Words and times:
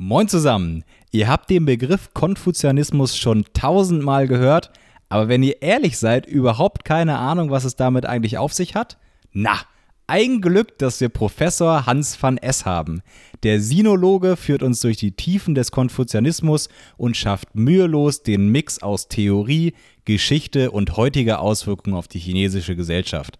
Moin 0.00 0.28
zusammen. 0.28 0.84
Ihr 1.10 1.26
habt 1.26 1.50
den 1.50 1.64
Begriff 1.64 2.14
Konfuzianismus 2.14 3.16
schon 3.16 3.44
tausendmal 3.52 4.28
gehört, 4.28 4.70
aber 5.08 5.26
wenn 5.26 5.42
ihr 5.42 5.60
ehrlich 5.60 5.98
seid, 5.98 6.24
überhaupt 6.24 6.84
keine 6.84 7.18
Ahnung, 7.18 7.50
was 7.50 7.64
es 7.64 7.74
damit 7.74 8.06
eigentlich 8.06 8.38
auf 8.38 8.52
sich 8.52 8.76
hat? 8.76 8.96
Na, 9.32 9.58
ein 10.06 10.40
Glück, 10.40 10.78
dass 10.78 11.00
wir 11.00 11.08
Professor 11.08 11.86
Hans 11.86 12.16
van 12.22 12.38
S 12.38 12.64
haben. 12.64 13.02
Der 13.42 13.60
Sinologe 13.60 14.36
führt 14.36 14.62
uns 14.62 14.78
durch 14.78 14.98
die 14.98 15.16
Tiefen 15.16 15.56
des 15.56 15.72
Konfuzianismus 15.72 16.68
und 16.96 17.16
schafft 17.16 17.56
mühelos 17.56 18.22
den 18.22 18.50
Mix 18.52 18.80
aus 18.80 19.08
Theorie, 19.08 19.74
Geschichte 20.04 20.70
und 20.70 20.96
heutiger 20.96 21.40
Auswirkungen 21.40 21.96
auf 21.96 22.06
die 22.06 22.20
chinesische 22.20 22.76
Gesellschaft. 22.76 23.36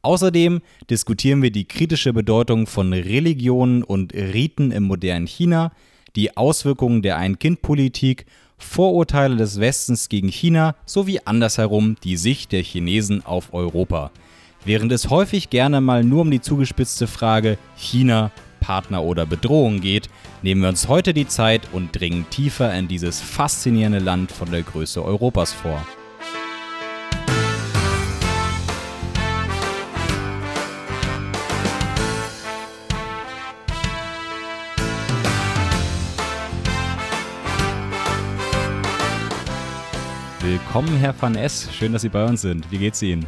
Außerdem 0.00 0.62
diskutieren 0.88 1.42
wir 1.42 1.50
die 1.50 1.68
kritische 1.68 2.14
Bedeutung 2.14 2.66
von 2.66 2.94
Religionen 2.94 3.82
und 3.82 4.14
Riten 4.14 4.70
im 4.70 4.84
modernen 4.84 5.26
China, 5.26 5.70
die 6.16 6.36
Auswirkungen 6.36 7.02
der 7.02 7.16
Ein-Kind-Politik, 7.16 8.26
Vorurteile 8.58 9.36
des 9.36 9.60
Westens 9.60 10.08
gegen 10.08 10.28
China 10.28 10.74
sowie 10.84 11.20
andersherum 11.24 11.96
die 12.02 12.16
Sicht 12.16 12.52
der 12.52 12.62
Chinesen 12.62 13.24
auf 13.24 13.54
Europa. 13.54 14.10
Während 14.64 14.90
es 14.92 15.10
häufig 15.10 15.50
gerne 15.50 15.80
mal 15.80 16.02
nur 16.02 16.22
um 16.22 16.30
die 16.30 16.40
zugespitzte 16.40 17.06
Frage 17.06 17.56
China, 17.76 18.32
Partner 18.60 19.04
oder 19.04 19.24
Bedrohung 19.24 19.80
geht, 19.80 20.08
nehmen 20.42 20.62
wir 20.62 20.68
uns 20.68 20.88
heute 20.88 21.14
die 21.14 21.28
Zeit 21.28 21.62
und 21.72 21.98
dringen 21.98 22.26
tiefer 22.30 22.74
in 22.74 22.88
dieses 22.88 23.20
faszinierende 23.20 24.00
Land 24.00 24.32
von 24.32 24.50
der 24.50 24.62
Größe 24.62 25.02
Europas 25.04 25.52
vor. 25.52 25.86
Willkommen, 40.50 40.96
Herr 40.96 41.14
Van 41.20 41.34
S. 41.34 41.68
Schön, 41.74 41.92
dass 41.92 42.00
Sie 42.00 42.08
bei 42.08 42.24
uns 42.24 42.40
sind. 42.40 42.72
Wie 42.72 42.78
geht's 42.78 43.02
Ihnen? 43.02 43.26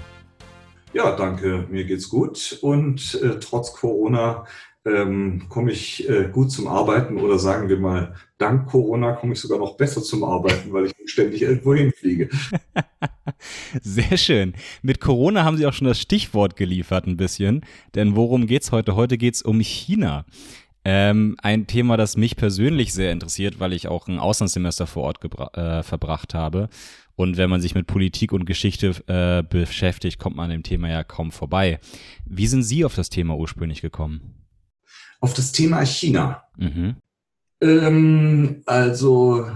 Ja, 0.95 1.15
danke. 1.15 1.67
Mir 1.69 1.85
geht's 1.85 2.09
gut. 2.09 2.59
Und 2.63 3.21
äh, 3.23 3.39
trotz 3.39 3.75
Corona 3.75 4.47
ähm, 4.87 5.45
komme 5.51 5.71
ich 5.71 6.09
äh, 6.09 6.31
gut 6.33 6.51
zum 6.51 6.67
Arbeiten 6.67 7.19
oder 7.19 7.39
sagen 7.39 7.69
wir 7.69 7.77
mal, 7.77 8.15
dank 8.39 8.71
Corona 8.71 9.13
komme 9.13 9.35
ich 9.35 9.41
sogar 9.41 9.59
noch 9.59 9.77
besser 9.77 10.03
zum 10.03 10.25
Arbeiten, 10.25 10.73
weil 10.73 10.87
ich 10.87 10.95
ständig 11.05 11.43
irgendwo 11.43 11.75
hinfliege. 11.75 12.31
Sehr 13.83 14.17
schön. 14.17 14.55
Mit 14.81 14.99
Corona 15.03 15.45
haben 15.45 15.59
Sie 15.59 15.67
auch 15.67 15.75
schon 15.75 15.89
das 15.89 16.01
Stichwort 16.01 16.57
geliefert 16.57 17.07
ein 17.07 17.19
bisschen. 17.19 17.67
Denn 17.95 18.17
worum 18.17 18.47
geht's 18.47 18.73
heute? 18.73 18.97
Heute 18.97 19.19
geht's 19.19 19.43
um 19.43 19.61
China. 19.61 20.25
Ähm, 20.83 21.37
ein 21.43 21.67
Thema, 21.67 21.99
das 21.99 22.17
mich 22.17 22.37
persönlich 22.37 22.95
sehr 22.95 23.13
interessiert, 23.13 23.61
weil 23.61 23.75
ich 23.75 23.89
auch 23.89 24.09
ein 24.09 24.19
Auslandssemester 24.19 24.87
vor 24.87 25.03
Ort 25.03 25.55
äh, 25.55 25.83
verbracht 25.83 26.33
habe. 26.33 26.71
Und 27.21 27.37
wenn 27.37 27.51
man 27.51 27.61
sich 27.61 27.75
mit 27.75 27.87
Politik 27.87 28.33
und 28.33 28.47
Geschichte 28.47 28.95
äh, 29.07 29.43
beschäftigt, 29.43 30.19
kommt 30.19 30.37
man 30.37 30.45
an 30.47 30.53
dem 30.53 30.63
Thema 30.63 30.89
ja 30.89 31.05
kaum 31.05 31.33
vorbei. 31.33 31.79
Wie 32.25 32.47
sind 32.47 32.63
Sie 32.63 32.83
auf 32.83 32.95
das 32.95 33.11
Thema 33.11 33.37
ursprünglich 33.37 33.83
gekommen? 33.83 34.47
Auf 35.21 35.35
das 35.35 35.53
Thema 35.53 35.85
China. 35.85 36.45
Mhm. 36.57 36.97
Ähm, 37.61 38.63
also 38.65 39.47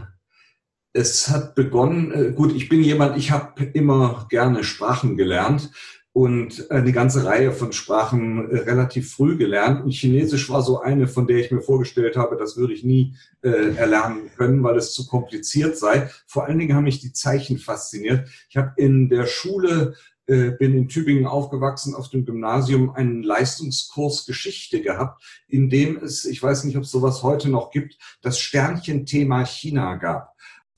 es 0.93 1.31
hat 1.31 1.55
begonnen, 1.55 2.13
äh, 2.13 2.33
gut, 2.33 2.55
ich 2.55 2.69
bin 2.69 2.85
jemand, 2.85 3.17
ich 3.17 3.31
habe 3.31 3.65
immer 3.65 4.27
gerne 4.29 4.63
Sprachen 4.63 5.17
gelernt 5.17 5.71
und 6.15 6.71
eine 6.71 6.93
ganze 6.93 7.25
Reihe 7.25 7.51
von 7.51 7.73
Sprachen 7.73 8.49
äh, 8.49 8.59
relativ 8.59 9.13
früh 9.13 9.37
gelernt. 9.37 9.83
Und 9.83 9.91
Chinesisch 9.91 10.49
war 10.49 10.63
so 10.63 10.81
eine, 10.81 11.09
von 11.09 11.27
der 11.27 11.39
ich 11.39 11.51
mir 11.51 11.61
vorgestellt 11.61 12.17
habe, 12.17 12.37
das 12.37 12.57
würde 12.57 12.73
ich 12.73 12.85
nie 12.85 13.17
äh, 13.43 13.75
erlernen 13.75 14.31
können, 14.37 14.63
weil 14.63 14.77
es 14.77 14.95
zu 14.95 15.09
kompliziert 15.09 15.77
sei. 15.77 16.09
Vor 16.29 16.45
allen 16.47 16.61
Dingen 16.61 16.77
haben 16.77 16.85
mich 16.85 17.01
die 17.01 17.13
Zeichen 17.13 17.59
fasziniert. 17.59 18.29
Ich 18.49 18.57
habe 18.57 18.73
in 18.77 19.09
der 19.09 19.27
Schule 19.27 19.97
äh, 20.27 20.53
bin 20.53 20.77
in 20.77 20.89
Tübingen 20.89 21.27
aufgewachsen, 21.27 21.97
auf 21.97 22.11
dem 22.11 22.25
Gymnasium 22.25 22.91
einen 22.91 23.25
Leistungskurs 23.25 24.25
Geschichte 24.25 24.83
gehabt, 24.83 25.21
in 25.49 25.69
dem 25.69 25.97
es, 25.97 26.25
ich 26.27 26.41
weiß 26.41 26.63
nicht, 26.63 26.77
ob 26.77 26.85
es 26.85 26.93
sowas 26.93 27.25
heute 27.25 27.51
noch 27.51 27.73
gibt, 27.73 27.99
das 28.23 28.39
Sternchenthema 28.39 29.45
China 29.45 29.97
gab. 29.97 30.33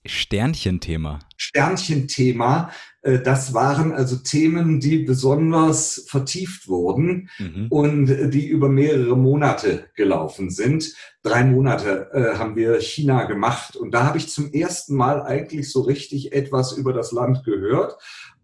Sternchenthema. 0.06 1.18
Sternchenthema. 1.36 2.70
Äh, 3.06 3.20
das 3.20 3.54
waren 3.54 3.92
also 3.92 4.16
Themen, 4.16 4.80
die 4.80 4.98
besonders 4.98 6.06
vertieft 6.08 6.68
wurden 6.68 7.30
mhm. 7.38 7.66
und 7.70 8.06
die 8.32 8.48
über 8.48 8.68
mehrere 8.68 9.16
Monate 9.16 9.86
gelaufen 9.94 10.50
sind. 10.50 10.94
Drei 11.22 11.44
Monate 11.44 12.10
äh, 12.12 12.38
haben 12.38 12.56
wir 12.56 12.80
China 12.80 13.24
gemacht 13.24 13.76
und 13.76 13.92
da 13.92 14.04
habe 14.04 14.18
ich 14.18 14.28
zum 14.28 14.52
ersten 14.52 14.94
Mal 14.94 15.22
eigentlich 15.22 15.70
so 15.70 15.82
richtig 15.82 16.32
etwas 16.32 16.72
über 16.72 16.92
das 16.92 17.12
Land 17.12 17.44
gehört 17.44 17.96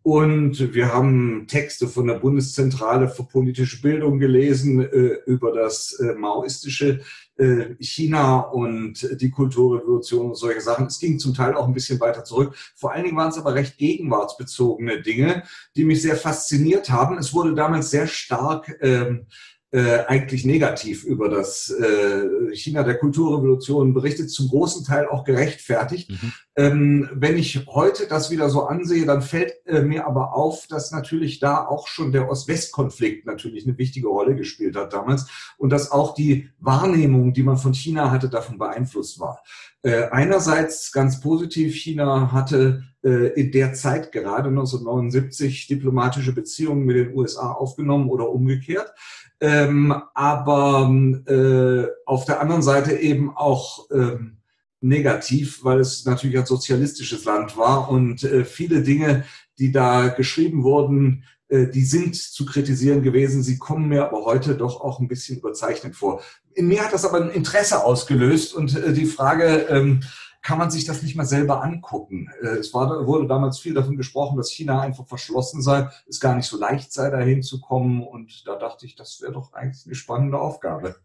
und 0.03 0.75
wir 0.75 0.93
haben 0.93 1.47
Texte 1.47 1.87
von 1.87 2.09
der 2.09 2.15
Bundeszentrale 2.15 3.09
für 3.09 3.23
politische 3.23 3.81
Bildung 3.81 4.19
gelesen 4.19 4.81
äh, 4.81 5.19
über 5.27 5.53
das 5.53 5.93
äh, 6.01 6.15
maoistische 6.15 7.01
China 7.81 8.41
und 8.41 9.09
die 9.21 9.31
Kulturrevolution 9.31 10.31
und 10.31 10.37
solche 10.37 10.61
Sachen. 10.61 10.87
Es 10.87 10.99
ging 10.99 11.19
zum 11.19 11.35
Teil 11.35 11.55
auch 11.55 11.67
ein 11.67 11.75
bisschen 11.75 12.01
weiter 12.01 12.25
zurück. 12.25 12.55
Vor 12.75 12.93
allen 12.93 13.05
Dingen 13.05 13.17
waren 13.17 13.31
es 13.31 13.39
aber 13.39 13.55
recht 13.55 13.79
gegenwartsbezogene 13.79 15.03
Dinge, 15.03 15.43
die 15.77 15.85
mich 15.85 16.03
sehr 16.03 16.17
fasziniert 16.17 16.91
haben. 16.91 17.19
Es 17.19 17.33
wurde 17.33 17.55
damals 17.55 17.91
sehr 17.91 18.07
stark 18.07 18.77
ähm, 18.81 19.27
äh, 19.73 20.05
eigentlich 20.07 20.45
negativ 20.45 21.03
über 21.05 21.31
das 21.31 21.71
äh, 21.71 22.55
China 22.55 22.83
der 22.83 22.99
Kulturrevolution 22.99 23.95
berichtet, 23.95 24.31
zum 24.31 24.49
großen 24.49 24.85
Teil 24.85 25.09
auch 25.09 25.25
gerechtfertigt. 25.25 26.11
Mhm. 26.11 26.33
Ähm, 26.57 27.09
wenn 27.15 27.39
ich 27.39 27.67
heute 27.67 28.07
das 28.07 28.31
wieder 28.31 28.51
so 28.51 28.65
ansehe, 28.65 29.07
dann 29.07 29.23
fällt 29.23 29.55
äh, 29.67 29.81
mir 29.81 30.07
aber 30.07 30.35
auf, 30.35 30.67
dass 30.67 30.93
natürlich 30.93 31.41
da 31.41 31.67
auch 31.67 31.89
schon 31.89 32.13
der 32.13 32.29
Ost-West-Konflikt 32.29 33.25
natürlich 33.25 33.67
eine 33.67 33.79
wichtige 33.79 34.09
Rolle 34.09 34.37
gespielt 34.37 34.77
hat 34.77 34.93
damals 34.93 35.27
und 35.57 35.71
dass 35.71 35.91
auch 35.91 36.15
die 36.15 36.51
Wahrnehmung, 36.61 37.33
die 37.33 37.43
man 37.43 37.57
von 37.57 37.73
China 37.73 38.11
hatte, 38.11 38.29
davon 38.29 38.59
beeinflusst 38.59 39.21
war. 39.21 39.43
Äh, 39.83 40.11
einerseits 40.11 40.93
ganz 40.93 41.19
positiv, 41.21 41.75
China 41.75 42.31
hatte 42.31 42.85
äh, 43.03 43.33
in 43.41 43.51
der 43.51 43.73
Zeit 43.73 44.13
gerade 44.13 44.49
1979 44.49 45.67
diplomatische 45.67 46.33
Beziehungen 46.33 46.85
mit 46.85 46.97
den 46.97 47.17
USA 47.17 47.51
aufgenommen 47.51 48.09
oder 48.09 48.29
umgekehrt. 48.31 48.93
Ähm, 49.43 49.93
aber 50.15 50.89
äh, 51.27 51.89
auf 52.07 52.25
der 52.27 52.41
anderen 52.41 52.63
Seite 52.63 52.93
eben 52.93 53.37
auch 53.37 53.91
ähm, 53.91 54.37
negativ, 54.81 55.65
weil 55.65 55.81
es 55.81 56.05
natürlich 56.05 56.39
ein 56.39 56.47
sozialistisches 56.47 57.25
Land 57.25 57.57
war 57.57 57.91
und 57.91 58.23
äh, 58.23 58.45
viele 58.45 58.83
Dinge, 58.83 59.25
die 59.59 59.73
da 59.73 60.07
geschrieben 60.09 60.63
wurden, 60.63 61.25
äh, 61.49 61.67
die 61.67 61.85
sind 61.85 62.15
zu 62.15 62.47
kritisieren 62.47 63.03
gewesen. 63.03 63.43
Sie 63.43 63.59
kommen 63.59 63.89
mir 63.89 64.05
aber 64.05 64.25
heute 64.25 64.55
doch 64.55 64.81
auch 64.81 65.01
ein 65.01 65.09
bisschen 65.09 65.39
überzeichnet 65.39 65.97
vor. 65.97 66.23
In 66.55 66.69
mir 66.69 66.85
hat 66.85 66.93
das 66.93 67.05
aber 67.05 67.21
ein 67.21 67.31
Interesse 67.31 67.85
ausgelöst 67.85 68.55
und 68.55 68.77
äh, 68.77 68.93
die 68.93 69.07
Frage, 69.07 69.67
ähm, 69.69 70.05
kann 70.43 70.59
man 70.59 70.71
sich 70.71 70.85
das 70.85 71.03
nicht 71.03 71.17
mal 71.17 71.25
selber 71.25 71.63
angucken. 71.63 72.29
Äh, 72.43 72.59
es 72.59 72.75
war, 72.75 73.07
wurde 73.07 73.27
damals 73.27 73.61
viel 73.61 73.75
davon 73.75 73.97
gesprochen, 73.97 74.37
dass 74.37 74.51
China 74.51 74.81
einfach 74.81 75.07
verschlossen 75.07 75.63
sei, 75.63 75.89
es 76.09 76.21
gar 76.21 76.35
nicht 76.35 76.47
so 76.47 76.59
leicht 76.59 76.93
sei, 76.93 77.11
dahin 77.11 77.43
zu 77.43 77.61
kommen. 77.61 78.03
Und 78.03 78.47
da 78.47 78.57
dachte 78.57 78.85
ich, 78.85 78.97
das 78.97 79.21
wäre 79.23 79.33
doch 79.33 79.53
eigentlich 79.53 79.87
eine 79.87 79.95
spannende 79.95 80.39
Aufgabe. 80.39 80.97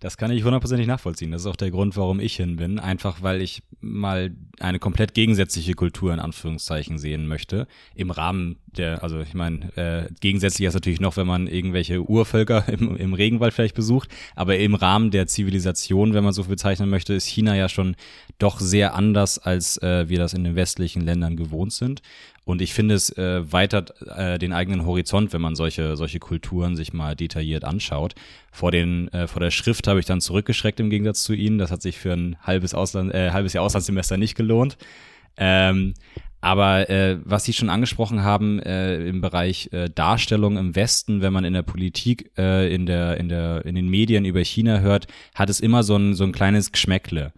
Das 0.00 0.16
kann 0.16 0.30
ich 0.30 0.44
hundertprozentig 0.44 0.86
nachvollziehen. 0.86 1.30
Das 1.30 1.42
ist 1.42 1.46
auch 1.46 1.56
der 1.56 1.70
Grund, 1.70 1.96
warum 1.96 2.20
ich 2.20 2.36
hin 2.36 2.56
bin. 2.56 2.78
Einfach 2.78 3.22
weil 3.22 3.40
ich 3.40 3.62
mal 3.80 4.34
eine 4.60 4.78
komplett 4.78 5.14
gegensätzliche 5.14 5.74
Kultur 5.74 6.12
in 6.12 6.20
Anführungszeichen 6.20 6.98
sehen 6.98 7.26
möchte. 7.26 7.66
Im 7.94 8.10
Rahmen 8.10 8.56
der, 8.66 9.02
also 9.02 9.20
ich 9.20 9.34
meine, 9.34 9.76
äh, 9.76 10.08
gegensätzlich 10.20 10.66
ist 10.66 10.74
natürlich 10.74 11.00
noch, 11.00 11.16
wenn 11.16 11.26
man 11.26 11.46
irgendwelche 11.46 12.02
Urvölker 12.02 12.68
im, 12.72 12.96
im 12.96 13.14
Regenwald 13.14 13.54
vielleicht 13.54 13.74
besucht. 13.74 14.08
Aber 14.34 14.56
im 14.56 14.74
Rahmen 14.74 15.10
der 15.10 15.26
Zivilisation, 15.26 16.14
wenn 16.14 16.24
man 16.24 16.32
so 16.32 16.44
bezeichnen 16.44 16.90
möchte, 16.90 17.14
ist 17.14 17.26
China 17.26 17.54
ja 17.54 17.68
schon 17.68 17.96
doch 18.38 18.60
sehr 18.60 18.94
anders, 18.94 19.38
als 19.38 19.78
äh, 19.78 20.08
wir 20.08 20.18
das 20.18 20.34
in 20.34 20.44
den 20.44 20.56
westlichen 20.56 21.02
Ländern 21.02 21.36
gewohnt 21.36 21.72
sind. 21.72 22.02
Und 22.44 22.60
ich 22.60 22.74
finde, 22.74 22.94
es 22.94 23.10
äh, 23.16 23.50
weitert 23.50 23.94
äh, 24.06 24.38
den 24.38 24.52
eigenen 24.52 24.84
Horizont, 24.84 25.32
wenn 25.32 25.40
man 25.40 25.56
solche, 25.56 25.96
solche 25.96 26.18
Kulturen 26.18 26.76
sich 26.76 26.92
mal 26.92 27.16
detailliert 27.16 27.64
anschaut. 27.64 28.14
Vor, 28.52 28.70
den, 28.70 29.08
äh, 29.12 29.26
vor 29.26 29.40
der 29.40 29.50
Schrift 29.50 29.86
habe 29.86 30.00
ich 30.00 30.06
dann 30.06 30.20
zurückgeschreckt 30.20 30.78
im 30.78 30.90
Gegensatz 30.90 31.22
zu 31.22 31.32
Ihnen. 31.32 31.58
Das 31.58 31.70
hat 31.70 31.80
sich 31.80 31.98
für 31.98 32.12
ein 32.12 32.36
halbes, 32.42 32.74
Ausland, 32.74 33.14
äh, 33.14 33.30
halbes 33.30 33.54
Jahr 33.54 33.64
Auslandssemester 33.64 34.18
nicht 34.18 34.34
gelohnt. 34.34 34.76
Ähm, 35.36 35.94
aber 36.44 36.90
äh, 36.90 37.16
was 37.24 37.44
Sie 37.44 37.54
schon 37.54 37.70
angesprochen 37.70 38.22
haben 38.22 38.60
äh, 38.60 38.96
im 39.06 39.22
Bereich 39.22 39.70
äh, 39.72 39.88
Darstellung 39.88 40.58
im 40.58 40.76
Westen, 40.76 41.22
wenn 41.22 41.32
man 41.32 41.46
in 41.46 41.54
der 41.54 41.62
Politik, 41.62 42.32
äh, 42.36 42.72
in, 42.72 42.84
der, 42.84 43.16
in, 43.16 43.30
der, 43.30 43.64
in 43.64 43.74
den 43.74 43.88
Medien 43.88 44.26
über 44.26 44.44
China 44.44 44.80
hört, 44.80 45.06
hat 45.34 45.48
es 45.48 45.60
immer 45.60 45.82
so 45.82 45.96
ein, 45.96 46.14
so 46.14 46.22
ein 46.22 46.32
kleines 46.32 46.70
Geschmäckle. 46.70 47.32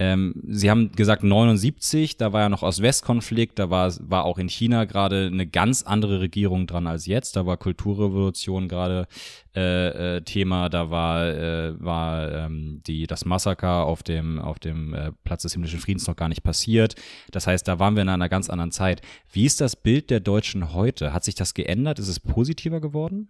Ähm, 0.00 0.32
Sie 0.48 0.70
haben 0.70 0.92
gesagt 0.92 1.22
79, 1.22 2.16
da 2.16 2.32
war 2.32 2.40
ja 2.40 2.48
noch 2.48 2.62
Ost-West-Konflikt, 2.62 3.58
da 3.58 3.68
war, 3.68 3.92
war 4.00 4.24
auch 4.24 4.38
in 4.38 4.48
China 4.48 4.86
gerade 4.86 5.26
eine 5.26 5.46
ganz 5.46 5.82
andere 5.82 6.20
Regierung 6.20 6.66
dran 6.66 6.86
als 6.86 7.04
jetzt. 7.04 7.36
Da 7.36 7.44
war 7.44 7.58
Kulturrevolution 7.58 8.66
gerade 8.66 9.06
äh, 9.54 10.16
äh, 10.16 10.20
Thema, 10.22 10.70
da 10.70 10.90
war, 10.90 11.28
äh, 11.28 11.84
war 11.84 12.32
ähm, 12.32 12.80
die, 12.86 13.06
das 13.06 13.26
Massaker 13.26 13.84
auf 13.84 14.02
dem, 14.02 14.38
auf 14.38 14.58
dem 14.58 14.94
äh, 14.94 15.12
Platz 15.22 15.42
des 15.42 15.52
himmlischen 15.52 15.80
Friedens 15.80 16.06
noch 16.06 16.16
gar 16.16 16.30
nicht 16.30 16.42
passiert. 16.42 16.94
Das 17.30 17.46
heißt, 17.46 17.68
da 17.68 17.78
waren 17.78 17.94
wir 17.94 18.02
in 18.02 18.08
einer 18.08 18.30
ganz 18.30 18.48
anderen 18.48 18.72
Zeit. 18.72 19.02
Wie 19.30 19.44
ist 19.44 19.60
das 19.60 19.76
Bild 19.76 20.08
der 20.08 20.20
Deutschen 20.20 20.72
heute? 20.72 21.12
Hat 21.12 21.24
sich 21.24 21.34
das 21.34 21.52
geändert? 21.52 21.98
Ist 21.98 22.08
es 22.08 22.20
positiver 22.20 22.80
geworden? 22.80 23.28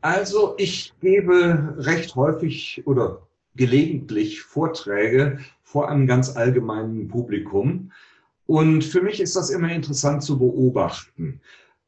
Also 0.00 0.54
ich 0.56 0.94
gebe 1.02 1.74
recht 1.76 2.14
häufig 2.14 2.82
oder 2.86 3.18
gelegentlich 3.56 4.42
Vorträge 4.42 5.38
vor 5.62 5.88
einem 5.88 6.06
ganz 6.06 6.36
allgemeinen 6.36 7.08
Publikum. 7.08 7.92
Und 8.46 8.84
für 8.84 9.02
mich 9.02 9.20
ist 9.20 9.36
das 9.36 9.50
immer 9.50 9.72
interessant 9.72 10.22
zu 10.22 10.38
beobachten. 10.38 11.40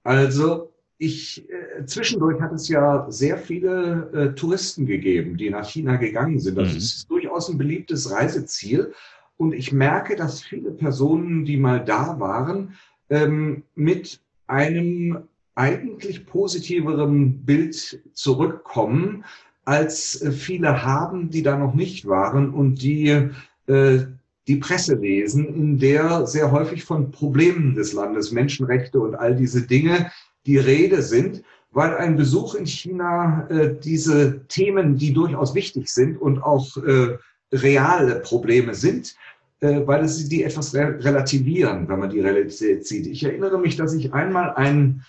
Also 0.03 0.73
ich, 0.99 1.49
äh, 1.49 1.85
zwischendurch 1.87 2.41
hat 2.41 2.53
es 2.53 2.69
ja 2.69 3.07
sehr 3.09 3.39
viele 3.39 4.11
äh, 4.13 4.35
Touristen 4.35 4.87
gegeben, 4.87 5.37
die 5.37 5.51
nach 5.51 5.69
China 5.69 5.97
gegangen 5.97 6.41
sind. 6.41 6.59
Das 6.59 6.73
mhm. 6.73 6.79
ist 6.79 7.11
durchaus 7.11 7.49
ein 7.49 7.59
beliebtes 7.59 8.11
Reiseziel. 8.11 8.93
Und 9.37 9.53
ich 9.53 9.73
merke, 9.73 10.17
dass 10.17 10.43
viele 10.43 10.73
Personen, 10.73 11.45
die 11.45 11.57
mal 11.57 11.85
da 11.85 12.19
waren, 12.19 12.75
ähm, 13.11 13.63
mit 13.77 14.21
einem 14.49 15.29
eigentlich 15.55 16.27
positiveren 16.27 17.45
Bild 17.45 18.01
zurückkommen, 18.13 19.25
als 19.69 20.23
äh, 20.23 20.33
viele 20.33 20.83
haben, 20.83 21.29
die 21.29 21.43
da 21.43 21.59
noch 21.59 21.75
nicht 21.75 22.09
waren 22.09 22.55
und 22.55 22.81
die 22.83 23.31
äh, 23.67 23.99
die 24.47 24.57
Presse 24.57 24.95
lesen, 24.95 25.47
in 25.55 25.79
der 25.79 26.27
sehr 26.27 26.51
häufig 26.51 26.83
von 26.83 27.11
Problemen 27.11 27.75
des 27.75 27.93
Landes, 27.93 28.33
Menschenrechte 28.33 28.99
und 28.99 29.15
all 29.15 29.37
diese 29.37 29.67
Dinge 29.67 30.11
die 30.47 30.57
Rede 30.57 31.03
sind, 31.03 31.43
weil 31.71 31.95
ein 31.99 32.17
Besuch 32.17 32.55
in 32.55 32.65
China 32.67 33.47
äh, 33.51 33.75
diese 33.79 34.47
Themen, 34.49 34.97
die 34.97 35.13
durchaus 35.13 35.55
wichtig 35.55 35.91
sind 35.91 36.17
und 36.17 36.43
auch 36.43 36.79
reale 37.53 38.21
Probleme 38.21 38.75
sind, 38.75 39.17
weil 39.61 40.05
es 40.05 40.29
die 40.29 40.45
etwas 40.45 40.75
re 40.75 40.99
relativieren, 41.03 41.89
wenn 41.89 41.99
man 41.99 42.11
die 42.11 42.21
Realität 42.21 42.87
sieht. 42.87 43.07
Ich 43.07 43.25
erinnere 43.25 43.59
mich, 43.59 43.77
dass 43.77 43.93
ich 43.93 44.13
einmal 44.15 44.55
einen 44.55 45.05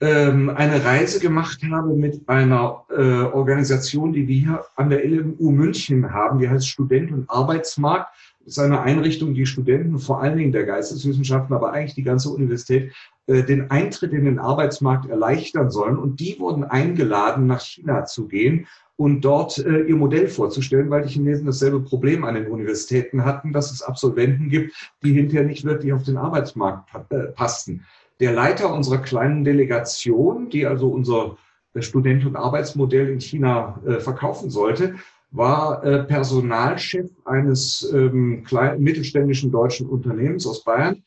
ähm, 0.00 0.50
eine 0.50 0.84
Reise 0.84 1.18
gemacht 1.18 1.60
habe 1.70 1.94
mit 1.94 2.28
einer 2.28 2.84
äh, 2.90 3.22
Organisation, 3.22 4.12
die 4.12 4.28
wir 4.28 4.36
hier 4.36 4.64
an 4.76 4.90
der 4.90 5.04
LMU 5.04 5.50
München 5.50 6.12
haben, 6.12 6.38
die 6.38 6.48
heißt 6.48 6.68
Student- 6.68 7.12
und 7.12 7.28
Arbeitsmarkt. 7.28 8.14
Das 8.44 8.56
ist 8.56 8.62
eine 8.62 8.80
Einrichtung, 8.80 9.34
die 9.34 9.44
Studenten, 9.44 9.98
vor 9.98 10.22
allen 10.22 10.38
Dingen 10.38 10.52
der 10.52 10.64
Geisteswissenschaften, 10.64 11.54
aber 11.54 11.72
eigentlich 11.72 11.96
die 11.96 12.04
ganze 12.04 12.30
Universität, 12.30 12.92
äh, 13.26 13.42
den 13.42 13.70
Eintritt 13.70 14.12
in 14.12 14.24
den 14.24 14.38
Arbeitsmarkt 14.38 15.10
erleichtern 15.10 15.70
sollen. 15.70 15.98
Und 15.98 16.20
die 16.20 16.38
wurden 16.38 16.64
eingeladen, 16.64 17.46
nach 17.46 17.60
China 17.60 18.04
zu 18.04 18.28
gehen 18.28 18.66
und 18.96 19.20
dort 19.20 19.58
äh, 19.58 19.82
ihr 19.82 19.96
Modell 19.96 20.28
vorzustellen, 20.28 20.90
weil 20.90 21.02
die 21.02 21.12
Chinesen 21.12 21.46
dasselbe 21.46 21.80
Problem 21.80 22.24
an 22.24 22.34
den 22.34 22.46
Universitäten 22.46 23.24
hatten, 23.24 23.52
dass 23.52 23.70
es 23.70 23.82
Absolventen 23.82 24.48
gibt, 24.48 24.74
die 25.04 25.12
hinterher 25.12 25.46
nicht 25.46 25.64
wirklich 25.64 25.92
auf 25.92 26.02
den 26.02 26.16
Arbeitsmarkt 26.16 26.88
äh, 27.10 27.28
passten. 27.28 27.84
Der 28.20 28.32
Leiter 28.32 28.72
unserer 28.72 28.98
kleinen 28.98 29.44
Delegation, 29.44 30.50
die 30.50 30.66
also 30.66 30.88
unser 30.88 31.36
Student- 31.78 32.26
und 32.26 32.36
Arbeitsmodell 32.36 33.08
in 33.08 33.20
China 33.20 33.80
äh, 33.86 34.00
verkaufen 34.00 34.50
sollte, 34.50 34.96
war 35.30 35.84
äh, 35.84 36.04
Personalchef 36.04 37.10
eines 37.24 37.88
ähm, 37.92 38.42
kleinen, 38.44 38.82
mittelständischen 38.82 39.50
deutschen 39.52 39.86
Unternehmens 39.86 40.46
aus 40.46 40.64
Bayern, 40.64 41.02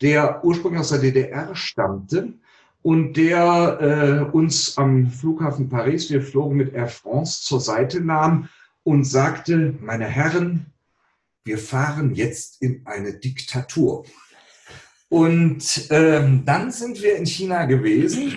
der 0.00 0.44
ursprünglich 0.44 0.80
aus 0.80 0.90
der 0.90 0.98
DDR 0.98 1.54
stammte 1.54 2.32
und 2.82 3.14
der 3.14 3.78
äh, 4.30 4.36
uns 4.36 4.78
am 4.78 5.10
Flughafen 5.10 5.68
Paris, 5.68 6.10
wir 6.10 6.22
flogen 6.22 6.56
mit 6.56 6.72
Air 6.72 6.88
France, 6.88 7.42
zur 7.42 7.60
Seite 7.60 8.00
nahm 8.00 8.48
und 8.84 9.04
sagte, 9.04 9.74
meine 9.80 10.06
Herren, 10.06 10.66
wir 11.44 11.58
fahren 11.58 12.14
jetzt 12.14 12.62
in 12.62 12.82
eine 12.86 13.14
Diktatur. 13.14 14.04
Und 15.08 15.86
ähm, 15.90 16.44
dann 16.44 16.72
sind 16.72 17.02
wir 17.02 17.16
in 17.16 17.26
China 17.26 17.64
gewesen. 17.66 18.36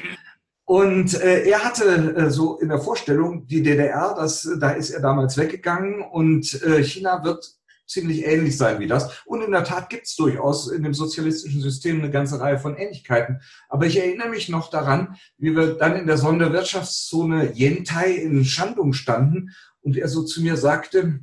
Und 0.66 1.20
äh, 1.20 1.50
er 1.50 1.64
hatte 1.64 2.16
äh, 2.16 2.30
so 2.30 2.60
in 2.60 2.70
der 2.70 2.80
Vorstellung 2.80 3.48
die 3.48 3.64
DDR, 3.64 4.14
das, 4.16 4.48
da 4.60 4.70
ist 4.70 4.92
er 4.92 5.02
damals 5.02 5.36
weggegangen 5.36 6.04
und 6.04 6.62
äh, 6.62 6.84
China 6.84 7.24
wird 7.24 7.44
ziemlich 7.88 8.24
ähnlich 8.24 8.56
sein 8.56 8.80
wie 8.80 8.86
das. 8.86 9.24
Und 9.26 9.42
in 9.42 9.52
der 9.52 9.64
Tat 9.64 9.90
gibt 9.90 10.06
es 10.06 10.16
durchaus 10.16 10.70
in 10.70 10.84
dem 10.84 10.94
sozialistischen 10.94 11.60
System 11.60 12.00
eine 12.00 12.12
ganze 12.12 12.40
Reihe 12.40 12.60
von 12.60 12.78
Ähnlichkeiten. 12.78 13.42
Aber 13.68 13.88
ich 13.88 13.98
erinnere 13.98 14.30
mich 14.30 14.48
noch 14.48 14.70
daran, 14.70 15.16
wie 15.40 15.56
wir 15.56 15.74
dann 15.74 15.96
in 15.96 16.06
der 16.06 16.18
Sonderwirtschaftszone 16.18 17.54
Yentai 17.56 18.12
in 18.12 18.46
Shandong 18.46 18.94
standen 18.94 19.56
und 19.82 19.98
er 19.98 20.08
so 20.08 20.24
zu 20.24 20.44
mir 20.44 20.56
sagte, 20.56 21.22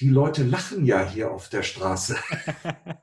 die 0.00 0.08
Leute 0.08 0.42
lachen 0.42 0.84
ja 0.84 1.08
hier 1.08 1.30
auf 1.30 1.48
der 1.48 1.62
Straße. 1.62 2.16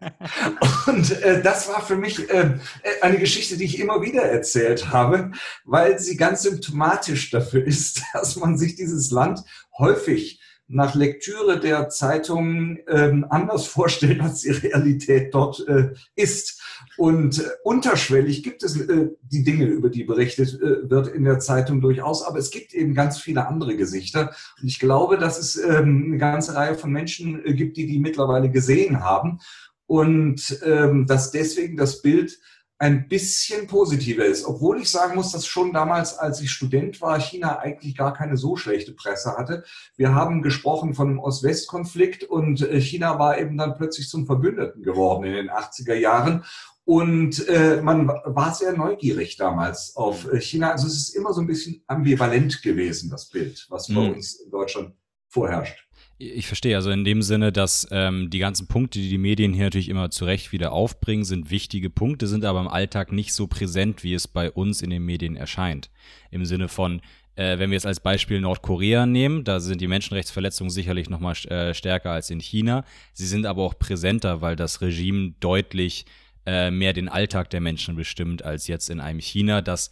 und 0.87 1.11
äh, 1.21 1.41
das 1.41 1.69
war 1.69 1.85
für 1.85 1.95
mich 1.95 2.29
äh, 2.29 2.57
eine 3.01 3.17
Geschichte, 3.17 3.57
die 3.57 3.63
ich 3.63 3.79
immer 3.79 4.01
wieder 4.01 4.23
erzählt 4.23 4.89
habe, 4.89 5.31
weil 5.63 5.99
sie 5.99 6.17
ganz 6.17 6.43
symptomatisch 6.43 7.31
dafür 7.31 7.65
ist, 7.65 8.01
dass 8.13 8.35
man 8.35 8.57
sich 8.57 8.75
dieses 8.75 9.11
Land 9.11 9.43
häufig 9.77 10.41
nach 10.67 10.95
Lektüre 10.95 11.59
der 11.59 11.89
Zeitungen 11.89 12.79
ähm, 12.87 13.25
anders 13.29 13.67
vorstellt, 13.67 14.21
als 14.21 14.41
die 14.41 14.51
Realität 14.51 15.33
dort 15.33 15.65
äh, 15.67 15.93
ist. 16.15 16.60
Und 16.97 17.39
äh, 17.39 17.43
unterschwellig 17.63 18.43
gibt 18.43 18.63
es 18.63 18.79
äh, 18.79 19.09
die 19.21 19.43
Dinge, 19.43 19.65
über 19.65 19.89
die 19.89 20.03
berichtet 20.03 20.59
äh, 20.61 20.89
wird 20.89 21.07
in 21.07 21.23
der 21.23 21.39
Zeitung 21.39 21.81
durchaus, 21.81 22.23
aber 22.23 22.39
es 22.39 22.51
gibt 22.51 22.73
eben 22.73 22.93
ganz 22.93 23.19
viele 23.19 23.47
andere 23.47 23.75
Gesichter. 23.75 24.33
Und 24.61 24.67
ich 24.67 24.79
glaube, 24.79 25.17
dass 25.17 25.39
es 25.39 25.55
ähm, 25.55 26.03
eine 26.07 26.17
ganze 26.17 26.55
Reihe 26.55 26.75
von 26.75 26.91
Menschen 26.91 27.43
gibt, 27.43 27.77
die 27.77 27.87
die 27.87 27.99
mittlerweile 27.99 28.49
gesehen 28.49 29.01
haben 29.01 29.39
und 29.87 30.59
ähm, 30.65 31.05
dass 31.05 31.31
deswegen 31.31 31.77
das 31.77 32.01
Bild 32.01 32.39
ein 32.81 33.07
bisschen 33.07 33.67
positiver 33.67 34.25
ist. 34.25 34.43
Obwohl 34.43 34.81
ich 34.81 34.89
sagen 34.89 35.13
muss, 35.13 35.31
dass 35.31 35.45
schon 35.45 35.71
damals, 35.71 36.17
als 36.17 36.41
ich 36.41 36.49
Student 36.49 36.99
war, 36.99 37.19
China 37.19 37.59
eigentlich 37.59 37.95
gar 37.95 38.11
keine 38.11 38.37
so 38.37 38.55
schlechte 38.55 38.93
Presse 38.93 39.37
hatte. 39.37 39.63
Wir 39.97 40.15
haben 40.15 40.41
gesprochen 40.41 40.95
von 40.95 41.09
dem 41.09 41.19
Ost-West-Konflikt 41.19 42.23
und 42.23 42.67
China 42.79 43.19
war 43.19 43.37
eben 43.37 43.55
dann 43.55 43.77
plötzlich 43.77 44.09
zum 44.09 44.25
Verbündeten 44.25 44.81
geworden 44.81 45.25
in 45.25 45.33
den 45.33 45.51
80er 45.51 45.93
Jahren. 45.93 46.43
Und 46.83 47.47
äh, 47.47 47.81
man 47.81 48.07
war 48.07 48.53
sehr 48.53 48.75
neugierig 48.75 49.37
damals 49.37 49.95
auf 49.95 50.31
äh, 50.31 50.41
China. 50.41 50.71
Also 50.71 50.87
es 50.87 50.97
ist 50.97 51.15
immer 51.15 51.33
so 51.33 51.41
ein 51.41 51.47
bisschen 51.47 51.83
ambivalent 51.87 52.61
gewesen, 52.63 53.09
das 53.09 53.29
Bild, 53.29 53.65
was 53.69 53.87
bei 53.87 54.01
mhm. 54.01 54.13
uns 54.13 54.41
in 54.41 54.51
Deutschland 54.51 54.93
vorherrscht. 55.27 55.87
Ich 56.17 56.45
verstehe, 56.45 56.75
also 56.75 56.91
in 56.91 57.03
dem 57.03 57.23
Sinne, 57.23 57.51
dass 57.51 57.87
ähm, 57.89 58.29
die 58.29 58.37
ganzen 58.37 58.67
Punkte, 58.67 58.99
die 58.99 59.09
die 59.09 59.17
Medien 59.17 59.53
hier 59.53 59.63
natürlich 59.63 59.89
immer 59.89 60.11
zu 60.11 60.25
Recht 60.25 60.51
wieder 60.51 60.71
aufbringen, 60.71 61.23
sind 61.23 61.49
wichtige 61.49 61.89
Punkte, 61.89 62.27
sind 62.27 62.45
aber 62.45 62.59
im 62.59 62.67
Alltag 62.67 63.11
nicht 63.11 63.33
so 63.33 63.47
präsent, 63.47 64.03
wie 64.03 64.13
es 64.13 64.27
bei 64.27 64.51
uns 64.51 64.83
in 64.83 64.91
den 64.91 65.03
Medien 65.03 65.35
erscheint. 65.35 65.89
Im 66.29 66.45
Sinne 66.45 66.67
von, 66.67 67.01
äh, 67.35 67.57
wenn 67.57 67.71
wir 67.71 67.75
jetzt 67.75 67.87
als 67.87 68.01
Beispiel 68.01 68.39
Nordkorea 68.39 69.07
nehmen, 69.07 69.43
da 69.43 69.59
sind 69.59 69.81
die 69.81 69.87
Menschenrechtsverletzungen 69.87 70.69
sicherlich 70.69 71.09
nochmal 71.09 71.35
äh, 71.47 71.73
stärker 71.73 72.11
als 72.11 72.29
in 72.29 72.39
China. 72.39 72.85
Sie 73.13 73.25
sind 73.25 73.47
aber 73.47 73.63
auch 73.63 73.79
präsenter, 73.79 74.41
weil 74.41 74.55
das 74.55 74.81
Regime 74.81 75.33
deutlich 75.39 76.05
äh, 76.45 76.71
mehr 76.71 76.93
den 76.93 77.09
Alltag 77.09 77.49
der 77.49 77.61
Menschen 77.61 77.95
bestimmt, 77.95 78.43
als 78.43 78.67
jetzt 78.67 78.89
in 78.89 78.99
einem 78.99 79.19
China, 79.19 79.61
das 79.61 79.91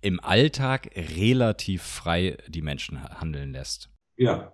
im 0.00 0.20
Alltag 0.20 0.90
relativ 0.96 1.82
frei 1.82 2.38
die 2.48 2.62
Menschen 2.62 3.02
handeln 3.02 3.52
lässt. 3.52 3.90
Ja, 4.16 4.52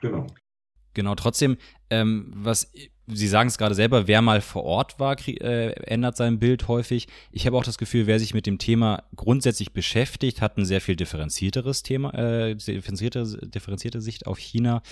Genau. 0.00 0.26
Genau, 0.94 1.14
trotzdem, 1.14 1.56
ähm, 1.88 2.32
was 2.34 2.72
Sie 3.12 3.28
sagen 3.28 3.48
es 3.48 3.58
gerade 3.58 3.74
selber, 3.74 4.06
wer 4.06 4.22
mal 4.22 4.40
vor 4.40 4.64
Ort 4.64 4.98
war, 4.98 5.16
äh, 5.26 5.72
ändert 5.84 6.16
sein 6.16 6.38
Bild 6.38 6.68
häufig. 6.68 7.08
Ich 7.32 7.46
habe 7.46 7.56
auch 7.56 7.64
das 7.64 7.78
Gefühl, 7.78 8.06
wer 8.06 8.18
sich 8.18 8.34
mit 8.34 8.46
dem 8.46 8.58
Thema 8.58 9.04
grundsätzlich 9.16 9.72
beschäftigt, 9.72 10.40
hat 10.40 10.56
ein 10.56 10.64
sehr 10.64 10.80
viel 10.80 10.96
differenzierteres 10.96 11.82
Thema, 11.82 12.14
äh, 12.14 12.54
differenzierte, 12.54 13.38
differenzierte 13.48 14.00
Sicht 14.00 14.26
auf 14.26 14.38
China. 14.38 14.82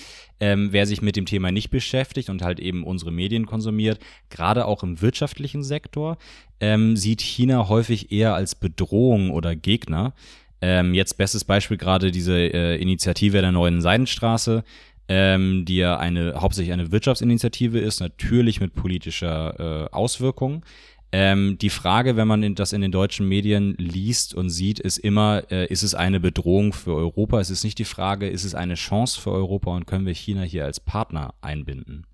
Ähm, 0.41 0.69
wer 0.73 0.87
sich 0.87 1.03
mit 1.03 1.17
dem 1.17 1.27
Thema 1.27 1.53
nicht 1.53 1.71
beschäftigt 1.71 2.31
und 2.31 2.43
halt 2.43 2.61
eben 2.61 2.85
unsere 2.85 3.13
Medien 3.13 3.47
konsumiert, 3.47 4.01
gerade 4.31 4.67
auch 4.67 4.83
im 4.83 5.01
wirtschaftlichen 5.01 5.63
Sektor, 5.63 6.19
ähm, 6.61 6.97
sieht 6.97 7.21
China 7.21 7.69
häufig 7.69 8.11
eher 8.13 8.35
als 8.35 8.55
Bedrohung 8.55 9.31
oder 9.31 9.55
Gegner. 9.55 10.15
Ähm, 10.61 10.93
jetzt 10.93 11.17
bestes 11.17 11.45
Beispiel 11.45 11.77
gerade 11.77 12.11
diese 12.11 12.37
äh, 12.37 12.77
Initiative 12.81 13.41
der 13.41 13.53
neuen 13.53 13.81
Seidenstraße 13.81 14.65
ähm, 15.09 15.65
die 15.65 15.77
ja 15.77 15.97
eine 15.97 16.35
hauptsächlich 16.37 16.73
eine 16.73 16.93
Wirtschaftsinitiative 16.93 17.79
ist, 17.79 18.01
natürlich 18.01 18.61
mit 18.61 18.75
politischer 18.75 19.89
äh, 19.91 19.95
Auswirkung. 19.95 20.65
Ähm, 21.11 21.57
die 21.59 21.71
Frage, 21.71 22.17
wenn 22.17 22.29
man 22.29 22.43
in, 22.43 22.55
das 22.55 22.75
in 22.75 22.83
den 22.83 22.93
deutschen 22.93 23.27
Medien 23.27 23.75
liest 23.79 24.35
und 24.35 24.51
sieht, 24.51 24.79
ist 24.79 24.99
immer, 24.99 25.43
äh, 25.51 25.67
ist 25.67 25.83
es 25.83 25.95
eine 25.95 26.21
Bedrohung 26.21 26.75
für 26.75 26.95
Europa? 26.95 27.41
Es 27.41 27.49
ist 27.49 27.65
nicht 27.65 27.79
die 27.79 27.87
Frage, 27.87 28.29
ist 28.29 28.45
es 28.45 28.55
eine 28.55 28.75
Chance 28.75 29.19
für 29.19 29.33
Europa 29.33 29.75
und 29.75 29.87
können 29.87 30.05
wir 30.05 30.13
China 30.13 30.43
hier 30.43 30.67
als 30.67 30.81
Partner 30.81 31.33
einbinden? 31.41 32.07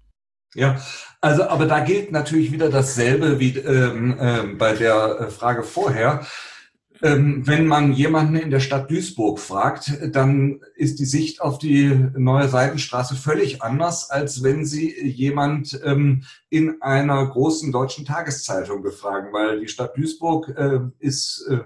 Ja, 0.54 0.80
also 1.20 1.48
aber 1.48 1.66
da 1.66 1.80
gilt 1.80 2.12
natürlich 2.12 2.52
wieder 2.52 2.70
dasselbe 2.70 3.40
wie 3.40 3.58
ähm, 3.58 4.16
äh, 4.20 4.54
bei 4.56 4.74
der 4.74 5.18
äh, 5.20 5.30
Frage 5.30 5.64
vorher. 5.64 6.24
Ähm, 7.02 7.46
wenn 7.46 7.66
man 7.66 7.92
jemanden 7.92 8.36
in 8.36 8.50
der 8.50 8.60
Stadt 8.60 8.90
Duisburg 8.90 9.40
fragt, 9.40 9.92
dann 10.14 10.60
ist 10.76 11.00
die 11.00 11.04
Sicht 11.04 11.40
auf 11.40 11.58
die 11.58 11.88
neue 12.16 12.48
Seitenstraße 12.48 13.16
völlig 13.16 13.62
anders, 13.62 14.10
als 14.10 14.42
wenn 14.44 14.64
Sie 14.64 14.94
jemand 15.04 15.80
ähm, 15.84 16.22
in 16.50 16.80
einer 16.82 17.26
großen 17.26 17.72
deutschen 17.72 18.04
Tageszeitung 18.04 18.82
befragen, 18.82 19.32
weil 19.32 19.60
die 19.60 19.68
Stadt 19.68 19.96
Duisburg 19.96 20.48
äh, 20.56 20.80
ist 21.00 21.46
äh, 21.50 21.58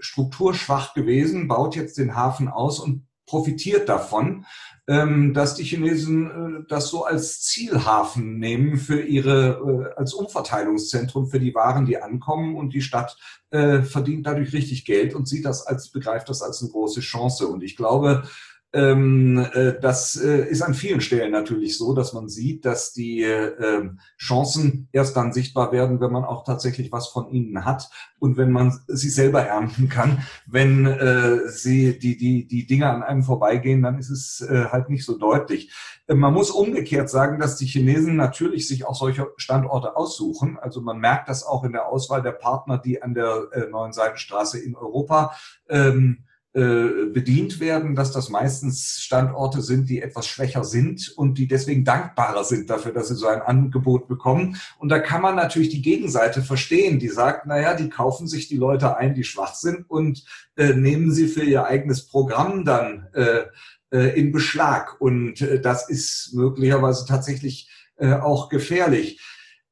strukturschwach 0.00 0.94
gewesen, 0.94 1.46
baut 1.46 1.76
jetzt 1.76 1.98
den 1.98 2.16
Hafen 2.16 2.48
aus 2.48 2.80
und 2.80 3.06
profitiert 3.26 3.90
davon, 3.90 4.46
ähm, 4.88 5.34
dass 5.34 5.54
die 5.54 5.64
Chinesen 5.64 6.26
äh, 6.30 6.64
das 6.68 6.88
so 6.88 7.04
als 7.04 7.42
Zielhafen 7.42 8.38
nehmen 8.38 8.78
für 8.78 9.02
ihre, 9.02 9.94
als 9.96 10.14
Umverteilungszentrum 10.14 11.26
für 11.26 11.38
die 11.38 11.54
Waren, 11.54 11.84
die 11.84 11.98
ankommen 11.98 12.56
und 12.56 12.72
die 12.72 12.80
Stadt 12.80 13.18
äh, 13.50 13.82
verdient 13.82 14.26
dadurch 14.26 14.52
richtig 14.52 14.84
Geld 14.84 15.14
und 15.14 15.26
sieht 15.26 15.44
das 15.44 15.66
als, 15.66 15.90
begreift 15.90 16.28
das 16.28 16.42
als 16.42 16.60
eine 16.62 16.70
große 16.70 17.00
Chance. 17.00 17.46
Und 17.46 17.62
ich 17.62 17.76
glaube, 17.76 18.24
das 18.70 20.16
äh, 20.16 20.46
ist 20.48 20.60
an 20.60 20.74
vielen 20.74 21.00
Stellen 21.00 21.32
natürlich 21.32 21.78
so, 21.78 21.94
dass 21.94 22.12
man 22.12 22.28
sieht, 22.28 22.66
dass 22.66 22.92
die 22.92 23.22
äh, 23.22 23.88
Chancen 24.18 24.88
erst 24.92 25.16
dann 25.16 25.32
sichtbar 25.32 25.72
werden, 25.72 26.00
wenn 26.00 26.12
man 26.12 26.24
auch 26.24 26.44
tatsächlich 26.44 26.92
was 26.92 27.08
von 27.08 27.30
ihnen 27.30 27.64
hat 27.64 27.88
und 28.18 28.36
wenn 28.36 28.52
man 28.52 28.78
sie 28.86 29.08
selber 29.08 29.42
ernten 29.42 29.88
kann. 29.88 30.22
Wenn 30.46 30.84
äh, 30.86 31.48
sie 31.48 31.98
die, 31.98 32.18
die, 32.18 32.46
die 32.46 32.66
Dinge 32.66 32.90
an 32.90 33.02
einem 33.02 33.22
vorbeigehen, 33.22 33.82
dann 33.82 33.98
ist 33.98 34.10
es 34.10 34.40
äh, 34.42 34.66
halt 34.66 34.90
nicht 34.90 35.04
so 35.04 35.16
deutlich. 35.16 35.72
Äh, 36.06 36.14
man 36.14 36.34
muss 36.34 36.50
umgekehrt 36.50 37.08
sagen, 37.08 37.38
dass 37.38 37.56
die 37.56 37.66
Chinesen 37.66 38.16
natürlich 38.16 38.68
sich 38.68 38.84
auch 38.84 38.94
solche 38.94 39.28
Standorte 39.36 39.96
aussuchen. 39.96 40.58
Also 40.58 40.80
man 40.80 40.98
merkt 40.98 41.28
das 41.28 41.44
auch 41.44 41.64
in 41.64 41.72
der 41.72 41.86
Auswahl 41.86 42.22
der 42.22 42.32
Partner, 42.32 42.78
die 42.78 43.02
an 43.02 43.14
der 43.14 43.48
äh, 43.52 43.66
neuen 43.70 43.92
Seitenstraße 43.92 44.58
in 44.58 44.76
Europa 44.76 45.34
ähm, 45.68 46.18
äh, 46.24 46.27
bedient 46.58 47.60
werden, 47.60 47.94
dass 47.94 48.10
das 48.10 48.30
meistens 48.30 49.00
Standorte 49.00 49.62
sind, 49.62 49.88
die 49.88 50.02
etwas 50.02 50.26
schwächer 50.26 50.64
sind 50.64 51.12
und 51.16 51.38
die 51.38 51.46
deswegen 51.46 51.84
dankbarer 51.84 52.42
sind 52.42 52.68
dafür, 52.68 52.92
dass 52.92 53.08
sie 53.08 53.14
so 53.14 53.28
ein 53.28 53.42
Angebot 53.42 54.08
bekommen. 54.08 54.56
Und 54.78 54.88
da 54.88 54.98
kann 54.98 55.22
man 55.22 55.36
natürlich 55.36 55.68
die 55.68 55.82
Gegenseite 55.82 56.42
verstehen, 56.42 56.98
die 56.98 57.08
sagt, 57.08 57.46
naja, 57.46 57.74
die 57.74 57.88
kaufen 57.88 58.26
sich 58.26 58.48
die 58.48 58.56
Leute 58.56 58.96
ein, 58.96 59.14
die 59.14 59.24
schwach 59.24 59.54
sind 59.54 59.88
und 59.88 60.24
äh, 60.56 60.72
nehmen 60.72 61.12
sie 61.12 61.28
für 61.28 61.44
ihr 61.44 61.64
eigenes 61.64 62.06
Programm 62.06 62.64
dann 62.64 63.08
äh, 63.12 63.42
äh, 63.90 64.18
in 64.18 64.32
Beschlag. 64.32 65.00
Und 65.00 65.40
äh, 65.40 65.60
das 65.60 65.88
ist 65.88 66.34
möglicherweise 66.34 67.06
tatsächlich 67.06 67.70
äh, 67.96 68.14
auch 68.14 68.48
gefährlich. 68.48 69.20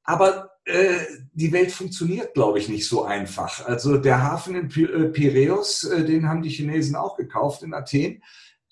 Aber 0.05 0.56
äh, 0.67 0.99
die 1.33 1.53
Welt 1.53 1.71
funktioniert, 1.71 2.35
glaube 2.35 2.59
ich, 2.59 2.69
nicht 2.69 2.89
so 2.89 3.05
einfach. 3.05 3.65
Also 3.67 3.99
der 3.99 4.23
Hafen 4.23 4.57
in 4.57 4.65
äh, 4.67 5.09
Piräus, 5.09 5.85
äh, 5.85 6.05
den 6.05 6.29
haben 6.29 6.43
die 6.43 6.51
Chinesen 6.51 6.97
auch 6.97 7.17
gekauft 7.17 7.63
in 7.63 7.73
Athen. 7.73 8.23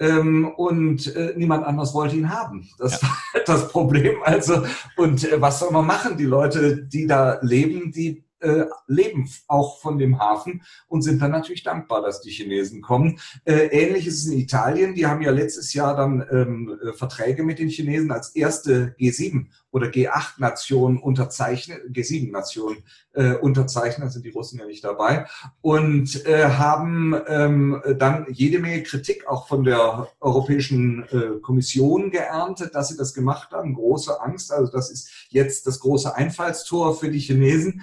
Ähm, 0.00 0.52
und 0.56 1.14
äh, 1.14 1.34
niemand 1.36 1.64
anders 1.64 1.94
wollte 1.94 2.16
ihn 2.16 2.28
haben. 2.28 2.68
Das 2.78 3.00
ja. 3.00 3.08
war 3.08 3.16
das 3.46 3.68
Problem. 3.68 4.16
Also, 4.24 4.64
und 4.96 5.30
äh, 5.30 5.40
was 5.40 5.60
soll 5.60 5.70
man 5.70 5.86
machen? 5.86 6.16
Die 6.16 6.24
Leute, 6.24 6.82
die 6.84 7.06
da 7.06 7.38
leben, 7.42 7.92
die 7.92 8.23
äh, 8.44 8.66
leben 8.86 9.28
auch 9.48 9.80
von 9.80 9.98
dem 9.98 10.18
Hafen 10.18 10.62
und 10.86 11.02
sind 11.02 11.20
dann 11.22 11.30
natürlich 11.30 11.62
dankbar, 11.62 12.02
dass 12.02 12.20
die 12.20 12.30
Chinesen 12.30 12.82
kommen. 12.82 13.18
Äh, 13.44 13.66
ähnlich 13.66 14.06
ist 14.06 14.18
es 14.18 14.26
in 14.26 14.38
Italien. 14.38 14.94
Die 14.94 15.06
haben 15.06 15.22
ja 15.22 15.30
letztes 15.30 15.74
Jahr 15.74 15.96
dann 15.96 16.24
ähm, 16.30 16.78
äh, 16.82 16.92
Verträge 16.92 17.42
mit 17.42 17.58
den 17.58 17.68
Chinesen 17.68 18.10
als 18.12 18.36
erste 18.36 18.94
G7 18.98 19.46
oder 19.74 19.88
G8-Nation 19.88 20.98
unterzeichnet, 20.98 21.80
G7-Nation 21.90 22.76
äh, 23.12 23.32
unterzeichnet, 23.32 24.12
sind 24.12 24.24
die 24.24 24.30
Russen 24.30 24.60
ja 24.60 24.66
nicht 24.66 24.84
dabei, 24.84 25.26
und 25.62 26.24
äh, 26.26 26.44
haben 26.44 27.16
ähm, 27.26 27.82
dann 27.98 28.26
jede 28.30 28.60
Menge 28.60 28.84
Kritik 28.84 29.26
auch 29.26 29.48
von 29.48 29.64
der 29.64 30.06
Europäischen 30.20 31.02
äh, 31.10 31.40
Kommission 31.42 32.12
geerntet, 32.12 32.76
dass 32.76 32.88
sie 32.88 32.96
das 32.96 33.14
gemacht 33.14 33.50
haben. 33.50 33.74
Große 33.74 34.20
Angst, 34.20 34.52
also 34.52 34.70
das 34.70 34.92
ist 34.92 35.10
jetzt 35.30 35.66
das 35.66 35.80
große 35.80 36.14
Einfallstor 36.14 36.96
für 36.96 37.10
die 37.10 37.18
Chinesen. 37.18 37.82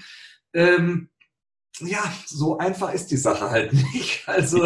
Ähm, 0.53 1.10
ja, 1.79 2.03
so 2.25 2.58
einfach 2.58 2.93
ist 2.93 3.12
die 3.12 3.17
Sache 3.17 3.50
halt 3.50 3.74
nicht. 3.93 4.24
Also 4.27 4.63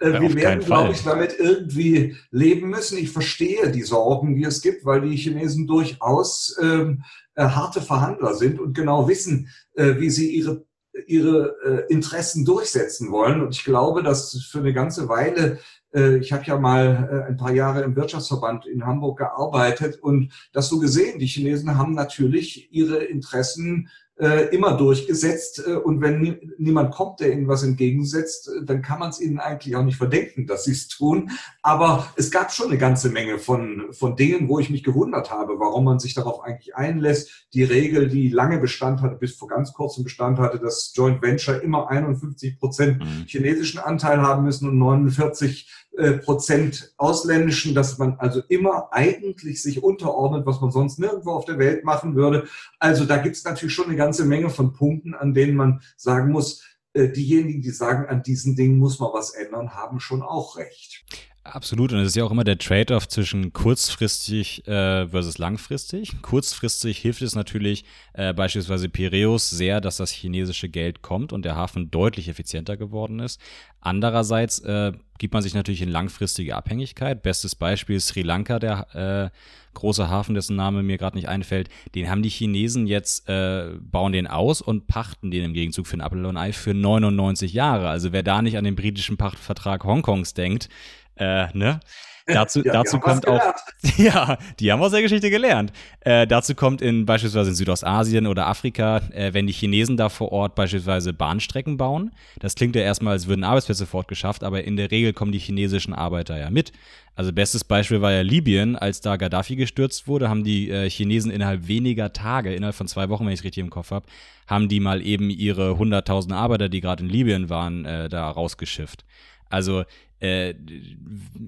äh, 0.00 0.20
wir 0.20 0.34
werden, 0.34 0.64
glaube 0.64 0.92
ich, 0.92 1.02
damit 1.02 1.38
irgendwie 1.38 2.16
leben 2.30 2.68
müssen. 2.68 2.98
Ich 2.98 3.10
verstehe 3.10 3.70
die 3.70 3.82
Sorgen, 3.82 4.34
die 4.34 4.44
es 4.44 4.62
gibt, 4.62 4.84
weil 4.84 5.02
die 5.02 5.16
Chinesen 5.16 5.66
durchaus 5.66 6.56
ähm, 6.60 7.04
äh, 7.34 7.44
harte 7.44 7.82
Verhandler 7.82 8.34
sind 8.34 8.58
und 8.58 8.74
genau 8.74 9.08
wissen, 9.08 9.48
äh, 9.74 9.96
wie 9.98 10.10
sie 10.10 10.30
ihre 10.30 10.64
ihre 11.06 11.54
äh, 11.62 11.92
Interessen 11.92 12.46
durchsetzen 12.46 13.12
wollen. 13.12 13.42
Und 13.42 13.54
ich 13.54 13.64
glaube, 13.64 14.02
dass 14.02 14.48
für 14.50 14.60
eine 14.60 14.72
ganze 14.72 15.10
Weile 15.10 15.58
äh, 15.96 16.18
ich 16.18 16.32
habe 16.32 16.44
ja 16.44 16.58
mal 16.58 17.08
äh, 17.10 17.28
ein 17.28 17.36
paar 17.36 17.52
Jahre 17.52 17.82
im 17.82 17.96
Wirtschaftsverband 17.96 18.66
in 18.66 18.86
Hamburg 18.86 19.18
gearbeitet 19.18 19.98
und 20.02 20.32
das 20.52 20.68
so 20.68 20.78
gesehen. 20.78 21.18
Die 21.18 21.26
Chinesen 21.26 21.76
haben 21.76 21.94
natürlich 21.94 22.72
ihre 22.72 22.98
Interessen 23.04 23.88
äh, 24.18 24.54
immer 24.54 24.76
durchgesetzt. 24.76 25.62
Äh, 25.66 25.74
und 25.74 26.00
wenn 26.00 26.20
nie, 26.20 26.38
niemand 26.58 26.92
kommt, 26.94 27.20
der 27.20 27.32
ihnen 27.32 27.48
was 27.48 27.62
entgegensetzt, 27.62 28.48
äh, 28.48 28.64
dann 28.64 28.82
kann 28.82 28.98
man 28.98 29.10
es 29.10 29.20
ihnen 29.20 29.38
eigentlich 29.38 29.76
auch 29.76 29.84
nicht 29.84 29.98
verdenken, 29.98 30.46
dass 30.46 30.64
sie 30.64 30.72
es 30.72 30.88
tun. 30.88 31.30
Aber 31.62 32.06
es 32.16 32.30
gab 32.30 32.52
schon 32.52 32.68
eine 32.68 32.78
ganze 32.78 33.10
Menge 33.10 33.38
von, 33.38 33.92
von 33.92 34.16
Dingen, 34.16 34.48
wo 34.48 34.58
ich 34.58 34.70
mich 34.70 34.82
gewundert 34.82 35.30
habe, 35.30 35.58
warum 35.58 35.84
man 35.84 35.98
sich 35.98 36.14
darauf 36.14 36.42
eigentlich 36.42 36.74
einlässt. 36.74 37.46
Die 37.52 37.64
Regel, 37.64 38.08
die 38.08 38.28
lange 38.28 38.58
Bestand 38.58 39.02
hatte, 39.02 39.16
bis 39.16 39.36
vor 39.36 39.48
ganz 39.48 39.72
kurzem 39.72 40.04
Bestand 40.04 40.38
hatte, 40.38 40.58
dass 40.58 40.92
Joint 40.94 41.20
Venture 41.22 41.62
immer 41.62 41.88
51 41.90 42.58
Prozent 42.58 43.00
mhm. 43.00 43.24
chinesischen 43.26 43.80
Anteil 43.80 44.22
haben 44.22 44.44
müssen 44.44 44.68
und 44.68 44.78
49 44.78 45.70
äh, 45.85 45.85
Prozent 46.18 46.94
ausländischen, 46.96 47.74
dass 47.74 47.98
man 47.98 48.16
also 48.18 48.42
immer 48.48 48.88
eigentlich 48.92 49.62
sich 49.62 49.82
unterordnet, 49.82 50.46
was 50.46 50.60
man 50.60 50.70
sonst 50.70 50.98
nirgendwo 50.98 51.30
auf 51.30 51.44
der 51.44 51.58
Welt 51.58 51.84
machen 51.84 52.14
würde. 52.14 52.46
Also 52.78 53.04
da 53.04 53.16
gibt 53.16 53.36
es 53.36 53.44
natürlich 53.44 53.74
schon 53.74 53.86
eine 53.86 53.96
ganze 53.96 54.24
Menge 54.24 54.50
von 54.50 54.72
Punkten, 54.72 55.14
an 55.14 55.34
denen 55.34 55.56
man 55.56 55.80
sagen 55.96 56.32
muss, 56.32 56.62
äh, 56.92 57.08
diejenigen, 57.08 57.62
die 57.62 57.70
sagen, 57.70 58.06
an 58.08 58.22
diesen 58.22 58.56
Dingen 58.56 58.78
muss 58.78 58.98
man 58.98 59.12
was 59.12 59.30
ändern, 59.34 59.74
haben 59.74 60.00
schon 60.00 60.22
auch 60.22 60.56
recht. 60.56 61.04
Absolut, 61.52 61.92
und 61.92 62.00
es 62.00 62.08
ist 62.08 62.16
ja 62.16 62.24
auch 62.24 62.30
immer 62.30 62.44
der 62.44 62.58
Trade-off 62.58 63.06
zwischen 63.08 63.52
kurzfristig 63.52 64.66
äh, 64.66 65.06
versus 65.08 65.38
langfristig. 65.38 66.20
Kurzfristig 66.20 66.98
hilft 66.98 67.22
es 67.22 67.34
natürlich 67.34 67.84
äh, 68.14 68.34
beispielsweise 68.34 68.88
Piräus 68.88 69.50
sehr, 69.50 69.80
dass 69.80 69.98
das 69.98 70.10
chinesische 70.10 70.68
Geld 70.68 71.02
kommt 71.02 71.32
und 71.32 71.44
der 71.44 71.54
Hafen 71.54 71.90
deutlich 71.90 72.28
effizienter 72.28 72.76
geworden 72.76 73.20
ist. 73.20 73.40
Andererseits 73.80 74.58
äh, 74.60 74.92
gibt 75.18 75.34
man 75.34 75.42
sich 75.42 75.54
natürlich 75.54 75.82
in 75.82 75.88
langfristige 75.88 76.56
Abhängigkeit. 76.56 77.22
Bestes 77.22 77.54
Beispiel 77.54 78.00
Sri 78.00 78.22
Lanka, 78.22 78.58
der 78.58 79.32
äh, 79.32 79.36
große 79.74 80.08
Hafen, 80.08 80.34
dessen 80.34 80.56
Name 80.56 80.82
mir 80.82 80.98
gerade 80.98 81.16
nicht 81.16 81.28
einfällt. 81.28 81.68
Den 81.94 82.10
haben 82.10 82.22
die 82.22 82.28
Chinesen 82.28 82.86
jetzt, 82.86 83.28
äh, 83.28 83.70
bauen 83.80 84.12
den 84.12 84.26
aus 84.26 84.60
und 84.60 84.88
pachten 84.88 85.30
den 85.30 85.44
im 85.44 85.52
Gegenzug 85.52 85.86
für 85.86 85.96
ein 85.96 86.00
Apple 86.00 86.26
und 86.26 86.36
Ei 86.36 86.52
für 86.52 86.74
99 86.74 87.52
Jahre. 87.52 87.88
Also 87.88 88.12
wer 88.12 88.24
da 88.24 88.42
nicht 88.42 88.58
an 88.58 88.64
den 88.64 88.74
britischen 88.74 89.16
Pachtvertrag 89.16 89.84
Hongkongs 89.84 90.34
denkt, 90.34 90.68
äh, 91.16 91.46
ne? 91.52 91.80
Dazu, 92.26 92.60
ja, 92.64 92.72
dazu 92.72 92.98
kommt 92.98 93.28
auch, 93.28 93.40
ja, 93.98 94.36
die 94.58 94.72
haben 94.72 94.82
aus 94.82 94.90
der 94.90 95.02
Geschichte 95.02 95.30
gelernt. 95.30 95.72
Äh, 96.00 96.26
dazu 96.26 96.56
kommt 96.56 96.82
in 96.82 97.06
beispielsweise 97.06 97.50
in 97.50 97.54
Südostasien 97.54 98.26
oder 98.26 98.48
Afrika, 98.48 99.00
äh, 99.12 99.32
wenn 99.32 99.46
die 99.46 99.52
Chinesen 99.52 99.96
da 99.96 100.08
vor 100.08 100.32
Ort 100.32 100.56
beispielsweise 100.56 101.12
Bahnstrecken 101.12 101.76
bauen. 101.76 102.10
Das 102.40 102.56
klingt 102.56 102.74
ja 102.74 102.82
erstmal, 102.82 103.12
als 103.12 103.28
würden 103.28 103.44
Arbeitsplätze 103.44 103.86
fortgeschafft, 103.86 104.42
aber 104.42 104.64
in 104.64 104.76
der 104.76 104.90
Regel 104.90 105.12
kommen 105.12 105.30
die 105.30 105.38
chinesischen 105.38 105.94
Arbeiter 105.94 106.36
ja 106.36 106.50
mit. 106.50 106.72
Also 107.14 107.32
bestes 107.32 107.62
Beispiel 107.62 108.02
war 108.02 108.10
ja 108.10 108.22
Libyen, 108.22 108.74
als 108.74 109.00
da 109.00 109.16
Gaddafi 109.16 109.54
gestürzt 109.54 110.08
wurde, 110.08 110.28
haben 110.28 110.42
die 110.42 110.68
äh, 110.68 110.90
Chinesen 110.90 111.30
innerhalb 111.30 111.68
weniger 111.68 112.12
Tage, 112.12 112.54
innerhalb 112.54 112.74
von 112.74 112.88
zwei 112.88 113.08
Wochen, 113.08 113.24
wenn 113.24 113.32
ich 113.32 113.40
es 113.40 113.44
richtig 113.44 113.62
im 113.62 113.70
Kopf 113.70 113.92
habe, 113.92 114.06
haben 114.48 114.68
die 114.68 114.80
mal 114.80 115.00
eben 115.00 115.30
ihre 115.30 115.74
100.000 115.74 116.34
Arbeiter, 116.34 116.68
die 116.68 116.80
gerade 116.80 117.04
in 117.04 117.08
Libyen 117.08 117.48
waren, 117.50 117.84
äh, 117.84 118.08
da 118.08 118.28
rausgeschifft. 118.28 119.04
Also 119.48 119.84
äh, 120.20 120.54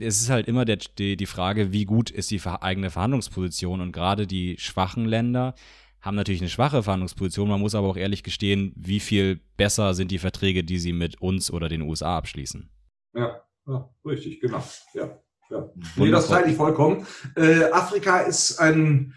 es 0.01 0.21
ist 0.21 0.31
halt 0.31 0.47
immer 0.49 0.65
der, 0.65 0.77
die, 0.77 1.17
die 1.17 1.27
Frage, 1.27 1.73
wie 1.73 1.85
gut 1.85 2.11
ist 2.11 2.31
die 2.31 2.41
eigene 2.45 2.91
Verhandlungsposition 2.91 3.81
und 3.81 3.93
gerade 3.93 4.27
die 4.27 4.57
schwachen 4.59 5.05
Länder 5.05 5.55
haben 6.01 6.15
natürlich 6.15 6.41
eine 6.41 6.51
schwache 6.51 6.83
Verhandlungsposition. 6.83 7.49
Man 7.49 7.61
muss 7.61 7.75
aber 7.75 7.89
auch 7.89 7.97
ehrlich 7.97 8.23
gestehen, 8.23 8.73
wie 8.77 9.01
viel 9.01 9.41
besser 9.57 9.95
sind 9.95 10.11
die 10.11 10.19
Verträge, 10.19 10.63
die 10.65 10.79
sie 10.79 10.93
mit 10.93 11.21
uns 11.21 11.51
oder 11.51 11.69
den 11.69 11.83
USA 11.83 12.17
abschließen. 12.17 12.71
Ja, 13.15 13.43
ja 13.67 13.91
richtig, 14.05 14.41
genau. 14.41 14.63
Ja, 14.95 15.19
ja. 15.51 15.71
Nee, 15.97 16.11
das 16.11 16.29
teile 16.29 16.51
ich 16.51 16.57
vollkommen. 16.57 17.07
Äh, 17.37 17.65
Afrika 17.73 18.21
ist 18.21 18.59
ein 18.59 19.15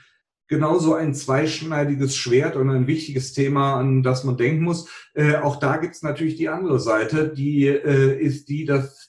genauso 0.51 0.95
ein 0.95 1.13
zweischneidiges 1.13 2.17
Schwert 2.17 2.57
und 2.57 2.69
ein 2.69 2.85
wichtiges 2.85 3.31
Thema, 3.31 3.75
an 3.75 4.03
das 4.03 4.25
man 4.25 4.35
denken 4.35 4.63
muss. 4.63 4.89
Äh, 5.13 5.35
auch 5.37 5.55
da 5.55 5.77
gibt 5.77 5.95
es 5.95 6.03
natürlich 6.03 6.35
die 6.35 6.49
andere 6.49 6.79
Seite, 6.79 7.29
die 7.29 7.67
äh, 7.67 8.19
ist 8.19 8.49
die, 8.49 8.65
dass 8.65 9.00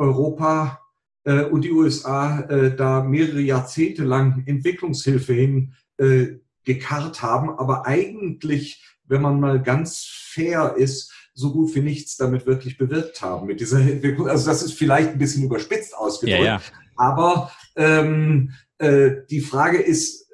Europa 0.00 0.80
äh, 1.24 1.44
und 1.44 1.62
die 1.62 1.70
USA 1.70 2.40
äh, 2.40 2.74
da 2.74 3.02
mehrere 3.02 3.40
Jahrzehnte 3.40 4.02
lang 4.02 4.42
Entwicklungshilfe 4.46 5.32
hin 5.32 5.74
äh, 5.98 6.38
gekarrt 6.64 7.22
haben, 7.22 7.50
aber 7.50 7.86
eigentlich, 7.86 8.82
wenn 9.04 9.22
man 9.22 9.40
mal 9.40 9.62
ganz 9.62 10.04
fair 10.06 10.74
ist, 10.76 11.12
so 11.34 11.52
gut 11.52 11.74
wie 11.74 11.80
nichts 11.80 12.16
damit 12.16 12.46
wirklich 12.46 12.76
bewirkt 12.76 13.22
haben 13.22 13.46
mit 13.46 13.60
dieser 13.60 13.80
Entwicklung. 13.80 14.28
Also 14.28 14.46
das 14.46 14.62
ist 14.62 14.74
vielleicht 14.74 15.10
ein 15.10 15.18
bisschen 15.18 15.44
überspitzt 15.44 15.96
ausgedrückt, 15.96 16.40
ja, 16.40 16.56
ja. 16.56 16.60
aber 16.96 17.50
ähm, 17.76 18.52
äh, 18.78 19.12
die 19.30 19.40
Frage 19.40 19.78
ist, 19.78 20.29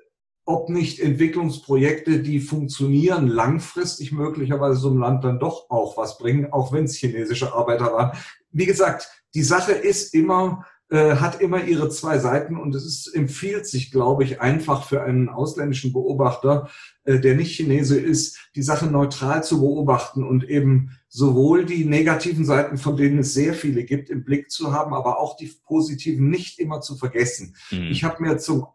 ob 0.46 0.70
nicht 0.70 1.00
Entwicklungsprojekte, 1.00 2.20
die 2.20 2.38
funktionieren, 2.38 3.26
langfristig 3.26 4.12
möglicherweise 4.12 4.78
so 4.78 4.88
einem 4.88 5.00
Land 5.00 5.24
dann 5.24 5.40
doch 5.40 5.68
auch 5.70 5.96
was 5.96 6.18
bringen, 6.18 6.52
auch 6.52 6.72
wenn 6.72 6.84
es 6.84 6.94
chinesische 6.94 7.52
Arbeiter 7.52 7.92
waren. 7.92 8.16
Wie 8.52 8.64
gesagt, 8.64 9.10
die 9.34 9.42
Sache 9.42 9.72
ist 9.72 10.14
immer, 10.14 10.64
äh, 10.88 11.16
hat 11.16 11.40
immer 11.40 11.64
ihre 11.64 11.88
zwei 11.88 12.20
Seiten 12.20 12.56
und 12.56 12.76
es 12.76 12.86
ist, 12.86 13.08
empfiehlt 13.08 13.66
sich, 13.66 13.90
glaube 13.90 14.22
ich, 14.22 14.40
einfach 14.40 14.86
für 14.86 15.02
einen 15.02 15.28
ausländischen 15.28 15.92
Beobachter, 15.92 16.70
äh, 17.02 17.18
der 17.18 17.34
nicht 17.34 17.56
Chinese 17.56 17.98
ist, 17.98 18.38
die 18.54 18.62
Sache 18.62 18.86
neutral 18.86 19.42
zu 19.42 19.58
beobachten 19.58 20.22
und 20.22 20.48
eben 20.48 20.92
sowohl 21.08 21.64
die 21.64 21.84
negativen 21.84 22.44
Seiten, 22.44 22.78
von 22.78 22.96
denen 22.96 23.18
es 23.18 23.34
sehr 23.34 23.52
viele 23.52 23.82
gibt, 23.82 24.10
im 24.10 24.22
Blick 24.22 24.52
zu 24.52 24.72
haben, 24.72 24.94
aber 24.94 25.18
auch 25.18 25.36
die 25.36 25.52
positiven 25.66 26.30
nicht 26.30 26.60
immer 26.60 26.80
zu 26.80 26.96
vergessen. 26.96 27.56
Mhm. 27.72 27.88
Ich 27.90 28.04
habe 28.04 28.22
mir 28.22 28.38
zum 28.38 28.66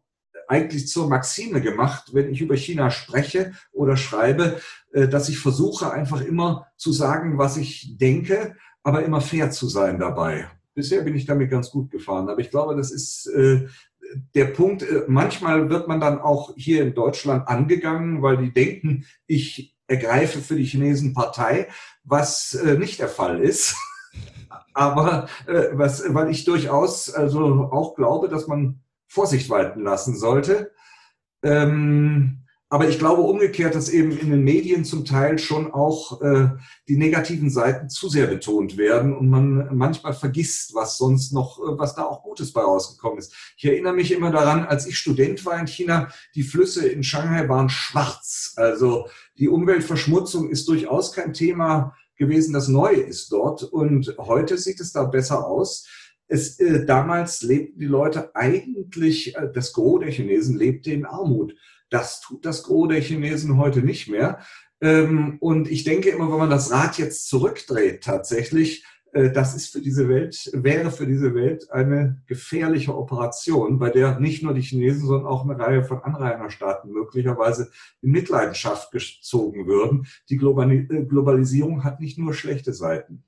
eigentlich 0.48 0.88
zur 0.88 1.08
Maxime 1.08 1.62
gemacht, 1.62 2.12
wenn 2.14 2.32
ich 2.32 2.42
über 2.42 2.56
China 2.56 2.92
spreche 2.92 3.54
oder 3.72 3.98
schreibe, 3.98 4.60
äh, 4.92 5.08
dass 5.08 5.30
ich 5.30 5.40
versuche 5.40 5.92
einfach 5.92 6.22
immer 6.22 6.68
zu 6.78 6.92
sagen, 6.92 7.38
was 7.38 7.58
ich 7.58 7.98
denke, 7.98 8.56
aber 8.84 9.04
immer 9.04 9.22
fair 9.22 9.52
zu 9.52 9.68
sein 9.68 10.00
dabei 10.00 10.50
bisher 10.74 11.02
bin 11.02 11.16
ich 11.16 11.26
damit 11.26 11.50
ganz 11.50 11.72
gut 11.72 11.92
gefahren. 11.92 12.30
Aber 12.30 12.40
ich 12.42 12.50
glaube, 12.50 12.76
das 12.76 12.92
ist 12.92 13.28
äh, 13.28 13.68
der 14.36 14.46
Punkt. 14.46 14.84
Äh, 14.84 15.04
manchmal 15.08 15.70
wird 15.70 15.88
man 15.88 16.00
dann 16.00 16.20
auch 16.20 16.54
hier 16.56 16.84
in 16.84 16.94
Deutschland 16.94 17.48
angegangen, 17.48 18.22
weil 18.22 18.38
die 18.38 18.54
denken, 18.54 19.06
ich 19.28 19.76
ergreife 19.88 20.40
für 20.40 20.56
die 20.56 20.66
Chinesen 20.66 21.14
Partei, 21.14 21.68
was 22.04 22.58
nicht 22.78 23.00
der 23.00 23.10
Fall 23.10 23.42
ist. 23.42 23.76
Aber 24.74 25.28
äh, 25.48 25.70
was, 25.74 26.04
weil 26.14 26.30
ich 26.30 26.46
durchaus 26.46 27.14
also 27.14 27.70
auch 27.72 27.96
glaube, 27.96 28.30
dass 28.30 28.48
man 28.48 28.80
Vorsicht 29.12 29.50
walten 29.50 29.84
lassen 29.84 30.16
sollte. 30.16 30.72
Ähm, 31.44 32.46
aber 32.70 32.88
ich 32.88 32.98
glaube 32.98 33.24
umgekehrt, 33.24 33.76
dass 33.76 33.90
eben 33.90 34.18
in 34.18 34.30
den 34.30 34.46
Medien 34.46 34.86
zum 34.86 35.04
Teil 35.04 35.38
schon 35.38 35.74
auch 35.74 36.22
äh, 36.22 36.52
die 36.88 36.96
negativen 36.96 37.50
Seiten 37.50 37.90
zu 37.90 38.08
sehr 38.08 38.28
betont 38.28 38.78
werden 38.78 39.14
und 39.14 39.28
man 39.28 39.76
manchmal 39.76 40.14
vergisst, 40.14 40.74
was 40.74 40.98
sonst 40.98 41.34
noch, 41.34 41.60
äh, 41.60 41.78
was 41.78 41.96
da 41.96 42.04
auch 42.04 42.24
Gutes 42.24 42.54
bei 42.54 42.62
rausgekommen 42.62 43.20
ist. 43.20 43.36
Ich 43.58 43.66
erinnere 43.66 43.94
mich 43.94 44.14
immer 44.14 44.32
daran, 44.32 44.64
als 44.64 44.88
ich 44.88 44.98
Student 44.98 45.46
war 45.46 45.60
in 45.60 45.68
China, 45.68 46.08
die 46.34 46.44
Flüsse 46.44 46.88
in 46.88 47.04
Shanghai 47.04 47.50
waren 47.50 47.68
schwarz. 47.68 48.54
Also 48.56 49.10
die 49.38 49.50
Umweltverschmutzung 49.50 50.50
ist 50.50 50.70
durchaus 50.70 51.12
kein 51.12 51.34
Thema 51.34 51.94
gewesen, 52.16 52.54
das 52.54 52.70
neu 52.70 52.94
ist 52.94 53.34
dort. 53.34 53.64
Und 53.64 54.16
heute 54.18 54.58
sieht 54.58 54.80
es 54.80 54.94
da 54.94 55.04
besser 55.04 55.46
aus. 55.46 55.88
Es, 56.32 56.62
äh, 56.62 56.86
damals 56.86 57.42
lebten 57.42 57.78
die 57.78 57.88
Leute 57.88 58.34
eigentlich, 58.36 59.36
äh, 59.36 59.52
das 59.54 59.74
Gros 59.74 60.00
der 60.00 60.12
Chinesen 60.12 60.58
lebte 60.58 60.94
in 60.94 61.06
Armut. 61.06 61.54
Das 61.90 62.22
tut 62.22 62.46
das 62.46 62.64
Gros 62.64 62.88
der 62.88 63.02
Chinesen 63.02 63.58
heute 63.58 63.82
nicht 63.82 64.08
mehr. 64.08 64.40
Ähm, 64.80 65.36
und 65.42 65.70
ich 65.70 65.84
denke 65.84 66.10
immer, 66.10 66.32
wenn 66.32 66.40
man 66.40 66.50
das 66.50 66.72
Rad 66.72 66.98
jetzt 66.98 67.28
zurückdreht, 67.28 68.06
tatsächlich, 68.06 68.86
äh, 69.12 69.30
das 69.30 69.58
ist 69.58 69.74
für 69.74 69.82
diese 69.82 70.08
Welt, 70.08 70.50
wäre 70.54 70.90
für 70.90 71.06
diese 71.06 71.36
Welt 71.36 71.70
eine 71.70 72.22
gefährliche 72.28 72.96
Operation, 72.96 73.78
bei 73.78 73.90
der 73.90 74.18
nicht 74.22 74.42
nur 74.42 74.54
die 74.54 74.62
Chinesen, 74.62 75.06
sondern 75.06 75.28
auch 75.28 75.44
eine 75.44 75.60
Reihe 75.60 75.84
von 75.84 76.02
Anrainerstaaten 76.02 76.94
möglicherweise 76.94 77.72
in 78.02 78.12
Mitleidenschaft 78.12 78.94
gezogen 78.94 79.68
würden. 79.68 80.08
Die 80.30 80.36
äh, 80.36 81.06
Globalisierung 81.06 81.84
hat 81.84 82.00
nicht 82.00 82.18
nur 82.18 82.34
schlechte 82.34 82.72
Seiten. 82.72 83.26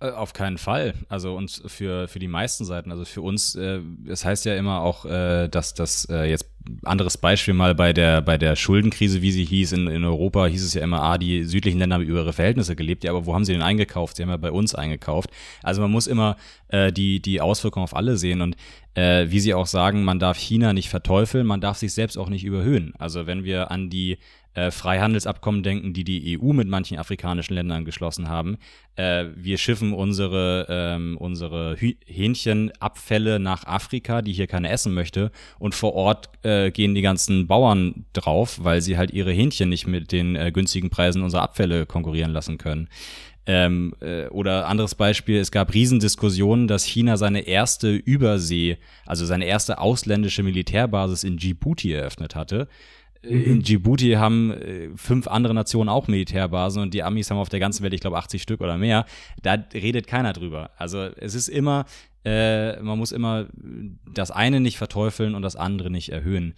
Äh, 0.00 0.10
auf 0.10 0.32
keinen 0.32 0.58
Fall. 0.58 0.94
Also 1.08 1.34
uns 1.34 1.60
für, 1.66 2.06
für 2.06 2.20
die 2.20 2.28
meisten 2.28 2.64
Seiten. 2.64 2.92
Also 2.92 3.04
für 3.04 3.20
uns, 3.20 3.56
äh, 3.56 3.80
es 4.06 4.24
heißt 4.24 4.44
ja 4.44 4.54
immer 4.54 4.80
auch, 4.82 5.04
äh, 5.04 5.48
dass 5.48 5.74
das 5.74 6.06
jetzt 6.08 6.46
anderes 6.82 7.16
Beispiel 7.16 7.54
mal 7.54 7.74
bei 7.74 7.94
der, 7.94 8.20
bei 8.20 8.36
der 8.36 8.54
Schuldenkrise, 8.54 9.22
wie 9.22 9.32
sie 9.32 9.44
hieß, 9.44 9.72
in, 9.72 9.86
in 9.86 10.04
Europa 10.04 10.46
hieß 10.46 10.62
es 10.62 10.74
ja 10.74 10.82
immer, 10.82 11.02
ah, 11.02 11.16
die 11.16 11.44
südlichen 11.44 11.78
Länder 11.78 11.94
haben 11.94 12.02
über 12.02 12.20
ihre 12.20 12.34
Verhältnisse 12.34 12.76
gelebt. 12.76 13.04
Ja, 13.04 13.12
aber 13.12 13.24
wo 13.24 13.34
haben 13.34 13.46
sie 13.46 13.52
denn 13.52 13.62
eingekauft? 13.62 14.16
Sie 14.16 14.22
haben 14.22 14.30
ja 14.30 14.36
bei 14.36 14.52
uns 14.52 14.74
eingekauft. 14.74 15.30
Also 15.62 15.80
man 15.80 15.90
muss 15.90 16.06
immer 16.06 16.36
äh, 16.68 16.92
die, 16.92 17.20
die 17.20 17.40
Auswirkungen 17.40 17.84
auf 17.84 17.96
alle 17.96 18.18
sehen. 18.18 18.42
Und 18.42 18.56
äh, 18.94 19.30
wie 19.30 19.40
Sie 19.40 19.54
auch 19.54 19.66
sagen, 19.66 20.04
man 20.04 20.18
darf 20.18 20.36
China 20.36 20.72
nicht 20.72 20.90
verteufeln, 20.90 21.46
man 21.46 21.60
darf 21.60 21.78
sich 21.78 21.92
selbst 21.92 22.18
auch 22.18 22.28
nicht 22.28 22.44
überhöhen. 22.44 22.92
Also 22.98 23.26
wenn 23.26 23.44
wir 23.44 23.70
an 23.70 23.88
die 23.88 24.18
äh, 24.58 24.70
Freihandelsabkommen 24.72 25.62
denken, 25.62 25.92
die 25.92 26.02
die 26.02 26.38
EU 26.38 26.52
mit 26.52 26.66
manchen 26.66 26.98
afrikanischen 26.98 27.54
Ländern 27.54 27.84
geschlossen 27.84 28.28
haben. 28.28 28.58
Äh, 28.96 29.26
wir 29.36 29.56
schiffen 29.56 29.92
unsere, 29.92 30.66
ähm, 30.68 31.16
unsere 31.16 31.76
Hähnchenabfälle 31.76 33.38
nach 33.38 33.64
Afrika, 33.64 34.20
die 34.20 34.32
hier 34.32 34.48
keine 34.48 34.70
essen 34.70 34.94
möchte. 34.94 35.30
Und 35.60 35.76
vor 35.76 35.94
Ort 35.94 36.30
äh, 36.42 36.72
gehen 36.72 36.96
die 36.96 37.02
ganzen 37.02 37.46
Bauern 37.46 38.06
drauf, 38.12 38.58
weil 38.62 38.80
sie 38.80 38.98
halt 38.98 39.12
ihre 39.12 39.30
Hähnchen 39.30 39.68
nicht 39.68 39.86
mit 39.86 40.10
den 40.10 40.34
äh, 40.34 40.50
günstigen 40.50 40.90
Preisen 40.90 41.22
unserer 41.22 41.42
Abfälle 41.42 41.86
konkurrieren 41.86 42.32
lassen 42.32 42.58
können. 42.58 42.88
Ähm, 43.46 43.94
äh, 44.00 44.26
oder 44.26 44.68
anderes 44.68 44.94
Beispiel, 44.94 45.38
es 45.38 45.50
gab 45.50 45.72
Riesendiskussionen, 45.72 46.68
dass 46.68 46.84
China 46.84 47.16
seine 47.16 47.46
erste 47.46 47.94
Übersee, 47.94 48.76
also 49.06 49.24
seine 49.24 49.46
erste 49.46 49.78
ausländische 49.78 50.42
Militärbasis 50.42 51.24
in 51.24 51.38
Djibouti 51.38 51.92
eröffnet 51.92 52.34
hatte. 52.34 52.68
Mhm. 53.22 53.44
In 53.44 53.62
Djibouti 53.62 54.12
haben 54.12 54.52
äh, 54.52 54.90
fünf 54.96 55.26
andere 55.26 55.54
Nationen 55.54 55.88
auch 55.88 56.08
Militärbasen 56.08 56.82
und 56.82 56.94
die 56.94 57.02
Amis 57.02 57.30
haben 57.30 57.38
auf 57.38 57.48
der 57.48 57.60
ganzen 57.60 57.82
Welt, 57.82 57.94
ich 57.94 58.00
glaube, 58.00 58.18
80 58.18 58.42
Stück 58.42 58.60
oder 58.60 58.78
mehr. 58.78 59.06
Da 59.42 59.54
redet 59.74 60.06
keiner 60.06 60.32
drüber. 60.32 60.70
Also 60.76 60.98
es 60.98 61.34
ist 61.34 61.48
immer, 61.48 61.84
äh, 62.24 62.80
man 62.80 62.98
muss 62.98 63.12
immer 63.12 63.46
das 64.12 64.30
eine 64.30 64.60
nicht 64.60 64.78
verteufeln 64.78 65.34
und 65.34 65.42
das 65.42 65.56
andere 65.56 65.90
nicht 65.90 66.10
erhöhen. 66.10 66.54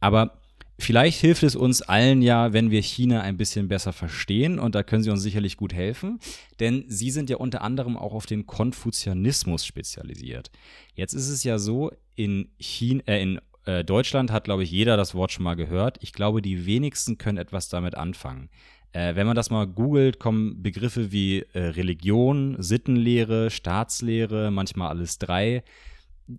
Aber 0.00 0.38
vielleicht 0.78 1.20
hilft 1.20 1.44
es 1.44 1.54
uns 1.54 1.82
allen 1.82 2.22
ja, 2.22 2.52
wenn 2.52 2.70
wir 2.70 2.82
China 2.82 3.20
ein 3.20 3.36
bisschen 3.36 3.68
besser 3.68 3.92
verstehen 3.92 4.58
und 4.58 4.74
da 4.74 4.82
können 4.82 5.04
Sie 5.04 5.10
uns 5.10 5.22
sicherlich 5.22 5.56
gut 5.56 5.72
helfen, 5.72 6.18
denn 6.58 6.84
Sie 6.88 7.10
sind 7.10 7.30
ja 7.30 7.36
unter 7.36 7.62
anderem 7.62 7.96
auch 7.96 8.12
auf 8.12 8.26
den 8.26 8.46
Konfuzianismus 8.46 9.64
spezialisiert. 9.64 10.50
Jetzt 10.94 11.14
ist 11.14 11.28
es 11.28 11.44
ja 11.44 11.58
so, 11.58 11.92
in, 12.16 12.50
China, 12.58 13.02
äh, 13.06 13.22
in 13.22 13.40
äh, 13.64 13.84
Deutschland 13.84 14.30
hat, 14.32 14.44
glaube 14.44 14.64
ich, 14.64 14.70
jeder 14.70 14.96
das 14.96 15.14
Wort 15.14 15.32
schon 15.32 15.44
mal 15.44 15.54
gehört. 15.54 15.98
Ich 16.00 16.12
glaube, 16.12 16.42
die 16.42 16.66
wenigsten 16.66 17.18
können 17.18 17.38
etwas 17.38 17.68
damit 17.68 17.94
anfangen. 17.94 18.48
Äh, 18.92 19.14
wenn 19.14 19.26
man 19.26 19.36
das 19.36 19.50
mal 19.50 19.66
googelt, 19.66 20.18
kommen 20.18 20.62
Begriffe 20.62 21.12
wie 21.12 21.40
äh, 21.52 21.60
Religion, 21.60 22.56
Sittenlehre, 22.58 23.50
Staatslehre, 23.50 24.50
manchmal 24.50 24.88
alles 24.88 25.18
drei. 25.18 25.64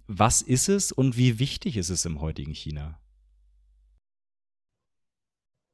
Was 0.08 0.42
ist 0.42 0.70
es 0.70 0.92
und 0.92 1.18
wie 1.18 1.40
wichtig 1.40 1.78
ist 1.78 1.90
es 1.90 2.06
im 2.06 2.22
heutigen 2.22 2.54
China? 2.54 3.00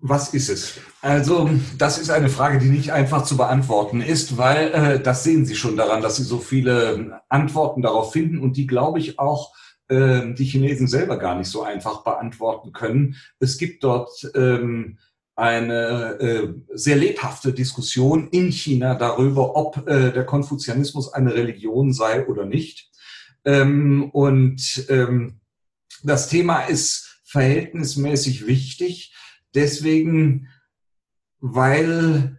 Was 0.02 0.34
ist 0.34 0.48
es? 0.48 0.80
Also, 1.02 1.50
das 1.78 1.98
ist 1.98 2.10
eine 2.10 2.30
Frage, 2.30 2.60
die 2.60 2.70
nicht 2.70 2.94
einfach 2.94 3.24
zu 3.24 3.36
beantworten 3.36 4.00
ist, 4.00 4.38
weil 4.38 4.72
äh, 4.72 5.00
das 5.02 5.26
sehen 5.26 5.46
Sie 5.46 5.56
schon 5.56 5.76
daran, 5.76 6.02
dass 6.02 6.16
Sie 6.16 6.24
so 6.24 6.40
viele 6.40 7.22
Antworten 7.28 7.82
darauf 7.82 8.14
finden 8.14 8.40
und 8.40 8.56
die, 8.56 8.66
glaube 8.66 9.00
ich, 9.00 9.20
auch 9.20 9.54
äh, 9.90 10.34
die 10.34 10.46
Chinesen 10.46 10.88
selber 10.88 11.18
gar 11.18 11.36
nicht 11.36 11.50
so 11.50 11.64
einfach 11.64 12.04
beantworten 12.04 12.72
können. 12.72 13.16
Es 13.40 13.58
gibt 13.58 13.84
dort 13.84 14.32
ähm, 14.36 14.98
eine 15.36 16.20
äh, 16.20 16.54
sehr 16.74 16.98
lebhafte 16.98 17.54
Diskussion 17.54 18.30
in 18.30 18.52
China 18.52 18.96
darüber, 18.96 19.56
ob 19.56 19.88
äh, 19.88 20.12
der 20.12 20.26
Konfuzianismus 20.26 21.14
eine 21.14 21.34
Religion 21.34 21.94
sei 21.94 22.28
oder 22.28 22.46
nicht. 22.46 22.90
Ähm, 23.46 24.10
und 24.12 24.86
ähm, 24.90 25.40
das 26.04 26.30
Thema 26.30 26.62
ist 26.62 27.22
verhältnismäßig 27.24 28.48
wichtig, 28.48 29.16
deswegen, 29.54 30.48
weil 31.40 32.39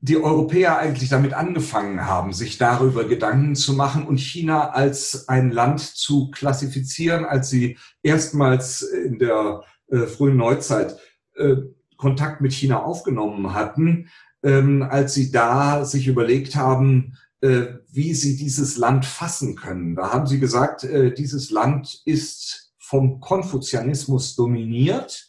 die 0.00 0.16
Europäer 0.16 0.78
eigentlich 0.78 1.08
damit 1.08 1.34
angefangen 1.34 2.06
haben, 2.06 2.32
sich 2.32 2.56
darüber 2.56 3.04
Gedanken 3.04 3.56
zu 3.56 3.74
machen 3.74 4.06
und 4.06 4.18
China 4.18 4.70
als 4.70 5.28
ein 5.28 5.50
Land 5.50 5.80
zu 5.80 6.30
klassifizieren, 6.30 7.24
als 7.24 7.50
sie 7.50 7.78
erstmals 8.02 8.82
in 8.82 9.18
der 9.18 9.62
äh, 9.88 10.06
frühen 10.06 10.36
Neuzeit 10.36 10.96
äh, 11.36 11.56
Kontakt 11.96 12.40
mit 12.40 12.52
China 12.52 12.84
aufgenommen 12.84 13.54
hatten, 13.54 14.08
ähm, 14.44 14.82
als 14.82 15.14
sie 15.14 15.32
da 15.32 15.84
sich 15.84 16.06
überlegt 16.06 16.54
haben, 16.54 17.16
äh, 17.40 17.66
wie 17.90 18.14
sie 18.14 18.36
dieses 18.36 18.76
Land 18.76 19.04
fassen 19.04 19.56
können. 19.56 19.96
Da 19.96 20.12
haben 20.12 20.28
sie 20.28 20.38
gesagt, 20.38 20.84
äh, 20.84 21.12
dieses 21.12 21.50
Land 21.50 22.02
ist 22.04 22.72
vom 22.78 23.18
Konfuzianismus 23.18 24.36
dominiert 24.36 25.28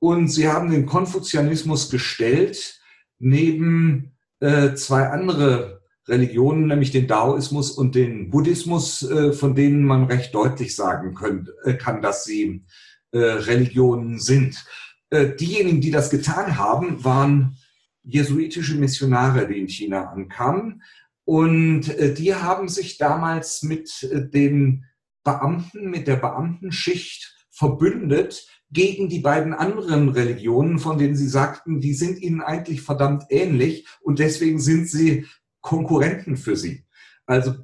und 0.00 0.26
sie 0.28 0.48
haben 0.48 0.72
den 0.72 0.86
Konfuzianismus 0.86 1.88
gestellt 1.88 2.81
neben 3.22 4.12
äh, 4.40 4.74
zwei 4.74 5.08
andere 5.08 5.82
Religionen, 6.08 6.66
nämlich 6.66 6.90
den 6.90 7.06
Daoismus 7.06 7.70
und 7.70 7.94
den 7.94 8.30
Buddhismus, 8.30 9.02
äh, 9.08 9.32
von 9.32 9.54
denen 9.54 9.84
man 9.84 10.04
recht 10.04 10.34
deutlich 10.34 10.74
sagen 10.74 11.14
können, 11.14 11.48
äh, 11.64 11.74
kann, 11.74 12.02
dass 12.02 12.24
sie 12.24 12.64
äh, 13.12 13.18
Religionen 13.18 14.18
sind. 14.18 14.64
Äh, 15.10 15.36
diejenigen, 15.36 15.80
die 15.80 15.92
das 15.92 16.10
getan 16.10 16.58
haben, 16.58 17.04
waren 17.04 17.56
jesuitische 18.02 18.74
Missionare, 18.74 19.46
die 19.46 19.60
in 19.60 19.68
China 19.68 20.10
ankamen. 20.10 20.82
Und 21.24 21.88
äh, 21.96 22.12
die 22.12 22.34
haben 22.34 22.68
sich 22.68 22.98
damals 22.98 23.62
mit 23.62 24.08
den 24.10 24.84
Beamten, 25.22 25.88
mit 25.88 26.08
der 26.08 26.16
Beamtenschicht 26.16 27.32
verbündet 27.52 28.48
gegen 28.72 29.08
die 29.08 29.20
beiden 29.20 29.52
anderen 29.52 30.08
Religionen, 30.08 30.78
von 30.78 30.98
denen 30.98 31.14
sie 31.14 31.28
sagten, 31.28 31.80
die 31.80 31.94
sind 31.94 32.20
ihnen 32.20 32.40
eigentlich 32.40 32.82
verdammt 32.82 33.24
ähnlich 33.28 33.86
und 34.00 34.18
deswegen 34.18 34.58
sind 34.58 34.88
sie 34.88 35.26
Konkurrenten 35.60 36.36
für 36.36 36.56
sie. 36.56 36.84
Also 37.26 37.54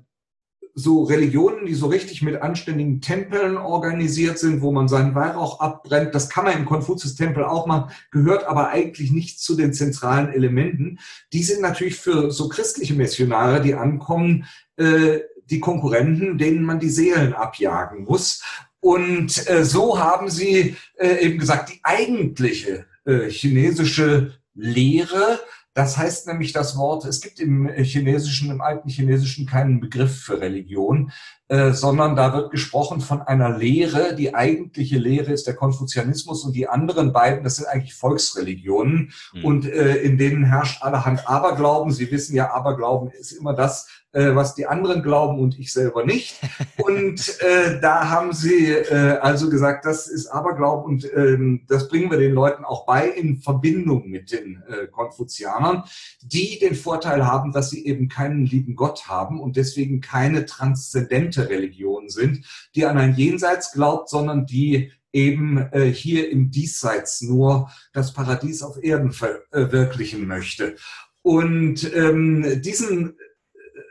so 0.79 1.03
Religionen, 1.03 1.67
die 1.67 1.75
so 1.75 1.89
richtig 1.89 2.23
mit 2.23 2.41
anständigen 2.41 3.01
Tempeln 3.01 3.57
organisiert 3.57 4.39
sind, 4.39 4.63
wo 4.63 4.71
man 4.71 4.87
seinen 4.87 5.15
Weihrauch 5.15 5.59
abbrennt, 5.59 6.15
das 6.15 6.29
kann 6.29 6.45
man 6.45 6.57
im 6.57 6.67
Konfuzius-Tempel 6.67 7.43
auch 7.43 7.67
machen, 7.67 7.91
gehört 8.13 8.45
aber 8.45 8.69
eigentlich 8.69 9.11
nicht 9.11 9.41
zu 9.41 9.57
den 9.57 9.73
zentralen 9.73 10.33
Elementen. 10.33 11.01
Die 11.33 11.43
sind 11.43 11.63
natürlich 11.63 11.97
für 11.97 12.31
so 12.31 12.49
christliche 12.49 12.95
Missionare, 12.95 13.61
die 13.61 13.75
ankommen, 13.75 14.45
äh, 14.77 15.21
die 15.51 15.61
Konkurrenten, 15.61 16.39
denen 16.39 16.63
man 16.63 16.79
die 16.79 16.91
Seelen 16.91 17.33
abjagen 17.33 18.05
muss. 18.05 18.43
Und 18.81 19.49
äh, 19.49 19.65
so 19.65 19.99
haben 19.99 20.31
sie 20.31 20.77
äh, 20.99 21.25
eben 21.25 21.39
gesagt, 21.39 21.71
die 21.71 21.81
eigentliche 21.83 22.87
äh, 23.05 23.29
chinesische 23.29 24.35
Lehre, 24.55 25.41
das 25.79 25.97
heißt 25.97 26.27
nämlich 26.27 26.53
das 26.53 26.77
Wort, 26.77 27.05
es 27.05 27.21
gibt 27.21 27.39
im 27.39 27.69
Chinesischen, 27.69 28.51
im 28.51 28.61
alten 28.61 28.89
Chinesischen 28.89 29.47
keinen 29.47 29.79
Begriff 29.79 30.23
für 30.23 30.41
Religion, 30.41 31.13
äh, 31.47 31.71
sondern 31.71 32.17
da 32.17 32.35
wird 32.35 32.51
gesprochen 32.51 33.01
von 33.01 33.23
einer 33.23 33.57
Lehre. 33.57 34.17
Die 34.17 34.35
eigentliche 34.35 34.99
Lehre 34.99 35.33
ist 35.33 35.47
der 35.47 35.55
Konfuzianismus 35.55 36.45
und 36.45 36.57
die 36.57 36.69
anderen 36.69 37.13
beiden, 37.13 37.45
das 37.45 37.57
sind 37.57 37.69
eigentlich 37.69 37.95
Volksreligionen 37.95 39.13
mhm. 39.33 39.45
und 39.45 39.67
äh, 39.67 39.97
in 39.99 40.19
denen 40.19 40.45
herrscht 40.45 40.83
allerhand 40.83 41.29
Aberglauben. 41.29 41.93
Sie 41.93 42.11
wissen 42.11 42.35
ja, 42.35 42.51
Aberglauben 42.53 43.11
ist 43.13 43.31
immer 43.31 43.55
das, 43.55 43.87
äh, 44.13 44.35
was 44.35 44.55
die 44.55 44.67
anderen 44.67 45.03
glauben 45.03 45.39
und 45.39 45.59
ich 45.59 45.73
selber 45.73 46.05
nicht. 46.05 46.41
Und 46.79 47.41
äh, 47.41 47.81
da 47.81 48.09
haben 48.09 48.33
sie 48.33 48.73
äh, 48.73 49.19
also 49.21 49.51
gesagt, 49.51 49.85
das 49.85 50.07
ist 50.07 50.29
Aberglaub 50.29 50.87
und 50.87 51.09
ähm, 51.15 51.65
das 51.69 51.89
bringen 51.89 52.11
wir 52.11 52.19
den 52.19 52.33
Leuten 52.33 52.65
auch 52.65 52.87
bei 52.87 53.07
in 53.09 53.39
Verbindung 53.39 54.09
mit 54.09 54.33
den 54.33 54.63
äh, 54.69 54.87
Konfuzianern, 54.87 55.85
die 56.23 56.59
den 56.59 56.75
Vorteil 56.75 57.27
haben, 57.27 57.53
dass 57.53 57.71
sie 57.71 57.85
eben 57.85 58.09
keinen 58.09 58.47
lieben 58.47 58.77
Gott 58.77 59.09
haben 59.09 59.41
und 59.41 59.57
deswegen 59.57 60.01
keine 60.01 60.47
transzendente 60.47 61.51
Religion 61.51 62.09
sind, 62.09 62.47
die 62.75 62.87
an 62.87 62.97
ein 62.97 63.15
Jenseits 63.15 63.73
glaubt, 63.73 64.09
sondern 64.09 64.47
die 64.47 64.93
eben 65.13 65.59
äh, 65.73 65.93
hier 65.93 66.31
im 66.31 66.51
Diesseits 66.51 67.23
nur 67.23 67.71
das 67.93 68.13
Paradies 68.13 68.63
auf 68.63 68.83
Erden 68.83 69.13
verwirklichen 69.13 70.27
möchte. 70.27 70.77
Und 71.23 71.93
ähm, 71.95 72.63
diesen 72.63 73.17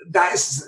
da 0.10 0.28
ist 0.34 0.68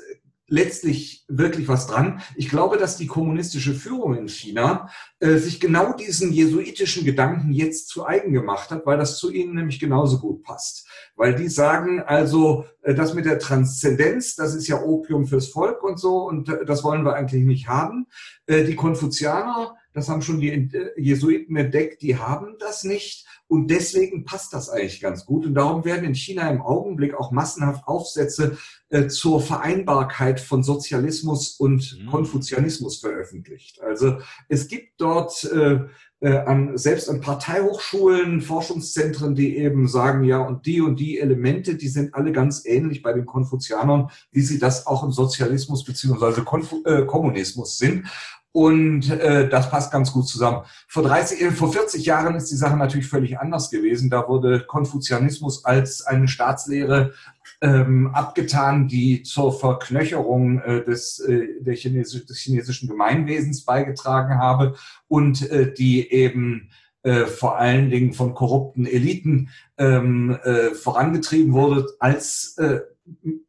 letztlich 0.50 1.26
wirklich 1.28 1.68
was 1.68 1.88
dran. 1.88 2.22
Ich 2.36 2.50
glaube, 2.50 2.78
dass 2.78 2.98
die 2.98 3.08
kommunistische 3.08 3.74
Führung 3.74 4.16
in 4.16 4.28
China 4.28 4.90
äh, 5.20 5.38
sich 5.38 5.60
genau 5.60 5.94
diesen 5.94 6.34
jesuitischen 6.34 7.06
Gedanken 7.06 7.52
jetzt 7.52 7.90
zu 7.90 8.06
eigen 8.06 8.34
gemacht 8.34 8.72
hat, 8.72 8.86
weil 8.86 8.98
das 8.98 9.18
zu 9.18 9.32
ihnen 9.32 9.56
nämlich 9.56 9.80
genauso 9.80 10.20
gut 10.20 10.44
passt. 10.44 10.88
Weil 11.16 11.36
die 11.36 11.50
sagen 11.50 12.02
also, 12.02 12.66
äh, 12.82 12.94
das 12.96 13.14
mit 13.14 13.26
der 13.26 13.40
Transzendenz, 13.40 14.36
das 14.36 14.56
ist 14.56 14.68
ja 14.68 14.82
Opium 14.82 15.28
fürs 15.28 15.50
Volk 15.50 15.84
und 15.84 16.00
so 16.00 16.28
und 16.28 16.50
äh, 16.50 16.66
das 16.66 16.84
wollen 16.84 17.06
wir 17.06 17.14
eigentlich 17.14 17.44
nicht 17.44 17.68
haben. 17.68 18.08
Äh, 18.48 18.64
die 18.64 18.76
Konfuzianer, 18.76 19.76
das 19.94 20.10
haben 20.10 20.22
schon 20.22 20.40
die 20.40 20.50
äh, 20.50 20.92
Jesuiten 20.98 21.56
entdeckt, 21.56 22.02
die 22.02 22.18
haben 22.18 22.56
das 22.60 22.84
nicht. 22.84 23.26
Und 23.48 23.72
deswegen 23.72 24.26
passt 24.26 24.54
das 24.54 24.70
eigentlich 24.70 25.02
ganz 25.02 25.26
gut. 25.26 25.46
Und 25.46 25.56
darum 25.56 25.84
werden 25.84 26.06
in 26.06 26.14
China 26.14 26.50
im 26.50 26.62
Augenblick 26.62 27.16
auch 27.16 27.32
massenhaft 27.32 27.88
Aufsätze 27.88 28.58
äh, 28.90 29.08
zur 29.08 29.42
Vereinbarkeit 29.42 30.40
von 30.40 30.62
Sozialismus 30.62 31.52
und 31.52 31.98
mhm. 32.00 32.10
Konfuzianismus 32.12 33.00
veröffentlicht. 33.00 33.82
Also 33.82 34.20
es 34.50 34.68
gibt 34.68 35.02
dort 35.02 35.44
äh, 35.46 35.80
äh, 36.22 36.38
an, 36.38 36.78
selbst 36.78 37.10
an 37.10 37.22
Parteihochschulen, 37.22 38.42
Forschungszentren, 38.42 39.36
die 39.36 39.58
eben 39.58 39.88
sagen, 39.88 40.26
ja, 40.26 40.40
und 40.40 40.66
die 40.66 40.82
und 40.82 41.00
die 41.00 41.18
Elemente, 41.18 41.76
die 41.76 41.88
sind 41.88 42.14
alle 42.14 42.32
ganz 42.32 42.66
ähnlich 42.66 43.02
bei 43.02 43.14
den 43.14 43.26
Konfuzianern, 43.26 44.10
wie 44.32 44.42
sie 44.42 44.60
das 44.60 44.86
auch 44.86 45.04
im 45.04 45.12
Sozialismus 45.12 45.84
beziehungsweise 45.86 46.44
Konfu 46.44 46.84
äh, 46.86 47.06
Kommunismus 47.06 47.78
sind. 47.78 48.06
Und 48.52 49.12
äh, 49.12 49.48
das 49.48 49.70
passt 49.70 49.92
ganz 49.92 50.12
gut 50.12 50.28
zusammen. 50.28 50.64
Vor, 50.88 51.04
30, 51.04 51.42
äh, 51.42 51.52
vor 51.52 51.72
40 51.72 52.04
Jahren 52.06 52.36
ist 52.36 52.50
die 52.50 52.56
Sache 52.56 52.78
natürlich 52.78 53.08
völlig 53.08 53.40
anders 53.40 53.70
gewesen. 53.70 54.10
Da 54.10 54.28
wurde 54.28 54.62
Konfuzianismus 54.62 55.66
als 55.66 56.02
eine 56.06 56.28
Staatslehre 56.28 57.14
ähm, 57.62 58.10
abgetan, 58.14 58.88
die 58.88 59.22
zur 59.22 59.58
Verknöcherung 59.58 60.62
äh, 60.62 60.84
des, 60.84 61.20
äh, 61.20 61.62
der 61.62 61.76
Chinesisch, 61.76 62.26
des 62.26 62.40
chinesischen 62.40 62.90
Gemeinwesens 62.90 63.66
beigetragen 63.66 64.40
habe 64.40 64.76
und 65.08 65.50
äh, 65.52 65.72
die 65.72 66.12
eben 66.12 66.70
äh, 67.04 67.26
vor 67.26 67.58
allen 67.58 67.92
Dingen 67.92 68.14
von 68.14 68.34
korrupten 68.34 68.86
Eliten 68.86 69.50
ähm, 69.78 70.38
äh, 70.44 70.72
vorangetrieben 70.72 71.54
wurde 71.54 71.86
als 72.00 72.58
äh, 72.58 72.80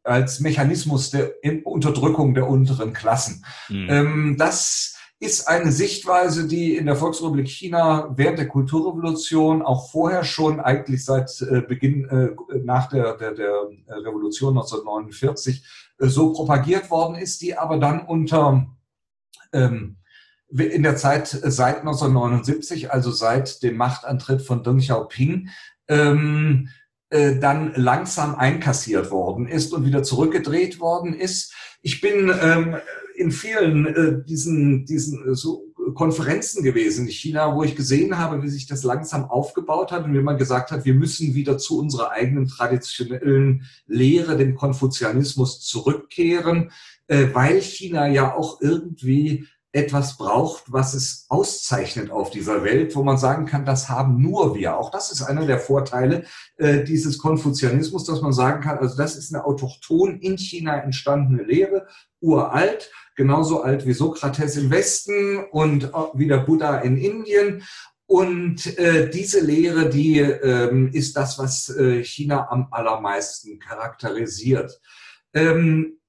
als 0.03 0.39
Mechanismus 0.39 1.11
der 1.11 1.33
Unterdrückung 1.63 2.33
der 2.33 2.47
unteren 2.49 2.93
Klassen. 2.93 3.45
Mhm. 3.69 3.87
Ähm, 3.89 4.35
das 4.37 4.90
ist 5.21 5.47
eine 5.47 5.71
Sichtweise, 5.71 6.47
die 6.47 6.75
in 6.75 6.87
der 6.87 6.95
Volksrepublik 6.95 7.47
China 7.47 8.11
während 8.17 8.39
der 8.39 8.47
Kulturrevolution, 8.47 9.61
auch 9.61 9.91
vorher 9.91 10.23
schon 10.23 10.59
eigentlich 10.59 11.05
seit 11.05 11.29
äh, 11.43 11.61
Beginn, 11.61 12.09
äh, 12.09 12.57
nach 12.63 12.89
der, 12.89 13.17
der, 13.17 13.33
der 13.33 13.51
Revolution 13.87 14.57
1949, 14.57 15.63
äh, 15.99 16.07
so 16.07 16.33
propagiert 16.33 16.89
worden 16.89 17.15
ist, 17.15 17.39
die 17.43 17.55
aber 17.55 17.77
dann 17.77 18.03
unter 18.03 18.65
ähm, 19.53 19.97
in 20.49 20.81
der 20.81 20.97
Zeit 20.97 21.27
seit 21.27 21.81
1979, 21.81 22.91
also 22.91 23.11
seit 23.11 23.61
dem 23.61 23.77
Machtantritt 23.77 24.41
von 24.41 24.63
Deng 24.63 24.79
Xiaoping, 24.79 25.49
ähm, 25.87 26.69
äh, 27.11 27.37
dann 27.37 27.73
langsam 27.75 28.33
einkassiert 28.33 29.11
worden 29.11 29.47
ist 29.47 29.71
und 29.71 29.85
wieder 29.85 30.01
zurückgedreht 30.01 30.79
worden 30.79 31.13
ist. 31.13 31.53
Ich 31.83 32.01
bin 32.01 32.33
ähm, 32.41 32.77
in 33.21 33.31
vielen 33.31 33.85
äh, 33.87 34.23
diesen, 34.25 34.85
diesen 34.85 35.31
äh, 35.31 35.35
so 35.35 35.71
Konferenzen 35.93 36.63
gewesen 36.63 37.05
in 37.05 37.11
China, 37.11 37.55
wo 37.55 37.63
ich 37.63 37.75
gesehen 37.75 38.17
habe, 38.17 38.41
wie 38.43 38.49
sich 38.49 38.67
das 38.67 38.83
langsam 38.83 39.25
aufgebaut 39.25 39.91
hat 39.91 40.05
und 40.05 40.13
wie 40.13 40.21
man 40.21 40.37
gesagt 40.37 40.71
hat, 40.71 40.85
wir 40.85 40.93
müssen 40.93 41.33
wieder 41.33 41.57
zu 41.57 41.79
unserer 41.79 42.11
eigenen 42.11 42.47
traditionellen 42.47 43.65
Lehre, 43.87 44.37
dem 44.37 44.55
Konfuzianismus, 44.55 45.61
zurückkehren, 45.61 46.71
äh, 47.07 47.27
weil 47.33 47.61
China 47.61 48.07
ja 48.07 48.35
auch 48.35 48.61
irgendwie 48.61 49.47
etwas 49.73 50.17
braucht, 50.17 50.63
was 50.67 50.93
es 50.93 51.25
auszeichnet 51.29 52.11
auf 52.11 52.29
dieser 52.29 52.63
Welt, 52.63 52.95
wo 52.95 53.03
man 53.03 53.17
sagen 53.17 53.45
kann, 53.45 53.65
das 53.65 53.87
haben 53.87 54.21
nur 54.21 54.53
wir. 54.55 54.77
Auch 54.77 54.91
das 54.91 55.11
ist 55.11 55.21
einer 55.21 55.45
der 55.45 55.59
Vorteile 55.59 56.25
äh, 56.57 56.83
dieses 56.83 57.17
Konfuzianismus, 57.17 58.03
dass 58.03 58.21
man 58.21 58.33
sagen 58.33 58.61
kann, 58.61 58.79
also 58.79 58.97
das 58.97 59.15
ist 59.15 59.33
eine 59.33 59.45
autochton 59.45 60.19
in 60.19 60.37
China 60.37 60.75
entstandene 60.77 61.43
Lehre, 61.43 61.87
uralt, 62.19 62.91
genauso 63.15 63.61
alt 63.61 63.85
wie 63.85 63.93
Sokrates 63.93 64.57
im 64.57 64.69
Westen 64.71 65.45
und 65.51 65.85
äh, 65.85 65.89
wie 66.15 66.27
der 66.27 66.39
Buddha 66.39 66.79
in 66.79 66.97
Indien. 66.97 67.63
Und 68.07 68.77
äh, 68.77 69.09
diese 69.09 69.39
Lehre, 69.39 69.89
die 69.89 70.19
ähm, 70.19 70.89
ist 70.91 71.15
das, 71.15 71.39
was 71.39 71.69
äh, 71.69 72.03
China 72.03 72.49
am 72.49 72.67
allermeisten 72.71 73.57
charakterisiert. 73.57 74.81
Ähm, 75.33 76.00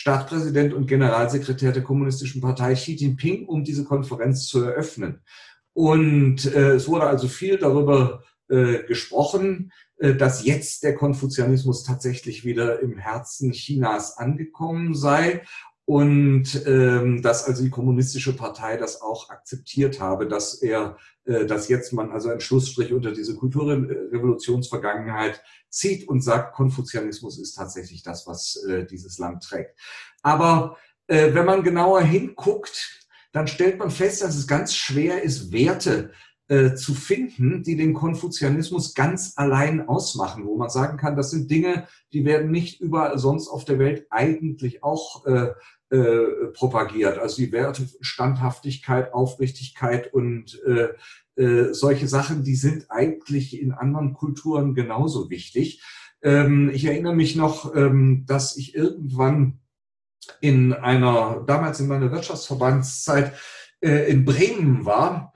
Staatspräsident 0.00 0.72
und 0.72 0.86
Generalsekretär 0.86 1.72
der 1.72 1.82
Kommunistischen 1.82 2.40
Partei 2.40 2.72
Xi 2.72 2.94
Jinping, 2.94 3.44
um 3.44 3.64
diese 3.64 3.84
Konferenz 3.84 4.46
zu 4.46 4.64
eröffnen. 4.64 5.20
Und 5.74 6.46
äh, 6.46 6.76
es 6.76 6.88
wurde 6.88 7.04
also 7.04 7.28
viel 7.28 7.58
darüber 7.58 8.24
äh, 8.48 8.82
gesprochen, 8.84 9.72
äh, 9.98 10.14
dass 10.14 10.46
jetzt 10.46 10.84
der 10.84 10.94
Konfuzianismus 10.94 11.84
tatsächlich 11.84 12.46
wieder 12.46 12.80
im 12.80 12.96
Herzen 12.96 13.52
Chinas 13.52 14.16
angekommen 14.16 14.94
sei 14.94 15.42
und 15.90 16.64
ähm, 16.66 17.20
dass 17.20 17.48
also 17.48 17.64
die 17.64 17.70
kommunistische 17.70 18.36
Partei 18.36 18.76
das 18.76 19.02
auch 19.02 19.28
akzeptiert 19.28 19.98
habe, 19.98 20.28
dass 20.28 20.62
er, 20.62 20.96
äh, 21.24 21.46
dass 21.46 21.68
jetzt 21.68 21.92
man 21.92 22.12
also 22.12 22.28
einen 22.28 22.38
Schlussstrich 22.38 22.92
unter 22.92 23.10
diese 23.10 23.34
Kulturrevolutionsvergangenheit 23.34 25.42
zieht 25.68 26.06
und 26.06 26.20
sagt, 26.20 26.54
Konfuzianismus 26.54 27.40
ist 27.40 27.54
tatsächlich 27.54 28.04
das, 28.04 28.28
was 28.28 28.64
äh, 28.68 28.86
dieses 28.86 29.18
Land 29.18 29.42
trägt. 29.42 29.76
Aber 30.22 30.76
äh, 31.08 31.34
wenn 31.34 31.46
man 31.46 31.64
genauer 31.64 32.02
hinguckt, 32.02 33.08
dann 33.32 33.48
stellt 33.48 33.80
man 33.80 33.90
fest, 33.90 34.22
dass 34.22 34.36
es 34.36 34.46
ganz 34.46 34.76
schwer 34.76 35.24
ist, 35.24 35.50
Werte 35.50 36.12
äh, 36.50 36.74
zu 36.74 36.94
finden, 36.94 37.62
die 37.62 37.76
den 37.76 37.94
Konfuzianismus 37.94 38.94
ganz 38.94 39.34
allein 39.36 39.86
ausmachen, 39.88 40.44
wo 40.46 40.56
man 40.56 40.68
sagen 40.68 40.98
kann, 40.98 41.16
das 41.16 41.30
sind 41.30 41.48
Dinge, 41.48 41.86
die 42.12 42.24
werden 42.24 42.50
nicht 42.50 42.80
überall 42.80 43.20
sonst 43.20 43.46
auf 43.46 43.64
der 43.64 43.78
Welt 43.78 44.08
eigentlich 44.10 44.82
auch 44.82 45.24
äh, 45.26 45.52
äh, 45.90 46.48
propagiert. 46.52 47.18
Also 47.18 47.36
die 47.36 47.52
Werte 47.52 47.88
Standhaftigkeit, 48.00 49.14
Aufrichtigkeit 49.14 50.12
und 50.12 50.60
äh, 50.64 50.88
äh, 51.40 51.72
solche 51.72 52.08
Sachen, 52.08 52.42
die 52.42 52.56
sind 52.56 52.90
eigentlich 52.90 53.62
in 53.62 53.70
anderen 53.70 54.14
Kulturen 54.14 54.74
genauso 54.74 55.30
wichtig. 55.30 55.84
Ähm, 56.20 56.68
ich 56.74 56.84
erinnere 56.84 57.14
mich 57.14 57.36
noch, 57.36 57.76
ähm, 57.76 58.24
dass 58.26 58.56
ich 58.56 58.74
irgendwann 58.74 59.60
in 60.40 60.72
einer, 60.72 61.44
damals 61.46 61.78
in 61.78 61.86
meiner 61.86 62.10
Wirtschaftsverbandszeit 62.10 63.34
äh, 63.80 64.10
in 64.10 64.24
Bremen 64.24 64.84
war 64.84 65.29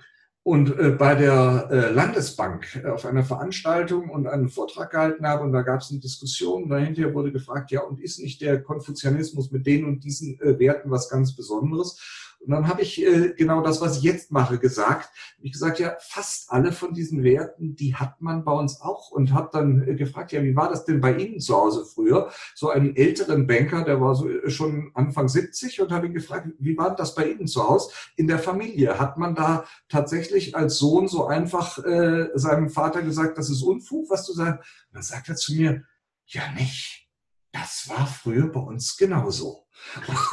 und 0.44 0.78
äh, 0.78 0.90
bei 0.90 1.14
der 1.14 1.68
äh, 1.70 1.90
Landesbank 1.90 2.82
äh, 2.84 2.88
auf 2.88 3.06
einer 3.06 3.24
Veranstaltung 3.24 4.10
und 4.10 4.26
einen 4.26 4.50
Vortrag 4.50 4.90
gehalten 4.90 5.26
habe 5.26 5.42
und 5.42 5.52
da 5.52 5.62
gab 5.62 5.80
es 5.80 5.90
eine 5.90 6.00
Diskussion. 6.00 6.68
Dahinter 6.68 7.14
wurde 7.14 7.32
gefragt, 7.32 7.70
ja, 7.70 7.80
und 7.80 7.98
ist 7.98 8.20
nicht 8.20 8.42
der 8.42 8.62
Konfuzianismus 8.62 9.50
mit 9.50 9.66
den 9.66 9.86
und 9.86 10.04
diesen 10.04 10.38
äh, 10.40 10.58
Werten 10.58 10.90
was 10.90 11.08
ganz 11.08 11.34
Besonderes? 11.34 11.98
Und 12.44 12.52
dann 12.52 12.68
habe 12.68 12.82
ich 12.82 13.02
äh, 13.02 13.32
genau 13.36 13.62
das, 13.62 13.80
was 13.80 13.98
ich 13.98 14.02
jetzt 14.02 14.30
mache, 14.30 14.58
gesagt. 14.58 15.10
Ich 15.40 15.52
gesagt, 15.52 15.78
ja, 15.78 15.96
fast 16.00 16.50
alle 16.50 16.72
von 16.72 16.92
diesen 16.92 17.22
Werten, 17.22 17.74
die 17.74 17.94
hat 17.94 18.20
man 18.20 18.44
bei 18.44 18.52
uns 18.52 18.80
auch 18.80 19.10
und 19.10 19.32
habe 19.32 19.48
dann 19.52 19.86
äh, 19.86 19.94
gefragt, 19.94 20.32
ja, 20.32 20.42
wie 20.42 20.54
war 20.54 20.68
das 20.68 20.84
denn 20.84 21.00
bei 21.00 21.16
Ihnen 21.16 21.40
zu 21.40 21.56
Hause 21.56 21.84
früher? 21.84 22.30
So 22.54 22.70
einen 22.70 22.96
älteren 22.96 23.46
Banker, 23.46 23.84
der 23.84 24.00
war 24.00 24.14
so 24.14 24.28
äh, 24.28 24.50
schon 24.50 24.90
Anfang 24.94 25.28
70 25.28 25.80
und 25.80 25.92
habe 25.92 26.06
ihn 26.06 26.14
gefragt, 26.14 26.48
wie 26.58 26.76
war 26.76 26.94
das 26.94 27.14
bei 27.14 27.30
Ihnen 27.30 27.46
zu 27.46 27.66
Hause? 27.66 27.90
In 28.16 28.26
der 28.26 28.38
Familie 28.38 28.98
hat 28.98 29.18
man 29.18 29.34
da 29.34 29.64
tatsächlich 29.88 30.54
als 30.56 30.78
Sohn 30.78 31.08
so 31.08 31.26
einfach 31.26 31.78
äh, 31.84 32.28
seinem 32.34 32.68
Vater 32.68 33.02
gesagt, 33.02 33.38
das 33.38 33.50
ist 33.50 33.62
Unfug, 33.62 34.10
was 34.10 34.26
du 34.26 34.32
sagst? 34.32 34.60
Und 34.88 34.94
dann 34.94 35.02
sagt 35.02 35.28
er 35.28 35.36
zu 35.36 35.54
mir, 35.54 35.84
ja 36.26 36.42
nicht. 36.52 37.08
Das 37.52 37.88
war 37.88 38.06
früher 38.06 38.48
bei 38.50 38.60
uns 38.60 38.96
genauso. 38.96 39.63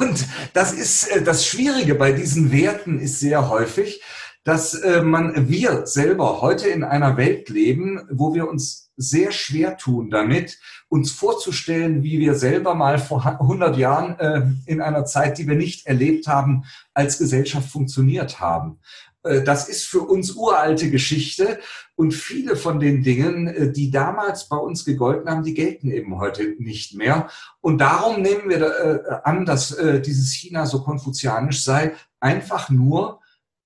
Und 0.00 0.26
das 0.52 0.72
ist 0.72 1.08
äh, 1.08 1.22
das 1.22 1.46
Schwierige 1.46 1.94
bei 1.94 2.12
diesen 2.12 2.52
Werten 2.52 2.98
ist 2.98 3.20
sehr 3.20 3.48
häufig, 3.48 4.02
dass 4.44 4.74
äh, 4.74 5.02
man 5.02 5.48
wir 5.48 5.86
selber 5.86 6.40
heute 6.40 6.68
in 6.68 6.82
einer 6.84 7.16
Welt 7.16 7.48
leben, 7.48 8.00
wo 8.10 8.34
wir 8.34 8.48
uns 8.48 8.90
sehr 8.96 9.32
schwer 9.32 9.76
tun 9.76 10.10
damit, 10.10 10.58
uns 10.88 11.12
vorzustellen, 11.12 12.02
wie 12.02 12.18
wir 12.18 12.34
selber 12.34 12.74
mal 12.74 12.98
vor 12.98 13.24
100 13.24 13.76
Jahren 13.76 14.18
äh, 14.18 14.42
in 14.66 14.80
einer 14.80 15.04
Zeit, 15.04 15.38
die 15.38 15.46
wir 15.46 15.54
nicht 15.54 15.86
erlebt 15.86 16.26
haben, 16.26 16.64
als 16.92 17.18
Gesellschaft 17.18 17.70
funktioniert 17.70 18.40
haben. 18.40 18.80
Äh, 19.22 19.42
das 19.42 19.68
ist 19.68 19.84
für 19.84 20.00
uns 20.00 20.32
uralte 20.32 20.90
Geschichte 20.90 21.58
und 21.94 22.12
viele 22.12 22.56
von 22.56 22.80
den 22.80 23.02
Dingen, 23.02 23.46
äh, 23.46 23.72
die 23.72 23.90
damals 23.90 24.48
bei 24.48 24.56
uns 24.56 24.84
gegolten 24.84 25.30
haben, 25.30 25.44
die 25.44 25.54
gelten 25.54 25.90
eben 25.90 26.18
heute 26.18 26.54
nicht 26.58 26.94
mehr. 26.94 27.28
Und 27.60 27.78
darum 27.78 28.22
nehmen 28.22 28.48
wir 28.48 28.60
äh, 28.62 29.20
an, 29.24 29.44
dass 29.44 29.76
dieses 30.04 30.32
China 30.32 30.66
so 30.66 30.82
konfuzianisch 30.82 31.62
sei, 31.64 31.92
einfach 32.20 32.70
nur, 32.70 33.20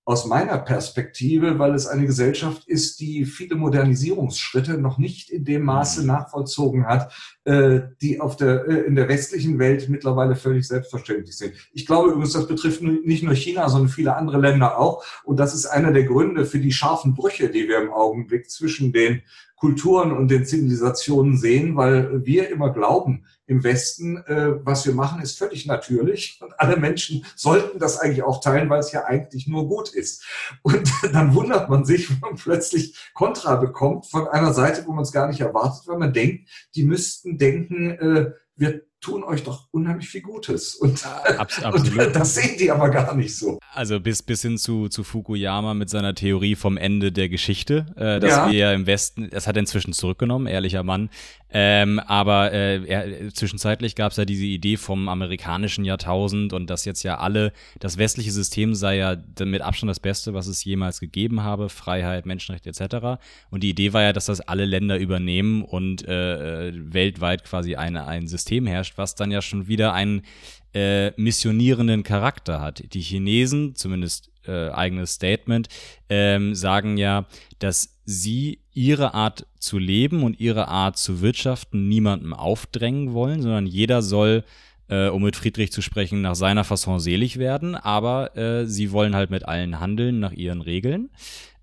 aus 0.07 0.25
meiner 0.25 0.57
Perspektive, 0.59 1.59
weil 1.59 1.75
es 1.75 1.88
eine 1.88 2.07
Gesellschaft 2.07 2.69
ist, 2.69 3.01
die 3.01 3.25
viele 3.25 3.57
Modernisierungsschritte 3.57 4.79
noch 4.79 4.99
nicht 4.99 5.31
in 5.31 5.45
dem 5.45 5.64
Maße 5.64 6.03
mhm. 6.03 6.07
nachvollzogen 6.07 6.87
hat, 6.87 7.12
äh, 7.42 7.81
die 8.01 8.21
auf 8.21 8.37
der, 8.37 8.69
äh, 8.69 8.81
in 8.83 8.95
der 8.95 9.09
westlichen 9.09 9.59
Welt 9.59 9.88
mittlerweile 9.88 10.37
völlig 10.37 10.69
selbstverständlich 10.69 11.37
sind. 11.37 11.55
Ich 11.73 11.87
glaube 11.87 12.11
übrigens, 12.11 12.35
das 12.35 12.47
betrifft 12.47 12.83
nicht 12.83 13.25
nur 13.25 13.35
China, 13.35 13.69
sondern 13.69 13.88
viele 13.88 14.14
andere 14.14 14.38
Länder 14.38 14.79
auch. 14.79 15.05
Und 15.25 15.40
das 15.40 15.55
ist 15.55 15.66
einer 15.66 15.90
der 15.92 16.05
Gründe 16.05 16.47
für 16.47 16.61
die 16.61 16.73
scharfen 16.73 17.14
Brüche, 17.14 17.49
die 17.49 17.66
wir 17.66 17.83
im 17.83 17.92
Augenblick 17.92 18.49
zwischen 18.49 18.92
den 18.92 19.23
Kulturen 19.57 20.12
und 20.12 20.31
den 20.31 20.45
Zivilisationen 20.45 21.37
sehen, 21.37 21.77
weil 21.77 22.25
wir 22.25 22.51
immer 22.51 22.73
glauben, 22.73 23.25
im 23.47 23.62
Westen, 23.62 24.19
äh, 24.27 24.64
was 24.64 24.87
wir 24.87 24.92
machen, 24.92 25.23
ist 25.23 25.38
völlig 25.38 25.66
natürlich 25.66 26.40
und 26.42 26.59
alle 26.59 26.77
Menschen 26.77 27.25
sollten 27.37 27.79
das 27.79 27.99
eigentlich 27.99 28.23
auch 28.25 28.40
teilen, 28.40 28.69
weil 28.69 28.81
es 28.81 28.92
ja 28.92 29.05
eigentlich 29.05 29.47
nur 29.47 29.69
gut 29.69 29.88
ist. 29.90 30.25
Und 30.62 30.90
dann 31.12 31.35
wundert 31.35 31.71
man 31.71 31.85
sich, 31.85 32.11
wenn 32.11 32.21
man 32.21 32.37
plötzlich 32.37 32.97
Kontra 33.14 33.57
bekommt 33.57 34.07
von 34.07 34.29
einer 34.29 34.53
Seite, 34.53 34.85
wo 34.87 34.92
man 34.92 35.05
es 35.05 35.12
gar 35.12 35.29
nicht 35.29 35.40
erwartet, 35.40 35.87
weil 35.87 35.99
man 35.99 36.12
denkt, 36.12 36.49
die 36.75 36.85
müssten 36.85 37.38
denken, 37.38 37.90
äh, 37.92 38.33
wir 38.57 38.83
tun 39.07 39.23
euch 39.23 39.45
doch 39.45 39.69
unheimlich 39.71 40.09
viel 40.09 40.21
Gutes. 40.21 40.75
Und, 40.75 41.07
Abs 41.38 41.62
und, 41.64 41.97
das 41.97 42.35
sehen 42.35 42.57
die 42.59 42.71
aber 42.71 42.90
gar 42.90 43.14
nicht 43.14 43.37
so. 43.37 43.59
Also 43.73 44.01
bis, 44.01 44.23
bis 44.23 44.42
hin 44.42 44.59
zu, 44.59 44.88
zu 44.88 45.05
Fukuyama 45.05 45.75
mit 45.75 45.90
seiner 45.90 46.14
Theorie 46.14 46.57
vom 46.57 46.77
Ende 46.77 47.12
der 47.12 47.29
Geschichte, 47.29 47.87
äh, 47.97 48.19
dass 48.19 48.31
ja. 48.31 48.51
wir 48.51 48.59
ja 48.59 48.73
im 48.73 48.87
Westen, 48.87 49.31
das 49.31 49.47
hat 49.47 49.57
er 49.57 49.61
inzwischen 49.61 49.92
zurückgenommen, 49.92 50.49
ehrlicher 50.49 50.83
Mann, 50.83 51.09
ähm, 51.49 52.01
aber 52.01 52.53
äh, 52.53 52.85
er, 52.85 53.33
zwischenzeitlich 53.33 53.95
gab 53.95 54.11
es 54.11 54.19
ja 54.19 54.25
diese 54.25 54.45
Idee 54.45 54.77
vom 54.77 55.09
amerikanischen 55.09 55.85
Jahrtausend 55.85 56.53
und 56.53 56.69
dass 56.69 56.85
jetzt 56.85 57.05
ja 57.05 57.19
alle, 57.19 57.53
das 57.79 57.99
westliche 57.99 58.33
System 58.33 58.75
sei 58.75 58.97
ja 58.97 59.16
mit 59.40 59.62
Abstand 59.62 59.88
das 59.88 60.01
Beste, 60.01 60.35
was 60.35 60.49
es 60.49 60.64
jemals 60.64 60.99
gegeben 60.99 61.45
habe, 61.45 61.69
Freiheit, 61.69 62.27
Menschenrechte 62.27 62.69
etc. 62.69 63.23
Und 63.51 63.62
die 63.62 63.71
Idee 63.71 63.92
war 63.92 64.03
ja, 64.03 64.12
dass 64.12 64.27
das 64.27 64.40
alle 64.40 64.64
Länder 64.64 64.99
übernehmen 64.99 65.62
und 65.62 66.07
äh, 66.07 66.69
äh 66.69 66.73
weltweit 66.75 67.45
quasi 67.45 67.77
eine, 67.77 68.07
ein 68.07 68.27
System 68.27 68.66
herrscht, 68.66 68.95
was 68.96 69.14
dann 69.14 69.30
ja 69.30 69.42
schon 69.42 69.68
wieder 69.68 69.92
einen 69.92 70.22
äh, 70.74 71.12
missionierenden 71.20 72.02
Charakter 72.02 72.61
hat. 72.61 72.92
Die 72.92 73.00
Chinesen, 73.00 73.74
zumindest 73.74 74.30
äh, 74.46 74.70
eigenes 74.70 75.14
Statement, 75.14 75.68
ähm, 76.09 76.54
sagen 76.54 76.96
ja, 76.96 77.26
dass 77.59 77.98
sie 78.04 78.61
ihre 78.72 79.14
Art 79.14 79.46
zu 79.59 79.78
leben 79.78 80.22
und 80.22 80.38
ihre 80.38 80.68
Art 80.68 80.98
zu 80.98 81.20
wirtschaften 81.20 81.88
niemandem 81.88 82.35
aufdrängen 82.35 83.12
wollen, 83.12 83.42
sondern 83.42 83.66
jeder 83.66 84.02
soll 84.02 84.44
äh, 84.88 85.09
um 85.09 85.22
mit 85.22 85.35
Friedrich 85.35 85.72
zu 85.72 85.82
sprechen, 85.82 86.22
nach 86.22 86.37
seiner 86.37 86.64
Fasson 86.64 87.00
selig 87.00 87.38
werden, 87.38 87.74
aber 87.74 88.37
äh, 88.37 88.66
sie 88.66 88.92
wollen 88.92 89.16
halt 89.16 89.30
mit 89.30 89.44
allen 89.44 89.80
handeln 89.80 90.20
nach 90.20 90.32
ihren 90.32 90.61
Regeln 90.61 91.11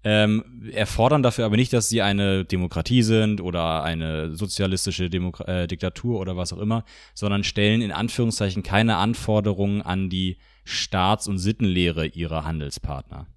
ähm, 0.03 0.71
erfordern 0.73 1.23
dafür 1.23 1.45
aber 1.45 1.55
nicht, 1.55 1.71
dass 1.73 1.89
sie 1.89 2.01
eine 2.01 2.45
Demokratie 2.45 3.03
sind 3.03 3.41
oder 3.41 3.83
eine 3.83 4.35
sozialistische 4.35 5.09
Demok 5.09 5.41
äh, 5.47 5.67
Diktatur 5.67 6.19
oder 6.19 6.35
was 6.35 6.51
auch 6.53 6.59
immer, 6.59 6.83
sondern 7.13 7.43
stellen 7.43 7.81
in 7.81 7.91
Anführungszeichen 7.91 8.63
keine 8.63 8.97
Anforderungen 8.97 9.81
an 9.81 10.09
die 10.09 10.37
Staats- 10.65 11.27
und 11.27 11.37
Sittenlehre 11.37 12.05
ihrer 12.05 12.45
Handelspartner. 12.45 13.27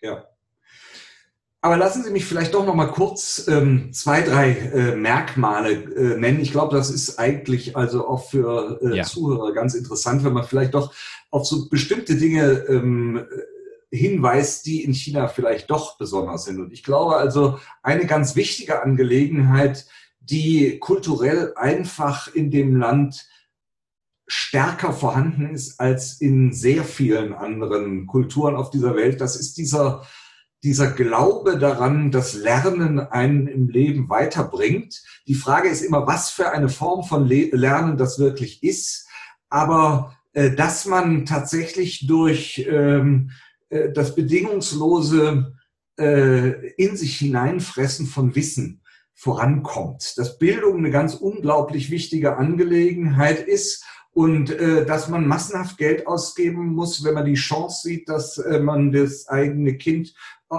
Ja. 0.00 0.24
Aber 1.64 1.76
lassen 1.76 2.02
Sie 2.02 2.10
mich 2.10 2.24
vielleicht 2.24 2.54
doch 2.54 2.66
noch 2.66 2.74
mal 2.74 2.88
kurz 2.88 3.46
ähm, 3.46 3.92
zwei, 3.92 4.22
drei 4.22 4.50
äh, 4.50 4.96
Merkmale 4.96 5.70
äh, 5.70 6.18
nennen. 6.18 6.40
Ich 6.40 6.50
glaube, 6.50 6.76
das 6.76 6.90
ist 6.90 7.20
eigentlich 7.20 7.76
also 7.76 8.08
auch 8.08 8.28
für 8.28 8.80
äh, 8.82 8.96
ja. 8.96 9.04
Zuhörer 9.04 9.52
ganz 9.52 9.74
interessant, 9.74 10.24
wenn 10.24 10.32
man 10.32 10.42
vielleicht 10.42 10.74
doch 10.74 10.92
auf 11.30 11.46
so 11.46 11.68
bestimmte 11.68 12.16
Dinge 12.16 12.64
ähm, 12.68 13.24
hinweist, 13.92 14.64
die 14.66 14.82
in 14.82 14.94
China 14.94 15.28
vielleicht 15.28 15.70
doch 15.70 15.98
besonders 15.98 16.46
sind. 16.46 16.58
Und 16.60 16.72
ich 16.72 16.82
glaube 16.82 17.16
also, 17.16 17.60
eine 17.82 18.06
ganz 18.06 18.34
wichtige 18.34 18.82
Angelegenheit, 18.82 19.86
die 20.20 20.78
kulturell 20.78 21.52
einfach 21.56 22.32
in 22.34 22.50
dem 22.50 22.76
Land 22.76 23.28
stärker 24.26 24.92
vorhanden 24.92 25.50
ist 25.50 25.78
als 25.78 26.20
in 26.20 26.52
sehr 26.52 26.84
vielen 26.84 27.34
anderen 27.34 28.06
Kulturen 28.06 28.56
auf 28.56 28.70
dieser 28.70 28.96
Welt, 28.96 29.20
das 29.20 29.36
ist 29.36 29.58
dieser, 29.58 30.06
dieser 30.62 30.90
Glaube 30.92 31.58
daran, 31.58 32.10
dass 32.10 32.32
Lernen 32.32 32.98
einen 32.98 33.46
im 33.46 33.68
Leben 33.68 34.08
weiterbringt. 34.08 35.02
Die 35.26 35.34
Frage 35.34 35.68
ist 35.68 35.82
immer, 35.82 36.06
was 36.06 36.30
für 36.30 36.50
eine 36.50 36.70
Form 36.70 37.04
von 37.04 37.26
Le 37.26 37.50
Lernen 37.52 37.98
das 37.98 38.18
wirklich 38.18 38.62
ist. 38.62 39.06
Aber 39.50 40.16
äh, 40.32 40.52
dass 40.52 40.86
man 40.86 41.26
tatsächlich 41.26 42.06
durch 42.06 42.66
ähm, 42.70 43.30
äh, 43.30 43.42
das 43.94 44.14
bedingungslose 44.14 45.54
äh, 45.98 46.72
in 46.76 46.96
sich 46.96 47.18
hineinfressen 47.18 48.06
von 48.06 48.34
Wissen 48.34 48.82
vorankommt. 49.14 50.14
Dass 50.16 50.38
Bildung 50.38 50.78
eine 50.78 50.90
ganz 50.90 51.14
unglaublich 51.14 51.90
wichtige 51.90 52.36
Angelegenheit 52.36 53.46
ist 53.46 53.84
und 54.12 54.50
äh, 54.50 54.84
dass 54.84 55.08
man 55.08 55.26
massenhaft 55.26 55.78
Geld 55.78 56.06
ausgeben 56.06 56.74
muss, 56.74 57.04
wenn 57.04 57.14
man 57.14 57.24
die 57.24 57.34
Chance 57.34 57.88
sieht, 57.88 58.08
dass 58.08 58.38
äh, 58.38 58.58
man 58.60 58.92
das 58.92 59.28
eigene 59.28 59.76
Kind 59.76 60.14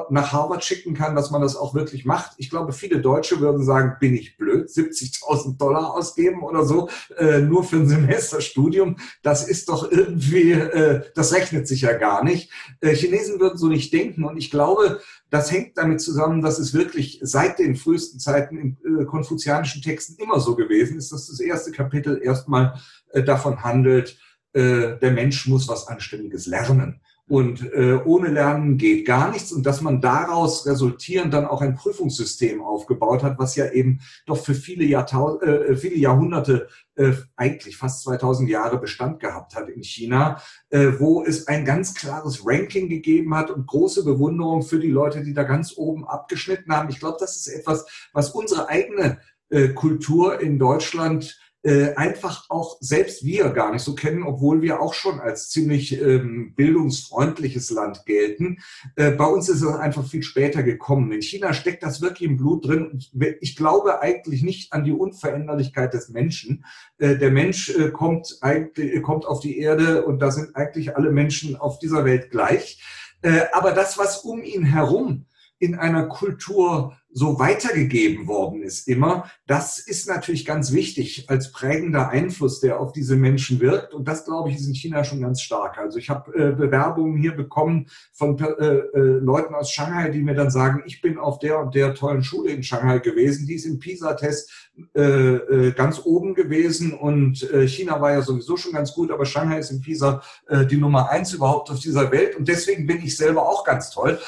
nach 0.10 0.32
Harvard 0.32 0.64
schicken 0.64 0.94
kann, 0.94 1.16
dass 1.16 1.32
man 1.32 1.42
das 1.42 1.56
auch 1.56 1.74
wirklich 1.74 2.06
macht. 2.06 2.34
Ich 2.38 2.50
glaube, 2.50 2.74
viele 2.74 3.00
Deutsche 3.00 3.40
würden 3.40 3.64
sagen, 3.64 3.98
bin 4.00 4.16
ich 4.16 4.38
blöd, 4.38 4.70
70.000 4.70 5.58
Dollar 5.58 5.94
ausgeben 5.94 6.44
oder 6.44 6.66
so, 6.66 6.90
äh, 7.18 7.40
nur 7.40 7.64
für 7.64 7.78
ein 7.78 7.88
Semesterstudium. 7.88 8.98
Das 9.22 9.48
ist 9.48 9.70
doch 9.70 9.92
irgendwie, 9.92 10.52
äh, 10.52 11.04
das 11.16 11.34
rechnet 11.34 11.68
sich 11.68 11.82
ja 11.82 11.94
gar 11.94 12.24
nicht. 12.24 12.52
Äh, 12.82 12.96
Chinesen 12.96 13.40
würden 13.40 13.58
so 13.58 13.68
nicht 13.68 13.94
denken 13.94 14.24
und 14.24 14.38
ich 14.38 14.50
glaube, 14.50 15.00
das 15.30 15.52
hängt 15.52 15.78
damit 15.78 16.02
zusammen, 16.02 16.42
dass 16.42 16.60
es 16.60 16.74
wirklich 16.74 17.20
seit 17.24 17.60
den 17.60 17.76
frühesten 17.76 18.20
Zeiten 18.20 18.58
in 18.58 19.02
äh, 19.02 19.06
konfuzianischen 19.06 19.82
Texten 19.82 20.22
immer 20.22 20.40
so 20.40 20.56
gewesen 20.56 20.98
ist, 20.98 21.12
dass 21.12 21.28
das 21.28 21.40
erste 21.40 21.72
Kapitel 21.72 22.22
erstmal 22.24 22.80
äh, 23.12 23.24
davon 23.24 23.64
handelt, 23.64 24.18
äh, 24.54 24.98
der 25.00 25.12
Mensch 25.12 25.48
muss 25.48 25.68
was 25.68 25.88
Anständiges 25.88 26.46
lernen. 26.46 27.02
Und 27.30 27.72
äh, 27.74 28.00
ohne 28.04 28.28
Lernen 28.28 28.78
geht 28.78 29.06
gar 29.06 29.32
nichts. 29.32 29.54
Und 29.54 29.66
dass 29.66 29.82
man 29.82 30.02
daraus 30.02 30.66
resultierend 30.66 31.34
dann 31.34 31.46
auch 31.46 31.62
ein 31.62 31.76
Prüfungssystem 31.76 32.62
aufgebaut 32.62 33.24
hat, 33.24 33.40
was 33.40 33.56
ja 33.56 33.72
eben 33.72 34.02
doch 34.26 34.38
für 34.38 34.54
viele, 34.54 34.84
Jahrtau 34.84 35.40
äh, 35.40 35.76
viele 35.78 35.96
Jahrhunderte, 35.96 36.68
äh, 36.96 37.14
eigentlich 37.38 37.78
fast 37.78 38.04
2000 38.04 38.50
Jahre 38.50 38.78
Bestand 38.78 39.22
gehabt 39.22 39.56
hat 39.56 39.70
in 39.70 39.84
China, 39.84 40.42
äh, 40.70 40.92
wo 41.00 41.24
es 41.24 41.48
ein 41.48 41.64
ganz 41.64 41.94
klares 41.94 42.46
Ranking 42.46 42.90
gegeben 42.90 43.34
hat 43.36 43.50
und 43.50 43.68
große 43.68 44.04
Bewunderung 44.04 44.62
für 44.62 44.80
die 44.80 44.92
Leute, 44.92 45.24
die 45.24 45.34
da 45.34 45.44
ganz 45.44 45.78
oben 45.78 46.06
abgeschnitten 46.06 46.76
haben. 46.76 46.90
Ich 46.90 47.00
glaube, 47.00 47.18
das 47.20 47.38
ist 47.38 47.48
etwas, 47.48 47.86
was 48.12 48.32
unsere 48.32 48.68
eigene 48.68 49.20
äh, 49.50 49.70
Kultur 49.70 50.42
in 50.42 50.60
Deutschland 50.60 51.40
äh, 51.64 51.94
einfach 51.96 52.50
auch 52.50 52.78
selbst 52.82 53.24
wir 53.24 53.50
gar 53.50 53.72
nicht 53.72 53.84
so 53.84 53.96
kennen, 53.96 54.24
obwohl 54.24 54.62
wir 54.62 54.82
auch 54.82 54.94
schon 54.94 55.20
als 55.20 55.50
ziemlich 55.50 56.00
ähm, 56.00 56.54
bildungsfreundliches 56.56 57.70
Land 57.72 58.06
gelten. 58.06 58.60
Äh, 58.96 59.12
bei 59.12 59.26
uns 59.26 59.48
ist 59.48 59.62
es 59.62 59.74
einfach 59.76 60.06
viel 60.06 60.24
später 60.24 60.62
gekommen. 60.62 61.12
In 61.12 61.22
China 61.22 61.54
steckt 61.54 61.84
das 61.84 62.02
wirklich 62.02 62.30
im 62.30 62.38
Blut 62.38 62.68
drin. 62.68 63.02
Ich 63.40 63.56
glaube 63.56 64.02
eigentlich 64.02 64.44
nicht 64.44 64.74
an 64.74 64.84
die 64.84 64.92
Unveränderlichkeit 64.92 65.94
des 65.94 66.10
Menschen. 66.10 66.66
Äh, 66.98 67.18
der 67.18 67.32
Mensch 67.32 67.70
äh, 67.70 67.92
kommt, 67.92 68.38
eigentlich, 68.42 69.02
kommt 69.02 69.26
auf 69.26 69.40
die 69.40 69.58
Erde 69.58 70.06
und 70.06 70.20
da 70.20 70.32
sind 70.32 70.56
eigentlich 70.56 70.98
alle 70.98 71.12
Menschen 71.12 71.56
auf 71.56 71.80
dieser 71.80 72.04
Welt 72.04 72.30
gleich. 72.30 72.84
Äh, 73.22 73.46
aber 73.54 73.72
das, 73.72 73.98
was 73.98 74.20
um 74.20 74.44
ihn 74.44 74.66
herum 74.66 75.26
in 75.60 75.76
einer 75.76 76.08
Kultur 76.08 76.98
so 77.14 77.40
weitergegeben 77.40 78.28
worden 78.28 78.64
ist 78.64 78.88
immer, 78.88 79.30
das 79.46 79.78
ist 79.80 80.08
natürlich 80.08 80.46
ganz 80.46 80.72
wichtig 80.72 81.30
als 81.30 81.52
prägender 81.52 82.10
Einfluss, 82.10 82.60
der 82.60 82.80
auf 82.80 82.92
diese 82.92 83.16
Menschen 83.16 83.60
wirkt. 83.60 83.94
Und 83.94 84.08
das, 84.08 84.26
glaube 84.26 84.50
ich, 84.50 84.56
ist 84.56 84.68
in 84.68 84.74
China 84.74 85.04
schon 85.04 85.22
ganz 85.22 85.42
stark. 85.42 85.78
Also 85.78 86.00
ich 86.00 86.10
habe 86.10 86.34
äh, 86.34 86.52
Bewerbungen 86.52 87.18
hier 87.22 87.36
bekommen 87.36 87.88
von 88.14 88.38
äh, 88.40 88.46
äh, 88.46 89.00
Leuten 89.20 89.54
aus 89.54 89.72
Shanghai, 89.72 90.10
die 90.10 90.22
mir 90.22 90.36
dann 90.36 90.50
sagen, 90.50 90.84
ich 90.86 91.02
bin 91.02 91.18
auf 91.18 91.40
der 91.40 91.60
und 91.60 91.76
der 91.76 91.94
tollen 91.94 92.24
Schule 92.24 92.52
in 92.52 92.64
Shanghai 92.64 93.00
gewesen, 93.00 93.46
die 93.46 93.56
ist 93.56 93.66
im 93.66 93.80
PISA-Test 93.80 94.74
äh, 94.96 95.02
äh, 95.02 95.72
ganz 95.72 96.02
oben 96.04 96.34
gewesen 96.34 96.94
und 96.94 97.44
äh, 97.52 97.68
China 97.68 98.02
war 98.02 98.12
ja 98.12 98.24
sowieso 98.24 98.58
schon 98.58 98.72
ganz 98.72 98.92
gut, 98.94 99.12
aber 99.12 99.24
Shanghai 99.24 99.60
ist 99.60 99.70
im 99.70 99.82
PISA 99.82 100.24
die 100.70 100.78
Nummer 100.78 101.10
eins 101.10 101.34
überhaupt 101.34 101.70
auf 101.70 101.80
dieser 101.80 102.12
Welt 102.12 102.36
und 102.36 102.48
deswegen 102.48 102.88
bin 102.88 102.98
ich 103.04 103.16
selber 103.16 103.48
auch 103.48 103.64
ganz 103.64 103.92
toll. 103.92 104.20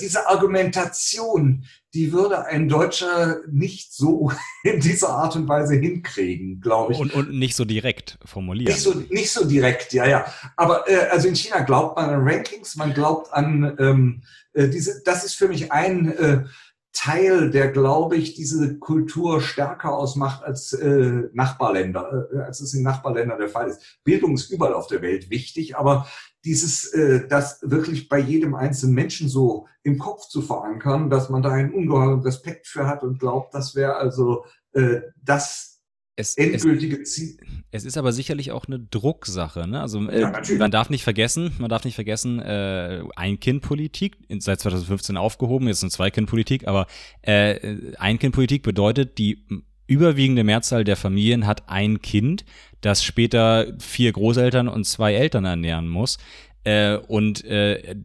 Diese 0.00 0.28
Argumentation, 0.28 1.64
die 1.94 2.12
würde 2.12 2.46
ein 2.46 2.68
Deutscher 2.68 3.40
nicht 3.50 3.94
so 3.94 4.30
in 4.64 4.80
dieser 4.80 5.10
Art 5.10 5.36
und 5.36 5.48
Weise 5.48 5.74
hinkriegen, 5.74 6.60
glaube 6.60 6.92
ich. 6.92 6.98
Und, 6.98 7.14
und 7.14 7.32
nicht 7.32 7.56
so 7.56 7.64
direkt 7.64 8.18
formulieren. 8.24 8.72
Nicht 8.72 8.82
so, 8.82 8.94
nicht 9.10 9.32
so 9.32 9.46
direkt, 9.46 9.92
ja, 9.92 10.06
ja. 10.06 10.26
Aber 10.56 10.88
äh, 10.88 11.08
also 11.10 11.28
in 11.28 11.36
China 11.36 11.60
glaubt 11.60 11.96
man 11.96 12.10
an 12.10 12.28
Rankings, 12.28 12.76
man 12.76 12.92
glaubt 12.92 13.32
an 13.32 13.76
ähm, 13.78 14.22
äh, 14.52 14.68
diese, 14.68 15.02
das 15.04 15.24
ist 15.24 15.34
für 15.34 15.48
mich 15.48 15.72
ein 15.72 16.12
äh, 16.12 16.44
Teil, 16.92 17.50
der, 17.50 17.70
glaube 17.70 18.16
ich, 18.16 18.34
diese 18.34 18.78
Kultur 18.78 19.42
stärker 19.42 19.92
ausmacht 19.92 20.42
als 20.42 20.72
äh, 20.72 21.24
Nachbarländer, 21.34 22.28
äh, 22.32 22.38
als 22.38 22.60
es 22.60 22.72
in 22.72 22.82
Nachbarländern 22.82 23.38
der 23.38 23.50
Fall 23.50 23.68
ist. 23.68 23.98
Bildung 24.02 24.34
ist 24.34 24.50
überall 24.50 24.72
auf 24.72 24.86
der 24.86 25.02
Welt 25.02 25.28
wichtig, 25.28 25.76
aber 25.76 26.08
dieses, 26.46 26.92
äh, 26.94 27.26
das 27.28 27.58
wirklich 27.62 28.08
bei 28.08 28.20
jedem 28.20 28.54
einzelnen 28.54 28.94
Menschen 28.94 29.28
so 29.28 29.66
im 29.82 29.98
Kopf 29.98 30.28
zu 30.28 30.42
verankern, 30.42 31.10
dass 31.10 31.28
man 31.28 31.42
da 31.42 31.50
einen 31.50 31.74
ungeheuren 31.74 32.20
Respekt 32.20 32.68
für 32.68 32.86
hat 32.86 33.02
und 33.02 33.18
glaubt, 33.18 33.52
das 33.52 33.74
wäre 33.74 33.96
also 33.96 34.44
äh, 34.72 35.00
das 35.22 35.82
es, 36.14 36.36
endgültige 36.36 37.02
es, 37.02 37.12
Ziel. 37.12 37.36
Es 37.72 37.84
ist 37.84 37.98
aber 37.98 38.12
sicherlich 38.12 38.52
auch 38.52 38.66
eine 38.66 38.78
Drucksache. 38.78 39.68
Ne? 39.68 39.80
Also 39.80 40.08
äh, 40.08 40.20
ja, 40.20 40.32
man 40.56 40.70
darf 40.70 40.88
nicht 40.88 41.02
vergessen, 41.02 41.52
man 41.58 41.68
darf 41.68 41.84
nicht 41.84 41.96
vergessen, 41.96 42.40
äh, 42.40 43.02
Ein-Kind-Politik 43.16 44.16
seit 44.38 44.60
2015 44.60 45.16
aufgehoben, 45.16 45.66
jetzt 45.66 45.82
eine 45.82 45.90
Zwei-Kind-Politik, 45.90 46.68
aber 46.68 46.86
äh, 47.22 47.92
Ein-Kind-Politik 47.98 48.62
bedeutet, 48.62 49.18
die 49.18 49.44
überwiegende 49.88 50.44
Mehrzahl 50.44 50.84
der 50.84 50.96
Familien 50.96 51.46
hat 51.46 51.68
ein 51.68 52.00
Kind, 52.00 52.44
das 52.86 53.04
später 53.04 53.66
vier 53.78 54.12
Großeltern 54.12 54.68
und 54.68 54.84
zwei 54.84 55.14
Eltern 55.14 55.44
ernähren 55.44 55.88
muss. 55.88 56.18
Äh, 56.64 56.96
und 56.96 57.44
äh, 57.44 57.96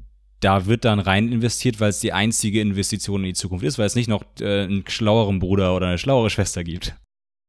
da 0.41 0.65
wird 0.65 0.85
dann 0.85 0.99
rein 0.99 1.31
investiert, 1.31 1.79
weil 1.79 1.89
es 1.89 1.99
die 1.99 2.13
einzige 2.13 2.59
Investition 2.59 3.21
in 3.21 3.27
die 3.27 3.33
Zukunft 3.33 3.63
ist, 3.63 3.77
weil 3.79 3.85
es 3.85 3.95
nicht 3.95 4.09
noch 4.09 4.23
äh, 4.39 4.63
einen 4.63 4.83
schlaueren 4.87 5.39
Bruder 5.39 5.75
oder 5.75 5.87
eine 5.87 5.97
schlauere 5.97 6.29
Schwester 6.29 6.63
gibt. 6.63 6.95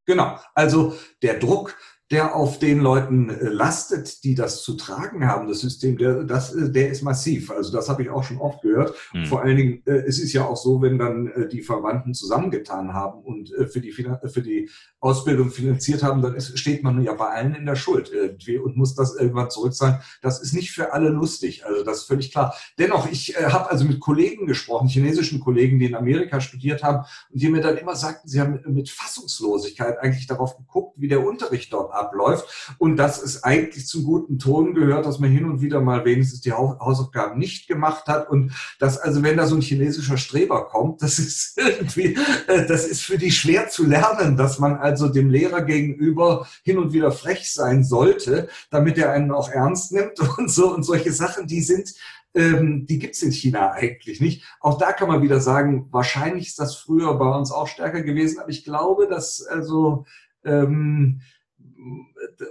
Genau, 0.06 0.38
also 0.54 0.94
der 1.22 1.38
Druck, 1.38 1.76
der 2.10 2.36
auf 2.36 2.58
den 2.58 2.80
Leuten 2.80 3.30
äh, 3.30 3.48
lastet, 3.48 4.22
die 4.24 4.34
das 4.34 4.62
zu 4.62 4.74
tragen 4.74 5.26
haben, 5.26 5.48
das 5.48 5.60
System, 5.60 5.96
der, 5.96 6.24
das, 6.24 6.54
äh, 6.54 6.70
der 6.70 6.90
ist 6.90 7.02
massiv. 7.02 7.50
Also 7.50 7.72
das 7.72 7.88
habe 7.88 8.02
ich 8.02 8.10
auch 8.10 8.22
schon 8.22 8.38
oft 8.38 8.60
gehört. 8.60 8.94
Mhm. 9.14 9.24
Vor 9.24 9.42
allen 9.42 9.56
Dingen, 9.56 9.82
äh, 9.86 10.02
es 10.06 10.18
ist 10.18 10.34
ja 10.34 10.44
auch 10.44 10.56
so, 10.56 10.82
wenn 10.82 10.98
dann 10.98 11.28
äh, 11.28 11.48
die 11.48 11.62
Verwandten 11.62 12.12
zusammengetan 12.12 12.92
haben 12.92 13.22
und 13.22 13.52
äh, 13.54 13.66
für, 13.66 13.80
die, 13.80 13.92
für 13.92 14.42
die 14.42 14.68
Ausbildung 15.02 15.50
finanziert 15.50 16.04
haben, 16.04 16.22
dann 16.22 16.36
ist, 16.36 16.56
steht 16.56 16.84
man 16.84 17.02
ja 17.02 17.12
bei 17.14 17.26
allen 17.26 17.56
in 17.56 17.66
der 17.66 17.74
Schuld 17.74 18.12
irgendwie 18.12 18.56
und 18.56 18.76
muss 18.76 18.94
das 18.94 19.16
irgendwann 19.16 19.50
zurückzahlen. 19.50 19.98
Das 20.22 20.40
ist 20.40 20.54
nicht 20.54 20.70
für 20.70 20.92
alle 20.92 21.08
lustig, 21.08 21.66
also 21.66 21.82
das 21.82 21.98
ist 21.98 22.04
völlig 22.04 22.30
klar. 22.30 22.54
Dennoch, 22.78 23.10
ich 23.10 23.36
äh, 23.36 23.46
habe 23.46 23.68
also 23.68 23.84
mit 23.84 23.98
Kollegen 23.98 24.46
gesprochen, 24.46 24.86
chinesischen 24.86 25.40
Kollegen, 25.40 25.80
die 25.80 25.86
in 25.86 25.96
Amerika 25.96 26.40
studiert 26.40 26.84
haben 26.84 27.04
und 27.30 27.42
die 27.42 27.48
mir 27.48 27.60
dann 27.60 27.78
immer 27.78 27.96
sagten, 27.96 28.28
sie 28.28 28.40
haben 28.40 28.60
mit 28.66 28.90
Fassungslosigkeit 28.90 29.98
eigentlich 29.98 30.28
darauf 30.28 30.56
geguckt, 30.56 30.94
wie 31.00 31.08
der 31.08 31.26
Unterricht 31.26 31.72
dort 31.72 31.92
abläuft 31.92 32.76
und 32.78 32.96
dass 32.96 33.20
es 33.20 33.42
eigentlich 33.42 33.88
zum 33.88 34.04
guten 34.04 34.38
Ton 34.38 34.72
gehört, 34.72 35.04
dass 35.04 35.18
man 35.18 35.30
hin 35.30 35.46
und 35.46 35.60
wieder 35.62 35.80
mal 35.80 36.04
wenigstens 36.04 36.42
die 36.42 36.52
Hausaufgaben 36.52 37.40
nicht 37.40 37.66
gemacht 37.66 38.06
hat 38.06 38.30
und 38.30 38.52
dass 38.78 38.98
also 38.98 39.24
wenn 39.24 39.36
da 39.36 39.48
so 39.48 39.56
ein 39.56 39.62
chinesischer 39.62 40.16
Streber 40.16 40.66
kommt, 40.66 41.02
das 41.02 41.18
ist 41.18 41.54
irgendwie, 41.58 42.16
äh, 42.46 42.66
das 42.68 42.86
ist 42.86 43.02
für 43.02 43.18
die 43.18 43.32
schwer 43.32 43.68
zu 43.68 43.84
lernen, 43.84 44.36
dass 44.36 44.60
man 44.60 44.76
also 44.76 44.91
dem 44.96 45.30
Lehrer 45.30 45.62
gegenüber 45.62 46.46
hin 46.62 46.78
und 46.78 46.92
wieder 46.92 47.12
frech 47.12 47.52
sein 47.52 47.84
sollte, 47.84 48.48
damit 48.70 48.98
er 48.98 49.12
einen 49.12 49.32
auch 49.32 49.48
ernst 49.48 49.92
nimmt 49.92 50.18
und 50.38 50.50
so 50.50 50.74
und 50.74 50.82
solche 50.82 51.12
Sachen, 51.12 51.46
die 51.46 51.62
sind 51.62 51.94
ähm, 52.34 52.86
die 52.86 52.98
gibt's 52.98 53.22
in 53.22 53.30
China 53.30 53.72
eigentlich 53.72 54.20
nicht. 54.20 54.44
Auch 54.60 54.78
da 54.78 54.92
kann 54.92 55.08
man 55.08 55.22
wieder 55.22 55.40
sagen, 55.40 55.88
wahrscheinlich 55.90 56.48
ist 56.48 56.58
das 56.58 56.76
früher 56.76 57.14
bei 57.18 57.28
uns 57.28 57.52
auch 57.52 57.68
stärker 57.68 58.02
gewesen, 58.02 58.40
aber 58.40 58.48
ich 58.48 58.64
glaube, 58.64 59.06
dass 59.06 59.42
also 59.42 60.06
ähm, 60.44 61.20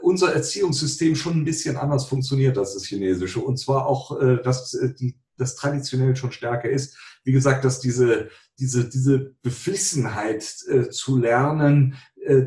unser 0.02 0.34
Erziehungssystem 0.34 1.16
schon 1.16 1.38
ein 1.38 1.46
bisschen 1.46 1.78
anders 1.78 2.06
funktioniert 2.06 2.58
als 2.58 2.74
das 2.74 2.86
chinesische. 2.86 3.40
Und 3.40 3.58
zwar 3.58 3.88
auch, 3.88 4.20
äh, 4.22 4.42
dass 4.42 4.74
äh, 4.74 4.94
die, 4.94 5.16
das 5.38 5.56
traditionell 5.56 6.16
schon 6.16 6.32
stärker 6.32 6.70
ist. 6.70 6.98
Wie 7.24 7.32
gesagt, 7.32 7.66
dass 7.66 7.80
diese, 7.80 8.30
diese, 8.60 8.88
diese 8.90 9.36
Beflissenheit 9.42 10.44
äh, 10.70 10.90
zu 10.90 11.18
lernen, 11.18 11.96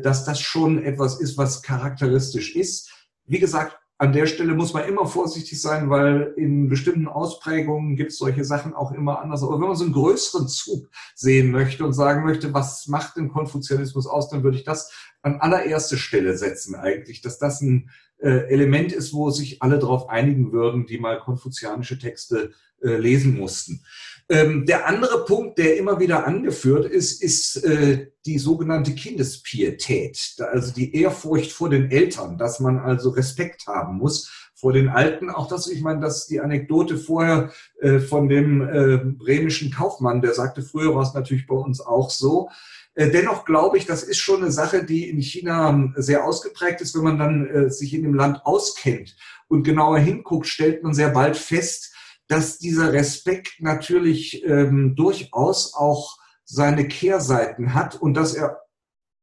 dass 0.01 0.23
das 0.25 0.39
schon 0.39 0.83
etwas 0.83 1.19
ist, 1.19 1.37
was 1.37 1.61
charakteristisch 1.61 2.55
ist. 2.55 2.91
Wie 3.25 3.39
gesagt, 3.39 3.77
an 3.97 4.11
der 4.11 4.27
Stelle 4.27 4.55
muss 4.55 4.73
man 4.73 4.87
immer 4.87 5.05
vorsichtig 5.05 5.61
sein, 5.61 5.89
weil 5.89 6.33
in 6.35 6.67
bestimmten 6.67 7.07
Ausprägungen 7.07 7.95
gibt 7.95 8.11
es 8.11 8.17
solche 8.17 8.43
Sachen 8.43 8.73
auch 8.73 8.91
immer 8.91 9.21
anders. 9.21 9.41
Aber 9.41 9.53
wenn 9.53 9.67
man 9.67 9.75
so 9.77 9.85
einen 9.85 9.93
größeren 9.93 10.49
Zug 10.49 10.89
sehen 11.15 11.51
möchte 11.51 11.85
und 11.85 11.93
sagen 11.93 12.25
möchte, 12.25 12.53
was 12.53 12.87
macht 12.87 13.15
den 13.15 13.29
Konfuzianismus 13.29 14.05
aus, 14.05 14.29
dann 14.29 14.43
würde 14.43 14.57
ich 14.57 14.65
das 14.65 14.91
an 15.21 15.39
allererste 15.39 15.97
Stelle 15.97 16.37
setzen 16.37 16.75
eigentlich, 16.75 17.21
dass 17.21 17.39
das 17.39 17.61
ein 17.61 17.89
äh, 18.17 18.49
Element 18.49 18.91
ist, 18.91 19.13
wo 19.13 19.29
sich 19.29 19.61
alle 19.61 19.79
darauf 19.79 20.09
einigen 20.09 20.51
würden, 20.51 20.85
die 20.85 20.99
mal 20.99 21.19
konfuzianische 21.19 21.97
Texte 21.97 22.51
äh, 22.81 22.97
lesen 22.97 23.37
mussten. 23.37 23.85
Ähm, 24.27 24.65
der 24.65 24.87
andere 24.87 25.23
Punkt, 25.25 25.59
der 25.59 25.77
immer 25.77 25.99
wieder 25.99 26.25
angeführt 26.25 26.85
ist, 26.85 27.21
ist 27.21 27.63
äh, 27.63 28.07
die 28.25 28.39
sogenannte 28.39 28.95
Kindespietät, 28.95 30.35
also 30.51 30.73
die 30.73 30.95
Ehrfurcht 30.95 31.51
vor 31.51 31.69
den 31.69 31.91
Eltern, 31.91 32.37
dass 32.37 32.59
man 32.59 32.79
also 32.79 33.11
Respekt 33.11 33.67
haben 33.67 33.97
muss 33.97 34.31
vor 34.55 34.73
den 34.73 34.89
Alten. 34.89 35.29
Auch 35.29 35.47
das, 35.47 35.67
ich 35.67 35.81
meine, 35.81 35.99
dass 35.99 36.25
die 36.25 36.39
Anekdote 36.39 36.97
vorher 36.97 37.51
äh, 37.81 37.99
von 37.99 38.27
dem 38.27 38.61
äh, 38.61 38.97
bremischen 38.97 39.69
Kaufmann, 39.69 40.23
der 40.23 40.33
sagte, 40.33 40.63
früher 40.63 40.95
war 40.95 41.03
es 41.03 41.13
natürlich 41.13 41.45
bei 41.45 41.55
uns 41.55 41.79
auch 41.79 42.09
so, 42.09 42.49
äh, 42.95 43.11
dennoch 43.11 43.45
glaube 43.45 43.77
ich, 43.77 43.85
das 43.85 44.03
ist 44.03 44.17
schon 44.17 44.41
eine 44.41 44.51
Sache, 44.51 44.83
die 44.85 45.09
in 45.09 45.21
China 45.21 45.69
ähm, 45.69 45.93
sehr 45.97 46.25
ausgeprägt 46.25 46.81
ist. 46.81 46.95
Wenn 46.95 47.03
man 47.03 47.19
dann 47.19 47.47
äh, 47.47 47.69
sich 47.69 47.93
in 47.93 48.03
dem 48.03 48.15
Land 48.15 48.45
auskennt 48.45 49.15
und 49.49 49.63
genauer 49.63 49.99
hinguckt, 49.99 50.47
stellt 50.47 50.81
man 50.81 50.93
sehr 50.93 51.09
bald 51.09 51.37
fest, 51.37 51.93
dass 52.27 52.57
dieser 52.57 52.93
Respekt 52.93 53.55
natürlich 53.59 54.43
ähm, 54.45 54.95
durchaus 54.95 55.73
auch 55.73 56.17
seine 56.43 56.87
Kehrseiten 56.87 57.73
hat 57.73 57.95
und 57.95 58.15
dass 58.15 58.33
er 58.33 58.61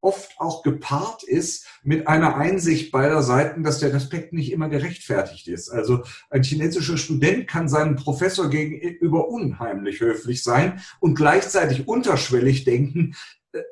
oft 0.02 0.32
auch 0.38 0.62
gepaart 0.64 1.22
ist 1.22 1.66
mit 1.84 2.08
einer 2.08 2.36
Einsicht 2.36 2.90
beider 2.90 3.22
Seiten, 3.22 3.62
dass 3.62 3.78
der 3.78 3.94
Respekt 3.94 4.32
nicht 4.32 4.50
immer 4.50 4.68
gerechtfertigt 4.68 5.46
ist. 5.46 5.70
Also 5.70 6.02
ein 6.28 6.42
chinesischer 6.42 6.98
Student 6.98 7.46
kann 7.46 7.68
seinem 7.68 7.94
Professor 7.94 8.50
gegenüber 8.50 9.28
unheimlich 9.28 10.00
höflich 10.00 10.42
sein 10.42 10.80
und 10.98 11.14
gleichzeitig 11.14 11.86
unterschwellig 11.86 12.64
denken, 12.64 13.14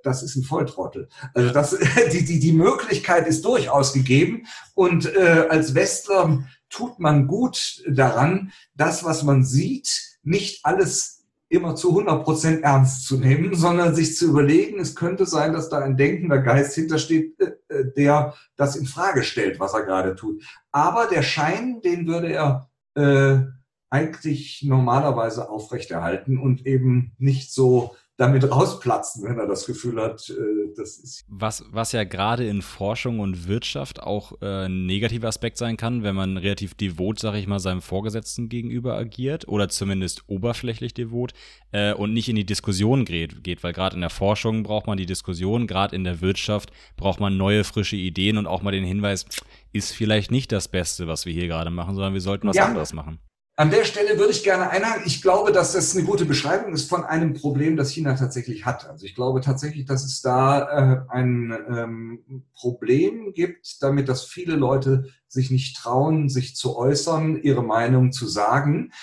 das 0.02 0.22
ist 0.22 0.36
ein 0.36 0.42
Volltrottel. 0.42 1.08
Also 1.34 1.50
das, 1.52 1.76
die, 2.12 2.24
die, 2.24 2.38
die 2.38 2.52
Möglichkeit 2.52 3.26
ist 3.26 3.44
durchaus 3.44 3.92
gegeben 3.92 4.46
und 4.74 5.14
äh, 5.14 5.46
als 5.48 5.74
Westler 5.74 6.44
tut 6.68 6.98
man 6.98 7.26
gut 7.26 7.82
daran, 7.88 8.52
das, 8.74 9.04
was 9.04 9.22
man 9.22 9.44
sieht, 9.44 10.18
nicht 10.22 10.64
alles 10.64 11.20
immer 11.50 11.74
zu 11.74 11.90
100 11.90 12.24
Prozent 12.24 12.62
ernst 12.62 13.06
zu 13.06 13.18
nehmen, 13.18 13.54
sondern 13.56 13.94
sich 13.94 14.16
zu 14.16 14.28
überlegen, 14.28 14.78
es 14.78 14.94
könnte 14.94 15.26
sein, 15.26 15.52
dass 15.52 15.68
da 15.68 15.80
ein 15.80 15.96
denkender 15.96 16.38
Geist 16.38 16.74
hintersteht, 16.76 17.38
äh, 17.40 17.74
äh, 17.74 17.92
der 17.92 18.34
das 18.56 18.76
in 18.76 18.86
Frage 18.86 19.24
stellt, 19.24 19.58
was 19.58 19.74
er 19.74 19.82
gerade 19.82 20.14
tut. 20.14 20.42
Aber 20.70 21.06
der 21.06 21.22
Schein, 21.22 21.80
den 21.82 22.06
würde 22.06 22.32
er 22.32 22.70
äh, 22.94 23.44
eigentlich 23.90 24.62
normalerweise 24.62 25.50
aufrechterhalten 25.50 26.38
und 26.38 26.66
eben 26.66 27.12
nicht 27.18 27.52
so 27.52 27.96
damit 28.20 28.50
rausplatzen, 28.50 29.24
wenn 29.24 29.38
er 29.38 29.46
das 29.46 29.64
Gefühl 29.64 29.98
hat, 29.98 30.28
äh, 30.28 30.74
das 30.76 30.98
ist. 30.98 31.24
Was, 31.28 31.64
was 31.70 31.92
ja 31.92 32.04
gerade 32.04 32.46
in 32.46 32.60
Forschung 32.60 33.18
und 33.18 33.48
Wirtschaft 33.48 34.02
auch 34.02 34.42
äh, 34.42 34.66
ein 34.66 34.84
negativer 34.84 35.28
Aspekt 35.28 35.56
sein 35.56 35.78
kann, 35.78 36.02
wenn 36.02 36.14
man 36.14 36.36
relativ 36.36 36.74
devot, 36.74 37.18
sag 37.18 37.34
ich 37.34 37.46
mal, 37.46 37.60
seinem 37.60 37.80
Vorgesetzten 37.80 38.50
gegenüber 38.50 38.94
agiert 38.94 39.48
oder 39.48 39.70
zumindest 39.70 40.24
oberflächlich 40.28 40.92
devot 40.92 41.32
äh, 41.72 41.94
und 41.94 42.12
nicht 42.12 42.28
in 42.28 42.36
die 42.36 42.44
Diskussion 42.44 43.06
geht, 43.06 43.42
geht 43.42 43.64
weil 43.64 43.72
gerade 43.72 43.94
in 43.94 44.02
der 44.02 44.10
Forschung 44.10 44.64
braucht 44.64 44.86
man 44.86 44.98
die 44.98 45.06
Diskussion, 45.06 45.66
gerade 45.66 45.96
in 45.96 46.04
der 46.04 46.20
Wirtschaft 46.20 46.72
braucht 46.98 47.20
man 47.20 47.38
neue, 47.38 47.64
frische 47.64 47.96
Ideen 47.96 48.36
und 48.36 48.46
auch 48.46 48.60
mal 48.60 48.72
den 48.72 48.84
Hinweis, 48.84 49.24
ist 49.72 49.92
vielleicht 49.92 50.30
nicht 50.30 50.52
das 50.52 50.68
Beste, 50.68 51.06
was 51.06 51.24
wir 51.24 51.32
hier 51.32 51.48
gerade 51.48 51.70
machen, 51.70 51.94
sondern 51.94 52.12
wir 52.12 52.20
sollten 52.20 52.48
was 52.48 52.56
ja. 52.56 52.66
anderes 52.66 52.92
machen. 52.92 53.18
An 53.60 53.70
der 53.70 53.84
Stelle 53.84 54.18
würde 54.18 54.32
ich 54.32 54.42
gerne 54.42 54.70
einhaken. 54.70 55.02
Ich 55.04 55.20
glaube, 55.20 55.52
dass 55.52 55.72
das 55.72 55.94
eine 55.94 56.06
gute 56.06 56.24
Beschreibung 56.24 56.72
ist 56.72 56.88
von 56.88 57.04
einem 57.04 57.34
Problem, 57.34 57.76
das 57.76 57.90
China 57.90 58.14
tatsächlich 58.14 58.64
hat. 58.64 58.88
Also 58.88 59.04
ich 59.04 59.14
glaube 59.14 59.42
tatsächlich, 59.42 59.84
dass 59.84 60.02
es 60.02 60.22
da 60.22 60.62
äh, 60.62 61.00
ein 61.10 61.54
ähm, 61.68 62.44
Problem 62.54 63.34
gibt, 63.34 63.82
damit 63.82 64.08
dass 64.08 64.24
viele 64.24 64.56
Leute 64.56 65.10
sich 65.28 65.50
nicht 65.50 65.76
trauen, 65.76 66.30
sich 66.30 66.56
zu 66.56 66.74
äußern, 66.74 67.42
ihre 67.42 67.62
Meinung 67.62 68.12
zu 68.12 68.28
sagen. 68.28 68.94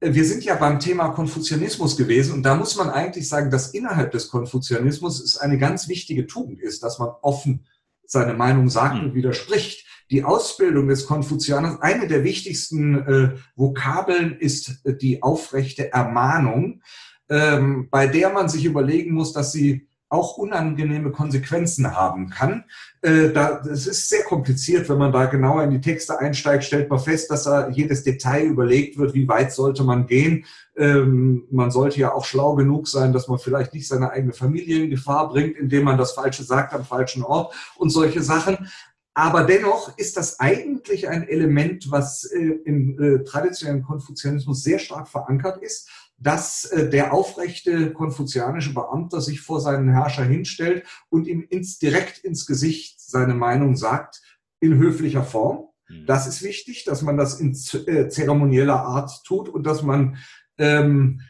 Wir 0.00 0.24
sind 0.24 0.42
ja 0.42 0.56
beim 0.56 0.80
Thema 0.80 1.10
Konfuzianismus 1.10 1.96
gewesen 1.96 2.34
und 2.34 2.42
da 2.42 2.56
muss 2.56 2.74
man 2.74 2.90
eigentlich 2.90 3.28
sagen, 3.28 3.52
dass 3.52 3.68
innerhalb 3.68 4.10
des 4.10 4.30
Konfuzianismus 4.30 5.22
es 5.22 5.36
eine 5.36 5.58
ganz 5.58 5.86
wichtige 5.86 6.26
Tugend 6.26 6.60
ist, 6.60 6.82
dass 6.82 6.98
man 6.98 7.10
offen 7.22 7.68
seine 8.04 8.34
Meinung 8.34 8.68
sagt 8.68 8.96
und 8.96 9.10
hm. 9.10 9.14
widerspricht 9.14 9.86
die 10.10 10.24
Ausbildung 10.24 10.88
des 10.88 11.06
Konfuzianers, 11.06 11.80
eine 11.80 12.06
der 12.06 12.24
wichtigsten 12.24 12.94
äh, 13.06 13.30
Vokabeln 13.56 14.36
ist 14.38 14.80
äh, 14.84 14.94
die 14.94 15.22
aufrechte 15.22 15.92
Ermahnung, 15.92 16.82
ähm, 17.28 17.88
bei 17.90 18.06
der 18.06 18.30
man 18.30 18.48
sich 18.48 18.64
überlegen 18.64 19.14
muss, 19.14 19.32
dass 19.32 19.52
sie 19.52 19.88
auch 20.12 20.36
unangenehme 20.36 21.10
Konsequenzen 21.10 21.96
haben 21.96 22.28
kann. 22.28 22.64
Äh, 23.00 23.30
da, 23.30 23.62
das 23.64 23.86
ist 23.86 24.10
sehr 24.10 24.22
kompliziert, 24.24 24.90
wenn 24.90 24.98
man 24.98 25.10
da 25.10 25.24
genauer 25.24 25.62
in 25.62 25.70
die 25.70 25.80
Texte 25.80 26.18
einsteigt, 26.18 26.64
stellt 26.64 26.90
man 26.90 26.98
fest, 26.98 27.30
dass 27.30 27.44
da 27.44 27.70
jedes 27.70 28.04
Detail 28.04 28.44
überlegt 28.44 28.98
wird, 28.98 29.14
wie 29.14 29.26
weit 29.26 29.52
sollte 29.52 29.84
man 29.84 30.06
gehen. 30.06 30.44
Ähm, 30.76 31.44
man 31.50 31.70
sollte 31.70 31.98
ja 31.98 32.12
auch 32.12 32.26
schlau 32.26 32.54
genug 32.56 32.88
sein, 32.88 33.14
dass 33.14 33.26
man 33.26 33.38
vielleicht 33.38 33.72
nicht 33.72 33.88
seine 33.88 34.10
eigene 34.10 34.34
Familie 34.34 34.84
in 34.84 34.90
Gefahr 34.90 35.30
bringt, 35.30 35.56
indem 35.56 35.84
man 35.84 35.96
das 35.96 36.12
Falsche 36.12 36.42
sagt 36.42 36.74
am 36.74 36.84
falschen 36.84 37.22
Ort 37.22 37.54
und 37.76 37.88
solche 37.88 38.22
Sachen. 38.22 38.68
Aber 39.14 39.44
dennoch 39.44 39.96
ist 39.98 40.16
das 40.16 40.40
eigentlich 40.40 41.08
ein 41.08 41.28
Element, 41.28 41.90
was 41.90 42.24
äh, 42.24 42.38
im 42.38 42.98
äh, 42.98 43.24
traditionellen 43.24 43.82
Konfuzianismus 43.82 44.62
sehr 44.62 44.78
stark 44.78 45.08
verankert 45.08 45.62
ist, 45.62 45.90
dass 46.16 46.64
äh, 46.66 46.88
der 46.88 47.12
aufrechte 47.12 47.92
konfuzianische 47.92 48.72
Beamter 48.72 49.20
sich 49.20 49.40
vor 49.40 49.60
seinen 49.60 49.90
Herrscher 49.90 50.24
hinstellt 50.24 50.84
und 51.10 51.26
ihm 51.26 51.44
ins, 51.48 51.78
direkt 51.78 52.18
ins 52.18 52.46
Gesicht 52.46 53.00
seine 53.00 53.34
Meinung 53.34 53.76
sagt, 53.76 54.22
in 54.60 54.78
höflicher 54.78 55.24
Form. 55.24 55.68
Mhm. 55.88 56.06
Das 56.06 56.26
ist 56.26 56.42
wichtig, 56.42 56.84
dass 56.84 57.02
man 57.02 57.18
das 57.18 57.38
in 57.38 57.50
äh, 57.86 58.08
zeremonieller 58.08 58.80
Art 58.80 59.24
tut 59.24 59.48
und 59.48 59.64
dass 59.64 59.82
man 59.82 60.16
ähm, 60.56 61.20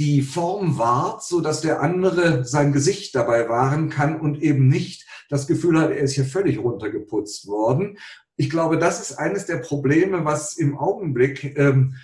die 0.00 0.22
Form 0.22 0.78
wahrt, 0.78 1.22
so 1.22 1.42
dass 1.42 1.60
der 1.60 1.82
andere 1.82 2.42
sein 2.46 2.72
Gesicht 2.72 3.14
dabei 3.14 3.50
wahren 3.50 3.90
kann 3.90 4.18
und 4.18 4.42
eben 4.42 4.66
nicht 4.66 5.06
das 5.28 5.46
Gefühl 5.46 5.78
hat, 5.78 5.90
er 5.90 5.98
ist 5.98 6.14
hier 6.14 6.24
völlig 6.24 6.58
runtergeputzt 6.58 7.46
worden. 7.46 7.98
Ich 8.36 8.48
glaube, 8.48 8.78
das 8.78 9.02
ist 9.02 9.18
eines 9.18 9.44
der 9.44 9.58
Probleme, 9.58 10.24
was 10.24 10.56
im 10.56 10.78
Augenblick 10.78 11.54
ähm, 11.58 11.96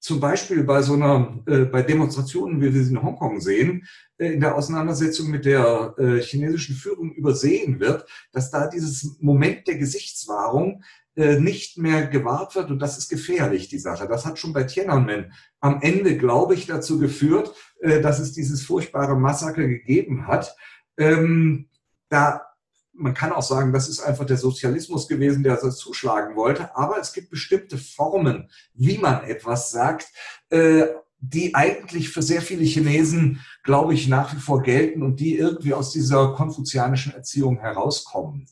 zum 0.00 0.18
Beispiel 0.18 0.64
bei 0.64 0.80
so 0.80 0.94
einer, 0.94 1.42
äh, 1.46 1.66
bei 1.66 1.82
Demonstrationen, 1.82 2.62
wie 2.62 2.72
wir 2.72 2.82
sie 2.82 2.92
in 2.92 3.02
Hongkong 3.02 3.42
sehen, 3.42 3.86
äh, 4.16 4.32
in 4.32 4.40
der 4.40 4.54
Auseinandersetzung 4.54 5.28
mit 5.28 5.44
der 5.44 5.94
äh, 5.98 6.20
chinesischen 6.22 6.74
Führung 6.74 7.12
übersehen 7.12 7.80
wird, 7.80 8.08
dass 8.32 8.50
da 8.50 8.66
dieses 8.66 9.18
Moment 9.20 9.68
der 9.68 9.76
Gesichtswahrung 9.76 10.82
nicht 11.16 11.78
mehr 11.78 12.06
gewahrt 12.06 12.54
wird 12.54 12.70
und 12.70 12.78
das 12.78 12.98
ist 12.98 13.08
gefährlich, 13.08 13.68
die 13.68 13.78
Sache. 13.78 14.06
Das 14.06 14.26
hat 14.26 14.38
schon 14.38 14.52
bei 14.52 14.64
Tiananmen 14.64 15.32
am 15.60 15.80
Ende, 15.80 16.16
glaube 16.18 16.54
ich, 16.54 16.66
dazu 16.66 16.98
geführt, 16.98 17.54
äh, 17.80 18.00
dass 18.00 18.18
es 18.18 18.32
dieses 18.32 18.62
furchtbare 18.62 19.16
Massaker 19.16 19.66
gegeben 19.66 20.26
hat. 20.26 20.54
Ähm, 20.98 21.68
da 22.08 22.42
man 22.98 23.14
kann 23.14 23.32
auch 23.32 23.42
sagen, 23.42 23.72
das 23.72 23.88
ist 23.88 24.00
einfach 24.00 24.24
der 24.24 24.38
Sozialismus 24.38 25.06
gewesen, 25.06 25.42
der 25.42 25.56
das 25.56 25.76
zuschlagen 25.76 26.34
wollte. 26.34 26.74
Aber 26.76 26.98
es 26.98 27.12
gibt 27.12 27.30
bestimmte 27.30 27.76
Formen, 27.76 28.50
wie 28.72 28.98
man 28.98 29.22
etwas 29.24 29.70
sagt, 29.70 30.06
äh, 30.48 30.86
die 31.18 31.54
eigentlich 31.54 32.10
für 32.10 32.22
sehr 32.22 32.42
viele 32.42 32.64
Chinesen, 32.64 33.40
glaube 33.62 33.94
ich, 33.94 34.08
nach 34.08 34.34
wie 34.34 34.40
vor 34.40 34.62
gelten 34.62 35.02
und 35.02 35.20
die 35.20 35.36
irgendwie 35.36 35.74
aus 35.74 35.90
dieser 35.90 36.34
konfuzianischen 36.34 37.12
Erziehung 37.12 37.58
herauskommen. 37.58 38.46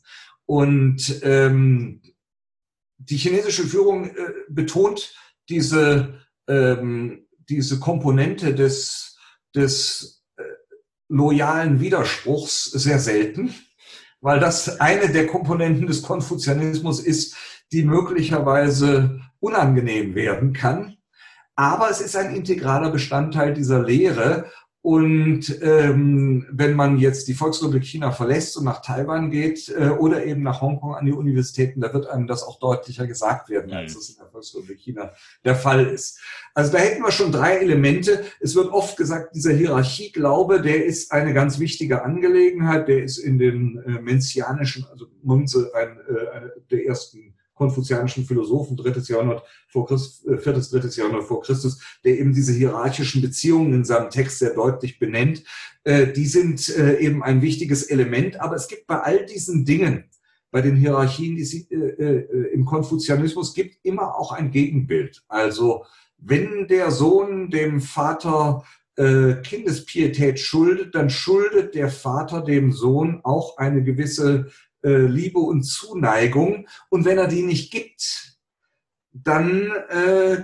Und 0.45 1.21
ähm, 1.23 2.01
die 2.97 3.17
chinesische 3.17 3.63
Führung 3.63 4.09
äh, 4.09 4.13
betont 4.49 5.13
diese, 5.49 6.21
ähm, 6.47 7.27
diese 7.49 7.79
Komponente 7.79 8.55
des, 8.55 9.17
des 9.55 10.23
äh, 10.37 10.43
loyalen 11.09 11.79
Widerspruchs 11.79 12.65
sehr 12.65 12.99
selten 12.99 13.53
weil 14.25 14.39
das 14.39 14.79
eine 14.79 15.09
der 15.11 15.27
Komponenten 15.27 15.85
des 15.85 16.01
Konfuzianismus 16.01 16.99
ist, 16.99 17.35
die 17.71 17.83
möglicherweise 17.83 19.21
unangenehm 19.39 20.15
werden 20.15 20.51
kann. 20.51 20.97
Aber 21.55 21.91
es 21.91 22.01
ist 22.01 22.15
ein 22.15 22.35
integraler 22.35 22.89
Bestandteil 22.89 23.53
dieser 23.53 23.83
Lehre 23.83 24.51
und 24.85 25.63
ähm, 25.63 26.45
wenn 26.51 26.75
man 26.75 26.99
jetzt 26.99 27.27
die 27.27 27.33
Volksrepublik 27.33 27.85
China 27.85 28.11
verlässt 28.11 28.55
und 28.55 28.65
nach 28.65 28.83
Taiwan 28.83 29.31
geht 29.31 29.67
äh, 29.75 29.89
oder 29.89 30.23
eben 30.23 30.43
nach 30.43 30.61
Hongkong 30.61 30.93
an 30.93 31.07
die 31.07 31.11
Universitäten, 31.11 31.81
da 31.81 31.91
wird 31.91 32.05
einem 32.05 32.27
das 32.27 32.43
auch 32.43 32.59
deutlicher 32.59 33.07
gesagt 33.07 33.49
werden, 33.49 33.73
als 33.73 33.95
es 33.95 34.11
in 34.11 34.17
der 34.17 34.27
Volksrepublik 34.27 34.77
China 34.77 35.11
der 35.43 35.55
Fall 35.55 35.87
ist. 35.87 36.19
Also 36.53 36.71
da 36.71 36.77
hätten 36.77 37.01
wir 37.01 37.11
schon 37.11 37.31
drei 37.31 37.57
Elemente. 37.57 38.25
Es 38.39 38.53
wird 38.53 38.71
oft 38.71 38.95
gesagt, 38.95 39.33
dieser 39.33 39.53
Hierarchieglaube, 39.53 40.61
der 40.61 40.85
ist 40.85 41.11
eine 41.11 41.33
ganz 41.33 41.57
wichtige 41.57 42.03
Angelegenheit. 42.03 42.87
Der 42.87 43.03
ist 43.03 43.17
in 43.17 43.39
den 43.39 43.81
äh, 43.87 43.99
menzianischen, 44.03 44.85
also 44.91 45.07
Munze, 45.23 45.71
ein, 45.73 45.97
äh, 46.15 46.49
der 46.69 46.85
ersten 46.85 47.34
konfuzianischen 47.55 48.25
Philosophen, 48.25 48.77
drittes 48.77 49.07
Jahrhundert 49.07 49.43
vor 49.67 49.87
Christus, 49.87 50.25
äh, 50.25 50.37
viertes, 50.37 50.69
drittes 50.69 50.95
Jahrhundert 50.95 51.23
vor 51.23 51.41
Christus, 51.41 51.79
der 52.03 52.19
eben 52.19 52.33
diese 52.33 52.53
hierarchischen 52.53 53.21
Beziehungen 53.21 53.73
in 53.73 53.85
seinem 53.85 54.09
Text 54.09 54.39
sehr 54.39 54.53
deutlich 54.53 54.99
benennt. 54.99 55.43
Äh, 55.83 56.11
die 56.11 56.27
sind 56.27 56.69
äh, 56.77 56.99
eben 56.99 57.23
ein 57.23 57.41
wichtiges 57.41 57.83
Element, 57.83 58.39
aber 58.39 58.55
es 58.55 58.67
gibt 58.67 58.85
bei 58.87 58.99
all 58.99 59.25
diesen 59.25 59.65
Dingen, 59.65 60.03
bei 60.51 60.61
den 60.61 60.75
Hierarchien, 60.77 61.35
die 61.35 61.41
es 61.41 61.53
im 61.53 62.63
Konfuzianismus 62.63 63.53
gibt, 63.53 63.77
immer 63.83 64.15
auch 64.15 64.31
ein 64.31 64.51
Gegenbild. 64.51 65.25
Also 65.27 65.83
wenn 66.17 66.69
der 66.69 66.91
Sohn 66.91 67.49
dem 67.49 67.81
Vater 67.81 68.63
Kindespietät 68.95 70.39
schuldet, 70.39 70.95
dann 70.95 71.09
schuldet 71.09 71.75
der 71.75 71.89
Vater 71.89 72.41
dem 72.41 72.71
Sohn 72.71 73.19
auch 73.25 73.57
eine 73.57 73.83
gewisse 73.83 74.49
äh, 74.85 75.07
Liebe 75.07 75.39
und 75.39 75.63
Zuneigung. 75.63 76.67
Und 76.89 77.05
wenn 77.05 77.17
er 77.17 77.27
die 77.27 77.41
nicht 77.41 77.71
gibt, 77.71 78.35
dann 79.23 79.71
äh, 79.89 80.33
äh, 80.33 80.43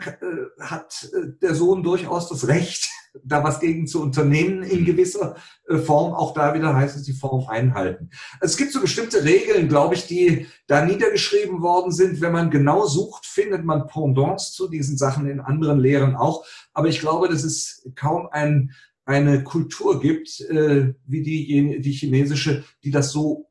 hat 0.60 1.10
äh, 1.14 1.34
der 1.42 1.56
Sohn 1.56 1.84
durchaus 1.84 2.30
das 2.30 2.48
Recht, 2.48 2.89
da 3.24 3.44
was 3.44 3.60
gegen 3.60 3.86
zu 3.86 4.02
unternehmen 4.02 4.64
in 4.64 4.86
gewisser 4.86 5.36
äh, 5.68 5.78
Form. 5.78 6.14
Auch 6.14 6.34
da 6.34 6.54
wieder 6.54 6.74
heißt 6.74 6.96
es 6.96 7.04
die 7.04 7.14
Form 7.14 7.48
einhalten. 7.50 8.10
Es 8.39 8.56
gibt 8.56 8.72
so 8.72 8.80
bestimmte 8.80 9.26
Regeln, 9.26 9.68
glaube 9.68 9.96
ich, 9.96 10.08
die 10.08 10.48
da 10.68 10.86
niedergeschrieben 10.86 11.62
worden 11.62 11.92
sind. 11.92 12.22
Wenn 12.22 12.32
man 12.32 12.50
genau 12.50 12.88
sucht, 12.88 13.26
findet 13.26 13.66
man 13.66 13.88
Pendants 13.88 14.54
zu 14.54 14.70
diesen 14.70 14.98
Sachen 14.98 15.30
in 15.30 15.42
anderen 15.42 15.80
Lehren 15.80 16.16
auch. 16.16 16.46
Aber 16.74 16.88
ich 16.88 17.00
glaube, 17.02 17.28
dass 17.28 17.44
es 17.44 17.88
kaum 17.96 18.30
ein, 18.32 18.72
eine 19.04 19.44
Kultur 19.44 20.00
gibt, 20.00 20.39
äh, 20.42 20.94
wie 21.06 21.22
die, 21.22 21.82
die 21.82 21.92
chinesische, 21.92 22.64
die 22.84 22.92
das 22.92 23.12
so 23.12 23.51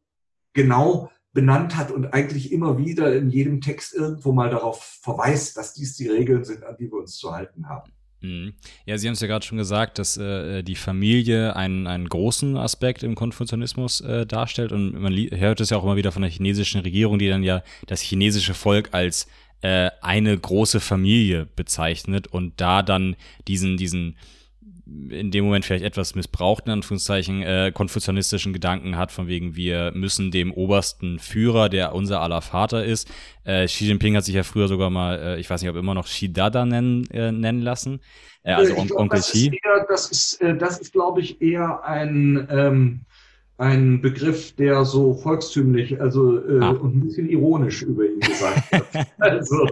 genau 0.52 1.10
benannt 1.32 1.76
hat 1.76 1.90
und 1.90 2.12
eigentlich 2.12 2.52
immer 2.52 2.78
wieder 2.78 3.14
in 3.14 3.30
jedem 3.30 3.60
Text 3.60 3.94
irgendwo 3.94 4.32
mal 4.32 4.50
darauf 4.50 4.98
verweist, 5.02 5.56
dass 5.56 5.74
dies 5.74 5.96
die 5.96 6.08
Regeln 6.08 6.44
sind, 6.44 6.64
an 6.64 6.76
die 6.78 6.90
wir 6.90 6.98
uns 6.98 7.16
zu 7.16 7.32
halten 7.32 7.68
haben. 7.68 7.92
Mhm. 8.20 8.54
Ja, 8.84 8.98
Sie 8.98 9.06
haben 9.06 9.14
es 9.14 9.20
ja 9.20 9.28
gerade 9.28 9.46
schon 9.46 9.58
gesagt, 9.58 9.98
dass 9.98 10.16
äh, 10.16 10.62
die 10.62 10.74
Familie 10.74 11.56
einen, 11.56 11.86
einen 11.86 12.08
großen 12.08 12.56
Aspekt 12.56 13.02
im 13.02 13.14
Konfuzianismus 13.14 14.00
äh, 14.02 14.26
darstellt. 14.26 14.72
Und 14.72 15.00
man 15.00 15.14
hört 15.14 15.60
es 15.60 15.70
ja 15.70 15.76
auch 15.76 15.84
immer 15.84 15.96
wieder 15.96 16.12
von 16.12 16.22
der 16.22 16.30
chinesischen 16.30 16.80
Regierung, 16.80 17.18
die 17.18 17.28
dann 17.28 17.42
ja 17.42 17.62
das 17.86 18.00
chinesische 18.00 18.54
Volk 18.54 18.90
als 18.92 19.26
äh, 19.62 19.90
eine 20.02 20.36
große 20.36 20.80
Familie 20.80 21.46
bezeichnet 21.56 22.26
und 22.26 22.60
da 22.60 22.82
dann 22.82 23.16
diesen, 23.48 23.76
diesen 23.76 24.16
in 25.10 25.30
dem 25.30 25.44
Moment 25.44 25.64
vielleicht 25.64 25.84
etwas 25.84 26.14
missbrauchten, 26.14 26.70
Anführungszeichen, 26.70 27.42
äh, 27.42 27.72
konfuzianistischen 27.72 28.52
Gedanken 28.52 28.96
hat, 28.96 29.12
von 29.12 29.28
wegen, 29.28 29.56
wir 29.56 29.92
müssen 29.94 30.30
dem 30.30 30.52
obersten 30.52 31.18
Führer, 31.18 31.68
der 31.68 31.94
unser 31.94 32.20
aller 32.20 32.42
Vater 32.42 32.84
ist, 32.84 33.08
äh, 33.44 33.66
Xi 33.66 33.86
Jinping 33.86 34.16
hat 34.16 34.24
sich 34.24 34.34
ja 34.34 34.42
früher 34.42 34.68
sogar 34.68 34.90
mal, 34.90 35.18
äh, 35.18 35.40
ich 35.40 35.48
weiß 35.48 35.62
nicht, 35.62 35.70
ob 35.70 35.76
immer 35.76 35.94
noch 35.94 36.06
Xi 36.06 36.32
Dada 36.32 36.64
nennen, 36.64 37.06
äh, 37.10 37.32
nennen 37.32 37.60
lassen, 37.60 38.00
äh, 38.42 38.52
also 38.52 38.76
on 38.76 38.86
glaub, 38.86 39.00
Onkel 39.00 39.18
das 39.18 39.30
Xi. 39.30 39.48
Ist 39.48 39.64
eher, 39.64 39.86
das 39.88 40.10
ist, 40.10 40.40
äh, 40.40 40.56
das 40.56 40.78
ist 40.78 40.92
glaube 40.92 41.20
ich, 41.20 41.40
eher 41.40 41.84
ein, 41.84 42.46
ähm, 42.50 43.00
ein 43.58 44.00
Begriff, 44.00 44.54
der 44.56 44.84
so 44.84 45.14
volkstümlich, 45.14 46.00
also 46.00 46.38
äh, 46.38 46.60
ah. 46.60 46.70
und 46.70 46.96
ein 46.96 47.00
bisschen 47.00 47.28
ironisch 47.28 47.82
über 47.82 48.06
ihn 48.06 48.20
gesagt 48.20 48.72
wird. 48.72 49.06
also, 49.18 49.68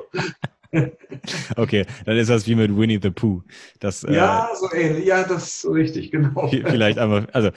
okay, 1.57 1.87
dann 2.05 2.17
ist 2.17 2.31
das 2.31 2.47
wie 2.47 2.55
mit 2.55 2.77
Winnie 2.77 2.99
the 3.03 3.11
Pooh. 3.11 3.43
Das, 3.81 4.05
äh, 4.05 4.15
ja, 4.15 4.49
äh, 4.53 4.57
so 4.57 4.73
ähnlich. 4.75 5.07
Ja, 5.07 5.25
das 5.25 5.65
ist 5.65 5.71
richtig, 5.71 6.11
genau. 6.11 6.49
Vielleicht 6.49 6.99
einmal, 6.99 7.27
also 7.33 7.51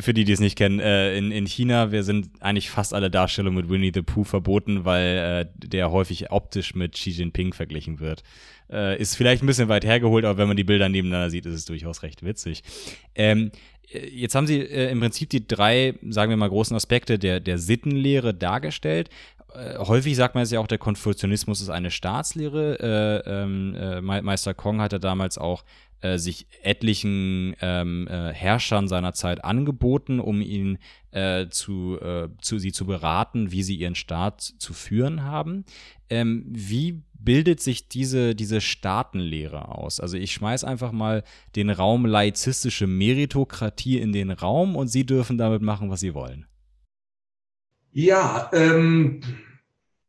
für 0.00 0.12
die, 0.12 0.24
die 0.24 0.32
es 0.32 0.40
nicht 0.40 0.56
kennen, 0.56 0.80
äh, 0.80 1.16
in, 1.16 1.32
in 1.32 1.46
China, 1.46 1.92
wir 1.92 2.02
sind 2.02 2.28
eigentlich 2.40 2.68
fast 2.68 2.92
alle 2.92 3.10
Darstellungen 3.10 3.56
mit 3.56 3.70
Winnie 3.70 3.90
the 3.94 4.02
Pooh 4.02 4.24
verboten, 4.24 4.84
weil 4.84 5.46
äh, 5.62 5.66
der 5.66 5.90
häufig 5.90 6.30
optisch 6.30 6.74
mit 6.74 6.92
Xi 6.92 7.10
Jinping 7.10 7.54
verglichen 7.54 7.98
wird. 7.98 8.22
Äh, 8.70 9.00
ist 9.00 9.16
vielleicht 9.16 9.42
ein 9.42 9.46
bisschen 9.46 9.68
weit 9.68 9.84
hergeholt, 9.84 10.26
aber 10.26 10.36
wenn 10.36 10.48
man 10.48 10.58
die 10.58 10.64
Bilder 10.64 10.88
nebeneinander 10.90 11.30
sieht, 11.30 11.46
ist 11.46 11.54
es 11.54 11.64
durchaus 11.64 12.02
recht 12.02 12.22
witzig. 12.22 12.62
Ähm, 13.14 13.50
jetzt 13.90 14.34
haben 14.34 14.46
Sie 14.46 14.60
äh, 14.60 14.90
im 14.90 15.00
Prinzip 15.00 15.30
die 15.30 15.46
drei, 15.46 15.94
sagen 16.08 16.30
wir 16.30 16.36
mal, 16.36 16.50
großen 16.50 16.76
Aspekte 16.76 17.18
der, 17.18 17.40
der 17.40 17.56
Sittenlehre 17.56 18.34
dargestellt. 18.34 19.08
Äh, 19.54 19.78
häufig 19.78 20.16
sagt 20.16 20.34
man 20.34 20.44
es 20.44 20.50
ja 20.50 20.60
auch, 20.60 20.66
der 20.66 20.78
Konfuzianismus 20.78 21.60
ist 21.60 21.68
eine 21.68 21.90
Staatslehre. 21.90 22.78
Äh, 23.26 23.30
ähm, 23.30 23.74
äh, 23.74 24.00
Meister 24.00 24.54
Kong 24.54 24.80
hatte 24.80 25.00
damals 25.00 25.38
auch 25.38 25.64
äh, 26.00 26.18
sich 26.18 26.46
etlichen 26.62 27.54
ähm, 27.60 28.08
äh, 28.08 28.32
Herrschern 28.32 28.88
seiner 28.88 29.12
Zeit 29.12 29.44
angeboten, 29.44 30.18
um 30.20 30.40
ihn 30.40 30.78
äh, 31.12 31.48
zu, 31.48 31.98
zu 32.40 32.58
sie 32.58 32.72
zu 32.72 32.86
beraten, 32.86 33.52
wie 33.52 33.62
sie 33.62 33.76
ihren 33.76 33.94
Staat 33.94 34.40
zu 34.40 34.72
führen 34.72 35.24
haben. 35.24 35.64
Ähm, 36.08 36.44
wie 36.48 37.02
bildet 37.14 37.60
sich 37.60 37.88
diese, 37.88 38.34
diese 38.34 38.60
Staatenlehre 38.60 39.68
aus? 39.68 40.00
Also 40.00 40.16
ich 40.16 40.32
schmeiß 40.32 40.64
einfach 40.64 40.92
mal 40.92 41.22
den 41.54 41.70
Raum 41.70 42.06
laizistische 42.06 42.86
Meritokratie 42.86 43.98
in 43.98 44.12
den 44.12 44.30
Raum 44.30 44.74
und 44.74 44.88
Sie 44.88 45.06
dürfen 45.06 45.38
damit 45.38 45.62
machen, 45.62 45.90
was 45.90 46.00
Sie 46.00 46.14
wollen. 46.14 46.46
Ja, 47.92 48.50
ähm, 48.54 49.20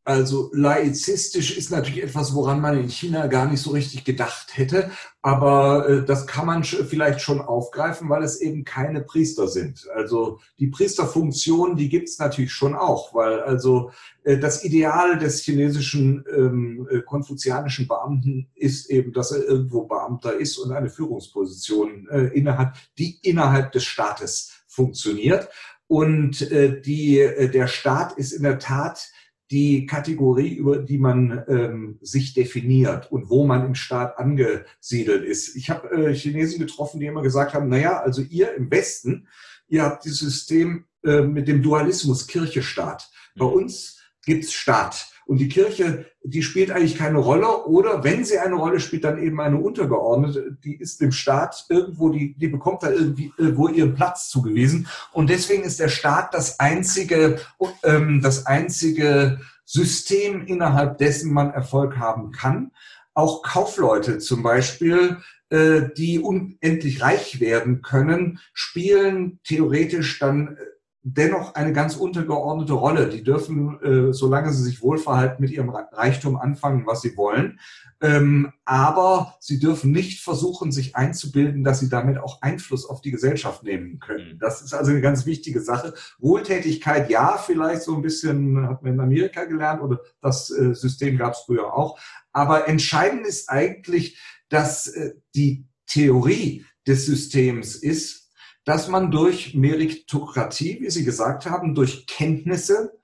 also 0.05 0.49
laizistisch 0.53 1.57
ist 1.57 1.71
natürlich 1.71 2.03
etwas, 2.03 2.33
woran 2.33 2.59
man 2.59 2.77
in 2.77 2.89
China 2.89 3.27
gar 3.27 3.45
nicht 3.45 3.61
so 3.61 3.71
richtig 3.71 4.03
gedacht 4.03 4.57
hätte, 4.57 4.91
aber 5.21 5.87
äh, 5.87 6.05
das 6.05 6.27
kann 6.27 6.45
man 6.45 6.65
vielleicht 6.65 7.21
schon 7.21 7.39
aufgreifen, 7.39 8.09
weil 8.09 8.23
es 8.23 8.41
eben 8.41 8.65
keine 8.65 9.01
Priester 9.01 9.47
sind. 9.47 9.87
Also 9.95 10.39
die 10.59 10.67
Priesterfunktion, 10.67 11.77
die 11.77 11.87
gibt's 11.87 12.19
natürlich 12.19 12.51
schon 12.51 12.75
auch, 12.75 13.13
weil 13.13 13.41
also 13.41 13.91
äh, 14.23 14.37
das 14.37 14.65
Ideal 14.65 15.17
des 15.19 15.41
chinesischen 15.41 16.25
ähm, 16.33 16.87
äh, 16.91 16.99
konfuzianischen 16.99 17.87
Beamten 17.87 18.49
ist 18.55 18.89
eben, 18.89 19.13
dass 19.13 19.31
er 19.31 19.45
irgendwo 19.45 19.85
Beamter 19.85 20.33
ist 20.37 20.57
und 20.57 20.73
eine 20.73 20.89
Führungsposition 20.89 22.09
äh, 22.09 22.27
innehat, 22.27 22.75
die 22.97 23.19
innerhalb 23.21 23.71
des 23.71 23.85
Staates 23.85 24.63
funktioniert. 24.67 25.47
Und 25.87 26.41
äh, 26.51 26.81
die, 26.81 27.19
äh, 27.19 27.49
der 27.49 27.67
Staat 27.67 28.13
ist 28.17 28.31
in 28.31 28.43
der 28.43 28.59
Tat 28.59 29.09
die 29.51 29.85
Kategorie, 29.85 30.53
über 30.53 30.77
die 30.77 30.97
man 30.97 31.43
ähm, 31.47 31.99
sich 32.01 32.33
definiert 32.33 33.11
und 33.11 33.29
wo 33.29 33.45
man 33.45 33.65
im 33.65 33.75
Staat 33.75 34.17
angesiedelt 34.17 35.23
ist. 35.23 35.55
Ich 35.55 35.69
habe 35.69 35.89
äh, 35.91 36.15
Chinesen 36.15 36.59
getroffen, 36.59 36.99
die 36.99 37.05
immer 37.05 37.21
gesagt 37.21 37.53
haben, 37.53 37.69
naja, 37.69 37.99
also 38.01 38.21
ihr 38.21 38.55
im 38.55 38.71
Westen, 38.71 39.27
ihr 39.67 39.83
habt 39.83 40.05
dieses 40.05 40.19
System 40.19 40.85
äh, 41.03 41.21
mit 41.21 41.47
dem 41.47 41.61
Dualismus 41.61 42.27
Kirche-Staat. 42.27 43.11
Bei 43.35 43.45
mhm. 43.45 43.53
uns 43.53 44.01
gibt's 44.25 44.53
Staat. 44.53 45.12
Und 45.25 45.37
die 45.37 45.47
Kirche, 45.47 46.05
die 46.23 46.43
spielt 46.43 46.71
eigentlich 46.71 46.97
keine 46.97 47.19
Rolle 47.19 47.65
oder 47.65 48.03
wenn 48.03 48.25
sie 48.25 48.39
eine 48.39 48.55
Rolle 48.55 48.79
spielt, 48.79 49.03
dann 49.03 49.21
eben 49.21 49.39
eine 49.39 49.57
untergeordnete, 49.57 50.57
die 50.63 50.75
ist 50.75 51.01
dem 51.01 51.11
Staat 51.11 51.65
irgendwo, 51.69 52.09
die, 52.09 52.33
die 52.35 52.47
bekommt 52.47 52.83
da 52.83 52.91
irgendwie 52.91 53.31
irgendwo 53.37 53.67
ihren 53.67 53.95
Platz 53.95 54.29
zugewiesen. 54.29 54.87
Und 55.11 55.29
deswegen 55.29 55.63
ist 55.63 55.79
der 55.79 55.89
Staat 55.89 56.33
das 56.33 56.59
einzige, 56.59 57.39
ähm, 57.83 58.21
das 58.21 58.45
einzige 58.45 59.39
System, 59.65 60.45
innerhalb 60.45 60.97
dessen 60.97 61.33
man 61.33 61.51
Erfolg 61.51 61.97
haben 61.97 62.31
kann. 62.31 62.71
Auch 63.13 63.43
Kaufleute 63.43 64.17
zum 64.17 64.43
Beispiel, 64.43 65.17
äh, 65.49 65.89
die 65.95 66.19
unendlich 66.19 67.01
reich 67.01 67.39
werden 67.39 67.81
können, 67.81 68.39
spielen 68.53 69.39
theoretisch 69.43 70.19
dann 70.19 70.57
dennoch 71.03 71.55
eine 71.55 71.73
ganz 71.73 71.95
untergeordnete 71.97 72.73
Rolle. 72.73 73.09
Die 73.09 73.23
dürfen, 73.23 73.79
äh, 73.81 74.13
solange 74.13 74.53
sie 74.53 74.63
sich 74.63 74.81
wohlverhalten, 74.81 75.41
mit 75.41 75.51
ihrem 75.51 75.69
Reichtum 75.69 76.37
anfangen, 76.37 76.85
was 76.85 77.01
sie 77.01 77.17
wollen. 77.17 77.59
Ähm, 78.01 78.53
aber 78.63 79.35
sie 79.41 79.59
dürfen 79.59 79.91
nicht 79.91 80.23
versuchen, 80.23 80.71
sich 80.71 80.95
einzubilden, 80.95 81.63
dass 81.63 81.81
sie 81.81 81.89
damit 81.89 82.17
auch 82.17 82.41
Einfluss 82.41 82.85
auf 82.85 83.01
die 83.01 83.11
Gesellschaft 83.11 83.63
nehmen 83.63 83.99
können. 83.99 84.33
Mhm. 84.33 84.39
Das 84.39 84.61
ist 84.61 84.73
also 84.73 84.91
eine 84.91 85.01
ganz 85.01 85.25
wichtige 85.25 85.59
Sache. 85.59 85.93
Wohltätigkeit, 86.19 87.09
ja, 87.09 87.37
vielleicht 87.37 87.83
so 87.83 87.95
ein 87.95 88.01
bisschen, 88.01 88.67
hat 88.67 88.81
man 88.81 88.93
in 88.93 88.99
Amerika 89.01 89.43
gelernt 89.43 89.81
oder 89.81 89.99
das 90.21 90.49
äh, 90.51 90.73
System 90.73 91.17
gab 91.17 91.33
es 91.33 91.39
früher 91.39 91.73
auch. 91.73 91.99
Aber 92.31 92.67
entscheidend 92.69 93.27
ist 93.27 93.49
eigentlich, 93.49 94.19
dass 94.47 94.87
äh, 94.87 95.15
die 95.35 95.67
Theorie 95.85 96.65
des 96.87 97.05
Systems 97.05 97.75
ist, 97.75 98.22
dass 98.65 98.87
man 98.87 99.11
durch 99.11 99.55
Meritokratie, 99.55 100.79
wie 100.81 100.89
Sie 100.89 101.03
gesagt 101.03 101.45
haben, 101.45 101.75
durch 101.75 102.07
Kenntnisse 102.07 102.99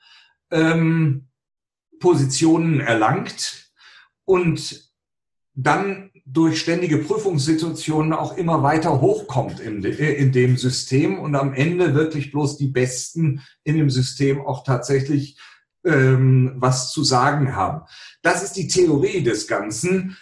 ähm, 0.52 1.28
Positionen 2.00 2.80
erlangt 2.80 3.72
und 4.26 4.90
dann 5.54 6.12
durch 6.26 6.62
ständige 6.62 7.00
Prüfungssituationen 7.00 8.14
auch 8.14 8.38
immer 8.38 8.64
weiter 8.64 9.02
hochkommt 9.02 9.60
in, 9.60 9.82
de, 9.82 10.16
in 10.16 10.32
dem 10.32 10.58
System 10.58 11.20
und 11.20 11.36
am 11.36 11.54
Ende 11.54 11.96
wirklich 11.96 12.32
bloß 12.32 12.58
die 12.58 12.68
Besten 12.68 13.42
in 13.64 13.76
dem 13.76 13.90
System 13.90 14.46
auch 14.46 14.64
tatsächlich 14.64 15.38
ähm, 15.84 16.54
was 16.58 16.92
zu 16.92 17.04
sagen 17.04 17.56
haben. 17.56 17.82
Das 18.22 18.44
ist 18.44 18.54
die 18.54 18.68
Theorie 18.68 19.24
des 19.24 19.48
Ganzen. 19.48 20.18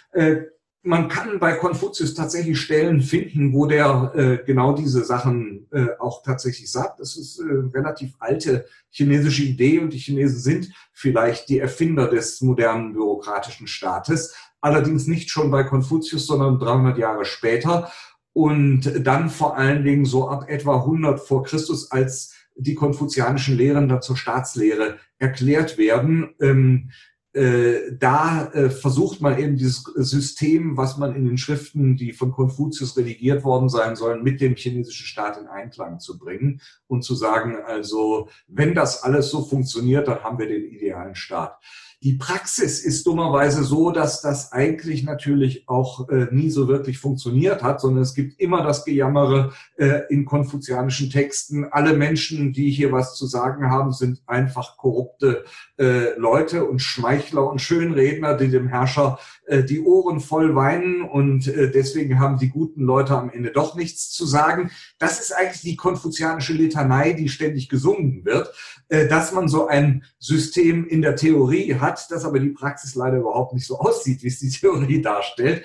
Man 0.88 1.08
kann 1.08 1.38
bei 1.38 1.52
Konfuzius 1.52 2.14
tatsächlich 2.14 2.58
Stellen 2.58 3.02
finden, 3.02 3.52
wo 3.52 3.66
der 3.66 4.10
äh, 4.14 4.38
genau 4.46 4.72
diese 4.72 5.04
Sachen 5.04 5.66
äh, 5.70 5.88
auch 5.98 6.22
tatsächlich 6.22 6.72
sagt. 6.72 6.98
Das 6.98 7.14
ist 7.18 7.40
äh, 7.40 7.44
relativ 7.74 8.14
alte 8.18 8.64
chinesische 8.88 9.42
Idee 9.42 9.80
und 9.80 9.92
die 9.92 9.98
Chinesen 9.98 10.38
sind 10.38 10.72
vielleicht 10.94 11.50
die 11.50 11.58
Erfinder 11.58 12.08
des 12.08 12.40
modernen 12.40 12.94
bürokratischen 12.94 13.66
Staates. 13.66 14.34
Allerdings 14.62 15.06
nicht 15.06 15.28
schon 15.28 15.50
bei 15.50 15.62
Konfuzius, 15.62 16.26
sondern 16.26 16.58
300 16.58 16.96
Jahre 16.96 17.26
später 17.26 17.92
und 18.32 19.06
dann 19.06 19.28
vor 19.28 19.58
allen 19.58 19.84
Dingen 19.84 20.06
so 20.06 20.30
ab 20.30 20.46
etwa 20.48 20.76
100 20.76 21.20
vor 21.20 21.42
Christus, 21.42 21.90
als 21.90 22.32
die 22.56 22.74
konfuzianischen 22.74 23.58
Lehren 23.58 23.90
dann 23.90 24.00
zur 24.00 24.16
Staatslehre 24.16 24.96
erklärt 25.18 25.76
werden. 25.76 26.34
Ähm, 26.40 26.90
äh, 27.34 27.92
da 27.92 28.50
äh, 28.52 28.70
versucht 28.70 29.20
man 29.20 29.38
eben 29.38 29.56
dieses 29.56 29.82
System, 29.82 30.76
was 30.76 30.96
man 30.96 31.14
in 31.14 31.26
den 31.26 31.36
Schriften, 31.36 31.96
die 31.96 32.12
von 32.12 32.32
Konfuzius 32.32 32.96
redigiert 32.96 33.44
worden 33.44 33.68
sein 33.68 33.96
sollen, 33.96 34.22
mit 34.22 34.40
dem 34.40 34.56
chinesischen 34.56 35.06
Staat 35.06 35.36
in 35.36 35.46
Einklang 35.46 36.00
zu 36.00 36.18
bringen 36.18 36.60
und 36.86 37.02
zu 37.02 37.14
sagen, 37.14 37.58
also 37.64 38.28
wenn 38.46 38.74
das 38.74 39.02
alles 39.02 39.30
so 39.30 39.44
funktioniert, 39.44 40.08
dann 40.08 40.24
haben 40.24 40.38
wir 40.38 40.48
den 40.48 40.64
idealen 40.72 41.14
Staat. 41.14 41.58
Die 42.00 42.14
Praxis 42.14 42.80
ist 42.80 43.04
dummerweise 43.08 43.64
so, 43.64 43.90
dass 43.90 44.22
das 44.22 44.52
eigentlich 44.52 45.02
natürlich 45.02 45.68
auch 45.68 46.08
äh, 46.08 46.28
nie 46.30 46.48
so 46.48 46.68
wirklich 46.68 46.98
funktioniert 46.98 47.64
hat, 47.64 47.80
sondern 47.80 48.02
es 48.02 48.14
gibt 48.14 48.38
immer 48.40 48.62
das 48.62 48.84
Gejammere 48.84 49.52
äh, 49.76 50.02
in 50.08 50.24
konfuzianischen 50.24 51.10
Texten. 51.10 51.64
Alle 51.64 51.94
Menschen, 51.94 52.52
die 52.52 52.70
hier 52.70 52.92
was 52.92 53.16
zu 53.16 53.26
sagen 53.26 53.68
haben, 53.68 53.90
sind 53.92 54.22
einfach 54.26 54.76
korrupte 54.76 55.44
äh, 55.76 56.16
Leute 56.16 56.66
und 56.66 56.78
Schmeichler 56.78 57.50
und 57.50 57.60
Schönredner, 57.60 58.36
die 58.36 58.48
dem 58.48 58.68
Herrscher 58.68 59.18
äh, 59.46 59.64
die 59.64 59.80
Ohren 59.80 60.20
voll 60.20 60.54
weinen 60.54 61.02
und 61.02 61.48
äh, 61.48 61.70
deswegen 61.70 62.20
haben 62.20 62.38
die 62.38 62.50
guten 62.50 62.82
Leute 62.82 63.16
am 63.16 63.30
Ende 63.30 63.50
doch 63.50 63.74
nichts 63.74 64.10
zu 64.10 64.26
sagen. 64.26 64.70
Das 64.98 65.20
ist 65.20 65.32
eigentlich 65.32 65.62
die 65.62 65.76
konfuzianische 65.76 66.52
Litanei, 66.52 67.12
die 67.14 67.28
ständig 67.28 67.68
gesungen 67.68 68.24
wird, 68.24 68.52
äh, 68.88 69.08
dass 69.08 69.32
man 69.32 69.48
so 69.48 69.66
ein 69.66 70.04
System 70.18 70.86
in 70.86 71.02
der 71.02 71.16
Theorie 71.16 71.74
hat, 71.74 71.87
das 71.96 72.24
aber 72.24 72.38
die 72.38 72.50
Praxis 72.50 72.94
leider 72.94 73.18
überhaupt 73.18 73.54
nicht 73.54 73.66
so 73.66 73.78
aussieht, 73.78 74.22
wie 74.22 74.28
es 74.28 74.38
die 74.38 74.50
Theorie 74.50 75.00
darstellt. 75.02 75.64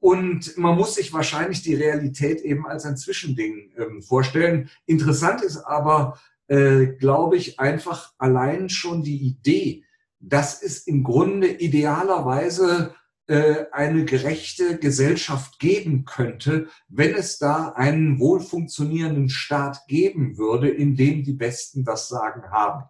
Und 0.00 0.58
man 0.58 0.76
muss 0.76 0.96
sich 0.96 1.12
wahrscheinlich 1.12 1.62
die 1.62 1.74
Realität 1.74 2.42
eben 2.42 2.66
als 2.66 2.84
ein 2.84 2.96
Zwischending 2.96 3.72
ähm, 3.78 4.02
vorstellen. 4.02 4.68
Interessant 4.84 5.40
ist 5.42 5.56
aber, 5.56 6.18
äh, 6.46 6.86
glaube 6.86 7.36
ich, 7.36 7.58
einfach 7.58 8.12
allein 8.18 8.68
schon 8.68 9.02
die 9.02 9.16
Idee, 9.16 9.84
dass 10.20 10.62
es 10.62 10.86
im 10.86 11.04
Grunde 11.04 11.48
idealerweise 11.48 12.94
äh, 13.26 13.64
eine 13.72 14.04
gerechte 14.04 14.78
Gesellschaft 14.78 15.58
geben 15.58 16.04
könnte, 16.04 16.68
wenn 16.88 17.14
es 17.14 17.38
da 17.38 17.70
einen 17.70 18.18
wohl 18.18 18.40
funktionierenden 18.40 19.30
Staat 19.30 19.86
geben 19.88 20.36
würde, 20.36 20.68
in 20.68 20.96
dem 20.96 21.24
die 21.24 21.32
Besten 21.32 21.84
das 21.84 22.08
Sagen 22.08 22.50
haben. 22.50 22.84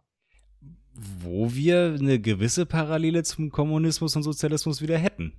Wo 0.95 1.53
wir 1.53 1.97
eine 1.99 2.21
gewisse 2.21 2.67
Parallele 2.67 3.23
zum 3.25 3.51
Kommunismus 3.51 4.15
und 4.17 4.23
Sozialismus 4.23 4.81
wieder 4.81 4.97
hätten. 4.97 5.33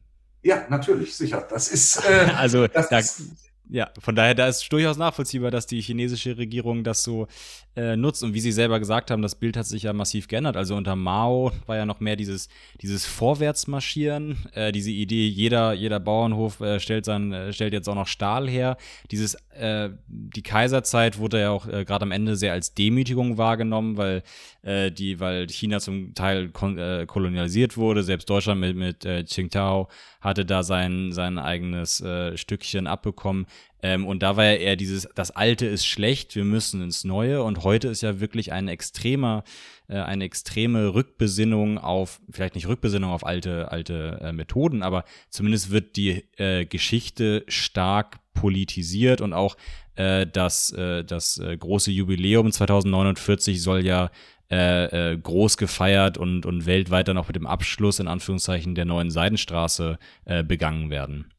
Ja, 0.43 0.65
natürlich, 0.69 1.15
sicher. 1.15 1.45
Das 1.49 1.69
ist 1.69 1.97
äh, 2.07 2.29
also 2.35 2.67
das 2.67 2.89
da, 2.89 2.99
ist, 2.99 3.23
ja, 3.70 3.89
von 3.99 4.16
daher, 4.16 4.36
da 4.36 4.47
ist 4.47 4.72
durchaus 4.72 4.97
nachvollziehbar, 4.97 5.51
dass 5.51 5.66
die 5.66 5.82
chinesische 5.82 6.38
Regierung 6.38 6.84
das 6.84 7.03
so 7.03 7.28
äh, 7.76 7.95
nutzt. 7.95 8.24
Und 8.24 8.34
wie 8.34 8.39
Sie 8.39 8.51
selber 8.51 8.80
gesagt 8.80 9.11
haben, 9.11 9.22
das 9.22 9.36
Bild 9.36 9.57
hat 9.57 9.66
sich 9.66 9.84
ja 9.84 9.93
massiv 9.93 10.28
geändert. 10.28 10.55
Also 10.55 10.76
unter 10.76 10.95
Mao 10.95 11.51
war 11.66 11.76
ja 11.76 11.86
noch 11.86 11.99
mehr 11.99 12.16
dieses, 12.16 12.47
dieses 12.82 13.05
Vorwärtsmarschieren, 13.05 14.38
äh, 14.53 14.72
diese 14.72 14.91
Idee, 14.91 15.28
jeder, 15.28 15.74
jeder 15.74 15.99
Bauernhof 15.99 16.61
äh, 16.61 16.80
stellt, 16.80 17.05
sein, 17.05 17.34
äh, 17.34 17.53
stellt 17.53 17.74
jetzt 17.74 17.89
auch 17.89 17.95
noch 17.95 18.07
Stahl 18.07 18.47
her. 18.49 18.78
Dieses, 19.11 19.36
äh, 19.57 19.89
die 20.07 20.43
Kaiserzeit 20.43 21.18
wurde 21.18 21.41
ja 21.41 21.49
auch 21.49 21.68
äh, 21.68 21.86
gerade 21.86 22.03
am 22.03 22.11
Ende 22.11 22.36
sehr 22.36 22.53
als 22.53 22.74
Demütigung 22.74 23.38
wahrgenommen, 23.38 23.97
weil, 23.97 24.24
äh, 24.61 24.91
die, 24.91 25.20
weil 25.20 25.47
China 25.49 25.80
zum 25.80 26.13
Teil 26.13 26.51
äh, 26.78 27.05
kolonialisiert 27.05 27.78
wurde. 27.78 28.03
Selbst 28.03 28.30
Deutschland 28.30 28.61
mit, 28.61 28.76
mit 28.76 29.05
äh, 29.05 29.24
Qingtao 29.24 29.89
hatte 30.26 30.45
da 30.45 30.63
sein, 30.63 31.11
sein 31.11 31.39
eigenes 31.39 32.01
äh, 32.01 32.38
Stückchen 32.38 32.88
abbekommen. 32.88 33.45
Ähm, 33.82 34.05
und 34.05 34.23
da 34.23 34.36
war 34.36 34.45
ja 34.45 34.53
eher 34.53 34.76
dieses, 34.76 35.07
das 35.15 35.32
Alte 35.32 35.65
ist 35.67 35.86
schlecht, 35.86 36.36
wir 36.36 36.43
müssen 36.43 36.82
ins 36.82 37.03
Neue. 37.03 37.43
Und 37.43 37.63
heute 37.63 37.88
ist 37.88 38.01
ja 38.01 38.19
wirklich 38.19 38.51
ein 38.51 38.67
extremer, 38.67 39.43
äh, 39.88 39.99
eine 39.99 40.26
extreme 40.26 40.93
Rückbesinnung 40.93 41.78
auf, 41.78 42.19
vielleicht 42.32 42.55
nicht 42.55 42.67
Rückbesinnung 42.67 43.11
auf 43.11 43.26
alte, 43.26 43.71
alte 43.71 44.19
äh, 44.21 44.32
Methoden, 44.34 44.84
aber 44.84 45.05
zumindest 45.30 45.69
wird 45.69 45.95
die 45.95 46.26
äh, 46.38 46.65
Geschichte 46.65 47.45
stark 47.47 48.17
politisiert 48.34 49.21
und 49.21 49.34
auch 49.34 49.55
äh, 49.95 50.28
das, 50.28 50.71
äh, 50.71 51.03
das 51.03 51.38
äh, 51.38 51.55
große 51.55 51.91
Jubiläum 51.91 52.51
2049 52.51 53.61
soll 53.61 53.86
ja 53.86 54.11
äh, 54.51 55.13
äh, 55.13 55.17
groß 55.17 55.57
gefeiert 55.57 56.17
und, 56.17 56.45
und 56.45 56.65
weltweit 56.65 57.07
dann 57.07 57.17
auch 57.17 57.27
mit 57.27 57.35
dem 57.35 57.47
Abschluss 57.47 57.99
in 57.99 58.07
Anführungszeichen 58.07 58.75
der 58.75 58.85
neuen 58.85 59.09
Seidenstraße 59.09 59.97
äh, 60.25 60.43
begangen 60.43 60.89
werden. 60.89 61.31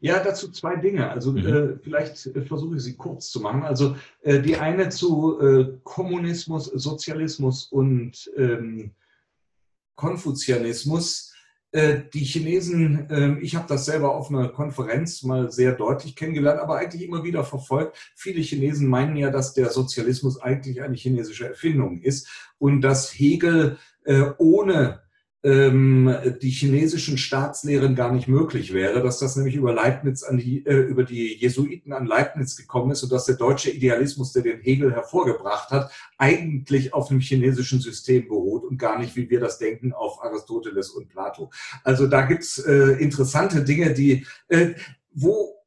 Ja, 0.00 0.22
dazu 0.22 0.50
zwei 0.50 0.76
Dinge. 0.76 1.10
Also 1.10 1.32
mhm. 1.32 1.46
äh, 1.46 1.78
vielleicht 1.82 2.26
äh, 2.26 2.42
versuche 2.42 2.76
ich 2.76 2.82
sie 2.82 2.96
kurz 2.96 3.30
zu 3.30 3.40
machen. 3.40 3.62
Also 3.62 3.96
äh, 4.22 4.40
die 4.40 4.56
eine 4.56 4.88
zu 4.88 5.38
äh, 5.40 5.78
Kommunismus, 5.84 6.64
Sozialismus 6.66 7.66
und 7.66 8.30
ähm, 8.36 8.92
Konfuzianismus. 9.94 11.29
Äh, 11.72 12.00
die 12.12 12.24
Chinesen, 12.24 13.06
ähm, 13.10 13.38
ich 13.40 13.54
habe 13.54 13.68
das 13.68 13.84
selber 13.84 14.14
auf 14.14 14.28
einer 14.28 14.48
Konferenz 14.48 15.22
mal 15.22 15.52
sehr 15.52 15.72
deutlich 15.72 16.16
kennengelernt, 16.16 16.60
aber 16.60 16.76
eigentlich 16.76 17.02
immer 17.02 17.22
wieder 17.22 17.44
verfolgt. 17.44 17.96
Viele 18.16 18.40
Chinesen 18.40 18.88
meinen 18.88 19.16
ja, 19.16 19.30
dass 19.30 19.54
der 19.54 19.70
Sozialismus 19.70 20.40
eigentlich 20.40 20.82
eine 20.82 20.96
chinesische 20.96 21.48
Erfindung 21.48 22.00
ist 22.00 22.28
und 22.58 22.80
dass 22.80 23.12
Hegel 23.12 23.78
äh, 24.04 24.30
ohne 24.38 25.02
ähm, 25.42 26.14
die 26.42 26.50
chinesischen 26.50 27.16
Staatslehren 27.16 27.94
gar 27.94 28.12
nicht 28.12 28.28
möglich 28.28 28.74
wäre, 28.74 29.02
dass 29.02 29.18
das 29.18 29.36
nämlich 29.36 29.54
über 29.54 29.72
Leibniz 29.72 30.22
an 30.22 30.36
die, 30.36 30.66
äh, 30.66 30.76
über 30.76 31.04
die 31.04 31.34
Jesuiten 31.34 31.92
an 31.92 32.06
Leibniz 32.06 32.56
gekommen 32.56 32.90
ist 32.90 33.02
und 33.02 33.12
dass 33.12 33.24
der 33.24 33.36
deutsche 33.36 33.70
Idealismus, 33.70 34.32
der 34.32 34.42
den 34.42 34.60
Hegel 34.60 34.92
hervorgebracht 34.92 35.70
hat, 35.70 35.90
eigentlich 36.18 36.92
auf 36.92 37.10
einem 37.10 37.20
chinesischen 37.20 37.80
System 37.80 38.28
beruht 38.28 38.64
und 38.64 38.76
gar 38.76 38.98
nicht, 38.98 39.16
wie 39.16 39.30
wir 39.30 39.40
das 39.40 39.58
denken, 39.58 39.92
auf 39.92 40.22
Aristoteles 40.22 40.90
und 40.90 41.08
Plato. 41.08 41.50
Also 41.84 42.06
da 42.06 42.22
gibt's 42.22 42.58
äh, 42.58 42.98
interessante 42.98 43.64
Dinge, 43.64 43.94
die, 43.94 44.26
äh, 44.48 44.74
wo 45.12 45.59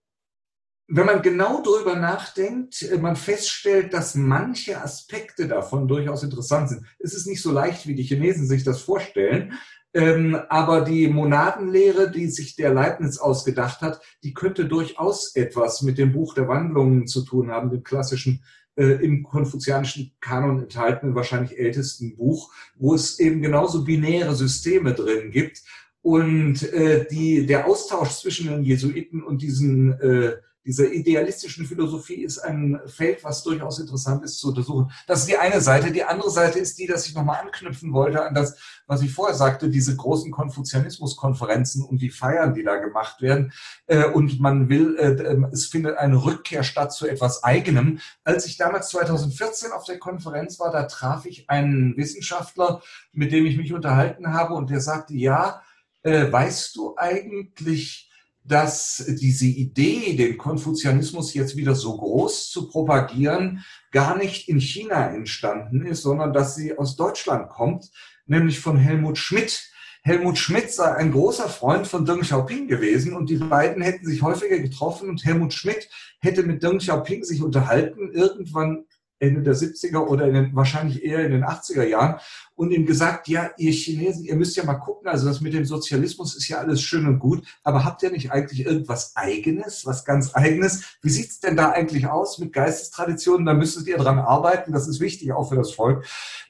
wenn 0.87 1.05
man 1.05 1.21
genau 1.21 1.61
darüber 1.61 1.95
nachdenkt, 1.95 2.81
äh, 2.83 2.97
man 2.97 3.15
feststellt, 3.15 3.93
dass 3.93 4.15
manche 4.15 4.81
Aspekte 4.81 5.47
davon 5.47 5.87
durchaus 5.87 6.23
interessant 6.23 6.69
sind. 6.69 6.85
Es 6.99 7.13
ist 7.13 7.27
nicht 7.27 7.41
so 7.41 7.51
leicht, 7.51 7.87
wie 7.87 7.95
die 7.95 8.03
Chinesen 8.03 8.47
sich 8.47 8.63
das 8.63 8.81
vorstellen. 8.81 9.53
Ähm, 9.95 10.35
aber 10.49 10.81
die 10.81 11.07
Monadenlehre, 11.07 12.09
die 12.09 12.27
sich 12.27 12.55
der 12.55 12.73
Leibniz 12.73 13.19
ausgedacht 13.19 13.81
hat, 13.81 14.01
die 14.23 14.33
könnte 14.33 14.65
durchaus 14.65 15.35
etwas 15.35 15.83
mit 15.83 15.99
dem 15.99 16.13
Buch 16.13 16.33
der 16.33 16.47
Wandlungen 16.47 17.05
zu 17.05 17.23
tun 17.23 17.51
haben, 17.51 17.69
dem 17.69 17.83
klassischen 17.83 18.43
äh, 18.75 19.03
im 19.05 19.21
konfuzianischen 19.21 20.11
Kanon 20.19 20.63
enthaltenen, 20.63 21.13
wahrscheinlich 21.13 21.59
ältesten 21.59 22.15
Buch, 22.15 22.51
wo 22.75 22.95
es 22.95 23.19
eben 23.19 23.41
genauso 23.41 23.83
binäre 23.83 24.33
Systeme 24.35 24.95
drin 24.95 25.29
gibt. 25.29 25.61
Und 26.01 26.63
äh, 26.73 27.07
die, 27.09 27.45
der 27.45 27.67
Austausch 27.67 28.19
zwischen 28.19 28.47
den 28.47 28.63
Jesuiten 28.63 29.23
und 29.23 29.43
diesen 29.43 29.93
äh, 30.01 30.37
dieser 30.65 30.91
idealistischen 30.91 31.65
Philosophie 31.65 32.23
ist 32.23 32.39
ein 32.39 32.79
Feld, 32.85 33.23
was 33.23 33.43
durchaus 33.43 33.79
interessant 33.79 34.23
ist 34.23 34.39
zu 34.39 34.49
untersuchen. 34.49 34.91
Das 35.07 35.19
ist 35.19 35.29
die 35.29 35.37
eine 35.37 35.59
Seite. 35.61 35.91
Die 35.91 36.03
andere 36.03 36.29
Seite 36.29 36.59
ist 36.59 36.79
die, 36.79 36.87
dass 36.87 37.05
ich 37.07 37.15
nochmal 37.15 37.41
anknüpfen 37.41 37.93
wollte 37.93 38.25
an 38.25 38.33
das, 38.33 38.57
was 38.87 39.01
ich 39.01 39.13
vorher 39.13 39.35
sagte, 39.35 39.69
diese 39.69 39.95
großen 39.95 40.31
Konfuzianismuskonferenzen 40.31 41.83
und 41.83 42.01
die 42.01 42.09
Feiern, 42.09 42.53
die 42.53 42.63
da 42.63 42.77
gemacht 42.77 43.21
werden. 43.21 43.51
Äh, 43.87 44.05
und 44.05 44.39
man 44.39 44.69
will, 44.69 44.97
äh, 44.97 45.11
ähm, 45.23 45.47
es 45.51 45.67
findet 45.67 45.97
eine 45.97 46.23
Rückkehr 46.23 46.63
statt 46.63 46.93
zu 46.93 47.07
etwas 47.07 47.43
Eigenem. 47.43 47.99
Als 48.23 48.45
ich 48.45 48.57
damals 48.57 48.89
2014 48.89 49.71
auf 49.71 49.83
der 49.83 49.99
Konferenz 49.99 50.59
war, 50.59 50.71
da 50.71 50.83
traf 50.83 51.25
ich 51.25 51.49
einen 51.49 51.97
Wissenschaftler, 51.97 52.81
mit 53.11 53.31
dem 53.31 53.45
ich 53.45 53.57
mich 53.57 53.73
unterhalten 53.73 54.33
habe 54.33 54.53
und 54.53 54.69
der 54.69 54.79
sagte, 54.79 55.13
ja, 55.13 55.61
äh, 56.03 56.31
weißt 56.31 56.75
du 56.75 56.95
eigentlich, 56.97 58.09
dass 58.45 59.05
diese 59.07 59.45
Idee, 59.45 60.15
den 60.15 60.37
Konfuzianismus 60.37 61.33
jetzt 61.33 61.55
wieder 61.55 61.75
so 61.75 61.97
groß 61.97 62.49
zu 62.49 62.67
propagieren, 62.67 63.63
gar 63.91 64.17
nicht 64.17 64.49
in 64.49 64.59
China 64.59 65.07
entstanden 65.13 65.85
ist, 65.85 66.01
sondern 66.01 66.33
dass 66.33 66.55
sie 66.55 66.77
aus 66.77 66.95
Deutschland 66.95 67.49
kommt, 67.49 67.89
nämlich 68.25 68.59
von 68.59 68.77
Helmut 68.77 69.17
Schmidt. 69.17 69.69
Helmut 70.03 70.37
Schmidt 70.37 70.71
sei 70.71 70.93
ein 70.93 71.13
großer 71.13 71.47
Freund 71.47 71.87
von 71.87 72.05
Deng 72.05 72.21
Xiaoping 72.21 72.67
gewesen 72.67 73.13
und 73.13 73.29
die 73.29 73.37
beiden 73.37 73.81
hätten 73.81 74.05
sich 74.05 74.21
häufiger 74.21 74.59
getroffen 74.59 75.09
und 75.09 75.23
Helmut 75.23 75.53
Schmidt 75.53 75.89
hätte 76.19 76.43
mit 76.43 76.61
Deng 76.61 76.79
Xiaoping 76.79 77.23
sich 77.23 77.41
unterhalten, 77.41 78.11
irgendwann 78.11 78.83
Ende 79.19 79.41
der 79.41 79.55
70er 79.55 79.99
oder 79.99 80.29
den, 80.29 80.53
wahrscheinlich 80.53 81.03
eher 81.03 81.25
in 81.25 81.31
den 81.31 81.45
80er 81.45 81.85
Jahren 81.85 82.19
und 82.55 82.71
ihm 82.71 82.85
gesagt, 82.85 83.27
ja, 83.27 83.49
ihr 83.57 83.71
Chinesen, 83.71 84.25
ihr 84.25 84.35
müsst 84.35 84.55
ja 84.55 84.63
mal 84.63 84.75
gucken, 84.75 85.07
also 85.07 85.27
das 85.27 85.41
mit 85.41 85.53
dem 85.53 85.65
Sozialismus 85.65 86.35
ist 86.35 86.47
ja 86.47 86.57
alles 86.57 86.81
schön 86.81 87.07
und 87.07 87.19
gut, 87.19 87.43
aber 87.63 87.83
habt 87.83 88.03
ihr 88.03 88.11
nicht 88.11 88.31
eigentlich 88.31 88.65
irgendwas 88.65 89.15
Eigenes, 89.15 89.85
was 89.85 90.05
ganz 90.05 90.35
Eigenes? 90.35 90.97
Wie 91.01 91.09
sieht's 91.09 91.39
denn 91.39 91.55
da 91.57 91.71
eigentlich 91.71 92.07
aus 92.07 92.37
mit 92.37 92.53
Geistestraditionen? 92.53 93.45
Da 93.45 93.53
müsstet 93.53 93.87
ihr 93.87 93.97
dran 93.97 94.19
arbeiten, 94.19 94.71
das 94.71 94.87
ist 94.87 94.99
wichtig 94.99 95.31
auch 95.33 95.49
für 95.49 95.55
das 95.55 95.71
Volk. 95.71 96.05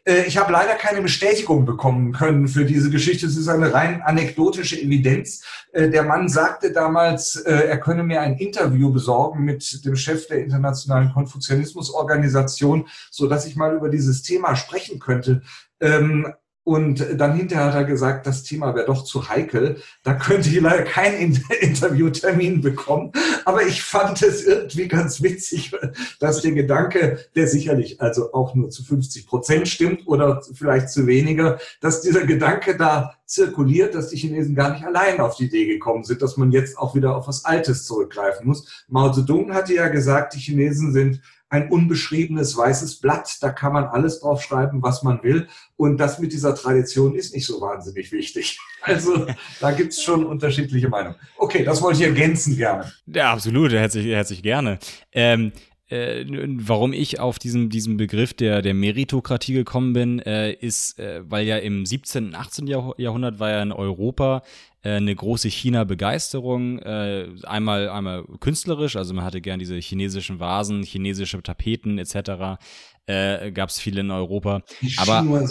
Äh, 0.05 0.23
ich 0.23 0.37
habe 0.37 0.51
leider 0.51 0.75
keine 0.75 1.01
Bestätigung 1.01 1.65
bekommen 1.65 2.11
können 2.11 2.47
für 2.47 2.65
diese 2.65 2.89
Geschichte. 2.89 3.25
Es 3.25 3.37
ist 3.37 3.47
eine 3.47 3.73
rein 3.73 4.01
anekdotische 4.01 4.79
Evidenz. 4.79 5.43
Äh, 5.71 5.89
der 5.89 6.03
Mann 6.03 6.27
sagte 6.29 6.71
damals, 6.71 7.35
äh, 7.35 7.51
er 7.51 7.79
könne 7.79 8.03
mir 8.03 8.21
ein 8.21 8.37
Interview 8.37 8.91
besorgen 8.91 9.43
mit 9.43 9.85
dem 9.85 9.95
Chef 9.95 10.27
der 10.27 10.43
Internationalen 10.43 11.11
Konfuzianismusorganisation, 11.13 12.87
so 13.09 13.27
dass 13.27 13.45
ich 13.45 13.55
mal 13.55 13.75
über 13.75 13.89
dieses 13.89 14.21
Thema 14.21 14.55
sprechen 14.55 14.99
könnte. 14.99 15.41
Ähm, 15.83 16.33
und 16.65 17.05
dann 17.17 17.35
hinterher 17.35 17.65
hat 17.65 17.75
er 17.75 17.83
gesagt, 17.83 18.25
das 18.25 18.43
Thema 18.43 18.73
wäre 18.73 18.85
doch 18.85 19.03
zu 19.03 19.27
heikel. 19.27 19.81
Da 20.03 20.13
könnte 20.13 20.47
ich 20.47 20.61
leider 20.61 20.83
keinen 20.83 21.43
Interviewtermin 21.59 22.61
bekommen. 22.61 23.11
Aber 23.43 23.63
ich 23.63 23.83
fand 23.83 24.21
es 24.21 24.45
irgendwie 24.45 24.87
ganz 24.87 25.21
witzig, 25.21 25.75
dass 26.21 26.41
der 26.41 26.53
Gedanke, 26.53 27.19
der 27.35 27.47
sicherlich 27.47 27.99
also 27.99 28.33
auch 28.33 28.55
nur 28.55 28.69
zu 28.69 28.81
50 28.81 29.27
Prozent 29.27 29.67
stimmt 29.67 30.07
oder 30.07 30.41
vielleicht 30.53 30.89
zu 30.89 31.05
weniger, 31.05 31.59
dass 31.81 31.99
dieser 31.99 32.25
Gedanke 32.25 32.77
da 32.77 33.15
zirkuliert, 33.25 33.93
dass 33.93 34.09
die 34.09 34.17
Chinesen 34.17 34.55
gar 34.55 34.71
nicht 34.71 34.85
allein 34.85 35.19
auf 35.19 35.35
die 35.35 35.45
Idee 35.45 35.65
gekommen 35.65 36.05
sind, 36.05 36.21
dass 36.21 36.37
man 36.37 36.53
jetzt 36.53 36.77
auch 36.77 36.95
wieder 36.95 37.17
auf 37.17 37.27
was 37.27 37.43
Altes 37.43 37.85
zurückgreifen 37.85 38.47
muss. 38.47 38.85
Mao 38.87 39.11
Zedong 39.11 39.53
hatte 39.53 39.73
ja 39.73 39.89
gesagt, 39.89 40.33
die 40.33 40.39
Chinesen 40.39 40.93
sind 40.93 41.21
ein 41.53 41.69
unbeschriebenes 41.69 42.57
weißes 42.57 42.95
Blatt. 42.95 43.37
Da 43.41 43.51
kann 43.51 43.73
man 43.73 43.83
alles 43.83 44.21
drauf 44.21 44.41
schreiben, 44.41 44.81
was 44.81 45.03
man 45.03 45.21
will. 45.21 45.47
Und 45.77 45.97
das 45.97 46.17
mit 46.17 46.33
dieser 46.33 46.55
Tradition 46.55 47.13
ist 47.13 47.35
nicht 47.35 47.45
so 47.45 47.61
wahnsinnig 47.61 48.11
wichtig. 48.11 48.59
Also 48.85 49.27
da 49.61 49.71
gibt 49.71 49.93
es 49.93 50.03
schon 50.03 50.25
unterschiedliche 50.25 50.89
Meinungen. 50.89 51.15
Okay, 51.37 51.63
das 51.63 51.81
wollte 51.81 52.01
ich 52.01 52.05
ergänzen 52.05 52.57
gerne. 52.57 52.91
Ja, 53.05 53.31
absolut, 53.31 53.71
herzlich, 53.71 54.07
herzlich 54.07 54.43
gerne. 54.43 54.77
Ähm, 55.13 55.53
äh, 55.87 56.25
warum 56.27 56.91
ich 56.91 57.17
auf 57.21 57.39
diesen, 57.39 57.69
diesen 57.69 57.95
Begriff 57.95 58.33
der, 58.33 58.61
der 58.61 58.73
Meritokratie 58.73 59.53
gekommen 59.53 59.93
bin, 59.93 60.19
äh, 60.19 60.51
ist, 60.51 60.99
äh, 60.99 61.21
weil 61.23 61.45
ja 61.47 61.59
im 61.59 61.85
17. 61.85 62.25
und 62.25 62.35
18. 62.35 62.67
Jahrhundert 62.67 63.39
war 63.39 63.51
ja 63.51 63.61
in 63.61 63.71
Europa 63.71 64.43
eine 64.89 65.15
große 65.15 65.49
China-Begeisterung. 65.49 66.79
Äh, 66.79 67.29
einmal, 67.43 67.89
einmal 67.89 68.25
künstlerisch, 68.39 68.95
also 68.95 69.13
man 69.13 69.23
hatte 69.23 69.41
gern 69.41 69.59
diese 69.59 69.75
chinesischen 69.77 70.39
Vasen, 70.39 70.83
chinesische 70.83 71.41
Tapeten 71.41 71.97
etc. 71.97 72.59
Äh, 73.05 73.51
gab 73.51 73.69
es 73.69 73.79
viele 73.79 74.01
in 74.01 74.11
Europa. 74.11 74.61
Die 74.81 74.97
aber 74.97 75.45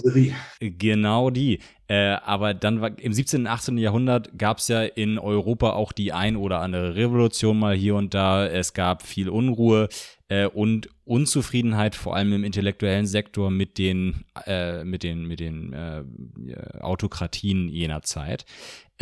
genau 0.60 1.30
die. 1.30 1.58
Äh, 1.86 2.16
aber 2.24 2.54
dann 2.54 2.80
war 2.80 2.98
im 2.98 3.12
17. 3.12 3.42
und 3.42 3.46
18. 3.46 3.76
Jahrhundert 3.76 4.38
gab 4.38 4.58
es 4.58 4.68
ja 4.68 4.82
in 4.82 5.18
Europa 5.18 5.72
auch 5.72 5.92
die 5.92 6.14
ein 6.14 6.36
oder 6.36 6.60
andere 6.60 6.94
Revolution 6.94 7.58
mal 7.58 7.74
hier 7.74 7.96
und 7.96 8.14
da. 8.14 8.46
Es 8.46 8.72
gab 8.72 9.02
viel 9.02 9.28
Unruhe 9.28 9.90
äh, 10.28 10.46
und 10.46 10.88
Unzufriedenheit, 11.04 11.94
vor 11.94 12.16
allem 12.16 12.32
im 12.32 12.44
intellektuellen 12.44 13.06
Sektor, 13.06 13.50
mit 13.50 13.76
den, 13.76 14.24
äh, 14.46 14.84
mit 14.84 15.02
den, 15.02 15.26
mit 15.26 15.40
den 15.40 15.74
äh, 15.74 16.04
Autokratien 16.80 17.68
jener 17.68 18.00
Zeit. 18.00 18.46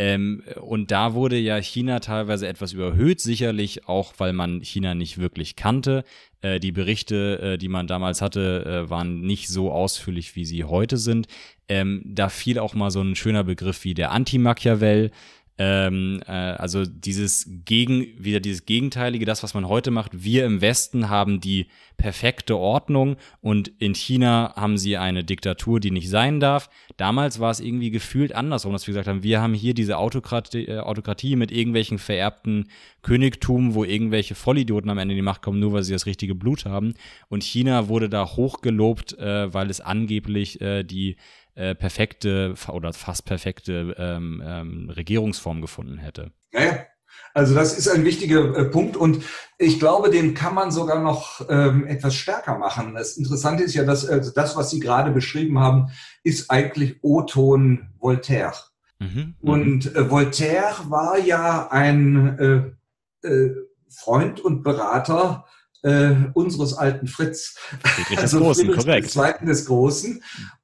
Ähm, 0.01 0.41
und 0.59 0.89
da 0.89 1.13
wurde 1.13 1.37
ja 1.37 1.61
China 1.61 1.99
teilweise 1.99 2.47
etwas 2.47 2.73
überhöht, 2.73 3.21
sicherlich 3.21 3.87
auch, 3.87 4.15
weil 4.17 4.33
man 4.33 4.63
China 4.63 4.95
nicht 4.95 5.19
wirklich 5.19 5.55
kannte. 5.55 6.03
Äh, 6.41 6.59
die 6.59 6.71
Berichte, 6.71 7.39
äh, 7.39 7.57
die 7.59 7.67
man 7.67 7.85
damals 7.85 8.19
hatte, 8.19 8.65
äh, 8.65 8.89
waren 8.89 9.21
nicht 9.21 9.47
so 9.49 9.71
ausführlich, 9.71 10.35
wie 10.35 10.45
sie 10.45 10.63
heute 10.63 10.97
sind. 10.97 11.27
Ähm, 11.69 12.01
da 12.03 12.29
fiel 12.29 12.57
auch 12.57 12.73
mal 12.73 12.89
so 12.89 12.99
ein 13.01 13.15
schöner 13.15 13.43
Begriff 13.43 13.83
wie 13.83 13.93
der 13.93 14.11
Anti-Machiavell. 14.11 15.11
Ähm, 15.57 16.21
äh, 16.27 16.31
also 16.31 16.85
dieses 16.85 17.49
Gegen, 17.65 18.07
wieder 18.17 18.39
dieses 18.39 18.65
Gegenteilige, 18.65 19.25
das, 19.25 19.43
was 19.43 19.53
man 19.53 19.67
heute 19.67 19.91
macht. 19.91 20.23
Wir 20.23 20.45
im 20.45 20.61
Westen 20.61 21.09
haben 21.09 21.39
die 21.39 21.67
perfekte 21.97 22.57
Ordnung 22.57 23.15
und 23.41 23.71
in 23.77 23.93
China 23.93 24.53
haben 24.55 24.79
sie 24.79 24.97
eine 24.97 25.23
Diktatur, 25.23 25.79
die 25.79 25.91
nicht 25.91 26.09
sein 26.09 26.39
darf. 26.39 26.69
Damals 26.97 27.39
war 27.39 27.51
es 27.51 27.59
irgendwie 27.59 27.91
gefühlt 27.91 28.33
andersrum, 28.33 28.73
dass 28.73 28.87
wir 28.87 28.93
gesagt 28.93 29.07
haben, 29.07 29.21
wir 29.21 29.39
haben 29.39 29.53
hier 29.53 29.75
diese 29.75 29.97
Autokratie, 29.97 30.65
äh, 30.65 30.79
Autokratie 30.79 31.35
mit 31.35 31.51
irgendwelchen 31.51 31.99
vererbten 31.99 32.69
Königtum, 33.03 33.75
wo 33.75 33.83
irgendwelche 33.83 34.33
Vollidioten 34.33 34.89
am 34.89 34.97
Ende 34.97 35.13
in 35.13 35.17
die 35.17 35.21
Macht 35.21 35.43
kommen, 35.43 35.59
nur 35.59 35.73
weil 35.73 35.83
sie 35.83 35.93
das 35.93 36.07
richtige 36.07 36.33
Blut 36.33 36.65
haben. 36.65 36.95
Und 37.29 37.43
China 37.43 37.87
wurde 37.87 38.09
da 38.09 38.25
hochgelobt, 38.25 39.17
äh, 39.19 39.53
weil 39.53 39.69
es 39.69 39.79
angeblich 39.79 40.59
äh, 40.59 40.83
die 40.83 41.17
äh, 41.55 41.75
perfekte 41.75 42.55
oder 42.69 42.93
fast 42.93 43.25
perfekte 43.25 43.95
ähm, 43.97 44.41
ähm, 44.45 44.89
Regierungsform 44.89 45.61
gefunden 45.61 45.97
hätte. 45.97 46.31
Ja. 46.53 46.85
Also 47.33 47.55
das 47.55 47.77
ist 47.77 47.87
ein 47.87 48.03
wichtiger 48.03 48.57
äh, 48.57 48.65
Punkt 48.65 48.97
und 48.97 49.23
ich 49.57 49.79
glaube, 49.79 50.09
den 50.09 50.33
kann 50.33 50.53
man 50.53 50.71
sogar 50.71 51.01
noch 51.01 51.45
ähm, 51.49 51.85
etwas 51.87 52.15
stärker 52.15 52.57
machen. 52.57 52.93
Das 52.93 53.15
Interessante 53.15 53.63
ist 53.63 53.73
ja, 53.73 53.83
dass 53.83 54.05
also 54.05 54.31
das, 54.31 54.55
was 54.55 54.69
Sie 54.69 54.79
gerade 54.79 55.11
beschrieben 55.11 55.59
haben, 55.59 55.91
ist 56.23 56.49
eigentlich 56.49 56.99
O-Ton 57.01 57.89
Voltaire. 57.99 58.53
Mhm, 58.99 59.35
mhm, 59.41 59.49
und 59.49 59.95
äh, 59.95 60.09
Voltaire 60.09 60.75
war 60.89 61.17
ja 61.19 61.69
ein 61.69 62.75
äh, 63.23 63.27
äh, 63.27 63.55
Freund 63.89 64.39
und 64.39 64.63
Berater 64.63 65.45
äh, 65.83 66.13
unseres 66.33 66.73
alten 66.73 67.07
Fritz. 67.07 67.55
Friedrich 67.83 68.17
des 68.17 68.19
also 68.19 68.39
Großen, 68.39 68.65
Friedrich 68.65 68.85
korrekt. 68.85 69.05
Des 69.05 69.13
Zweiten 69.13 69.45
des 69.45 69.65
Großen. 69.65 70.23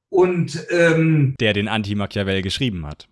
Und 0.10 0.66
ähm, 0.70 1.36
der 1.40 1.54
den 1.54 1.68
Anti-Machiavel 1.68 2.42
geschrieben 2.42 2.86
hat. 2.86 3.08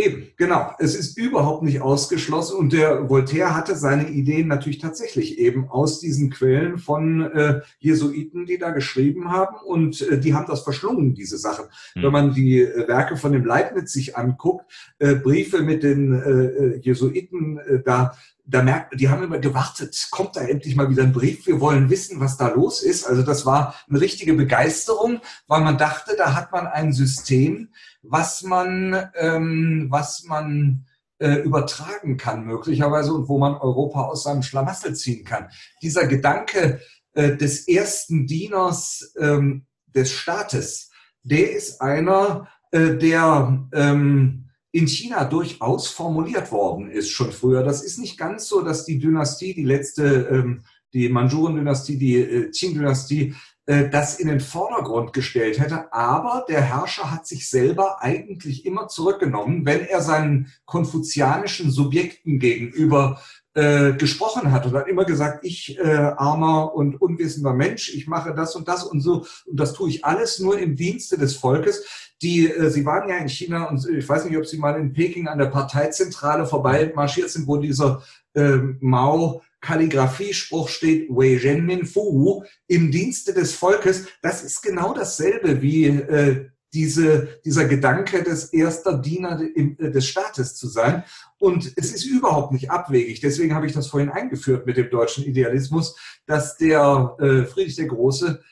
Eben, 0.00 0.28
genau. 0.38 0.72
Es 0.78 0.94
ist 0.94 1.18
überhaupt 1.18 1.62
nicht 1.62 1.82
ausgeschlossen 1.82 2.56
und 2.56 2.72
der 2.72 3.10
Voltaire 3.10 3.54
hatte 3.54 3.76
seine 3.76 4.08
Ideen 4.08 4.48
natürlich 4.48 4.78
tatsächlich 4.78 5.38
eben 5.38 5.68
aus 5.68 6.00
diesen 6.00 6.30
Quellen 6.30 6.78
von 6.78 7.30
äh, 7.32 7.60
Jesuiten, 7.80 8.46
die 8.46 8.56
da 8.56 8.70
geschrieben 8.70 9.30
haben 9.30 9.56
und 9.62 10.00
äh, 10.00 10.18
die 10.18 10.32
haben 10.32 10.46
das 10.46 10.62
verschlungen, 10.62 11.12
diese 11.12 11.36
Sachen. 11.36 11.66
Hm. 11.94 12.02
Wenn 12.02 12.12
man 12.12 12.34
die 12.34 12.60
äh, 12.60 12.88
Werke 12.88 13.18
von 13.18 13.32
dem 13.32 13.44
Leibniz 13.44 13.92
sich 13.92 14.16
anguckt, 14.16 14.64
äh, 15.00 15.16
Briefe 15.16 15.62
mit 15.62 15.82
den 15.82 16.14
äh, 16.14 16.76
äh 16.76 16.80
Jesuiten, 16.80 17.58
äh, 17.58 17.82
da 17.84 18.16
da 18.50 18.62
merkt, 18.62 19.00
die 19.00 19.08
haben 19.08 19.22
immer 19.22 19.38
gewartet, 19.38 20.08
kommt 20.10 20.36
da 20.36 20.40
endlich 20.40 20.74
mal 20.76 20.90
wieder 20.90 21.04
ein 21.04 21.12
Brief, 21.12 21.46
wir 21.46 21.60
wollen 21.60 21.88
wissen, 21.88 22.20
was 22.20 22.36
da 22.36 22.48
los 22.48 22.82
ist. 22.82 23.06
Also 23.06 23.22
das 23.22 23.46
war 23.46 23.74
eine 23.88 24.00
richtige 24.00 24.34
Begeisterung, 24.34 25.20
weil 25.46 25.60
man 25.60 25.78
dachte, 25.78 26.16
da 26.16 26.34
hat 26.34 26.52
man 26.52 26.66
ein 26.66 26.92
System, 26.92 27.68
was 28.02 28.42
man, 28.42 29.10
ähm, 29.14 29.86
was 29.90 30.24
man 30.24 30.86
äh, 31.18 31.36
übertragen 31.42 32.16
kann 32.16 32.44
möglicherweise 32.44 33.12
und 33.12 33.28
wo 33.28 33.38
man 33.38 33.54
Europa 33.54 34.02
aus 34.02 34.24
seinem 34.24 34.42
Schlamassel 34.42 34.96
ziehen 34.96 35.24
kann. 35.24 35.48
Dieser 35.82 36.06
Gedanke 36.06 36.80
äh, 37.12 37.36
des 37.36 37.68
ersten 37.68 38.26
Dieners 38.26 39.14
ähm, 39.18 39.66
des 39.86 40.12
Staates, 40.12 40.90
der 41.22 41.52
ist 41.52 41.80
einer, 41.80 42.48
äh, 42.72 42.96
der 42.96 43.68
ähm, 43.72 44.49
in 44.72 44.86
China 44.86 45.24
durchaus 45.24 45.88
formuliert 45.88 46.52
worden 46.52 46.90
ist 46.90 47.10
schon 47.10 47.32
früher. 47.32 47.62
Das 47.62 47.82
ist 47.82 47.98
nicht 47.98 48.18
ganz 48.18 48.46
so, 48.46 48.62
dass 48.62 48.84
die 48.84 48.98
Dynastie, 48.98 49.54
die 49.54 49.64
letzte, 49.64 50.28
ähm, 50.30 50.62
die 50.92 51.08
Manchuren-Dynastie, 51.08 51.98
die 51.98 52.16
äh, 52.16 52.50
Qing-Dynastie, 52.50 53.34
äh, 53.66 53.88
das 53.88 54.18
in 54.18 54.28
den 54.28 54.40
Vordergrund 54.40 55.12
gestellt 55.12 55.58
hätte. 55.58 55.92
Aber 55.92 56.44
der 56.48 56.60
Herrscher 56.60 57.10
hat 57.10 57.26
sich 57.26 57.48
selber 57.48 58.02
eigentlich 58.02 58.64
immer 58.64 58.88
zurückgenommen, 58.88 59.66
wenn 59.66 59.80
er 59.80 60.02
seinen 60.02 60.52
konfuzianischen 60.64 61.70
Subjekten 61.70 62.38
gegenüber 62.38 63.20
äh, 63.54 63.92
gesprochen 63.94 64.52
hat 64.52 64.66
und 64.66 64.74
hat 64.74 64.86
immer 64.86 65.04
gesagt, 65.04 65.44
ich 65.44 65.76
äh, 65.78 65.82
armer 65.82 66.72
und 66.74 67.00
unwissender 67.00 67.52
Mensch, 67.52 67.92
ich 67.92 68.06
mache 68.06 68.32
das 68.34 68.54
und 68.54 68.68
das 68.68 68.84
und 68.84 69.00
so 69.00 69.26
und 69.46 69.58
das 69.58 69.72
tue 69.72 69.88
ich 69.88 70.04
alles 70.04 70.38
nur 70.38 70.58
im 70.58 70.76
Dienste 70.76 71.18
des 71.18 71.34
Volkes. 71.34 72.09
Die, 72.22 72.50
äh, 72.50 72.70
Sie 72.70 72.84
waren 72.84 73.08
ja 73.08 73.16
in 73.16 73.28
China 73.28 73.68
und 73.68 73.86
ich 73.88 74.08
weiß 74.08 74.24
nicht, 74.24 74.36
ob 74.36 74.46
Sie 74.46 74.58
mal 74.58 74.78
in 74.78 74.92
Peking 74.92 75.28
an 75.28 75.38
der 75.38 75.46
Parteizentrale 75.46 76.46
vorbei 76.46 76.92
marschiert 76.94 77.30
sind, 77.30 77.46
wo 77.46 77.56
dieser 77.56 78.02
äh, 78.34 78.58
Mao 78.80 79.42
Kalligrafiespruch 79.60 80.68
steht 80.68 81.10
Wei 81.10 81.38
Zhenmin 81.38 81.86
Fu 81.86 82.44
im 82.66 82.90
Dienste 82.90 83.34
des 83.34 83.54
Volkes. 83.54 84.06
Das 84.22 84.42
ist 84.42 84.62
genau 84.62 84.94
dasselbe 84.94 85.60
wie 85.60 85.86
äh, 85.86 86.46
diese, 86.72 87.40
dieser 87.44 87.66
Gedanke 87.66 88.22
des 88.22 88.52
erster 88.52 88.96
Diener 88.96 89.40
äh, 89.40 89.90
des 89.90 90.06
Staates 90.06 90.54
zu 90.54 90.68
sein. 90.68 91.04
Und 91.38 91.72
es 91.76 91.92
ist 91.92 92.04
überhaupt 92.04 92.52
nicht 92.52 92.70
abwegig. 92.70 93.20
Deswegen 93.20 93.54
habe 93.54 93.66
ich 93.66 93.72
das 93.72 93.88
vorhin 93.88 94.10
eingeführt 94.10 94.66
mit 94.66 94.76
dem 94.76 94.88
deutschen 94.88 95.24
Idealismus, 95.24 95.96
dass 96.26 96.56
der 96.56 97.16
äh, 97.18 97.44
Friedrich 97.44 97.76
der 97.76 97.86
Große 97.86 98.42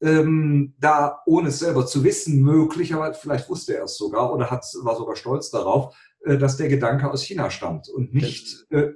ähm, 0.00 0.74
da, 0.78 1.22
ohne 1.26 1.48
es 1.48 1.58
selber 1.58 1.86
zu 1.86 2.04
wissen, 2.04 2.40
möglich, 2.40 2.94
aber 2.94 3.14
vielleicht 3.14 3.48
wusste 3.48 3.76
er 3.76 3.84
es 3.84 3.96
sogar 3.96 4.32
oder 4.32 4.50
hat, 4.50 4.64
war 4.82 4.96
sogar 4.96 5.16
stolz 5.16 5.50
darauf, 5.50 5.96
äh, 6.24 6.38
dass 6.38 6.56
der 6.56 6.68
Gedanke 6.68 7.10
aus 7.10 7.22
China 7.22 7.50
stammt 7.50 7.88
und 7.88 8.14
nicht 8.14 8.66
äh, 8.70 8.92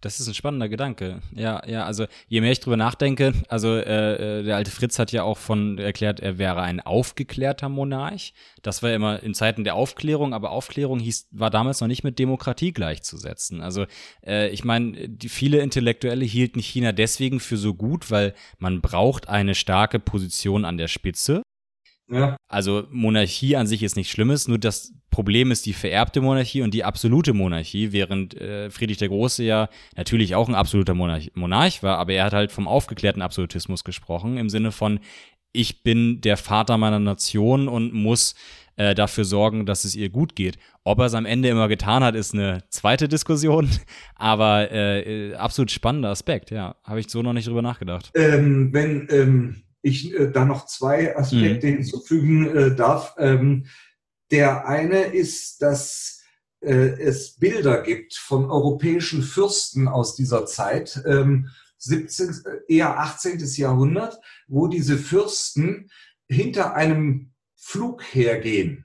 das 0.00 0.20
ist 0.20 0.28
ein 0.28 0.34
spannender 0.34 0.68
Gedanke. 0.68 1.20
Ja, 1.34 1.62
ja, 1.66 1.84
also 1.84 2.06
je 2.28 2.40
mehr 2.40 2.52
ich 2.52 2.60
drüber 2.60 2.76
nachdenke, 2.76 3.32
also 3.48 3.74
äh, 3.74 4.40
äh, 4.40 4.42
der 4.42 4.56
alte 4.56 4.70
Fritz 4.70 4.98
hat 4.98 5.12
ja 5.12 5.22
auch 5.22 5.38
von 5.38 5.78
erklärt, 5.78 6.20
er 6.20 6.38
wäre 6.38 6.62
ein 6.62 6.80
aufgeklärter 6.80 7.68
Monarch. 7.68 8.32
Das 8.62 8.82
war 8.82 8.92
immer 8.92 9.22
in 9.22 9.34
Zeiten 9.34 9.64
der 9.64 9.74
Aufklärung, 9.74 10.32
aber 10.32 10.50
Aufklärung 10.50 10.98
hieß, 11.00 11.28
war 11.32 11.50
damals 11.50 11.80
noch 11.80 11.88
nicht 11.88 12.04
mit 12.04 12.18
Demokratie 12.18 12.72
gleichzusetzen. 12.72 13.60
Also 13.60 13.86
äh, 14.26 14.48
ich 14.48 14.64
meine, 14.64 15.10
viele 15.28 15.60
Intellektuelle 15.60 16.24
hielten 16.24 16.60
China 16.60 16.92
deswegen 16.92 17.40
für 17.40 17.56
so 17.56 17.74
gut, 17.74 18.10
weil 18.10 18.34
man 18.58 18.80
braucht 18.80 19.28
eine 19.28 19.54
starke 19.54 19.98
Position 19.98 20.64
an 20.64 20.78
der 20.78 20.88
Spitze. 20.88 21.42
Ja. 22.10 22.36
Also 22.48 22.84
Monarchie 22.90 23.56
an 23.56 23.66
sich 23.66 23.82
ist 23.82 23.96
nichts 23.96 24.12
Schlimmes, 24.12 24.48
nur 24.48 24.58
das 24.58 24.92
Problem 25.10 25.50
ist 25.50 25.66
die 25.66 25.72
vererbte 25.72 26.20
Monarchie 26.20 26.62
und 26.62 26.74
die 26.74 26.84
absolute 26.84 27.32
Monarchie, 27.32 27.92
während 27.92 28.34
äh, 28.34 28.70
Friedrich 28.70 28.98
der 28.98 29.08
Große 29.08 29.44
ja 29.44 29.68
natürlich 29.96 30.34
auch 30.34 30.48
ein 30.48 30.54
absoluter 30.54 30.94
Monarch, 30.94 31.30
Monarch 31.34 31.82
war, 31.82 31.98
aber 31.98 32.12
er 32.12 32.24
hat 32.24 32.32
halt 32.32 32.52
vom 32.52 32.68
aufgeklärten 32.68 33.22
Absolutismus 33.22 33.84
gesprochen, 33.84 34.36
im 34.36 34.48
Sinne 34.48 34.72
von, 34.72 35.00
ich 35.52 35.82
bin 35.82 36.20
der 36.20 36.36
Vater 36.36 36.78
meiner 36.78 37.00
Nation 37.00 37.68
und 37.68 37.92
muss 37.92 38.34
äh, 38.76 38.94
dafür 38.94 39.24
sorgen, 39.24 39.66
dass 39.66 39.84
es 39.84 39.94
ihr 39.96 40.08
gut 40.08 40.36
geht. 40.36 40.58
Ob 40.84 41.00
er 41.00 41.06
es 41.06 41.14
am 41.14 41.26
Ende 41.26 41.48
immer 41.48 41.68
getan 41.68 42.02
hat, 42.02 42.14
ist 42.14 42.34
eine 42.34 42.62
zweite 42.70 43.08
Diskussion, 43.08 43.68
aber 44.14 44.70
äh, 44.70 45.30
äh 45.30 45.34
absolut 45.34 45.70
spannender 45.70 46.10
Aspekt, 46.10 46.50
ja. 46.50 46.76
Habe 46.84 47.00
ich 47.00 47.10
so 47.10 47.22
noch 47.22 47.32
nicht 47.32 47.48
drüber 47.48 47.62
nachgedacht. 47.62 48.10
Ähm, 48.14 48.72
wenn 48.72 49.08
ähm 49.10 49.62
ich 49.82 50.14
äh, 50.14 50.30
da 50.30 50.44
noch 50.44 50.66
zwei 50.66 51.16
Aspekte 51.16 51.66
mhm. 51.66 51.74
hinzufügen 51.74 52.56
äh, 52.56 52.74
darf. 52.74 53.14
Ähm, 53.18 53.66
Der 54.30 54.66
eine 54.66 55.02
ist, 55.02 55.62
dass 55.62 56.22
äh, 56.60 56.72
es 56.72 57.36
Bilder 57.38 57.82
gibt 57.82 58.14
von 58.14 58.50
europäischen 58.50 59.22
Fürsten 59.22 59.88
aus 59.88 60.14
dieser 60.14 60.46
Zeit, 60.46 61.02
ähm, 61.06 61.50
17, 61.78 62.44
eher 62.68 62.98
18. 62.98 63.40
Jahrhundert, 63.56 64.20
wo 64.48 64.68
diese 64.68 64.98
Fürsten 64.98 65.90
hinter 66.28 66.74
einem 66.74 67.32
Flug 67.56 68.02
hergehen 68.02 68.84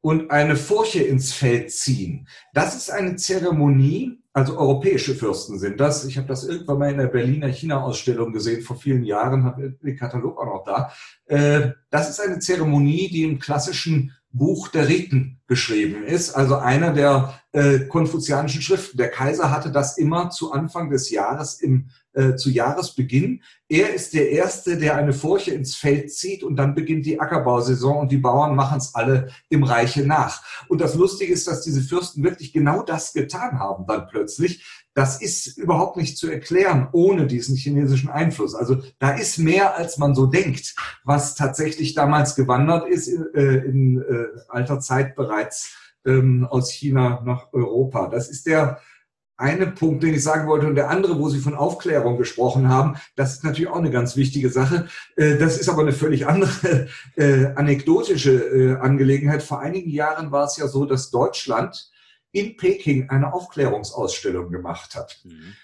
und 0.00 0.30
eine 0.30 0.56
Furche 0.56 1.02
ins 1.02 1.32
Feld 1.32 1.70
ziehen. 1.72 2.28
Das 2.52 2.76
ist 2.76 2.90
eine 2.90 3.16
Zeremonie, 3.16 4.22
also 4.34 4.58
europäische 4.58 5.14
Fürsten 5.14 5.60
sind 5.60 5.78
das. 5.78 6.04
Ich 6.04 6.18
habe 6.18 6.26
das 6.26 6.42
irgendwann 6.44 6.78
mal 6.78 6.90
in 6.90 6.98
der 6.98 7.06
Berliner 7.06 7.46
China-Ausstellung 7.46 8.32
gesehen, 8.32 8.62
vor 8.62 8.76
vielen 8.76 9.04
Jahren, 9.04 9.44
habe 9.44 9.78
den 9.80 9.96
Katalog 9.96 10.38
auch 10.38 10.46
noch 10.46 10.64
da. 10.64 10.92
Äh, 11.26 11.70
das 11.88 12.10
ist 12.10 12.20
eine 12.20 12.40
Zeremonie, 12.40 13.08
die 13.08 13.22
im 13.22 13.38
klassischen 13.38 14.12
Buch 14.32 14.66
der 14.66 14.88
Riten 14.88 15.40
beschrieben 15.46 16.02
ist, 16.02 16.34
also 16.34 16.56
einer 16.56 16.92
der 16.92 17.40
äh, 17.52 17.78
konfuzianischen 17.86 18.60
Schriften. 18.60 18.98
Der 18.98 19.10
Kaiser 19.10 19.52
hatte 19.52 19.70
das 19.70 19.96
immer 19.98 20.30
zu 20.30 20.52
Anfang 20.52 20.90
des 20.90 21.10
Jahres 21.10 21.60
im 21.60 21.90
äh, 22.14 22.36
zu 22.36 22.50
Jahresbeginn. 22.50 23.42
Er 23.68 23.92
ist 23.92 24.14
der 24.14 24.30
Erste, 24.30 24.78
der 24.78 24.96
eine 24.96 25.12
Furche 25.12 25.52
ins 25.52 25.74
Feld 25.74 26.12
zieht 26.12 26.42
und 26.42 26.56
dann 26.56 26.74
beginnt 26.74 27.06
die 27.06 27.20
Ackerbausaison 27.20 27.98
und 27.98 28.12
die 28.12 28.18
Bauern 28.18 28.54
machen 28.54 28.78
es 28.78 28.94
alle 28.94 29.28
im 29.48 29.64
Reiche 29.64 30.06
nach. 30.06 30.42
Und 30.68 30.80
das 30.80 30.94
Lustige 30.94 31.32
ist, 31.32 31.46
dass 31.46 31.62
diese 31.62 31.82
Fürsten 31.82 32.22
wirklich 32.22 32.52
genau 32.52 32.82
das 32.82 33.12
getan 33.12 33.58
haben 33.58 33.86
dann 33.86 34.06
plötzlich. 34.06 34.64
Das 34.94 35.20
ist 35.20 35.58
überhaupt 35.58 35.96
nicht 35.96 36.16
zu 36.16 36.30
erklären 36.30 36.88
ohne 36.92 37.26
diesen 37.26 37.56
chinesischen 37.56 38.10
Einfluss. 38.10 38.54
Also 38.54 38.80
da 39.00 39.10
ist 39.10 39.38
mehr, 39.38 39.76
als 39.76 39.98
man 39.98 40.14
so 40.14 40.26
denkt, 40.26 40.76
was 41.02 41.34
tatsächlich 41.34 41.94
damals 41.94 42.36
gewandert 42.36 42.88
ist, 42.88 43.08
äh, 43.08 43.42
in 43.42 44.00
äh, 44.00 44.26
alter 44.48 44.78
Zeit 44.78 45.16
bereits 45.16 45.74
ähm, 46.06 46.46
aus 46.48 46.70
China 46.70 47.22
nach 47.24 47.52
Europa. 47.52 48.08
Das 48.08 48.28
ist 48.28 48.46
der 48.46 48.78
eine 49.36 49.66
Punkt, 49.66 50.02
den 50.02 50.14
ich 50.14 50.22
sagen 50.22 50.48
wollte. 50.48 50.66
Und 50.66 50.76
der 50.76 50.90
andere, 50.90 51.18
wo 51.18 51.28
Sie 51.28 51.40
von 51.40 51.54
Aufklärung 51.54 52.16
gesprochen 52.18 52.68
haben, 52.68 52.96
das 53.16 53.34
ist 53.34 53.44
natürlich 53.44 53.70
auch 53.70 53.78
eine 53.78 53.90
ganz 53.90 54.16
wichtige 54.16 54.50
Sache. 54.50 54.86
Äh, 55.16 55.38
das 55.38 55.58
ist 55.58 55.68
aber 55.68 55.82
eine 55.82 55.92
völlig 55.92 56.26
andere 56.26 56.88
äh, 57.16 57.46
anekdotische 57.54 58.32
äh, 58.32 58.76
Angelegenheit. 58.76 59.42
Vor 59.42 59.60
einigen 59.60 59.90
Jahren 59.90 60.30
war 60.30 60.44
es 60.44 60.56
ja 60.56 60.68
so, 60.68 60.84
dass 60.84 61.10
Deutschland 61.10 61.90
in 62.32 62.56
Peking 62.56 63.10
eine 63.10 63.32
Aufklärungsausstellung 63.32 64.50
gemacht 64.50 64.96
hat. 64.96 65.20
Mhm. 65.24 65.54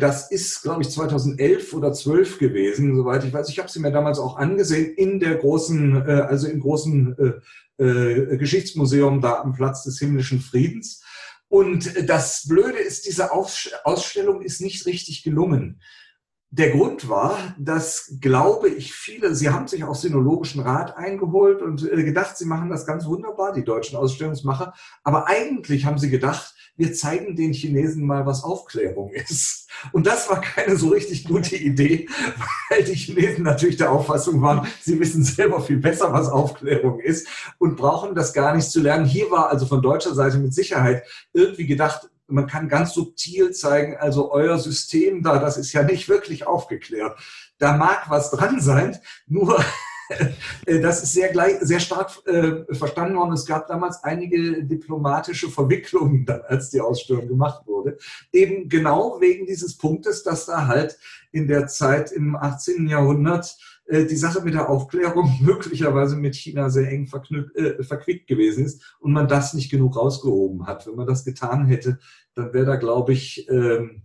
Das 0.00 0.30
ist, 0.30 0.62
glaube 0.62 0.80
ich, 0.80 0.88
2011 0.88 1.74
oder 1.74 1.92
12 1.92 2.38
gewesen, 2.38 2.96
soweit 2.96 3.24
ich 3.24 3.32
weiß. 3.32 3.50
Ich 3.50 3.58
habe 3.58 3.68
sie 3.68 3.78
mir 3.78 3.92
damals 3.92 4.18
auch 4.18 4.38
angesehen 4.38 4.94
in 4.94 5.20
der 5.20 5.34
großen, 5.34 6.02
also 6.02 6.48
im 6.48 6.60
großen 6.60 7.42
Geschichtsmuseum 7.76 9.20
da 9.20 9.42
am 9.42 9.52
Platz 9.52 9.84
des 9.84 9.98
himmlischen 9.98 10.40
Friedens. 10.40 11.02
Und 11.48 12.08
das 12.08 12.46
Blöde 12.48 12.78
ist, 12.78 13.06
diese 13.06 13.30
Ausstellung 13.32 14.42
ist 14.42 14.60
nicht 14.60 14.86
richtig 14.86 15.22
gelungen. 15.22 15.80
Der 16.50 16.70
Grund 16.70 17.08
war, 17.08 17.54
dass, 17.58 18.18
glaube 18.20 18.68
ich, 18.68 18.94
viele, 18.94 19.34
sie 19.34 19.50
haben 19.50 19.68
sich 19.68 19.84
auch 19.84 19.94
Sinologischen 19.94 20.62
Rat 20.62 20.96
eingeholt 20.96 21.60
und 21.60 21.90
äh, 21.90 22.02
gedacht, 22.02 22.36
sie 22.36 22.46
machen 22.46 22.70
das 22.70 22.86
ganz 22.86 23.04
wunderbar, 23.04 23.52
die 23.52 23.64
deutschen 23.64 23.96
Ausstellungsmacher. 23.96 24.72
Aber 25.02 25.26
eigentlich 25.26 25.84
haben 25.84 25.98
sie 25.98 26.08
gedacht, 26.08 26.55
wir 26.76 26.92
zeigen 26.92 27.36
den 27.36 27.52
Chinesen 27.52 28.04
mal, 28.04 28.26
was 28.26 28.44
Aufklärung 28.44 29.10
ist. 29.10 29.68
Und 29.92 30.06
das 30.06 30.28
war 30.28 30.40
keine 30.40 30.76
so 30.76 30.88
richtig 30.88 31.24
gute 31.24 31.56
Idee, 31.56 32.08
weil 32.70 32.84
die 32.84 32.94
Chinesen 32.94 33.44
natürlich 33.44 33.76
der 33.76 33.92
Auffassung 33.92 34.40
waren, 34.42 34.66
sie 34.80 34.98
wissen 34.98 35.24
selber 35.24 35.60
viel 35.60 35.78
besser, 35.78 36.12
was 36.12 36.28
Aufklärung 36.28 37.00
ist 37.00 37.28
und 37.58 37.76
brauchen 37.76 38.14
das 38.14 38.32
gar 38.32 38.54
nicht 38.54 38.70
zu 38.70 38.80
lernen. 38.80 39.06
Hier 39.06 39.30
war 39.30 39.50
also 39.50 39.66
von 39.66 39.82
deutscher 39.82 40.14
Seite 40.14 40.38
mit 40.38 40.54
Sicherheit 40.54 41.02
irgendwie 41.32 41.66
gedacht, 41.66 42.08
man 42.28 42.46
kann 42.46 42.68
ganz 42.68 42.94
subtil 42.94 43.52
zeigen, 43.52 43.96
also 43.96 44.32
euer 44.32 44.58
System 44.58 45.22
da, 45.22 45.38
das 45.38 45.56
ist 45.56 45.72
ja 45.72 45.82
nicht 45.82 46.08
wirklich 46.08 46.46
aufgeklärt. 46.46 47.18
Da 47.58 47.76
mag 47.76 48.10
was 48.10 48.30
dran 48.30 48.60
sein, 48.60 48.98
nur 49.26 49.64
das 50.66 51.02
ist 51.02 51.12
sehr, 51.12 51.30
gleich, 51.30 51.56
sehr 51.60 51.80
stark 51.80 52.10
äh, 52.26 52.72
verstanden 52.74 53.16
worden. 53.16 53.32
Es 53.32 53.46
gab 53.46 53.66
damals 53.66 54.02
einige 54.04 54.64
diplomatische 54.64 55.48
Verwicklungen, 55.48 56.24
dann, 56.24 56.42
als 56.42 56.70
die 56.70 56.80
Ausstellung 56.80 57.28
gemacht 57.28 57.66
wurde. 57.66 57.98
Eben 58.32 58.68
genau 58.68 59.20
wegen 59.20 59.46
dieses 59.46 59.76
Punktes, 59.76 60.22
dass 60.22 60.46
da 60.46 60.66
halt 60.66 60.98
in 61.32 61.48
der 61.48 61.66
Zeit 61.66 62.12
im 62.12 62.36
18. 62.36 62.86
Jahrhundert 62.88 63.56
äh, 63.86 64.04
die 64.04 64.16
Sache 64.16 64.42
mit 64.42 64.54
der 64.54 64.68
Aufklärung 64.68 65.38
möglicherweise 65.42 66.16
mit 66.16 66.34
China 66.34 66.70
sehr 66.70 66.90
eng 66.90 67.08
äh, 67.54 67.82
verquickt 67.82 68.26
gewesen 68.26 68.64
ist 68.64 68.96
und 69.00 69.12
man 69.12 69.28
das 69.28 69.54
nicht 69.54 69.70
genug 69.70 69.96
rausgehoben 69.96 70.66
hat. 70.66 70.86
Wenn 70.86 70.96
man 70.96 71.06
das 71.06 71.24
getan 71.24 71.66
hätte, 71.66 71.98
dann 72.34 72.52
wäre 72.52 72.66
da, 72.66 72.76
glaube 72.76 73.12
ich, 73.12 73.48
ähm, 73.48 74.02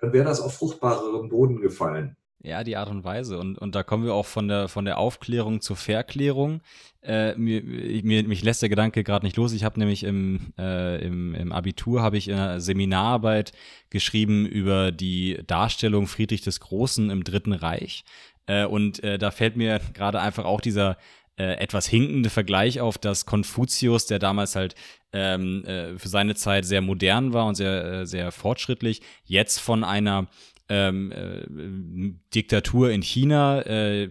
dann 0.00 0.12
wäre 0.12 0.24
das 0.24 0.40
auf 0.40 0.54
fruchtbareren 0.54 1.28
Boden 1.28 1.60
gefallen. 1.60 2.16
Ja, 2.42 2.64
die 2.64 2.76
Art 2.76 2.88
und 2.88 3.04
Weise. 3.04 3.38
Und, 3.38 3.58
und 3.58 3.74
da 3.74 3.82
kommen 3.82 4.04
wir 4.04 4.14
auch 4.14 4.24
von 4.24 4.48
der, 4.48 4.68
von 4.68 4.86
der 4.86 4.96
Aufklärung 4.96 5.60
zur 5.60 5.76
Verklärung. 5.76 6.62
Äh, 7.02 7.34
mir, 7.34 7.62
mir, 7.62 8.24
mich 8.24 8.42
lässt 8.42 8.62
der 8.62 8.70
Gedanke 8.70 9.04
gerade 9.04 9.26
nicht 9.26 9.36
los. 9.36 9.52
Ich 9.52 9.62
habe 9.62 9.78
nämlich 9.78 10.04
im, 10.04 10.54
äh, 10.58 11.04
im, 11.04 11.34
im 11.34 11.52
Abitur 11.52 12.00
habe 12.00 12.16
ich 12.16 12.32
eine 12.32 12.60
Seminararbeit 12.60 13.52
geschrieben 13.90 14.46
über 14.46 14.90
die 14.90 15.42
Darstellung 15.46 16.06
Friedrich 16.06 16.40
des 16.40 16.60
Großen 16.60 17.10
im 17.10 17.24
Dritten 17.24 17.52
Reich. 17.52 18.04
Äh, 18.46 18.64
und 18.64 19.04
äh, 19.04 19.18
da 19.18 19.30
fällt 19.30 19.56
mir 19.56 19.78
gerade 19.92 20.20
einfach 20.20 20.46
auch 20.46 20.62
dieser 20.62 20.96
äh, 21.36 21.58
etwas 21.58 21.86
hinkende 21.86 22.30
Vergleich 22.30 22.80
auf, 22.80 22.96
dass 22.96 23.26
Konfuzius, 23.26 24.06
der 24.06 24.18
damals 24.18 24.56
halt 24.56 24.74
ähm, 25.12 25.64
äh, 25.64 25.98
für 25.98 26.08
seine 26.08 26.34
Zeit 26.34 26.64
sehr 26.64 26.80
modern 26.80 27.34
war 27.34 27.46
und 27.46 27.54
sehr, 27.54 27.84
äh, 27.84 28.06
sehr 28.06 28.32
fortschrittlich, 28.32 29.02
jetzt 29.24 29.58
von 29.58 29.84
einer 29.84 30.28
ähm, 30.70 31.12
äh, 31.12 32.12
Diktatur 32.32 32.90
in 32.90 33.02
China 33.02 33.60
äh, 33.66 34.08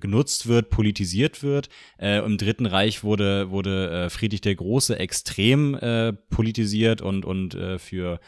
genutzt 0.00 0.48
wird, 0.48 0.70
politisiert 0.70 1.42
wird. 1.42 1.68
Äh, 1.98 2.24
Im 2.24 2.38
Dritten 2.38 2.66
Reich 2.66 3.04
wurde, 3.04 3.50
wurde 3.50 3.90
äh, 3.90 4.10
Friedrich 4.10 4.40
der 4.40 4.54
Große 4.54 4.98
extrem 4.98 5.74
äh, 5.74 6.14
politisiert 6.14 7.02
und, 7.02 7.24
und 7.24 7.54
äh, 7.54 7.78
für 7.78 8.18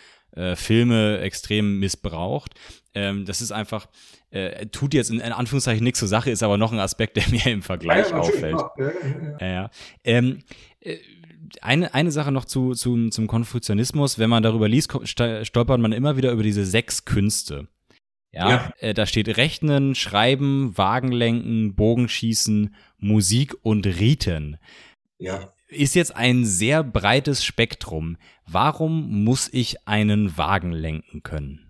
Filme 0.54 1.18
extrem 1.18 1.78
missbraucht. 1.78 2.54
Ähm, 2.94 3.26
das 3.26 3.42
ist 3.42 3.52
einfach, 3.52 3.86
tut 4.70 4.94
jetzt 4.94 5.10
in, 5.10 5.20
in, 5.20 5.30
Anführungszeichen 5.30 5.84
nichts 5.84 5.98
zur 5.98 6.08
Sache, 6.08 6.30
ist 6.30 6.42
aber 6.42 6.56
noch 6.56 6.72
ein 6.72 6.78
Aspekt, 6.78 7.18
der 7.18 7.28
mir 7.30 7.46
im 7.48 7.60
Vergleich 7.60 8.08
ja, 8.08 8.16
auffällt. 8.16 8.62
Ja, 9.40 9.46
ja, 9.46 9.70
ähm, 10.04 10.38
äh, 10.80 10.96
eine, 11.60 11.94
eine 11.94 12.10
Sache 12.10 12.32
noch 12.32 12.44
zu, 12.44 12.72
zu, 12.72 13.10
zum 13.10 13.26
Konfuzianismus. 13.26 14.18
Wenn 14.18 14.30
man 14.30 14.42
darüber 14.42 14.68
liest, 14.68 14.92
stolpert 15.04 15.80
man 15.80 15.92
immer 15.92 16.16
wieder 16.16 16.32
über 16.32 16.42
diese 16.42 16.64
sechs 16.64 17.04
Künste. 17.04 17.68
Ja, 18.32 18.48
ja. 18.48 18.72
Äh, 18.78 18.94
da 18.94 19.06
steht 19.06 19.36
Rechnen, 19.36 19.94
Schreiben, 19.94 20.76
Wagenlenken, 20.76 21.74
Bogenschießen, 21.74 22.74
Musik 22.98 23.54
und 23.62 23.86
Riten. 23.86 24.56
Ja. 25.18 25.52
Ist 25.68 25.94
jetzt 25.94 26.16
ein 26.16 26.44
sehr 26.44 26.82
breites 26.82 27.44
Spektrum. 27.44 28.16
Warum 28.46 29.24
muss 29.24 29.48
ich 29.52 29.86
einen 29.86 30.36
Wagen 30.36 30.72
lenken 30.72 31.22
können? 31.22 31.61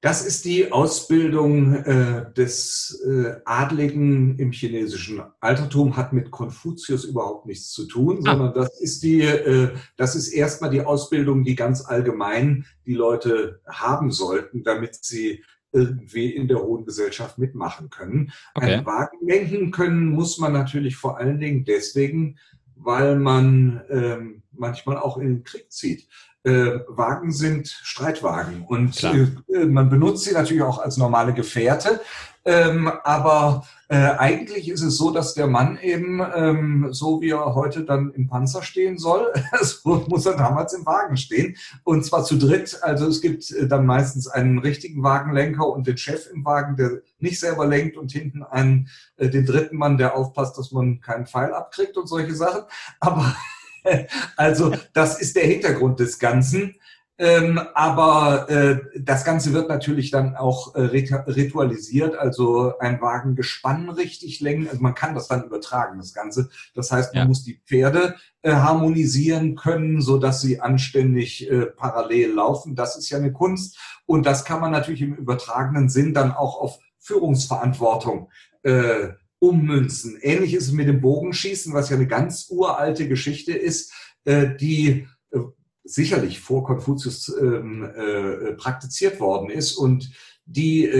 Das 0.00 0.24
ist 0.24 0.44
die 0.44 0.70
Ausbildung 0.70 1.74
äh, 1.74 2.32
des 2.32 3.02
äh, 3.04 3.34
Adligen 3.44 4.38
im 4.38 4.52
chinesischen 4.52 5.22
Altertum, 5.40 5.96
hat 5.96 6.12
mit 6.12 6.30
Konfuzius 6.30 7.04
überhaupt 7.04 7.46
nichts 7.46 7.70
zu 7.72 7.84
tun, 7.86 8.18
ah. 8.20 8.30
sondern 8.30 8.54
das 8.54 8.80
ist 8.80 9.02
die, 9.02 9.22
äh, 9.22 9.70
das 9.96 10.14
ist 10.14 10.28
erstmal 10.28 10.70
die 10.70 10.82
Ausbildung, 10.82 11.42
die 11.42 11.56
ganz 11.56 11.84
allgemein 11.84 12.64
die 12.86 12.94
Leute 12.94 13.60
haben 13.66 14.12
sollten, 14.12 14.62
damit 14.62 15.04
sie 15.04 15.42
irgendwie 15.72 16.30
in 16.30 16.46
der 16.46 16.62
hohen 16.62 16.84
Gesellschaft 16.84 17.38
mitmachen 17.38 17.90
können. 17.90 18.32
Okay. 18.54 18.74
Einen 18.74 18.86
Wagen 18.86 19.26
lenken 19.26 19.72
können 19.72 20.06
muss 20.06 20.38
man 20.38 20.52
natürlich 20.52 20.96
vor 20.96 21.18
allen 21.18 21.40
Dingen 21.40 21.64
deswegen, 21.64 22.38
weil 22.76 23.18
man 23.18 23.82
ähm, 23.90 24.42
manchmal 24.52 24.98
auch 24.98 25.18
in 25.18 25.26
den 25.26 25.44
Krieg 25.44 25.72
zieht 25.72 26.08
äh, 26.44 26.80
Wagen 26.88 27.32
sind 27.32 27.68
Streitwagen 27.68 28.64
und 28.66 29.02
äh, 29.02 29.64
man 29.66 29.90
benutzt 29.90 30.24
sie 30.24 30.32
natürlich 30.32 30.62
auch 30.62 30.78
als 30.78 30.96
normale 30.96 31.34
Gefährte. 31.34 32.00
Ähm, 32.44 32.90
aber 33.04 33.66
äh, 33.88 33.96
eigentlich 33.96 34.70
ist 34.70 34.80
es 34.80 34.96
so, 34.96 35.10
dass 35.10 35.34
der 35.34 35.46
Mann 35.46 35.78
eben, 35.82 36.22
ähm, 36.34 36.88
so 36.92 37.20
wie 37.20 37.30
er 37.30 37.54
heute 37.54 37.84
dann 37.84 38.10
im 38.14 38.26
Panzer 38.26 38.62
stehen 38.62 38.96
soll, 38.96 39.32
so 39.60 40.06
muss 40.08 40.24
er 40.24 40.36
damals 40.36 40.72
im 40.72 40.86
Wagen 40.86 41.18
stehen. 41.18 41.56
Und 41.84 42.06
zwar 42.06 42.24
zu 42.24 42.38
dritt. 42.38 42.78
Also 42.82 43.06
es 43.06 43.20
gibt 43.20 43.50
äh, 43.50 43.68
dann 43.68 43.84
meistens 43.84 44.28
einen 44.28 44.58
richtigen 44.58 45.02
Wagenlenker 45.02 45.68
und 45.68 45.86
den 45.86 45.98
Chef 45.98 46.26
im 46.32 46.44
Wagen, 46.44 46.76
der 46.76 47.02
nicht 47.18 47.38
selber 47.38 47.66
lenkt 47.66 47.98
und 47.98 48.12
hinten 48.12 48.42
einen, 48.42 48.88
äh, 49.18 49.28
den 49.28 49.44
dritten 49.44 49.76
Mann, 49.76 49.98
der 49.98 50.16
aufpasst, 50.16 50.56
dass 50.56 50.72
man 50.72 51.00
keinen 51.00 51.26
Pfeil 51.26 51.52
abkriegt 51.52 51.98
und 51.98 52.08
solche 52.08 52.34
Sachen. 52.34 52.62
Aber 53.00 53.36
also 54.36 54.72
das 54.92 55.20
ist 55.20 55.36
der 55.36 55.44
Hintergrund 55.44 56.00
des 56.00 56.18
Ganzen. 56.18 56.74
Ähm, 57.20 57.60
aber 57.74 58.48
äh, 58.48 58.78
das 58.96 59.24
Ganze 59.24 59.52
wird 59.52 59.68
natürlich 59.68 60.12
dann 60.12 60.36
auch 60.36 60.76
äh, 60.76 60.82
ritualisiert, 60.82 62.16
also 62.16 62.78
ein 62.78 63.00
Wagen 63.00 63.34
gespann 63.34 63.90
richtig 63.90 64.38
lenken. 64.38 64.68
Also 64.68 64.80
man 64.80 64.94
kann 64.94 65.16
das 65.16 65.26
dann 65.26 65.42
übertragen, 65.42 65.98
das 65.98 66.14
Ganze. 66.14 66.48
Das 66.74 66.92
heißt, 66.92 67.14
man 67.14 67.24
ja. 67.24 67.28
muss 67.28 67.42
die 67.42 67.60
Pferde 67.66 68.14
äh, 68.42 68.52
harmonisieren 68.52 69.56
können, 69.56 70.00
so 70.00 70.18
dass 70.18 70.40
sie 70.40 70.60
anständig 70.60 71.50
äh, 71.50 71.66
parallel 71.66 72.34
laufen. 72.34 72.76
Das 72.76 72.96
ist 72.96 73.10
ja 73.10 73.18
eine 73.18 73.32
Kunst. 73.32 73.78
Und 74.06 74.24
das 74.24 74.44
kann 74.44 74.60
man 74.60 74.70
natürlich 74.70 75.02
im 75.02 75.16
übertragenen 75.16 75.88
Sinn 75.88 76.14
dann 76.14 76.30
auch 76.30 76.60
auf 76.60 76.78
Führungsverantwortung 77.00 78.30
äh, 78.62 79.08
ummünzen. 79.40 80.18
Ähnlich 80.20 80.54
ist 80.54 80.64
es 80.64 80.72
mit 80.72 80.88
dem 80.88 81.00
Bogenschießen, 81.00 81.72
was 81.72 81.90
ja 81.90 81.96
eine 81.96 82.06
ganz 82.06 82.46
uralte 82.50 83.08
Geschichte 83.08 83.52
ist, 83.52 83.92
äh, 84.24 84.56
die 84.56 85.06
äh, 85.30 85.38
sicherlich 85.84 86.40
vor 86.40 86.64
Konfuzius 86.64 87.34
ähm, 87.40 87.84
äh, 87.84 88.52
praktiziert 88.54 89.20
worden 89.20 89.50
ist 89.50 89.76
und 89.76 90.10
die 90.44 90.90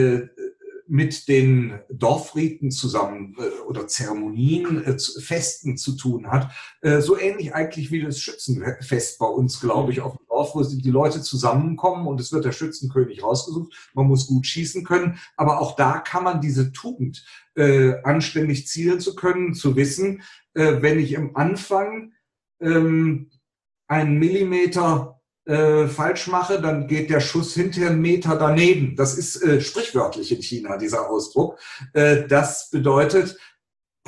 mit 0.86 1.26
den 1.28 1.78
Dorfriten 1.90 2.70
zusammen 2.70 3.34
oder 3.66 3.86
Zeremonien, 3.86 4.98
Festen 5.22 5.78
zu 5.78 5.96
tun 5.96 6.30
hat. 6.30 6.50
So 7.00 7.18
ähnlich 7.18 7.54
eigentlich 7.54 7.90
wie 7.90 8.02
das 8.02 8.20
Schützenfest 8.20 9.18
bei 9.18 9.26
uns, 9.26 9.58
glaube 9.58 9.92
ich, 9.92 10.02
auf 10.02 10.18
dem 10.18 10.26
Dorf, 10.38 10.54
wo 10.54 10.62
die 10.62 10.90
Leute 10.90 11.20
zusammenkommen 11.20 12.06
und 12.06 12.20
es 12.20 12.32
wird 12.32 12.44
der 12.44 12.52
Schützenkönig 12.52 13.22
rausgesucht. 13.22 13.72
Man 13.94 14.06
muss 14.06 14.28
gut 14.28 14.46
schießen 14.46 14.84
können, 14.84 15.18
aber 15.36 15.60
auch 15.60 15.74
da 15.74 15.98
kann 15.98 16.24
man 16.24 16.40
diese 16.40 16.72
Tugend, 16.72 17.24
äh, 17.56 17.94
anständig 18.04 18.68
zielen 18.68 19.00
zu 19.00 19.16
können, 19.16 19.52
zu 19.52 19.74
wissen, 19.74 20.22
äh, 20.54 20.80
wenn 20.80 21.00
ich 21.00 21.12
im 21.12 21.36
Anfang 21.36 22.12
ähm, 22.60 23.30
einen 23.88 24.18
Millimeter 24.18 25.20
äh, 25.44 25.88
falsch 25.88 26.28
mache, 26.28 26.60
dann 26.60 26.86
geht 26.86 27.10
der 27.10 27.20
Schuss 27.20 27.54
hinter 27.54 27.88
einen 27.88 28.00
Meter 28.00 28.36
daneben. 28.36 28.94
Das 28.94 29.18
ist 29.18 29.42
äh, 29.42 29.60
sprichwörtlich 29.60 30.30
in 30.30 30.42
China, 30.42 30.76
dieser 30.76 31.10
Ausdruck. 31.10 31.58
Äh, 31.94 32.28
das 32.28 32.70
bedeutet, 32.70 33.36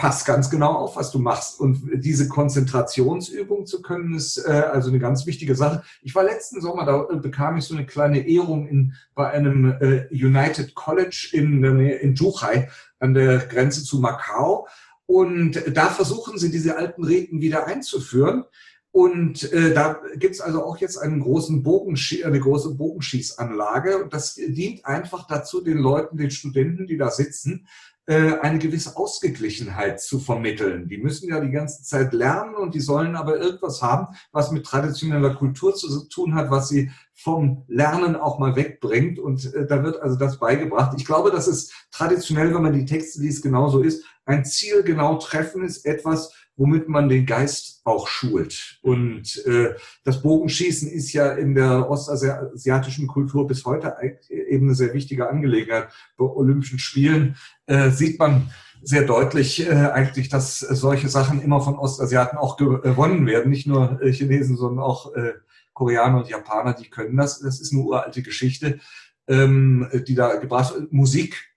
pass 0.01 0.25
ganz 0.25 0.49
genau 0.49 0.73
auf, 0.73 0.97
was 0.97 1.11
du 1.11 1.19
machst. 1.19 1.61
Und 1.61 1.83
diese 2.03 2.27
Konzentrationsübung 2.27 3.67
zu 3.67 3.83
können, 3.83 4.15
ist 4.15 4.39
äh, 4.39 4.51
also 4.51 4.89
eine 4.89 4.99
ganz 4.99 5.27
wichtige 5.27 5.55
Sache. 5.55 5.83
Ich 6.01 6.15
war 6.15 6.25
letzten 6.25 6.63
Sommer, 6.63 6.87
da 6.87 7.07
äh, 7.11 7.17
bekam 7.17 7.59
ich 7.59 7.65
so 7.65 7.75
eine 7.75 7.85
kleine 7.85 8.27
Ehrung 8.27 8.67
in, 8.67 8.95
bei 9.15 9.29
einem 9.29 9.77
äh, 9.79 10.07
United 10.11 10.75
College 10.75 11.29
in, 11.33 11.63
in 11.63 12.17
Zhuhai 12.17 12.71
an 12.99 13.13
der 13.13 13.41
Grenze 13.41 13.85
zu 13.85 14.01
Macau. 14.01 14.67
Und 15.05 15.63
da 15.71 15.89
versuchen 15.89 16.39
sie, 16.39 16.51
diese 16.51 16.79
alten 16.79 17.05
Reden 17.05 17.43
wieder 17.43 17.67
einzuführen. 17.67 18.45
Und 18.93 19.53
äh, 19.53 19.75
da 19.75 20.01
gibt's 20.17 20.41
also 20.41 20.65
auch 20.65 20.79
jetzt 20.79 20.97
einen 20.97 21.21
großen 21.21 21.63
Bogenschie 21.63 22.25
eine 22.25 22.41
große 22.41 22.75
Bogenschießanlage. 22.75 24.03
Und 24.03 24.15
das 24.15 24.35
dient 24.35 24.87
einfach 24.87 25.27
dazu, 25.27 25.61
den 25.61 25.79
Leuten, 25.79 26.17
den 26.17 26.31
Studenten, 26.31 26.87
die 26.87 26.97
da 26.97 27.11
sitzen, 27.11 27.67
eine 28.15 28.59
gewisse 28.59 28.97
Ausgeglichenheit 28.97 30.01
zu 30.01 30.19
vermitteln. 30.19 30.89
Die 30.89 30.99
müssen 30.99 31.29
ja 31.29 31.41
die 31.41 31.51
ganze 31.51 31.83
Zeit 31.85 32.13
lernen 32.13 32.57
und 32.57 32.75
die 32.75 32.81
sollen 32.81 33.15
aber 33.15 33.39
irgendwas 33.39 33.83
haben, 33.83 34.15
was 34.33 34.51
mit 34.51 34.67
traditioneller 34.67 35.35
Kultur 35.35 35.75
zu 35.75 36.09
tun 36.09 36.35
hat, 36.35 36.51
was 36.51 36.69
sie 36.69 36.91
vom 37.15 37.65
Lernen 37.69 38.17
auch 38.17 38.39
mal 38.39 38.57
wegbringt. 38.57 39.19
Und 39.19 39.55
äh, 39.55 39.67
da 39.67 39.85
wird 39.85 40.01
also 40.01 40.17
das 40.17 40.39
beigebracht. 40.39 40.95
Ich 40.97 41.05
glaube, 41.05 41.31
dass 41.31 41.47
es 41.47 41.73
traditionell, 41.91 42.55
wenn 42.55 42.63
man 42.63 42.73
die 42.73 42.87
Texte 42.87 43.21
liest, 43.21 43.43
genauso 43.43 43.81
ist. 43.81 44.05
Ein 44.25 44.45
Ziel 44.45 44.83
genau 44.83 45.17
treffen 45.17 45.63
ist 45.63 45.85
etwas, 45.85 46.33
womit 46.61 46.91
man 46.91 47.09
den 47.09 47.25
Geist 47.25 47.81
auch 47.85 48.07
schult. 48.07 48.79
Und 48.83 49.43
äh, 49.47 49.71
das 50.05 50.21
Bogenschießen 50.21 50.91
ist 50.91 51.11
ja 51.15 51.33
in 51.33 51.55
der 51.55 51.89
ostasiatischen 51.89 53.07
Kultur 53.07 53.47
bis 53.47 53.65
heute 53.65 53.97
eben 54.29 54.67
eine 54.67 54.75
sehr 54.75 54.93
wichtige 54.93 55.31
Angelegenheit. 55.31 55.89
Bei 56.19 56.27
Olympischen 56.27 56.79
Spielen 56.79 57.37
äh, 57.65 57.89
sieht 57.89 58.19
man 58.19 58.51
sehr 58.83 59.07
deutlich 59.07 59.67
äh, 59.67 59.71
eigentlich, 59.71 60.29
dass 60.29 60.59
solche 60.59 61.09
Sachen 61.09 61.41
immer 61.41 61.63
von 61.63 61.79
Ostasiaten 61.79 62.37
auch 62.37 62.59
gewonnen 62.59 63.27
werden. 63.27 63.51
Nicht 63.51 63.67
nur 63.67 63.99
äh, 64.03 64.13
Chinesen, 64.13 64.59
sondern 64.59 64.85
auch 64.85 65.15
äh, 65.15 65.33
Koreaner 65.73 66.19
und 66.19 66.29
Japaner, 66.29 66.75
die 66.75 66.91
können 66.91 67.17
das. 67.17 67.41
Das 67.41 67.59
ist 67.59 67.73
eine 67.73 67.81
uralte 67.81 68.21
Geschichte, 68.21 68.81
ähm, 69.29 69.89
die 70.07 70.15
da 70.15 70.37
gebracht 70.37 70.75
wird. 70.75 70.93
Musik 70.93 71.55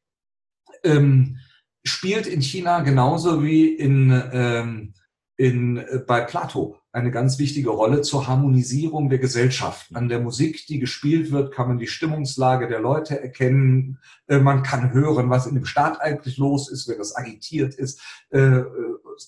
ähm, 0.85 1.39
spielt 1.83 2.27
in 2.27 2.41
China 2.41 2.81
genauso 2.81 3.43
wie 3.43 3.67
in, 3.67 4.23
ähm, 4.31 4.93
in, 5.37 5.77
äh, 5.77 5.99
bei 6.05 6.21
Plato 6.21 6.77
eine 6.93 7.09
ganz 7.09 7.39
wichtige 7.39 7.71
Rolle 7.71 8.03
zur 8.03 8.27
Harmonisierung 8.27 9.09
der 9.09 9.17
Gesellschaft. 9.17 9.87
An 9.95 10.09
der 10.09 10.19
Musik, 10.19 10.67
die 10.67 10.77
gespielt 10.77 11.31
wird, 11.31 11.51
kann 11.51 11.67
man 11.67 11.79
die 11.79 11.87
Stimmungslage 11.87 12.67
der 12.67 12.79
Leute 12.79 13.19
erkennen. 13.19 13.97
Äh, 14.27 14.37
man 14.37 14.61
kann 14.61 14.93
hören, 14.93 15.29
was 15.31 15.47
in 15.47 15.55
dem 15.55 15.65
Staat 15.65 15.99
eigentlich 15.99 16.37
los 16.37 16.69
ist, 16.69 16.87
wenn 16.87 16.99
das 16.99 17.15
agitiert 17.15 17.73
ist. 17.73 17.99
Äh, 18.29 18.39
äh 18.39 18.65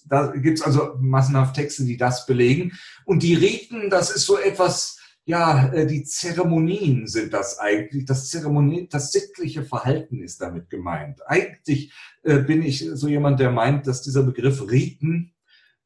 da 0.08 0.28
gibt's 0.28 0.64
also 0.64 0.96
massenhaft 1.00 1.56
Texte, 1.56 1.86
die 1.86 1.98
das 1.98 2.26
belegen. 2.26 2.74
Und 3.04 3.22
die 3.22 3.36
Riten, 3.36 3.90
das 3.90 4.10
ist 4.10 4.26
so 4.26 4.40
etwas, 4.40 4.95
ja, 5.26 5.74
äh, 5.74 5.88
die 5.88 6.04
Zeremonien 6.04 7.08
sind 7.08 7.34
das 7.34 7.60
eigentlich. 7.60 8.06
Das 8.06 8.30
Zeremonie, 8.30 8.88
das 8.90 9.12
sittliche 9.12 9.64
Verhalten 9.64 10.22
ist 10.22 10.40
damit 10.40 10.70
gemeint. 10.70 11.20
Eigentlich 11.28 11.92
äh, 12.24 12.40
bin 12.40 12.62
ich 12.62 12.88
so 12.94 13.08
jemand, 13.08 13.40
der 13.40 13.52
meint, 13.52 13.88
dass 13.88 14.04
dieser 14.04 14.24
Begriff 14.24 14.70
Riten 14.70 15.34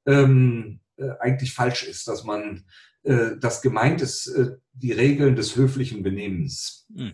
ähm, 0.06 0.82
äh, 0.98 1.12
eigentlich 1.20 1.54
falsch 1.54 1.84
ist, 1.84 2.08
dass 2.08 2.26
man 2.26 2.66
äh, 3.04 3.38
das 3.40 3.62
gemeint 3.62 4.02
ist, 4.02 4.28
äh, 4.28 4.58
die 4.74 4.92
Regeln 4.92 5.38
des 5.38 5.56
höflichen 5.56 6.04
Benehmens. 6.04 6.86
Mhm. 6.90 7.14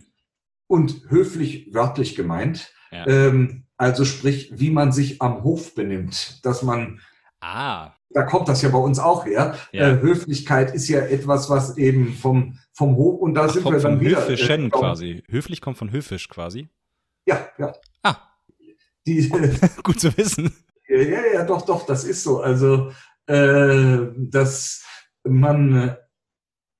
Und 0.66 1.02
höflich 1.08 1.72
wörtlich 1.72 2.16
gemeint. 2.16 2.72
Ja. 2.90 3.06
Ähm, 3.06 3.66
also 3.76 4.04
sprich, 4.04 4.50
wie 4.56 4.70
man 4.70 4.90
sich 4.90 5.22
am 5.22 5.44
Hof 5.44 5.76
benimmt, 5.76 6.44
dass 6.44 6.62
man 6.62 7.00
Ah, 7.40 7.96
da 8.10 8.22
kommt 8.22 8.48
das 8.48 8.62
ja 8.62 8.70
bei 8.70 8.78
uns 8.78 8.98
auch 8.98 9.26
her. 9.26 9.56
Ja. 9.72 9.90
Äh, 9.90 10.00
Höflichkeit 10.00 10.74
ist 10.74 10.88
ja 10.88 11.00
etwas, 11.00 11.50
was 11.50 11.76
eben 11.76 12.14
vom, 12.14 12.58
vom 12.72 12.96
Hof 12.96 13.20
und 13.20 13.34
da 13.34 13.44
Ach, 13.44 13.50
sind 13.50 13.64
wir 13.64 13.78
dann 13.78 14.00
wieder. 14.00 14.22
Höfischen 14.22 14.66
äh, 14.66 14.70
quasi. 14.70 15.22
Höflich 15.28 15.60
kommt 15.60 15.76
von 15.76 15.90
höfisch 15.90 16.28
quasi. 16.28 16.68
Ja, 17.26 17.46
ja. 17.58 17.74
Ah. 18.02 18.16
Die, 19.06 19.28
Gut 19.82 20.00
zu 20.00 20.16
wissen. 20.16 20.50
Ja, 20.88 20.98
ja, 20.98 21.20
ja, 21.34 21.44
doch, 21.44 21.62
doch, 21.62 21.84
das 21.84 22.04
ist 22.04 22.22
so. 22.22 22.40
Also, 22.40 22.92
äh, 23.26 23.98
dass 24.16 24.84
man 25.24 25.96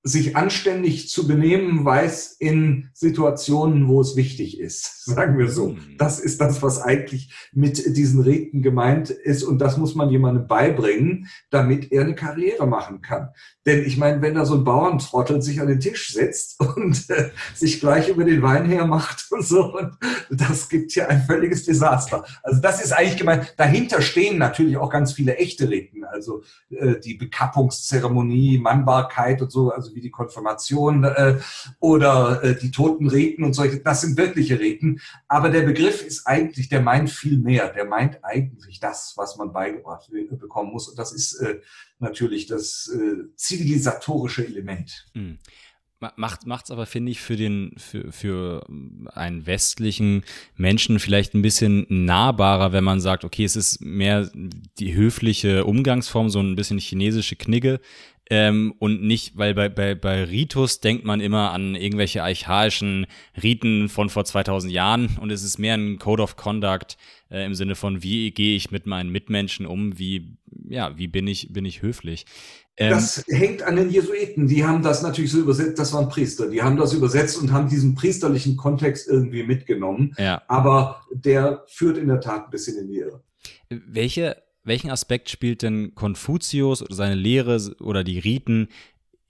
sich 0.07 0.37
anständig 0.37 1.09
zu 1.09 1.27
benehmen 1.27 1.85
weiß 1.85 2.37
in 2.39 2.91
Situationen, 2.95 3.89
wo 3.89 4.01
es 4.01 4.15
wichtig 4.15 4.61
ist, 4.61 5.05
sagen 5.05 5.37
wir 5.37 5.49
so. 5.49 5.71
Mhm. 5.71 5.97
Das 5.99 6.21
ist 6.21 6.41
das, 6.41 6.63
was 6.63 6.81
eigentlich 6.81 7.35
mit 7.53 7.97
diesen 7.97 8.21
Reden 8.21 8.63
gemeint 8.63 9.11
ist 9.11 9.43
und 9.43 9.59
das 9.59 9.77
muss 9.77 9.97
man 9.97 10.11
jemandem 10.11 10.47
beibringen, 10.47 11.27
damit 11.51 11.91
er 11.91 12.05
eine 12.05 12.15
Karriere 12.15 12.67
machen 12.67 13.03
kann. 13.03 13.31
Denn 13.67 13.85
ich 13.85 13.97
meine, 13.97 14.23
wenn 14.23 14.37
da 14.37 14.47
so 14.47 14.55
ein 14.55 14.65
Bauerntrottel 14.65 15.43
sich 15.43 15.61
an 15.61 15.67
den 15.67 15.81
Tisch 15.81 16.13
setzt 16.13 16.61
und 16.77 17.11
äh, 17.11 17.31
sich 17.55 17.81
gleich 17.81 18.09
über 18.09 18.25
den 18.25 18.43
Wein 18.43 18.65
hermacht 18.67 19.27
und 19.31 19.45
so, 19.45 19.77
und 19.77 19.97
das 20.31 20.69
gibt 20.69 20.95
ja 20.95 21.09
ein 21.09 21.23
völliges 21.23 21.65
Desaster. 21.65 22.25
Also 22.45 22.61
das 22.61 22.83
ist 22.85 22.93
eigentlich 22.93 23.19
gemeint. 23.19 23.55
Dahinter 23.57 24.01
stehen 24.03 24.39
natürlich 24.39 24.77
auch 24.77 24.91
ganz 24.91 25.13
viele 25.13 25.37
echte 25.37 25.69
Reden, 25.69 26.05
also 26.05 26.43
äh, 26.71 27.01
die 27.01 27.15
Bekappungszeremonie, 27.15 28.59
Mannbarkeit 28.59 29.43
und 29.43 29.51
so, 29.51 29.71
also 29.71 29.96
wie 29.97 30.01
die 30.01 30.11
Konfirmation 30.11 31.03
äh, 31.03 31.39
oder 31.81 32.45
äh, 32.45 32.55
die 32.55 32.71
toten 32.71 33.09
Riten 33.09 33.43
und 33.43 33.55
solche. 33.55 33.81
Das 33.81 34.03
sind 34.03 34.17
wirkliche 34.17 34.61
Riten. 34.61 35.01
Aber 35.27 35.51
der 35.51 35.63
Begriff 35.63 36.05
ist 36.05 36.27
eigentlich, 36.27 36.69
der 36.69 36.83
meint 36.83 37.11
viel 37.11 37.39
mehr. 37.39 37.73
Der 37.73 37.87
meint 37.87 38.23
eigentlich 38.23 38.79
das, 38.79 39.15
was 39.17 39.37
man 39.37 39.53
beigebracht 39.53 40.11
bekommen 40.39 40.73
muss. 40.73 40.89
Und 40.89 40.99
das 40.99 41.13
ist 41.13 41.41
äh, 41.41 41.61
natürlich 41.99 42.47
das 42.47 42.89
äh, 42.95 43.25
zivilisatorische 43.35 44.47
Element. 44.47 45.07
Mhm 45.15 45.39
macht 46.17 46.43
es 46.47 46.71
aber 46.71 46.87
finde 46.87 47.11
ich 47.11 47.21
für 47.21 47.37
den 47.37 47.73
für 47.79 48.13
für 48.13 48.67
einen 49.13 49.47
westlichen 49.47 50.25
Menschen 50.55 50.99
vielleicht 50.99 51.35
ein 51.35 51.43
bisschen 51.43 51.87
nahbarer, 51.89 52.73
wenn 52.73 52.85
man 52.85 53.01
sagt, 53.01 53.25
okay, 53.25 53.45
es 53.45 53.57
ist 53.57 53.81
mehr 53.81 54.31
die 54.79 54.95
höfliche 54.95 55.65
Umgangsform, 55.65 56.29
so 56.29 56.41
ein 56.41 56.55
bisschen 56.55 56.79
chinesische 56.79 57.37
Knigge, 57.37 57.81
ähm, 58.29 58.75
und 58.79 59.03
nicht, 59.03 59.37
weil 59.37 59.55
bei, 59.55 59.69
bei, 59.69 59.95
bei 59.95 60.25
Ritus 60.25 60.81
denkt 60.81 61.05
man 61.05 61.21
immer 61.21 61.53
an 61.53 61.75
irgendwelche 61.77 62.23
archaischen 62.23 63.07
Riten 63.41 63.89
von 63.89 64.11
vor 64.11 64.25
2000 64.25 64.73
Jahren 64.73 65.17
und 65.21 65.31
es 65.31 65.45
ist 65.45 65.59
mehr 65.59 65.75
ein 65.75 65.99
Code 65.99 66.23
of 66.23 66.37
Conduct 66.37 66.97
äh, 67.31 67.45
im 67.45 67.55
Sinne 67.55 67.77
von, 67.77 68.03
wie 68.03 68.33
gehe 68.33 68.57
ich 68.57 68.71
mit 68.73 68.87
meinen 68.87 69.11
Mitmenschen 69.11 69.65
um, 69.65 69.99
wie, 69.99 70.37
ja, 70.69 70.99
wie 70.99 71.07
bin 71.07 71.29
ich, 71.29 71.53
bin 71.53 71.65
ich 71.65 71.83
höflich. 71.83 72.27
Ähm, 72.77 72.91
das 72.91 73.25
hängt 73.29 73.63
an 73.63 73.77
den 73.77 73.91
Jesuiten. 73.91 74.49
Die 74.49 74.65
haben 74.65 74.83
das 74.83 75.03
natürlich 75.03 75.31
so 75.31 75.39
übersetzt, 75.39 75.79
das 75.79 75.93
waren 75.93 76.09
Priester. 76.09 76.49
Die 76.49 76.63
haben 76.63 76.77
das 76.77 76.93
übersetzt 76.93 77.41
und 77.41 77.53
haben 77.53 77.69
diesen 77.69 77.95
priesterlichen 77.95 78.57
Kontext 78.57 79.09
irgendwie 79.09 79.45
mitgenommen. 79.45 80.15
Ja. 80.19 80.43
Aber 80.49 81.03
der 81.11 81.65
führt 81.69 81.97
in 81.97 82.09
der 82.09 82.21
Tat 82.21 82.47
ein 82.47 82.51
bisschen 82.51 82.79
in 82.79 82.89
die 82.89 82.99
Irre. 82.99 83.23
Welche 83.71 84.37
welchen 84.67 84.91
Aspekt 84.91 85.31
spielt 85.31 85.63
denn 85.63 85.95
Konfuzius 85.95 86.83
oder 86.83 86.95
seine 86.95 87.15
Lehre 87.15 87.75
oder 87.81 88.05
die 88.05 88.19
Riten 88.19 88.69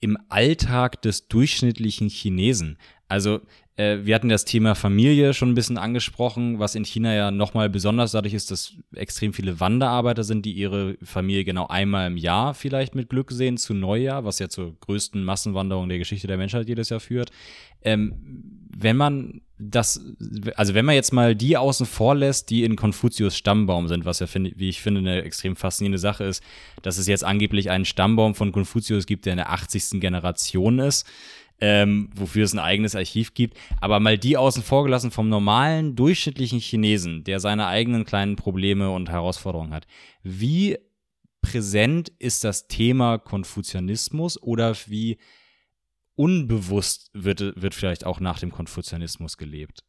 im 0.01 0.19
Alltag 0.29 1.03
des 1.03 1.29
durchschnittlichen 1.29 2.09
Chinesen? 2.09 2.79
Also 3.09 3.41
äh, 3.77 3.99
wir 4.05 4.15
hatten 4.15 4.29
das 4.29 4.45
Thema 4.45 4.75
Familie 4.75 5.35
schon 5.35 5.51
ein 5.51 5.55
bisschen 5.55 5.79
angesprochen, 5.79 6.59
was 6.59 6.75
in 6.75 6.85
China 6.85 7.15
ja 7.15 7.31
nochmal 7.31 7.69
besonders 7.69 8.13
dadurch 8.13 8.35
ist, 8.35 8.51
dass 8.51 8.75
extrem 8.95 9.33
viele 9.33 9.61
Wanderarbeiter 9.61 10.25
sind, 10.25 10.47
die 10.47 10.53
ihre 10.53 10.97
Familie 11.03 11.45
genau 11.45 11.67
einmal 11.67 12.07
im 12.07 12.17
Jahr 12.17 12.55
vielleicht 12.55 12.95
mit 12.95 13.11
Glück 13.11 13.31
sehen, 13.31 13.59
zu 13.59 13.75
Neujahr, 13.75 14.25
was 14.25 14.39
ja 14.39 14.49
zur 14.49 14.79
größten 14.81 15.23
Massenwanderung 15.23 15.89
der 15.89 15.99
Geschichte 15.99 16.27
der 16.27 16.39
Menschheit 16.39 16.69
jedes 16.69 16.89
Jahr 16.89 17.01
führt. 17.01 17.31
Ähm, 17.83 18.66
wenn 18.79 18.97
man 18.97 19.41
das, 19.59 20.01
also 20.57 20.75
wenn 20.75 20.85
man 20.85 20.95
jetzt 20.95 21.13
mal 21.13 21.35
die 21.35 21.57
außen 21.57 21.87
vor 21.87 22.15
lässt, 22.15 22.51
die 22.51 22.65
in 22.65 22.77
Konfuzius 22.77 23.37
Stammbaum 23.37 23.89
sind, 23.89 24.05
was 24.05 24.19
ja, 24.21 24.27
find, 24.27 24.59
wie 24.59 24.69
ich 24.69 24.83
finde, 24.83 25.01
eine 25.01 25.23
extrem 25.23 25.57
faszinierende 25.57 25.99
Sache 25.99 26.25
ist, 26.25 26.43
dass 26.83 26.99
es 26.99 27.07
jetzt 27.07 27.25
angeblich 27.25 27.71
einen 27.71 27.87
Stammbaum 27.87 28.35
von 28.35 28.53
Konfuzius 28.53 29.07
gibt, 29.07 29.25
der 29.25 29.33
in 29.33 29.39
der 29.39 29.51
80. 29.51 30.01
Generation 30.01 30.79
ist 30.79 31.07
ähm, 31.61 32.11
wofür 32.15 32.45
es 32.45 32.53
ein 32.53 32.59
eigenes 32.59 32.95
Archiv 32.95 33.35
gibt. 33.35 33.57
Aber 33.81 34.01
mal 34.01 34.19
die 34.19 34.37
außen 34.37 34.63
vor 34.63 34.85
gelassen 34.85 35.11
vom 35.11 35.29
normalen, 35.29 35.97
durchschnittlichen 35.97 36.61
Chinesen, 36.61 37.25
der 37.25 37.41
seine 37.41 37.67
eigenen 37.67 38.05
kleinen 38.05 38.37
Probleme 38.37 38.91
und 38.91 39.09
Herausforderungen 39.09 39.73
hat. 39.73 39.87
Wie 40.23 40.77
präsent 41.41 42.11
ist 42.19 42.45
das 42.45 42.69
Thema 42.69 43.19
Konfuzianismus 43.19 44.43
oder 44.43 44.75
wie 44.87 45.19
unbewusst 46.17 47.11
wird, 47.13 47.41
wird 47.41 47.75
vielleicht 47.75 48.05
auch 48.05 48.21
nach 48.21 48.39
dem 48.39 48.51
Konfuzianismus 48.51 49.37
gelebt? 49.37 49.85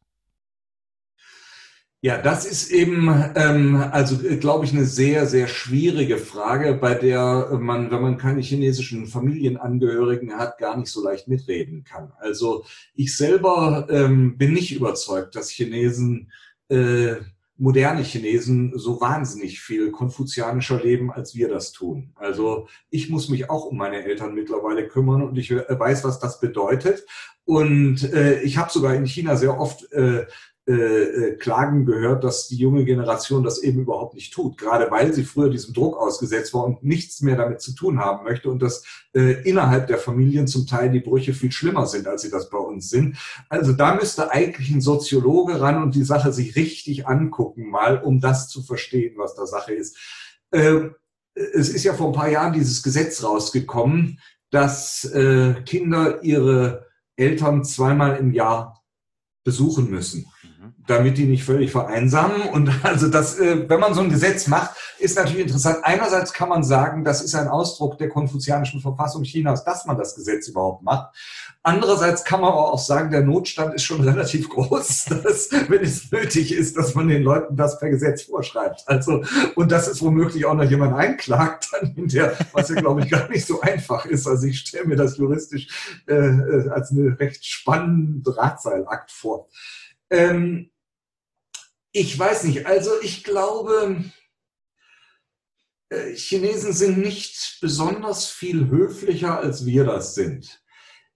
Ja, 2.00 2.16
das 2.22 2.44
ist 2.44 2.70
eben, 2.70 3.08
ähm, 3.34 3.74
also 3.74 4.18
glaube 4.38 4.64
ich, 4.64 4.72
eine 4.72 4.84
sehr, 4.84 5.26
sehr 5.26 5.48
schwierige 5.48 6.16
Frage, 6.16 6.74
bei 6.74 6.94
der 6.94 7.58
man, 7.58 7.90
wenn 7.90 8.00
man 8.00 8.16
keine 8.18 8.40
chinesischen 8.40 9.08
Familienangehörigen 9.08 10.34
hat, 10.34 10.58
gar 10.58 10.76
nicht 10.76 10.92
so 10.92 11.02
leicht 11.02 11.26
mitreden 11.26 11.82
kann. 11.82 12.12
Also 12.20 12.64
ich 12.94 13.16
selber 13.16 13.88
ähm, 13.90 14.38
bin 14.38 14.52
nicht 14.52 14.72
überzeugt, 14.72 15.34
dass 15.34 15.50
Chinesen, 15.50 16.30
äh, 16.68 17.16
moderne 17.58 18.02
Chinesen, 18.02 18.72
so 18.76 19.00
wahnsinnig 19.00 19.60
viel 19.60 19.90
konfuzianischer 19.90 20.80
leben, 20.80 21.10
als 21.10 21.34
wir 21.34 21.48
das 21.48 21.72
tun. 21.72 22.12
Also 22.14 22.68
ich 22.88 23.10
muss 23.10 23.28
mich 23.28 23.50
auch 23.50 23.66
um 23.66 23.76
meine 23.76 24.04
Eltern 24.04 24.34
mittlerweile 24.34 24.86
kümmern 24.86 25.22
und 25.22 25.36
ich 25.36 25.50
äh, 25.50 25.64
weiß, 25.68 26.04
was 26.04 26.20
das 26.20 26.40
bedeutet. 26.40 27.04
Und 27.44 28.12
äh, 28.12 28.40
ich 28.42 28.58
habe 28.58 28.70
sogar 28.70 28.94
in 28.94 29.06
China 29.06 29.34
sehr 29.34 29.58
oft 29.58 29.90
äh, 29.92 30.26
äh, 30.68 30.72
äh, 30.72 31.36
Klagen 31.36 31.86
gehört, 31.86 32.24
dass 32.24 32.46
die 32.46 32.56
junge 32.56 32.84
Generation 32.84 33.42
das 33.42 33.62
eben 33.62 33.80
überhaupt 33.80 34.14
nicht 34.14 34.34
tut, 34.34 34.58
gerade 34.58 34.90
weil 34.90 35.14
sie 35.14 35.24
früher 35.24 35.48
diesem 35.48 35.72
Druck 35.72 35.96
ausgesetzt 35.96 36.52
war 36.52 36.64
und 36.64 36.84
nichts 36.84 37.22
mehr 37.22 37.36
damit 37.36 37.62
zu 37.62 37.72
tun 37.72 37.98
haben 37.98 38.22
möchte 38.24 38.50
und 38.50 38.60
dass 38.60 38.84
äh, 39.14 39.48
innerhalb 39.48 39.86
der 39.86 39.96
Familien 39.96 40.46
zum 40.46 40.66
Teil 40.66 40.90
die 40.90 41.00
Brüche 41.00 41.32
viel 41.32 41.52
schlimmer 41.52 41.86
sind, 41.86 42.06
als 42.06 42.20
sie 42.20 42.30
das 42.30 42.50
bei 42.50 42.58
uns 42.58 42.90
sind. 42.90 43.16
Also 43.48 43.72
da 43.72 43.94
müsste 43.94 44.30
eigentlich 44.30 44.70
ein 44.70 44.82
Soziologe 44.82 45.58
ran 45.58 45.82
und 45.82 45.94
die 45.94 46.04
Sache 46.04 46.34
sich 46.34 46.54
richtig 46.54 47.08
angucken, 47.08 47.70
mal 47.70 48.02
um 48.02 48.20
das 48.20 48.50
zu 48.50 48.62
verstehen, 48.62 49.14
was 49.16 49.34
da 49.34 49.46
Sache 49.46 49.72
ist. 49.72 49.96
Äh, 50.50 50.90
es 51.34 51.70
ist 51.70 51.84
ja 51.84 51.94
vor 51.94 52.08
ein 52.08 52.12
paar 52.12 52.28
Jahren 52.28 52.52
dieses 52.52 52.82
Gesetz 52.82 53.24
rausgekommen, 53.24 54.20
dass 54.50 55.06
äh, 55.06 55.54
Kinder 55.64 56.22
ihre 56.22 56.86
Eltern 57.16 57.64
zweimal 57.64 58.18
im 58.18 58.34
Jahr 58.34 58.84
besuchen 59.44 59.88
müssen 59.88 60.26
damit 60.88 61.18
die 61.18 61.26
nicht 61.26 61.44
völlig 61.44 61.70
vereinsamen. 61.70 62.42
Und 62.42 62.70
also 62.82 63.08
das, 63.08 63.38
äh, 63.38 63.68
wenn 63.68 63.80
man 63.80 63.94
so 63.94 64.00
ein 64.00 64.10
Gesetz 64.10 64.48
macht, 64.48 64.72
ist 64.98 65.16
natürlich 65.16 65.42
interessant. 65.42 65.78
Einerseits 65.82 66.32
kann 66.32 66.48
man 66.48 66.64
sagen, 66.64 67.04
das 67.04 67.22
ist 67.22 67.34
ein 67.34 67.48
Ausdruck 67.48 67.98
der 67.98 68.08
konfuzianischen 68.08 68.80
Verfassung 68.80 69.22
Chinas, 69.22 69.64
dass 69.64 69.84
man 69.84 69.96
das 69.96 70.16
Gesetz 70.16 70.48
überhaupt 70.48 70.82
macht. 70.82 71.14
Andererseits 71.62 72.24
kann 72.24 72.40
man 72.40 72.50
aber 72.50 72.72
auch 72.72 72.78
sagen, 72.78 73.10
der 73.10 73.20
Notstand 73.20 73.74
ist 73.74 73.84
schon 73.84 74.00
relativ 74.08 74.48
groß, 74.48 75.04
dass, 75.22 75.50
wenn 75.68 75.82
es 75.82 76.10
nötig 76.10 76.52
ist, 76.52 76.76
dass 76.76 76.94
man 76.94 77.08
den 77.08 77.22
Leuten 77.22 77.56
das 77.56 77.78
per 77.78 77.90
Gesetz 77.90 78.22
vorschreibt. 78.22 78.84
Also, 78.86 79.22
und 79.54 79.70
dass 79.70 79.86
es 79.86 80.00
womöglich 80.00 80.46
auch 80.46 80.54
noch 80.54 80.68
jemand 80.68 80.94
einklagt, 80.94 81.68
dann 81.80 81.92
hinterher, 81.92 82.36
was 82.52 82.70
ja, 82.70 82.76
glaube 82.76 83.02
ich, 83.02 83.10
gar 83.10 83.28
nicht 83.28 83.46
so 83.46 83.60
einfach 83.60 84.06
ist. 84.06 84.26
Also 84.26 84.46
ich 84.46 84.60
stelle 84.60 84.86
mir 84.86 84.96
das 84.96 85.18
juristisch 85.18 85.68
äh, 86.06 86.14
äh 86.14 86.68
als 86.70 86.90
eine 86.90 87.18
recht 87.18 87.44
spannenden 87.44 88.22
Drahtseilakt 88.22 89.10
vor. 89.10 89.48
Ähm, 90.10 90.70
ich 91.92 92.18
weiß 92.18 92.44
nicht, 92.44 92.66
also 92.66 92.90
ich 93.02 93.24
glaube, 93.24 94.04
äh, 95.90 96.14
Chinesen 96.14 96.72
sind 96.72 96.96
nicht 96.98 97.58
besonders 97.60 98.26
viel 98.26 98.68
höflicher, 98.68 99.38
als 99.38 99.66
wir 99.66 99.84
das 99.84 100.14
sind. 100.14 100.62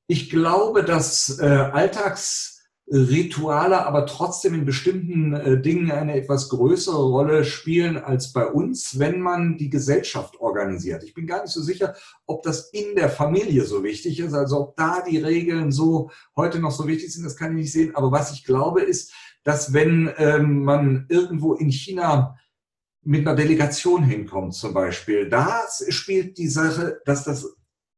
Ich 0.07 0.31
glaube, 0.31 0.83
dass 0.83 1.39
äh, 1.39 1.45
Alltagsrituale 1.45 3.87
aber 3.87 4.07
trotzdem 4.07 4.55
in 4.55 4.64
bestimmten 4.64 5.35
äh, 5.35 5.61
Dingen 5.61 5.91
eine 5.91 6.16
etwas 6.16 6.49
größere 6.49 7.03
Rolle 7.03 7.45
spielen 7.45 7.99
als 7.99 8.33
bei 8.33 8.47
uns, 8.47 8.99
wenn 8.99 9.20
man 9.20 9.59
die 9.59 9.68
Gesellschaft 9.70 10.41
organisiert. 10.41 11.05
Ich 11.05 11.14
bin 11.14 11.27
gar 11.27 11.43
nicht 11.43 11.53
so 11.53 11.62
sicher, 11.62 11.95
ob 12.27 12.43
das 12.43 12.70
in 12.70 12.97
der 12.97 13.11
Familie 13.11 13.64
so 13.64 13.85
wichtig 13.85 14.18
ist, 14.20 14.35
also 14.35 14.61
ob 14.61 14.77
da 14.77 15.03
die 15.03 15.18
Regeln 15.18 15.70
so 15.70 16.11
heute 16.35 16.59
noch 16.59 16.73
so 16.73 16.87
wichtig 16.87 17.12
sind, 17.12 17.25
das 17.25 17.37
kann 17.37 17.51
ich 17.53 17.64
nicht 17.64 17.73
sehen. 17.73 17.95
Aber 17.95 18.11
was 18.11 18.33
ich 18.33 18.45
glaube, 18.45 18.81
ist, 18.83 19.12
dass 19.45 19.72
wenn 19.72 20.11
ähm, 20.16 20.64
man 20.64 21.07
irgendwo 21.09 21.55
in 21.55 21.70
China 21.70 22.38
mit 23.05 23.26
einer 23.26 23.36
Delegation 23.36 24.05
hinkommt 24.05 24.55
zum 24.55 24.74
Beispiel, 24.74 25.28
da 25.28 25.62
spielt 25.88 26.38
die 26.38 26.49
Sache, 26.49 27.01
dass 27.05 27.24
das 27.24 27.57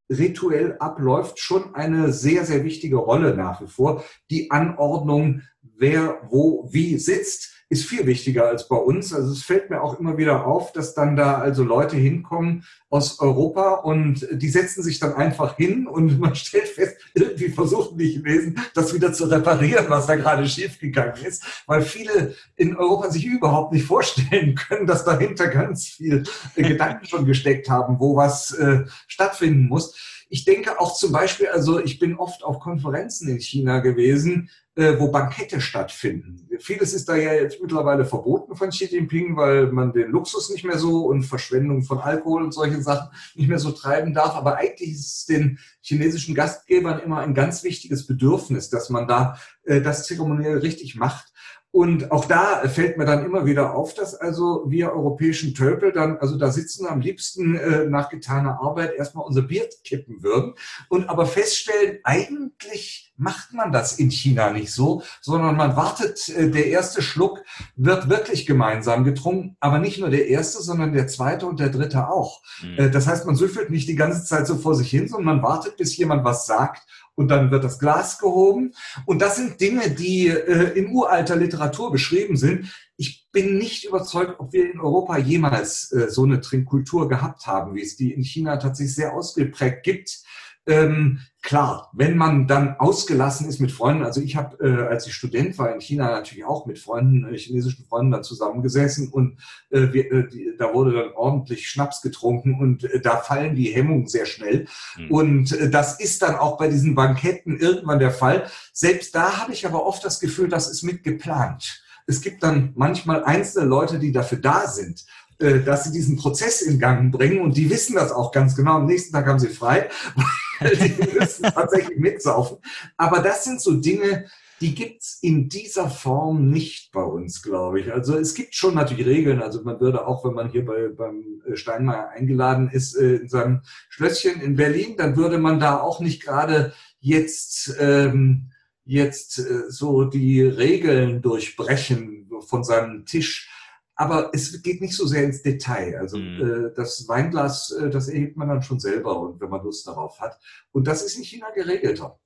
rituell 0.09 0.77
abläuft, 0.79 1.39
schon 1.39 1.73
eine 1.75 2.11
sehr, 2.13 2.45
sehr 2.45 2.63
wichtige 2.63 2.97
Rolle 2.97 3.35
nach 3.35 3.61
wie 3.61 3.67
vor. 3.67 4.03
Die 4.29 4.51
Anordnung, 4.51 5.41
wer 5.61 6.21
wo 6.29 6.67
wie 6.71 6.97
sitzt 6.97 7.54
ist 7.69 7.85
viel 7.85 8.05
wichtiger 8.05 8.47
als 8.47 8.67
bei 8.67 8.75
uns. 8.75 9.13
Also 9.13 9.31
es 9.31 9.43
fällt 9.43 9.69
mir 9.69 9.81
auch 9.81 9.99
immer 9.99 10.17
wieder 10.17 10.45
auf, 10.45 10.71
dass 10.71 10.93
dann 10.93 11.15
da 11.15 11.39
also 11.39 11.63
Leute 11.63 11.95
hinkommen 11.95 12.63
aus 12.89 13.19
Europa 13.19 13.75
und 13.75 14.27
die 14.31 14.49
setzen 14.49 14.83
sich 14.83 14.99
dann 14.99 15.15
einfach 15.15 15.57
hin 15.57 15.87
und 15.87 16.19
man 16.19 16.35
stellt 16.35 16.67
fest, 16.67 16.97
irgendwie 17.13 17.49
versuchen 17.49 17.97
die 17.97 18.11
Chinesen 18.11 18.59
das 18.73 18.93
wieder 18.93 19.13
zu 19.13 19.25
reparieren, 19.25 19.85
was 19.89 20.05
da 20.05 20.15
gerade 20.15 20.47
schiefgegangen 20.47 21.25
ist, 21.25 21.43
weil 21.65 21.81
viele 21.81 22.35
in 22.55 22.75
Europa 22.75 23.09
sich 23.09 23.25
überhaupt 23.25 23.73
nicht 23.73 23.85
vorstellen 23.85 24.55
können, 24.67 24.85
dass 24.85 25.03
dahinter 25.03 25.47
ganz 25.47 25.87
viel 25.87 26.23
Gedanken 26.55 27.05
schon 27.05 27.25
gesteckt 27.25 27.69
haben, 27.69 27.99
wo 27.99 28.15
was 28.15 28.53
äh, 28.53 28.85
stattfinden 29.07 29.67
muss. 29.67 30.14
Ich 30.29 30.45
denke 30.45 30.79
auch 30.79 30.95
zum 30.95 31.11
Beispiel, 31.11 31.47
also 31.47 31.79
ich 31.79 31.99
bin 31.99 32.15
oft 32.15 32.43
auf 32.43 32.59
Konferenzen 32.59 33.29
in 33.29 33.39
China 33.39 33.79
gewesen, 33.79 34.49
äh, 34.75 34.99
wo 34.99 35.09
Bankette 35.09 35.61
stattfinden. 35.61 36.47
Vieles 36.59 36.93
ist 36.93 37.07
da 37.07 37.15
ja 37.15 37.33
jetzt 37.33 37.61
mittlerweile 37.61 38.05
verboten 38.05 38.55
von 38.55 38.69
Xi 38.69 38.85
Jinping, 38.85 39.37
weil 39.37 39.67
man 39.67 39.93
den 39.93 40.11
Luxus 40.11 40.49
nicht 40.49 40.65
mehr 40.65 40.77
so 40.77 41.05
und 41.05 41.23
Verschwendung 41.23 41.83
von 41.83 41.99
Alkohol 41.99 42.43
und 42.43 42.53
solche 42.53 42.81
Sachen 42.81 43.09
nicht 43.35 43.47
mehr 43.47 43.59
so 43.59 43.71
treiben 43.71 44.13
darf. 44.13 44.35
Aber 44.35 44.57
eigentlich 44.57 44.91
ist 44.91 45.05
es 45.05 45.25
den 45.25 45.59
chinesischen 45.81 46.35
Gastgebern 46.35 46.99
immer 46.99 47.19
ein 47.19 47.33
ganz 47.33 47.63
wichtiges 47.63 48.05
Bedürfnis, 48.05 48.69
dass 48.69 48.89
man 48.89 49.07
da 49.07 49.37
äh, 49.63 49.81
das 49.81 50.05
zeremoniell 50.05 50.57
richtig 50.57 50.95
macht. 50.95 51.31
Und 51.75 52.09
auch 52.09 52.23
da 52.23 52.65
fällt 52.69 52.97
mir 52.97 53.03
dann 53.03 53.25
immer 53.25 53.45
wieder 53.45 53.75
auf, 53.75 53.93
dass 53.93 54.15
also 54.15 54.63
wir 54.65 54.93
europäischen 54.93 55.53
Tölpel 55.53 55.91
dann, 55.91 56.17
also 56.19 56.37
da 56.37 56.49
sitzen 56.49 56.87
am 56.87 57.01
liebsten 57.01 57.57
äh, 57.57 57.83
nach 57.83 58.07
getaner 58.07 58.61
Arbeit 58.61 58.93
erstmal 58.93 59.25
unser 59.25 59.41
Bier 59.41 59.67
kippen 59.83 60.23
würden 60.23 60.53
und 60.87 61.09
aber 61.09 61.25
feststellen, 61.25 61.99
eigentlich 62.05 63.04
macht 63.17 63.53
man 63.53 63.71
das 63.71 63.97
in 63.97 64.11
China 64.11 64.51
nicht 64.51 64.71
so, 64.71 65.03
sondern 65.21 65.55
man 65.55 65.75
wartet, 65.75 66.29
äh, 66.29 66.49
der 66.49 66.67
erste 66.67 67.01
Schluck 67.01 67.43
wird 67.75 68.09
wirklich 68.09 68.45
gemeinsam 68.45 69.03
getrunken, 69.03 69.55
aber 69.59 69.79
nicht 69.79 69.99
nur 69.99 70.09
der 70.09 70.27
erste, 70.27 70.61
sondern 70.61 70.93
der 70.93 71.07
zweite 71.07 71.45
und 71.47 71.59
der 71.59 71.69
dritte 71.69 72.09
auch. 72.09 72.41
Mhm. 72.61 72.77
Äh, 72.77 72.89
das 72.89 73.07
heißt, 73.07 73.25
man 73.25 73.35
süffelt 73.35 73.69
nicht 73.69 73.87
die 73.87 73.95
ganze 73.95 74.23
Zeit 74.25 74.47
so 74.47 74.57
vor 74.57 74.75
sich 74.75 74.89
hin, 74.89 75.07
sondern 75.07 75.37
man 75.37 75.43
wartet, 75.43 75.77
bis 75.77 75.95
jemand 75.97 76.23
was 76.23 76.45
sagt 76.45 76.85
und 77.15 77.29
dann 77.29 77.49
wird 77.51 77.63
das 77.63 77.79
Glas 77.79 78.19
gehoben. 78.19 78.73
Und 79.05 79.21
das 79.21 79.37
sind 79.37 79.59
Dinge, 79.59 79.89
die 79.89 80.27
äh, 80.27 80.77
in 80.77 80.91
uralter 80.91 81.35
Literatur 81.35 81.91
beschrieben 81.91 82.35
sind. 82.35 82.73
Ich 82.97 83.27
bin 83.31 83.57
nicht 83.57 83.85
überzeugt, 83.85 84.39
ob 84.39 84.53
wir 84.53 84.71
in 84.71 84.79
Europa 84.79 85.17
jemals 85.17 85.91
äh, 85.91 86.09
so 86.09 86.23
eine 86.23 86.41
Trinkkultur 86.41 87.09
gehabt 87.09 87.47
haben, 87.47 87.75
wie 87.75 87.81
es 87.81 87.95
die 87.95 88.13
in 88.13 88.23
China 88.23 88.57
tatsächlich 88.57 88.95
sehr 88.95 89.13
ausgeprägt 89.13 89.83
gibt. 89.83 90.19
Ähm, 90.67 91.19
klar, 91.45 91.91
wenn 91.93 92.17
man 92.17 92.47
dann 92.47 92.75
ausgelassen 92.79 93.47
ist 93.47 93.59
mit 93.59 93.71
Freunden, 93.71 94.03
also 94.03 94.19
ich 94.19 94.35
habe, 94.35 94.57
äh, 94.65 94.87
als 94.87 95.05
ich 95.05 95.13
Student 95.13 95.57
war 95.59 95.71
in 95.71 95.79
China, 95.79 96.09
natürlich 96.09 96.43
auch 96.43 96.65
mit 96.65 96.79
Freunden, 96.79 97.31
äh, 97.31 97.37
chinesischen 97.37 97.85
Freunden 97.85 98.11
dann 98.11 98.23
zusammengesessen 98.23 99.09
und 99.09 99.37
äh, 99.69 99.93
wir, 99.93 100.11
äh, 100.11 100.27
die, 100.27 100.53
da 100.57 100.73
wurde 100.73 100.93
dann 100.93 101.11
ordentlich 101.13 101.69
Schnaps 101.69 102.01
getrunken 102.01 102.59
und 102.59 102.83
äh, 102.85 102.99
da 102.99 103.17
fallen 103.17 103.55
die 103.55 103.67
Hemmungen 103.67 104.07
sehr 104.07 104.25
schnell. 104.25 104.65
Mhm. 104.97 105.11
Und 105.11 105.51
äh, 105.51 105.69
das 105.69 105.99
ist 105.99 106.23
dann 106.23 106.35
auch 106.35 106.57
bei 106.57 106.67
diesen 106.67 106.95
Banketten 106.95 107.59
irgendwann 107.59 107.99
der 107.99 108.11
Fall. 108.11 108.49
Selbst 108.73 109.13
da 109.13 109.37
habe 109.37 109.53
ich 109.53 109.67
aber 109.67 109.85
oft 109.85 110.03
das 110.03 110.19
Gefühl, 110.19 110.49
das 110.49 110.67
ist 110.67 110.81
mit 110.81 111.03
geplant. 111.03 111.83
Es 112.07 112.21
gibt 112.21 112.41
dann 112.41 112.73
manchmal 112.75 113.23
einzelne 113.23 113.67
Leute, 113.67 113.99
die 113.99 114.11
dafür 114.11 114.39
da 114.39 114.67
sind, 114.67 115.05
äh, 115.37 115.59
dass 115.59 115.83
sie 115.83 115.91
diesen 115.91 116.15
Prozess 116.15 116.61
in 116.61 116.79
Gang 116.79 117.11
bringen 117.11 117.41
und 117.41 117.57
die 117.57 117.69
wissen 117.69 117.95
das 117.95 118.11
auch 118.11 118.31
ganz 118.31 118.55
genau. 118.55 118.77
Am 118.77 118.85
nächsten 118.85 119.13
Tag 119.13 119.27
haben 119.27 119.39
sie 119.39 119.49
frei, 119.49 119.89
die 120.61 121.17
müssen 121.17 121.43
tatsächlich 121.43 121.97
mitsaufen. 121.97 122.57
Aber 122.97 123.19
das 123.19 123.43
sind 123.43 123.61
so 123.61 123.73
Dinge, 123.73 124.25
die 124.61 124.73
gibt's 124.73 125.19
in 125.21 125.49
dieser 125.49 125.89
Form 125.89 126.49
nicht 126.49 126.91
bei 126.91 127.03
uns, 127.03 127.41
glaube 127.41 127.81
ich. 127.81 127.91
Also 127.91 128.17
es 128.17 128.33
gibt 128.33 128.55
schon 128.55 128.75
natürlich 128.75 129.05
Regeln. 129.05 129.41
Also 129.41 129.61
man 129.63 129.79
würde 129.79 130.07
auch, 130.07 130.23
wenn 130.23 130.33
man 130.33 130.49
hier 130.49 130.65
bei, 130.65 130.87
beim 130.87 131.41
äh, 131.45 131.55
Steinmeier 131.55 132.09
eingeladen 132.09 132.69
ist, 132.69 132.95
äh, 132.95 133.15
in 133.15 133.27
seinem 133.27 133.61
Schlösschen 133.89 134.41
in 134.41 134.55
Berlin, 134.55 134.95
dann 134.97 135.17
würde 135.17 135.39
man 135.39 135.59
da 135.59 135.79
auch 135.79 135.99
nicht 135.99 136.23
gerade 136.23 136.73
jetzt, 136.99 137.75
ähm, 137.79 138.51
jetzt 138.85 139.39
äh, 139.39 139.69
so 139.69 140.05
die 140.05 140.41
Regeln 140.41 141.21
durchbrechen 141.21 142.29
von 142.47 142.63
seinem 142.63 143.05
Tisch. 143.05 143.49
Aber 143.95 144.31
es 144.33 144.61
geht 144.61 144.81
nicht 144.81 144.95
so 144.95 145.07
sehr 145.07 145.23
ins 145.23 145.41
Detail. 145.41 145.97
Also 145.97 146.17
mhm. 146.17 146.67
äh, 146.67 146.73
das 146.75 147.07
Weinglas, 147.07 147.71
äh, 147.71 147.89
das 147.89 148.09
erhebt 148.09 148.35
man 148.35 148.49
dann 148.49 148.61
schon 148.61 148.79
selber 148.79 149.19
und 149.19 149.39
wenn 149.39 149.49
man 149.49 149.63
Lust 149.63 149.87
darauf 149.87 150.19
hat. 150.19 150.37
Und 150.71 150.87
das 150.87 151.03
ist 151.03 151.17
in 151.17 151.23
China 151.23 151.47
geregelter. 151.55 152.19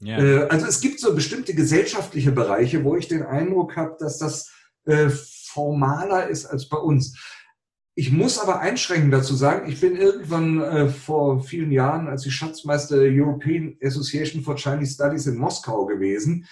Ja. 0.00 0.18
Äh, 0.18 0.48
also 0.48 0.66
es 0.66 0.80
gibt 0.80 0.98
so 0.98 1.14
bestimmte 1.14 1.54
gesellschaftliche 1.54 2.32
Bereiche, 2.32 2.82
wo 2.84 2.96
ich 2.96 3.06
den 3.06 3.22
Eindruck 3.22 3.76
habe, 3.76 3.96
dass 4.00 4.18
das 4.18 4.50
äh, 4.84 5.08
formaler 5.10 6.28
ist 6.28 6.46
als 6.46 6.68
bei 6.68 6.78
uns. 6.78 7.16
Ich 7.94 8.10
muss 8.10 8.38
aber 8.38 8.60
einschränkend 8.60 9.12
dazu 9.12 9.34
sagen, 9.34 9.70
ich 9.70 9.80
bin 9.80 9.96
irgendwann 9.96 10.62
äh, 10.62 10.88
vor 10.88 11.42
vielen 11.42 11.70
Jahren 11.70 12.08
als 12.08 12.24
ich 12.24 12.34
Schatzmeister 12.34 12.96
der 12.96 13.12
European 13.12 13.76
Association 13.82 14.42
for 14.42 14.56
Chinese 14.56 14.94
Studies 14.94 15.26
in 15.26 15.36
Moskau 15.36 15.84
gewesen. 15.84 16.46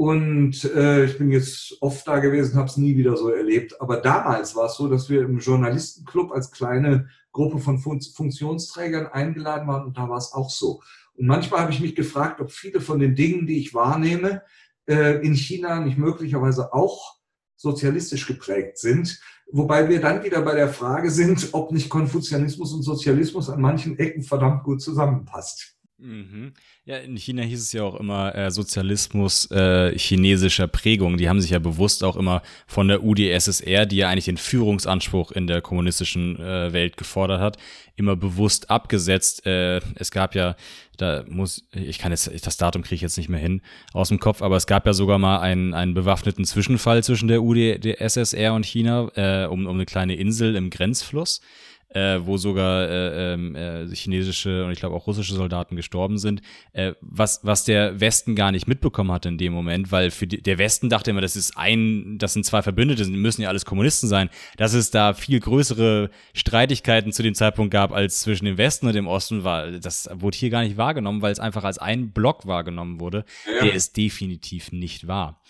Und 0.00 0.64
äh, 0.64 1.04
ich 1.04 1.18
bin 1.18 1.30
jetzt 1.30 1.76
oft 1.82 2.08
da 2.08 2.20
gewesen, 2.20 2.56
habe 2.56 2.70
es 2.70 2.78
nie 2.78 2.96
wieder 2.96 3.18
so 3.18 3.28
erlebt. 3.28 3.78
Aber 3.82 3.98
damals 3.98 4.56
war 4.56 4.64
es 4.64 4.76
so, 4.76 4.88
dass 4.88 5.10
wir 5.10 5.20
im 5.20 5.40
Journalistenclub 5.40 6.32
als 6.32 6.50
kleine 6.50 7.10
Gruppe 7.32 7.58
von 7.58 7.78
Fun 7.78 8.00
Funktionsträgern 8.00 9.08
eingeladen 9.08 9.68
waren 9.68 9.84
und 9.84 9.98
da 9.98 10.08
war 10.08 10.16
es 10.16 10.32
auch 10.32 10.48
so. 10.48 10.80
Und 11.12 11.26
manchmal 11.26 11.60
habe 11.60 11.72
ich 11.72 11.80
mich 11.80 11.94
gefragt, 11.94 12.40
ob 12.40 12.50
viele 12.50 12.80
von 12.80 12.98
den 12.98 13.14
Dingen, 13.14 13.46
die 13.46 13.58
ich 13.58 13.74
wahrnehme, 13.74 14.40
äh, 14.86 15.20
in 15.22 15.34
China 15.34 15.80
nicht 15.80 15.98
möglicherweise 15.98 16.72
auch 16.72 17.18
sozialistisch 17.56 18.26
geprägt 18.26 18.78
sind. 18.78 19.20
Wobei 19.52 19.90
wir 19.90 20.00
dann 20.00 20.24
wieder 20.24 20.40
bei 20.40 20.54
der 20.54 20.70
Frage 20.70 21.10
sind, 21.10 21.50
ob 21.52 21.72
nicht 21.72 21.90
Konfuzianismus 21.90 22.72
und 22.72 22.84
Sozialismus 22.84 23.50
an 23.50 23.60
manchen 23.60 23.98
Ecken 23.98 24.22
verdammt 24.22 24.64
gut 24.64 24.80
zusammenpasst. 24.80 25.76
Mhm. 26.02 26.54
Ja, 26.86 26.96
in 26.96 27.16
China 27.16 27.42
hieß 27.42 27.60
es 27.60 27.72
ja 27.72 27.82
auch 27.82 27.94
immer 28.00 28.34
äh, 28.34 28.50
Sozialismus 28.50 29.50
äh, 29.50 29.96
chinesischer 29.98 30.66
Prägung. 30.66 31.18
Die 31.18 31.28
haben 31.28 31.42
sich 31.42 31.50
ja 31.50 31.58
bewusst 31.58 32.02
auch 32.04 32.16
immer 32.16 32.42
von 32.66 32.88
der 32.88 33.04
UdSSR, 33.04 33.84
die 33.84 33.96
ja 33.96 34.08
eigentlich 34.08 34.24
den 34.24 34.38
Führungsanspruch 34.38 35.30
in 35.32 35.46
der 35.46 35.60
kommunistischen 35.60 36.40
äh, 36.40 36.72
Welt 36.72 36.96
gefordert 36.96 37.40
hat, 37.40 37.58
immer 37.96 38.16
bewusst 38.16 38.70
abgesetzt. 38.70 39.44
Äh, 39.44 39.80
es 39.96 40.10
gab 40.10 40.34
ja, 40.34 40.56
da 40.96 41.24
muss, 41.28 41.66
ich 41.72 41.98
kann 41.98 42.12
jetzt, 42.12 42.30
das 42.46 42.56
Datum 42.56 42.82
kriege 42.82 42.94
ich 42.94 43.02
jetzt 43.02 43.18
nicht 43.18 43.28
mehr 43.28 43.40
hin 43.40 43.60
aus 43.92 44.08
dem 44.08 44.20
Kopf, 44.20 44.40
aber 44.40 44.56
es 44.56 44.66
gab 44.66 44.86
ja 44.86 44.94
sogar 44.94 45.18
mal 45.18 45.40
einen, 45.40 45.74
einen 45.74 45.92
bewaffneten 45.92 46.46
Zwischenfall 46.46 47.04
zwischen 47.04 47.28
der 47.28 47.42
UdSSR 47.42 48.54
und 48.54 48.64
China 48.64 49.10
äh, 49.16 49.46
um, 49.46 49.66
um 49.66 49.74
eine 49.74 49.86
kleine 49.86 50.14
Insel 50.14 50.56
im 50.56 50.70
Grenzfluss 50.70 51.42
äh, 51.90 52.20
wo 52.22 52.36
sogar 52.36 52.88
äh, 52.88 53.34
ähm, 53.34 53.54
äh, 53.56 53.88
chinesische 53.94 54.64
und 54.64 54.72
ich 54.72 54.78
glaube 54.78 54.94
auch 54.94 55.06
russische 55.06 55.34
Soldaten 55.34 55.76
gestorben 55.76 56.18
sind, 56.18 56.40
äh, 56.72 56.92
was, 57.00 57.40
was 57.42 57.64
der 57.64 58.00
Westen 58.00 58.36
gar 58.36 58.52
nicht 58.52 58.68
mitbekommen 58.68 59.10
hatte 59.10 59.28
in 59.28 59.38
dem 59.38 59.52
Moment, 59.52 59.90
weil 59.90 60.10
für 60.10 60.26
die, 60.26 60.40
der 60.40 60.58
Westen 60.58 60.88
dachte 60.88 61.10
immer, 61.10 61.20
das 61.20 61.36
ist 61.36 61.56
ein, 61.56 62.16
das 62.18 62.32
sind 62.32 62.46
zwei 62.46 62.62
Verbündete, 62.62 63.04
die 63.04 63.10
müssen 63.10 63.42
ja 63.42 63.48
alles 63.48 63.64
Kommunisten 63.64 64.08
sein, 64.08 64.30
dass 64.56 64.72
es 64.72 64.90
da 64.90 65.14
viel 65.14 65.40
größere 65.40 66.10
Streitigkeiten 66.32 67.12
zu 67.12 67.22
dem 67.22 67.34
Zeitpunkt 67.34 67.72
gab 67.72 67.92
als 67.92 68.20
zwischen 68.20 68.44
dem 68.44 68.58
Westen 68.58 68.86
und 68.86 68.94
dem 68.94 69.08
Osten, 69.08 69.42
war, 69.42 69.70
das 69.72 70.08
wurde 70.12 70.38
hier 70.38 70.50
gar 70.50 70.62
nicht 70.62 70.76
wahrgenommen, 70.76 71.22
weil 71.22 71.32
es 71.32 71.40
einfach 71.40 71.64
als 71.64 71.78
ein 71.78 72.12
Block 72.12 72.46
wahrgenommen 72.46 73.00
wurde, 73.00 73.24
ja. 73.46 73.64
der 73.64 73.74
ist 73.74 73.96
definitiv 73.96 74.70
nicht 74.70 75.08
wahr. 75.08 75.40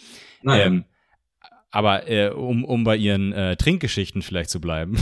Nein. 0.42 0.60
Ähm, 0.66 0.84
aber 1.72 2.08
äh, 2.08 2.30
um, 2.30 2.64
um 2.64 2.82
bei 2.82 2.96
ihren 2.96 3.32
äh, 3.32 3.56
Trinkgeschichten 3.56 4.22
vielleicht 4.22 4.50
zu 4.50 4.60
bleiben, 4.60 4.96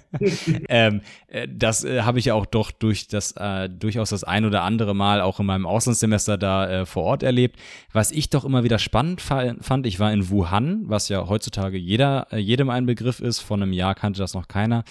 ähm, 0.68 1.02
äh, 1.28 1.46
das 1.48 1.84
äh, 1.84 2.02
habe 2.02 2.18
ich 2.18 2.26
ja 2.26 2.34
auch 2.34 2.46
doch 2.46 2.72
durch 2.72 3.06
das 3.06 3.32
äh, 3.32 3.68
durchaus 3.68 4.10
das 4.10 4.24
ein 4.24 4.44
oder 4.44 4.62
andere 4.62 4.94
Mal 4.94 5.20
auch 5.20 5.38
in 5.38 5.46
meinem 5.46 5.66
Auslandssemester 5.66 6.36
da 6.36 6.68
äh, 6.68 6.86
vor 6.86 7.04
Ort 7.04 7.22
erlebt. 7.22 7.60
Was 7.92 8.10
ich 8.10 8.28
doch 8.28 8.44
immer 8.44 8.64
wieder 8.64 8.78
spannend 8.78 9.20
fand, 9.20 9.86
ich 9.86 10.00
war 10.00 10.12
in 10.12 10.28
Wuhan, 10.30 10.82
was 10.86 11.08
ja 11.08 11.28
heutzutage 11.28 11.78
jeder, 11.78 12.26
äh, 12.32 12.38
jedem 12.38 12.70
ein 12.70 12.86
Begriff 12.86 13.20
ist, 13.20 13.40
vor 13.40 13.56
einem 13.56 13.72
Jahr 13.72 13.94
kannte 13.94 14.18
das 14.18 14.34
noch 14.34 14.48
keiner. 14.48 14.84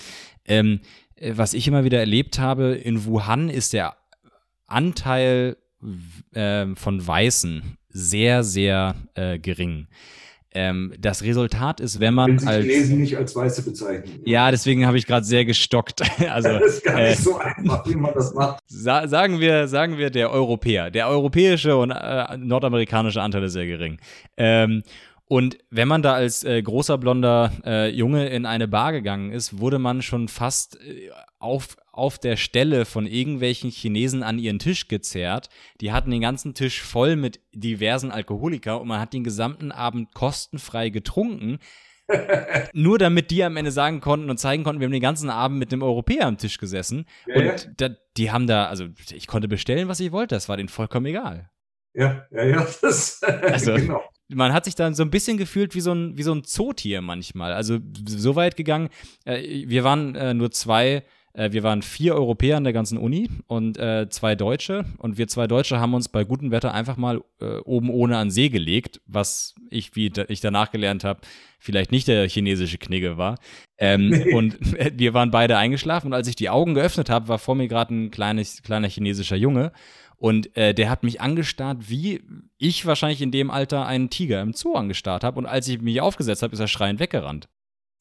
Ähm, 0.46 0.80
äh, 1.16 1.34
was 1.36 1.54
ich 1.54 1.68
immer 1.68 1.84
wieder 1.84 2.00
erlebt 2.00 2.40
habe, 2.40 2.76
in 2.76 3.04
Wuhan 3.06 3.50
ist 3.50 3.74
der 3.74 3.98
Anteil 4.68 5.58
äh, 6.34 6.68
von 6.76 7.06
Weißen 7.06 7.78
sehr, 7.90 8.44
sehr 8.44 8.96
äh, 9.16 9.38
gering. 9.38 9.88
Ähm, 10.54 10.94
das 11.00 11.24
Resultat 11.24 11.80
ist, 11.80 12.00
wenn 12.00 12.14
man 12.14 12.40
wenn 12.40 12.48
als 12.48 12.66
Chinesen 12.66 13.00
nicht 13.00 13.18
als 13.18 13.36
Weiße 13.36 13.64
bezeichnen. 13.64 14.22
Ja, 14.26 14.52
deswegen 14.52 14.86
habe 14.86 14.98
ich 14.98 15.08
gerade 15.08 15.26
sehr 15.26 15.46
gestockt. 15.46 16.02
also 16.30 16.50
das 16.50 16.76
ist 16.76 16.84
gar 16.84 16.96
nicht 16.96 17.12
äh, 17.12 17.16
so 17.16 17.38
einfach, 17.38 17.88
wie 17.88 17.96
man 17.96 18.14
das 18.14 18.34
macht. 18.34 18.60
Sa 18.68 19.08
sagen 19.08 19.40
wir, 19.40 19.68
sagen 19.68 19.98
wir 19.98 20.10
der 20.10 20.32
Europäer, 20.32 20.92
der 20.92 21.08
europäische 21.08 21.76
und 21.76 21.92
äh, 21.92 22.38
nordamerikanische 22.38 23.22
Anteil 23.22 23.44
ist 23.44 23.54
sehr 23.54 23.66
gering. 23.66 23.98
Ähm, 24.38 24.84
und 25.28 25.58
wenn 25.72 25.88
man 25.88 26.02
da 26.02 26.14
als 26.14 26.44
äh, 26.44 26.62
großer 26.62 26.98
blonder 26.98 27.52
äh, 27.66 27.90
Junge 27.90 28.30
in 28.30 28.46
eine 28.46 28.68
Bar 28.68 28.92
gegangen 28.92 29.32
ist, 29.32 29.60
wurde 29.60 29.80
man 29.80 30.02
schon 30.02 30.28
fast 30.28 30.80
äh, 30.82 31.10
auf, 31.40 31.78
auf 31.94 32.20
der 32.20 32.36
Stelle 32.36 32.86
von 32.86 33.06
irgendwelchen 33.06 33.70
Chinesen 33.70 34.24
an 34.24 34.40
ihren 34.40 34.60
Tisch 34.60 34.88
gezerrt. 34.88 35.50
Die 35.80 35.92
hatten 35.92 36.12
den 36.12 36.22
ganzen 36.22 36.56
Tisch 36.56 36.82
voll 36.82 37.16
mit 37.16 37.40
diversen 37.54 38.12
Alkoholiker 38.12 38.82
und 38.82 38.88
man 38.88 39.00
hat 39.00 39.14
den 39.14 39.24
gesamten 39.24 39.72
Abend 39.72 40.14
kostenfrei 40.14 40.90
getrunken. 40.90 41.60
nur 42.74 43.00
damit 43.00 43.32
die 43.32 43.46
am 43.46 43.56
Ende 43.56 43.72
sagen 43.72 44.02
konnten 44.02 44.30
und 44.30 44.38
zeigen 44.38 44.66
konnten, 44.66 44.82
wir 44.82 44.88
haben 44.88 44.92
den 44.92 45.02
ganzen 45.02 45.30
Abend 45.30 45.58
mit 45.58 45.72
einem 45.72 45.84
Europäer 45.84 46.28
am 46.28 46.38
Tisch 46.38 46.58
gesessen. 46.58 47.06
Ja, 47.26 47.36
und 47.36 47.46
ja. 47.46 47.56
Da, 47.78 47.96
die 48.18 48.32
haben 48.32 48.46
da, 48.46 48.66
also 48.66 48.88
ich 49.12 49.26
konnte 49.28 49.48
bestellen, 49.48 49.88
was 49.88 50.02
ich 50.02 50.12
wollte, 50.12 50.36
das 50.36 50.50
war 50.50 50.58
denen 50.58 50.68
vollkommen 50.68 51.06
egal. 51.06 51.50
Ja, 51.94 52.26
ja, 52.32 52.44
ja, 52.44 52.68
das 52.82 53.24
also, 53.24 53.76
genau 53.76 54.02
man 54.30 54.54
hat 54.54 54.66
sich 54.66 54.76
dann 54.76 54.96
so 54.96 55.04
ein 55.04 55.12
bisschen 55.12 55.38
gefühlt 55.38 55.76
wie 55.76 55.82
so 55.82 55.94
ein, 55.94 56.18
wie 56.18 56.24
so 56.24 56.34
ein 56.34 56.44
Zootier 56.44 57.02
manchmal. 57.02 57.54
Also 57.54 57.80
so 58.08 58.36
weit 58.36 58.56
gegangen, 58.56 58.90
äh, 59.26 59.68
wir 59.68 59.84
waren 59.84 60.16
äh, 60.16 60.34
nur 60.34 60.52
zwei, 60.52 61.04
wir 61.36 61.64
waren 61.64 61.82
vier 61.82 62.14
Europäer 62.16 62.58
in 62.58 62.64
der 62.64 62.74
ganzen 62.74 62.98
Uni 62.98 63.30
und 63.48 63.78
äh, 63.78 64.08
zwei 64.10 64.36
Deutsche. 64.36 64.86
Und 64.98 65.18
wir 65.18 65.28
zwei 65.28 65.48
Deutsche 65.48 65.80
haben 65.80 65.94
uns 65.94 66.10
bei 66.10 66.24
gutem 66.24 66.52
Wetter 66.52 66.74
einfach 66.74 66.98
mal 66.98 67.22
äh, 67.42 67.58
oben 67.60 67.90
ohne 67.90 68.18
an 68.18 68.30
See 68.30 68.50
gelegt, 68.50 69.02
was 69.08 69.56
ich, 69.70 69.96
wie 69.96 70.12
ich 70.28 70.42
danach 70.42 70.72
gelernt 70.72 71.04
habe, 71.04 71.22
vielleicht 71.60 71.92
nicht 71.92 72.08
der 72.08 72.30
chinesische 72.30 72.78
Knigge 72.78 73.18
war. 73.18 73.40
Ähm, 73.78 74.10
nee. 74.10 74.34
Und 74.36 74.58
wir 74.98 75.14
waren 75.14 75.32
beide 75.32 75.58
eingeschlafen 75.58 76.08
und 76.08 76.14
als 76.14 76.28
ich 76.28 76.36
die 76.36 76.50
Augen 76.50 76.74
geöffnet 76.74 77.10
habe, 77.10 77.28
war 77.28 77.40
vor 77.40 77.56
mir 77.56 77.68
gerade 77.68 77.94
ein 77.94 78.12
kleines, 78.12 78.62
kleiner 78.62 78.88
chinesischer 78.88 79.36
Junge 79.36 79.72
und 80.24 80.56
äh, 80.56 80.74
der 80.74 80.90
hat 80.90 81.04
mich 81.04 81.20
angestarrt, 81.20 81.90
wie 81.90 82.22
ich 82.58 82.86
wahrscheinlich 82.86 83.22
in 83.22 83.32
dem 83.32 83.52
Alter 83.52 83.86
einen 83.86 84.10
Tiger 84.10 84.42
im 84.42 84.54
Zoo 84.54 84.76
angestarrt 84.76 85.22
habe. 85.22 85.38
Und 85.38 85.46
als 85.46 85.68
ich 85.68 85.82
mich 85.82 86.00
aufgesetzt 86.00 86.44
habe, 86.44 86.54
ist 86.54 86.62
er 86.62 86.70
schreiend 86.70 87.02
weggerannt. 87.02 87.50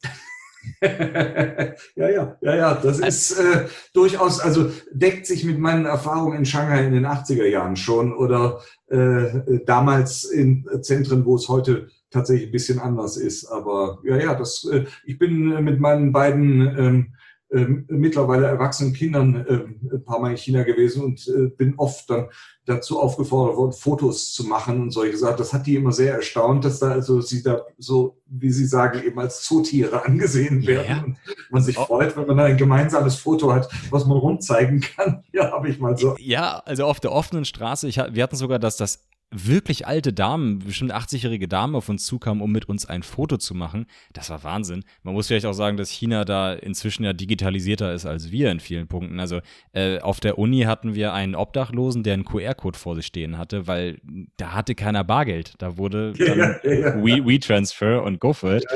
ja, 0.82 2.08
ja, 2.08 2.36
ja, 2.40 2.54
ja, 2.54 2.74
das 2.74 2.98
ist 2.98 3.38
äh, 3.38 3.66
durchaus, 3.94 4.40
also 4.40 4.70
deckt 4.92 5.26
sich 5.26 5.44
mit 5.44 5.58
meinen 5.58 5.86
Erfahrungen 5.86 6.38
in 6.38 6.44
Shanghai 6.44 6.84
in 6.84 6.92
den 6.92 7.06
80er 7.06 7.46
Jahren 7.46 7.76
schon 7.76 8.12
oder 8.12 8.60
äh, 8.88 9.60
damals 9.64 10.24
in 10.24 10.66
Zentren, 10.82 11.24
wo 11.24 11.36
es 11.36 11.48
heute 11.48 11.88
tatsächlich 12.10 12.48
ein 12.48 12.52
bisschen 12.52 12.78
anders 12.78 13.16
ist. 13.16 13.46
Aber 13.46 14.00
ja, 14.04 14.16
ja, 14.16 14.34
das, 14.34 14.68
äh, 14.70 14.84
ich 15.04 15.18
bin 15.18 15.62
mit 15.64 15.80
meinen 15.80 16.12
beiden 16.12 16.78
ähm, 16.78 17.14
ähm, 17.52 17.84
mittlerweile 17.88 18.46
erwachsenen 18.46 18.94
Kindern 18.94 19.46
äh, 19.46 19.94
ein 19.94 20.04
paar 20.04 20.20
Mal 20.20 20.30
in 20.30 20.36
China 20.38 20.62
gewesen 20.62 21.02
und 21.02 21.28
äh, 21.28 21.48
bin 21.48 21.74
oft 21.76 22.08
dann 22.08 22.28
dazu 22.64 23.00
aufgefordert 23.00 23.56
worden, 23.56 23.72
Fotos 23.72 24.32
zu 24.32 24.44
machen 24.44 24.80
und 24.80 24.90
solche 24.92 25.16
Sachen. 25.16 25.36
Das 25.36 25.52
hat 25.52 25.66
die 25.66 25.74
immer 25.74 25.92
sehr 25.92 26.14
erstaunt, 26.14 26.64
dass 26.64 26.78
da 26.78 26.92
also 26.92 27.20
sie 27.20 27.42
da 27.42 27.62
so, 27.78 28.18
wie 28.26 28.50
sie 28.52 28.66
sagen, 28.66 29.02
eben 29.02 29.18
als 29.18 29.42
Zootiere 29.42 30.04
angesehen 30.04 30.66
werden 30.66 30.86
yeah. 30.86 31.04
und 31.04 31.16
man 31.50 31.62
sich 31.62 31.76
oh. 31.78 31.84
freut, 31.84 32.16
wenn 32.16 32.26
man 32.26 32.36
da 32.36 32.44
ein 32.44 32.56
gemeinsames 32.56 33.16
Foto 33.16 33.52
hat, 33.52 33.68
was 33.90 34.06
man 34.06 34.18
rumzeigen 34.18 34.80
kann. 34.80 35.24
Ja, 35.32 35.50
habe 35.50 35.68
ich 35.68 35.78
mal 35.78 35.96
so. 35.96 36.14
Ja, 36.18 36.62
also 36.66 36.84
auf 36.84 37.00
der 37.00 37.10
offenen 37.10 37.46
Straße, 37.46 37.88
ich, 37.88 37.96
wir 37.96 38.22
hatten 38.22 38.36
sogar 38.36 38.58
das, 38.58 38.76
das 38.76 39.00
wirklich 39.32 39.86
alte 39.86 40.12
Damen, 40.12 40.60
bestimmt 40.60 40.94
80-jährige 40.94 41.48
Damen 41.48 41.74
auf 41.74 41.88
uns 41.88 42.04
zukamen, 42.04 42.42
um 42.42 42.52
mit 42.52 42.68
uns 42.68 42.86
ein 42.86 43.02
Foto 43.02 43.38
zu 43.38 43.54
machen. 43.54 43.86
Das 44.12 44.30
war 44.30 44.44
Wahnsinn. 44.44 44.84
Man 45.02 45.14
muss 45.14 45.26
vielleicht 45.26 45.46
auch 45.46 45.54
sagen, 45.54 45.76
dass 45.76 45.90
China 45.90 46.24
da 46.24 46.52
inzwischen 46.52 47.04
ja 47.04 47.12
digitalisierter 47.12 47.92
ist 47.92 48.06
als 48.06 48.30
wir 48.30 48.50
in 48.50 48.60
vielen 48.60 48.88
Punkten. 48.88 49.18
Also 49.18 49.40
äh, 49.72 49.98
auf 50.00 50.20
der 50.20 50.38
Uni 50.38 50.62
hatten 50.62 50.94
wir 50.94 51.12
einen 51.14 51.34
Obdachlosen, 51.34 52.02
der 52.02 52.14
einen 52.14 52.24
QR-Code 52.24 52.78
vor 52.78 52.94
sich 52.94 53.06
stehen 53.06 53.38
hatte, 53.38 53.66
weil 53.66 54.00
da 54.36 54.52
hatte 54.52 54.74
keiner 54.74 55.04
Bargeld. 55.04 55.54
Da 55.58 55.78
wurde 55.78 56.12
dann 56.18 56.38
ja, 56.38 56.56
ja, 56.62 56.72
ja. 56.72 56.94
We, 56.96 57.26
WeTransfer 57.26 58.02
und 58.02 58.20
Go 58.20 58.32
for 58.32 58.56
it. 58.56 58.66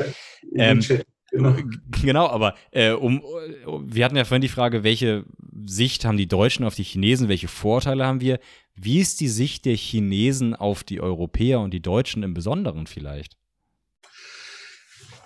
Ähm, 0.55 0.81
Genau. 1.31 1.55
genau, 2.01 2.27
aber 2.27 2.55
äh, 2.71 2.91
um, 2.91 3.21
wir 3.85 4.05
hatten 4.05 4.15
ja 4.15 4.23
vorhin 4.23 4.41
die 4.41 4.47
Frage, 4.47 4.83
welche 4.83 5.25
Sicht 5.65 6.05
haben 6.05 6.17
die 6.17 6.27
Deutschen 6.27 6.65
auf 6.65 6.75
die 6.75 6.83
Chinesen? 6.83 7.27
Welche 7.27 7.49
Vorteile 7.49 8.05
haben 8.05 8.21
wir? 8.21 8.39
Wie 8.75 8.99
ist 8.99 9.19
die 9.19 9.27
Sicht 9.27 9.65
der 9.65 9.75
Chinesen 9.75 10.55
auf 10.55 10.83
die 10.83 11.01
Europäer 11.01 11.59
und 11.59 11.71
die 11.71 11.81
Deutschen 11.81 12.23
im 12.23 12.33
Besonderen 12.33 12.87
vielleicht? 12.87 13.37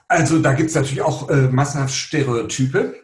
Also 0.08 0.40
da 0.40 0.54
gibt 0.54 0.70
es 0.70 0.76
natürlich 0.76 1.02
auch 1.02 1.30
äh, 1.30 1.48
massenhaft 1.48 1.94
Stereotype. 1.94 2.96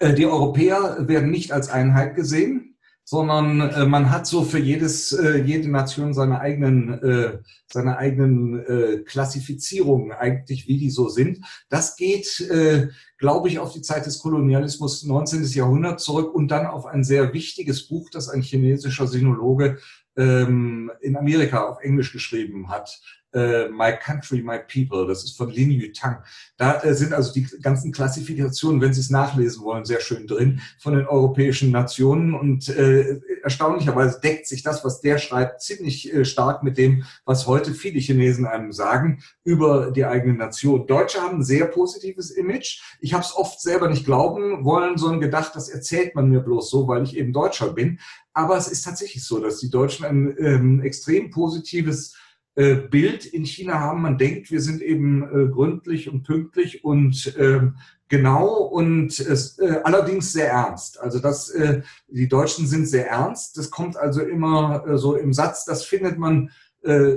Äh, 0.00 0.14
die 0.14 0.26
Europäer 0.26 0.96
werden 1.00 1.30
nicht 1.30 1.52
als 1.52 1.68
Einheit 1.68 2.14
gesehen 2.14 2.75
sondern 3.08 3.60
äh, 3.60 3.86
man 3.86 4.10
hat 4.10 4.26
so 4.26 4.42
für 4.42 4.58
jedes, 4.58 5.12
äh, 5.12 5.38
jede 5.38 5.70
Nation 5.70 6.12
seine 6.12 6.40
eigenen, 6.40 7.00
äh, 7.04 7.38
seine 7.72 7.98
eigenen 7.98 8.58
äh, 8.66 8.98
Klassifizierungen 9.04 10.10
eigentlich, 10.10 10.66
wie 10.66 10.76
die 10.76 10.90
so 10.90 11.08
sind. 11.08 11.38
Das 11.68 11.94
geht, 11.94 12.40
äh, 12.40 12.88
glaube 13.16 13.48
ich, 13.48 13.60
auf 13.60 13.72
die 13.72 13.82
Zeit 13.82 14.06
des 14.06 14.18
Kolonialismus 14.18 15.04
19. 15.04 15.44
Jahrhundert 15.44 16.00
zurück 16.00 16.34
und 16.34 16.48
dann 16.48 16.66
auf 16.66 16.84
ein 16.84 17.04
sehr 17.04 17.32
wichtiges 17.32 17.86
Buch, 17.86 18.10
das 18.10 18.28
ein 18.28 18.42
chinesischer 18.42 19.06
Sinologe 19.06 19.78
ähm, 20.16 20.90
in 21.00 21.16
Amerika 21.16 21.64
auf 21.68 21.78
Englisch 21.82 22.12
geschrieben 22.12 22.70
hat, 22.70 23.00
äh, 23.36 23.68
My 23.68 23.92
Country, 23.92 24.42
My 24.42 24.58
People. 24.58 25.06
Das 25.06 25.22
ist 25.22 25.36
von 25.36 25.50
Lin 25.50 25.70
Yutang. 25.70 26.18
Da 26.56 26.80
äh, 26.82 26.94
sind 26.94 27.12
also 27.12 27.32
die 27.32 27.46
ganzen 27.60 27.92
Klassifikationen, 27.92 28.80
wenn 28.80 28.94
Sie 28.94 29.00
es 29.00 29.10
nachlesen 29.10 29.62
wollen, 29.62 29.84
sehr 29.84 30.00
schön 30.00 30.26
drin 30.26 30.60
von 30.78 30.94
den 30.94 31.06
europäischen 31.06 31.70
Nationen. 31.70 32.34
Und 32.34 32.68
äh, 32.68 33.20
erstaunlicherweise 33.42 34.20
deckt 34.20 34.46
sich 34.46 34.62
das, 34.62 34.84
was 34.84 35.00
der 35.00 35.18
schreibt, 35.18 35.60
ziemlich 35.60 36.12
äh, 36.12 36.24
stark 36.24 36.62
mit 36.62 36.78
dem, 36.78 37.04
was 37.24 37.46
heute 37.46 37.74
viele 37.74 38.00
Chinesen 38.00 38.46
einem 38.46 38.72
sagen 38.72 39.22
über 39.44 39.90
die 39.90 40.06
eigene 40.06 40.34
Nation. 40.34 40.86
Deutsche 40.86 41.20
haben 41.20 41.38
ein 41.38 41.44
sehr 41.44 41.66
positives 41.66 42.30
Image. 42.30 42.80
Ich 43.00 43.12
habe 43.12 43.24
es 43.24 43.36
oft 43.36 43.60
selber 43.60 43.88
nicht 43.88 44.06
glauben 44.06 44.64
wollen, 44.64 44.96
sondern 44.96 45.20
gedacht, 45.20 45.52
das 45.54 45.68
erzählt 45.68 46.14
man 46.14 46.30
mir 46.30 46.40
bloß 46.40 46.70
so, 46.70 46.88
weil 46.88 47.02
ich 47.02 47.16
eben 47.16 47.32
Deutscher 47.32 47.72
bin. 47.72 47.98
Aber 48.32 48.56
es 48.56 48.68
ist 48.68 48.84
tatsächlich 48.84 49.24
so, 49.24 49.38
dass 49.38 49.58
die 49.58 49.70
Deutschen 49.70 50.04
ein 50.04 50.34
ähm, 50.38 50.80
extrem 50.82 51.30
positives 51.30 52.14
Bild 52.56 53.26
in 53.26 53.44
China 53.44 53.80
haben. 53.80 54.00
Man 54.00 54.16
denkt, 54.16 54.50
wir 54.50 54.62
sind 54.62 54.80
eben 54.80 55.22
äh, 55.22 55.48
gründlich 55.52 56.08
und 56.10 56.22
pünktlich 56.22 56.84
und 56.84 57.36
äh, 57.36 57.60
genau 58.08 58.46
und 58.62 59.18
es, 59.18 59.58
äh, 59.58 59.80
allerdings 59.84 60.32
sehr 60.32 60.50
ernst. 60.50 61.00
Also 61.00 61.18
das, 61.18 61.50
äh, 61.50 61.82
die 62.08 62.28
Deutschen 62.28 62.66
sind 62.66 62.86
sehr 62.86 63.08
ernst. 63.08 63.58
Das 63.58 63.70
kommt 63.70 63.96
also 63.96 64.22
immer 64.22 64.84
äh, 64.86 64.96
so 64.96 65.16
im 65.16 65.32
Satz. 65.32 65.64
Das 65.64 65.84
findet 65.84 66.18
man 66.18 66.50
äh, 66.82 67.16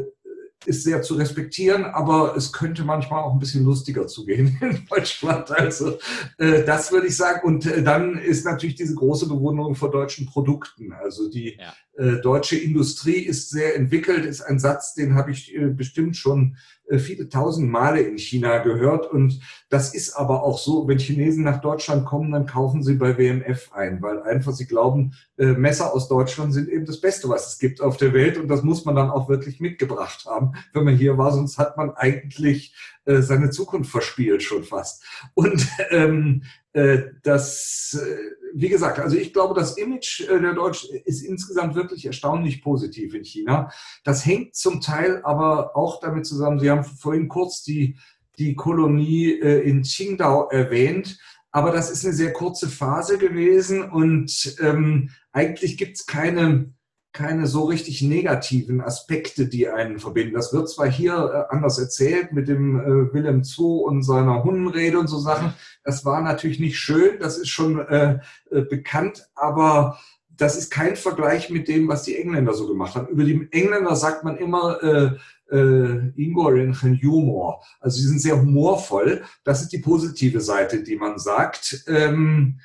ist 0.66 0.84
sehr 0.84 1.02
zu 1.02 1.16
respektieren, 1.16 1.86
aber 1.86 2.36
es 2.36 2.52
könnte 2.52 2.84
manchmal 2.84 3.24
auch 3.24 3.34
ein 3.34 3.40
bisschen 3.40 3.64
lustiger 3.64 4.08
zugehen 4.08 4.58
in 4.62 4.86
Deutschland. 4.90 5.52
Also 5.52 5.98
äh, 6.38 6.64
das 6.66 6.92
würde 6.92 7.08
ich 7.08 7.16
sagen. 7.16 7.48
Und 7.48 7.66
äh, 7.66 7.82
dann 7.82 8.18
ist 8.18 8.46
natürlich 8.46 8.76
diese 8.76 8.96
große 8.96 9.28
Bewunderung 9.28 9.76
vor 9.76 9.90
deutschen 9.90 10.26
Produkten. 10.26 10.92
Also 10.92 11.30
die 11.30 11.58
ja. 11.58 11.74
äh, 12.04 12.22
deutsche 12.22 12.58
Industrie 12.58 13.20
ist 13.20 13.50
sehr 13.50 13.76
entwickelt, 13.76 14.26
ist 14.26 14.42
ein 14.42 14.60
Satz, 14.60 14.94
den 14.94 15.16
habe 15.16 15.32
ich 15.32 15.56
äh, 15.56 15.68
bestimmt 15.68 16.18
schon 16.18 16.58
viele 16.98 17.30
tausend 17.30 17.70
Male 17.70 18.02
in 18.02 18.18
China 18.18 18.58
gehört. 18.60 19.06
Und 19.12 19.40
das 19.70 19.94
ist 19.94 20.14
aber 20.14 20.42
auch 20.42 20.58
so, 20.58 20.88
wenn 20.88 20.98
Chinesen 20.98 21.44
nach 21.44 21.62
Deutschland 21.62 22.06
kommen, 22.06 22.32
dann 22.32 22.48
kaufen 22.48 22.82
sie 22.82 22.96
bei 22.96 23.18
WMF 23.18 23.72
ein, 23.74 24.02
weil 24.02 24.24
einfach 24.24 24.54
sie 24.54 24.66
glauben, 24.66 25.14
äh, 25.38 25.54
Messer 25.54 25.94
aus 25.94 26.08
Deutschland 26.08 26.54
sind 26.54 26.70
eben 26.70 26.86
das 26.86 27.00
Beste, 27.00 27.30
was 27.30 27.54
es 27.54 27.60
gibt 27.60 27.82
auf 27.82 27.98
der 27.98 28.14
Welt. 28.14 28.38
Und 28.38 28.48
das 28.48 28.64
muss 28.64 28.86
man 28.86 28.96
dann 28.96 29.12
auch 29.12 29.30
wirklich 29.30 29.60
mitgebracht 29.60 30.26
haben, 30.26 30.54
wenn 30.74 30.86
man 30.86 30.96
hier 30.96 31.18
war. 31.18 31.32
Sonst 31.32 31.60
hat 31.60 31.78
man 31.78 31.92
eigentlich 31.92 32.74
äh, 33.06 33.22
seine 33.22 33.50
Zukunft 33.52 33.92
verspielt 33.92 34.42
schon 34.42 34.64
fast. 34.64 35.04
Und 35.36 35.68
ähm, 35.92 36.44
äh, 36.74 37.00
das, 37.24 38.00
äh, 38.02 38.39
wie 38.54 38.70
gesagt, 38.70 39.00
also 39.00 39.18
ich 39.18 39.34
glaube, 39.34 39.54
das 39.54 39.78
Image 39.78 40.22
äh, 40.22 40.40
der 40.40 40.54
Deutschen 40.54 40.96
ist 41.06 41.22
insgesamt 41.22 41.76
wirklich 41.76 42.06
erstaunlich 42.06 42.62
positiv 42.62 43.14
in 43.14 43.24
China. 43.24 43.72
Das 44.04 44.26
hängt 44.26 44.56
zum 44.56 44.82
Teil 44.82 45.22
aber 45.24 45.76
auch 45.76 46.00
damit 46.00 46.26
zusammen, 46.26 46.60
Sie 46.60 46.70
haben 46.70 46.84
vorhin 46.84 47.28
kurz 47.28 47.64
die, 47.64 47.98
die 48.38 48.56
Kolonie 48.56 49.32
in 49.32 49.84
Qingdao 49.84 50.50
erwähnt. 50.50 51.20
Aber 51.52 51.72
das 51.72 51.90
ist 51.90 52.06
eine 52.06 52.14
sehr 52.14 52.32
kurze 52.32 52.70
Phase 52.70 53.18
gewesen 53.18 53.90
und 53.90 54.56
ähm, 54.62 55.10
eigentlich 55.32 55.78
gibt 55.78 55.98
es 55.98 56.06
keine 56.06 56.74
keine 57.20 57.48
so 57.48 57.66
richtig 57.66 58.02
negativen 58.02 58.80
Aspekte, 58.80 59.48
die 59.48 59.68
einen 59.68 60.00
verbinden. 60.00 60.36
Das 60.36 60.54
wird 60.54 60.70
zwar 60.70 60.90
hier 60.90 61.14
äh, 61.50 61.54
anders 61.54 61.78
erzählt 61.78 62.32
mit 62.32 62.48
dem 62.48 62.80
äh, 62.80 63.14
Willem 63.14 63.42
II 63.42 63.84
und 63.84 64.04
seiner 64.04 64.46
Hundenrede 64.46 64.98
und 64.98 65.08
so 65.08 65.20
Sachen. 65.20 65.54
Das 65.84 66.06
war 66.06 66.22
natürlich 66.22 66.62
nicht 66.62 66.80
schön, 66.80 67.20
das 67.20 67.38
ist 67.38 67.50
schon 67.50 67.78
äh, 67.78 68.20
äh, 68.52 68.62
bekannt, 68.62 69.28
aber 69.36 70.00
das 70.30 70.58
ist 70.58 70.72
kein 70.72 70.96
Vergleich 70.96 71.50
mit 71.50 71.68
dem, 71.68 71.90
was 71.90 72.04
die 72.04 72.16
Engländer 72.16 72.54
so 72.54 72.68
gemacht 72.70 72.96
haben. 72.96 73.10
Über 73.10 73.26
die 73.26 73.50
Engländer 73.52 73.98
sagt 73.98 74.24
man 74.24 74.38
immer 74.38 74.82
äh, 74.82 75.10
äh, 75.54 76.12
Ingorian 76.16 76.74
Humor. 76.74 77.62
Also 77.82 78.00
sie 78.00 78.08
sind 78.08 78.22
sehr 78.22 78.42
humorvoll. 78.42 79.24
Das 79.44 79.62
ist 79.62 79.74
die 79.74 79.80
positive 79.80 80.40
Seite, 80.40 80.84
die 80.84 80.96
man 80.96 81.20
sagt. 81.20 81.84
Ähm, 81.88 82.62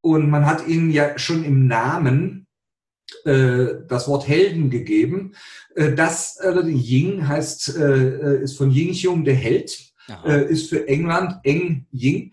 und 0.00 0.28
man 0.28 0.44
hat 0.44 0.66
ihnen 0.66 0.90
ja 0.90 1.16
schon 1.20 1.44
im 1.44 1.68
Namen 1.68 2.39
das 3.24 4.08
Wort 4.08 4.26
Helden 4.26 4.70
gegeben. 4.70 5.34
Äh, 5.74 5.92
das 5.92 6.36
äh, 6.36 6.60
Ying 6.66 7.26
heißt, 7.26 7.68
ist 7.68 8.56
von 8.56 8.70
Ying 8.70 8.92
Xiong 8.92 9.24
der 9.24 9.34
Held, 9.34 9.78
Aha. 10.08 10.34
ist 10.34 10.68
für 10.68 10.88
England 10.88 11.36
Eng 11.44 11.86
Ying 11.92 12.32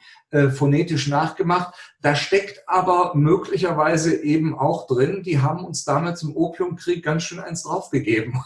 phonetisch 0.53 1.07
nachgemacht. 1.07 1.73
Da 2.01 2.15
steckt 2.15 2.63
aber 2.67 3.13
möglicherweise 3.15 4.15
eben 4.23 4.57
auch 4.57 4.87
drin, 4.87 5.23
die 5.23 5.39
haben 5.39 5.63
uns 5.63 5.85
damals 5.85 6.23
im 6.23 6.35
Opiumkrieg 6.35 7.03
ganz 7.03 7.23
schön 7.23 7.39
eins 7.39 7.63
draufgegeben. 7.63 8.41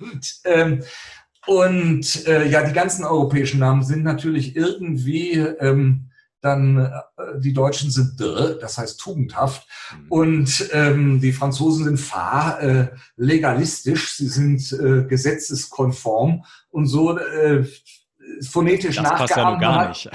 und, 0.00 0.40
ähm, 0.44 0.82
und 1.46 2.26
äh, 2.26 2.48
ja, 2.48 2.62
die 2.62 2.72
ganzen 2.72 3.04
europäischen 3.04 3.60
Namen 3.60 3.82
sind 3.82 4.04
natürlich 4.04 4.56
irgendwie 4.56 5.32
ähm, 5.32 6.07
dann 6.40 6.78
äh, 6.78 6.90
die 7.38 7.52
Deutschen 7.52 7.90
sind 7.90 8.20
dr, 8.20 8.54
das 8.60 8.78
heißt 8.78 9.00
tugendhaft, 9.00 9.66
mhm. 9.92 10.06
und 10.08 10.70
ähm, 10.72 11.20
die 11.20 11.32
Franzosen 11.32 11.84
sind 11.84 11.98
fahr, 11.98 12.62
äh, 12.62 12.88
legalistisch, 13.16 14.16
sie 14.16 14.28
sind 14.28 14.72
äh, 14.72 15.04
gesetzeskonform 15.04 16.44
und 16.70 16.86
so 16.86 17.18
äh, 17.18 17.66
phonetisch 18.48 18.96
das 18.96 19.04
nachgeahmt. 19.04 19.28
Passt 19.28 19.36
ja 19.36 19.50
nur 19.50 19.60
gar 19.60 19.88
nicht. 19.88 20.10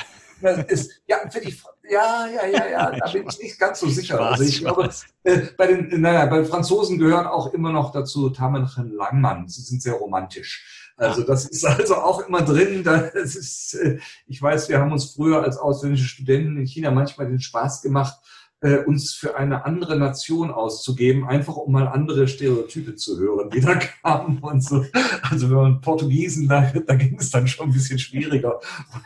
Ist, 0.68 1.02
ja, 1.08 1.18
ich, 1.42 1.64
ja, 1.90 2.28
ja, 2.28 2.46
ja, 2.46 2.68
ja, 2.68 2.92
da 3.00 3.12
bin 3.12 3.26
ich 3.28 3.40
nicht 3.40 3.60
ganz 3.60 3.80
so 3.80 3.88
sicher. 3.88 4.16
Spaß, 4.16 4.32
also 4.32 4.44
ich 4.44 4.60
glaube, 4.60 4.90
äh, 5.24 5.40
bei 5.58 5.68
den, 5.68 6.02
naja, 6.02 6.26
bei 6.26 6.38
den 6.38 6.46
Franzosen 6.46 7.00
gehören 7.00 7.28
auch 7.28 7.54
immer 7.54 7.72
noch 7.72 7.92
dazu 7.92 8.30
Tamenchen 8.30 8.92
Langmann. 8.92 9.48
Sie 9.48 9.62
sind 9.62 9.82
sehr 9.82 9.94
romantisch. 9.94 10.83
Also 10.98 11.24
das 11.24 11.46
ist 11.46 11.66
also 11.66 11.96
auch 11.96 12.28
immer 12.28 12.42
drin. 12.42 12.84
Das 12.84 13.36
ist, 13.36 13.76
äh, 13.76 14.00
ich 14.28 14.42
weiß, 14.42 14.70
wir 14.70 14.80
haben 14.80 14.92
uns 14.92 15.14
früher 15.14 15.42
als 15.44 15.58
ausländische 15.58 16.06
Studenten 16.06 16.58
in 16.58 16.66
China 16.66 16.92
manchmal 16.92 17.28
den 17.28 17.40
Spaß 17.40 17.82
gemacht, 17.82 18.18
äh, 18.64 18.78
uns 18.78 19.14
für 19.14 19.36
eine 19.36 19.66
andere 19.66 19.98
Nation 19.98 20.52
auszugeben, 20.52 21.28
einfach 21.28 21.58
um 21.58 21.74
mal 21.74 21.88
andere 21.88 22.28
Stereotype 22.28 22.96
zu 22.96 23.20
hören, 23.20 23.50
die 23.50 23.60
da 23.60 23.76
kamen 24.04 24.40
und 24.40 24.64
so. 24.64 24.86
Also 25.22 25.50
wenn 25.50 25.58
man 25.58 25.82
Portugiesen, 25.82 26.48
da, 26.48 26.72
da 26.72 26.96
ging 26.96 27.18
es 27.20 27.30
dann 27.30 27.48
schon 27.48 27.68
ein 27.68 27.74
bisschen 27.74 28.00
schwieriger. 28.00 28.60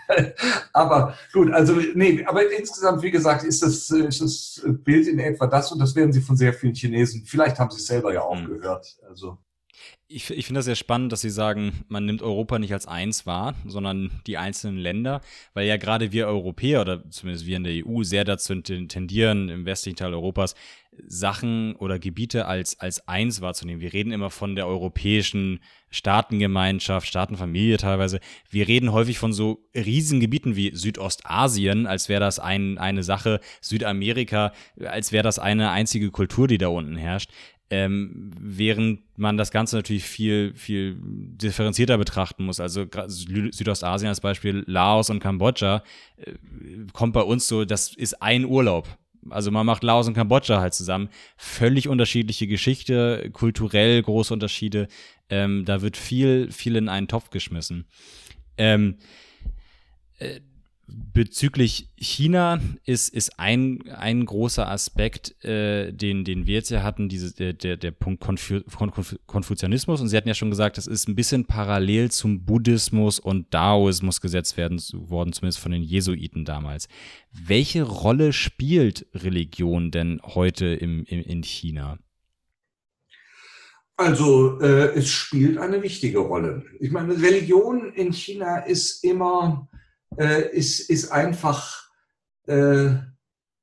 aber 0.74 1.16
gut, 1.34 1.52
also 1.52 1.74
nee, 1.96 2.24
aber 2.26 2.52
insgesamt, 2.52 3.02
wie 3.02 3.12
gesagt, 3.12 3.44
ist 3.44 3.64
das, 3.64 3.90
äh, 3.90 4.08
ist 4.08 4.22
das 4.22 4.62
Bild 4.84 5.08
in 5.08 5.20
etwa 5.20 5.48
das 5.48 5.72
und 5.72 5.80
das 5.80 5.96
werden 5.96 6.14
Sie 6.14 6.22
von 6.22 6.38
sehr 6.38 6.54
vielen 6.54 6.76
Chinesen, 6.76 7.26
vielleicht 7.26 7.60
haben 7.60 7.72
Sie 7.72 7.78
es 7.78 7.88
selber 7.88 8.14
ja 8.14 8.22
auch 8.22 8.40
mhm. 8.40 8.48
gehört. 8.48 8.98
Also 9.10 9.40
ich, 10.08 10.30
ich 10.30 10.46
finde 10.46 10.60
das 10.60 10.66
sehr 10.66 10.76
spannend, 10.76 11.12
dass 11.12 11.22
Sie 11.22 11.30
sagen, 11.30 11.84
man 11.90 12.06
nimmt 12.06 12.22
Europa 12.22 12.60
nicht 12.60 12.74
als 12.74 12.88
eins 12.88 13.26
wahr, 13.26 13.56
sondern 13.66 14.12
die 14.26 14.38
einzelnen 14.38 14.78
Länder, 14.78 15.22
weil 15.54 15.68
ja 15.68 15.78
gerade 15.78 16.12
wir 16.12 16.28
Europäer 16.28 16.82
oder 16.82 17.10
zumindest 17.10 17.46
wir 17.46 17.58
in 17.58 17.66
der 17.66 17.86
EU 17.86 18.04
sehr 18.04 18.24
dazu 18.24 18.56
tendieren, 18.56 19.50
im 19.50 19.66
westlichen 19.66 19.98
Teil 19.98 20.14
Europas 20.14 20.56
Sachen 21.06 21.76
oder 21.76 22.00
Gebiete 22.00 22.46
als, 22.46 22.80
als 22.80 23.08
eins 23.08 23.42
wahrzunehmen. 23.42 23.82
Wir 23.82 23.94
reden 23.94 24.12
immer 24.12 24.30
von 24.30 24.56
der 24.56 24.68
europäischen 24.68 25.60
Staatengemeinschaft, 25.90 27.08
Staatenfamilie 27.08 27.78
teilweise. 27.78 28.20
Wir 28.50 28.68
reden 28.68 28.92
häufig 28.92 29.20
von 29.20 29.34
so 29.34 29.64
riesigen 29.76 30.20
Gebieten 30.20 30.56
wie 30.56 30.76
Südostasien, 30.76 31.86
als 31.86 32.10
wäre 32.10 32.22
das 32.22 32.40
ein, 32.40 32.78
eine 32.78 33.04
Sache, 33.04 33.40
Südamerika, 33.62 34.54
als 34.80 35.12
wäre 35.12 35.24
das 35.24 35.40
eine 35.40 35.70
einzige 35.72 36.12
Kultur, 36.12 36.48
die 36.48 36.58
da 36.58 36.70
unten 36.70 36.96
herrscht. 36.96 37.32
Ähm, 37.70 38.32
während 38.40 39.02
man 39.18 39.36
das 39.36 39.52
Ganze 39.52 39.76
natürlich 39.76 40.06
viel, 40.06 40.54
viel 40.56 40.96
differenzierter 41.02 41.98
betrachten 41.98 42.46
muss. 42.46 42.62
Also 42.62 42.86
Südostasien 43.08 44.08
als 44.08 44.22
Beispiel, 44.22 44.64
Laos 44.68 45.10
und 45.10 45.20
Kambodscha, 45.20 45.84
äh, 46.18 46.34
kommt 46.94 47.14
bei 47.14 47.22
uns 47.22 47.48
so, 47.48 47.66
das 47.66 47.94
ist 47.94 48.22
ein 48.22 48.46
Urlaub. 48.46 48.88
Also 49.30 49.52
man 49.52 49.66
macht 49.66 49.84
Laos 49.84 50.08
und 50.08 50.14
Kambodscha 50.14 50.62
halt 50.62 50.74
zusammen. 50.74 51.10
Völlig 51.36 51.90
unterschiedliche 51.90 52.48
Geschichte, 52.48 53.30
kulturell 53.34 54.02
große 54.02 54.34
Unterschiede. 54.34 54.88
Ähm, 55.30 55.66
da 55.66 55.82
wird 55.82 55.98
viel, 55.98 56.52
viel 56.52 56.78
in 56.78 56.88
einen 56.88 57.10
Topf 57.10 57.32
geschmissen. 57.32 57.86
Ähm, 58.58 58.98
äh, 60.20 60.40
bezüglich 60.88 61.90
China 61.98 62.62
ist, 62.86 63.10
ist 63.10 63.40
ein, 63.40 63.84
ein 63.90 64.26
großer 64.26 64.70
Aspekt, 64.70 65.44
äh, 65.44 65.92
den, 65.92 66.24
den 66.24 66.48
wir 66.48 66.56
jetzt 66.56 66.70
ja 66.70 66.82
hatten, 66.84 67.10
diese, 67.10 67.34
der, 67.34 67.54
der, 67.54 67.76
der 67.76 67.92
Punkt 67.92 68.22
Konfu 68.22 68.62
Konfuzianismus. 69.26 70.00
Und 70.00 70.08
Sie 70.08 70.16
hatten 70.16 70.28
ja 70.28 70.34
schon 70.34 70.50
gesagt, 70.50 70.78
das 70.78 70.88
ist 70.88 71.10
ein 71.10 71.16
bisschen 71.16 71.46
parallel 71.46 72.12
zum 72.12 72.46
Buddhismus 72.46 73.20
und 73.20 73.54
Daoismus 73.54 74.22
gesetzt 74.22 74.56
werden 74.56 74.80
worden, 74.94 75.34
zumindest 75.34 75.60
von 75.60 75.72
den 75.72 75.84
Jesuiten 75.84 76.46
damals. 76.46 76.88
Welche 77.32 77.84
Rolle 77.84 78.32
spielt 78.32 79.08
Religion 79.14 79.92
denn 79.92 80.22
heute 80.24 80.68
im, 80.68 81.04
im, 81.06 81.22
in 81.22 81.44
China? 81.44 82.00
Also 83.98 84.62
äh, 84.62 84.94
es 84.94 85.10
spielt 85.10 85.58
eine 85.58 85.82
wichtige 85.82 86.20
Rolle. 86.20 86.64
Ich 86.80 86.92
meine, 86.92 87.20
Religion 87.20 87.92
in 87.94 88.14
China 88.14 88.60
ist 88.60 89.04
immer 89.04 89.68
äh, 90.18 90.50
ist, 90.56 90.90
ist 90.90 91.12
einfach, 91.12 91.90
äh, 92.48 92.92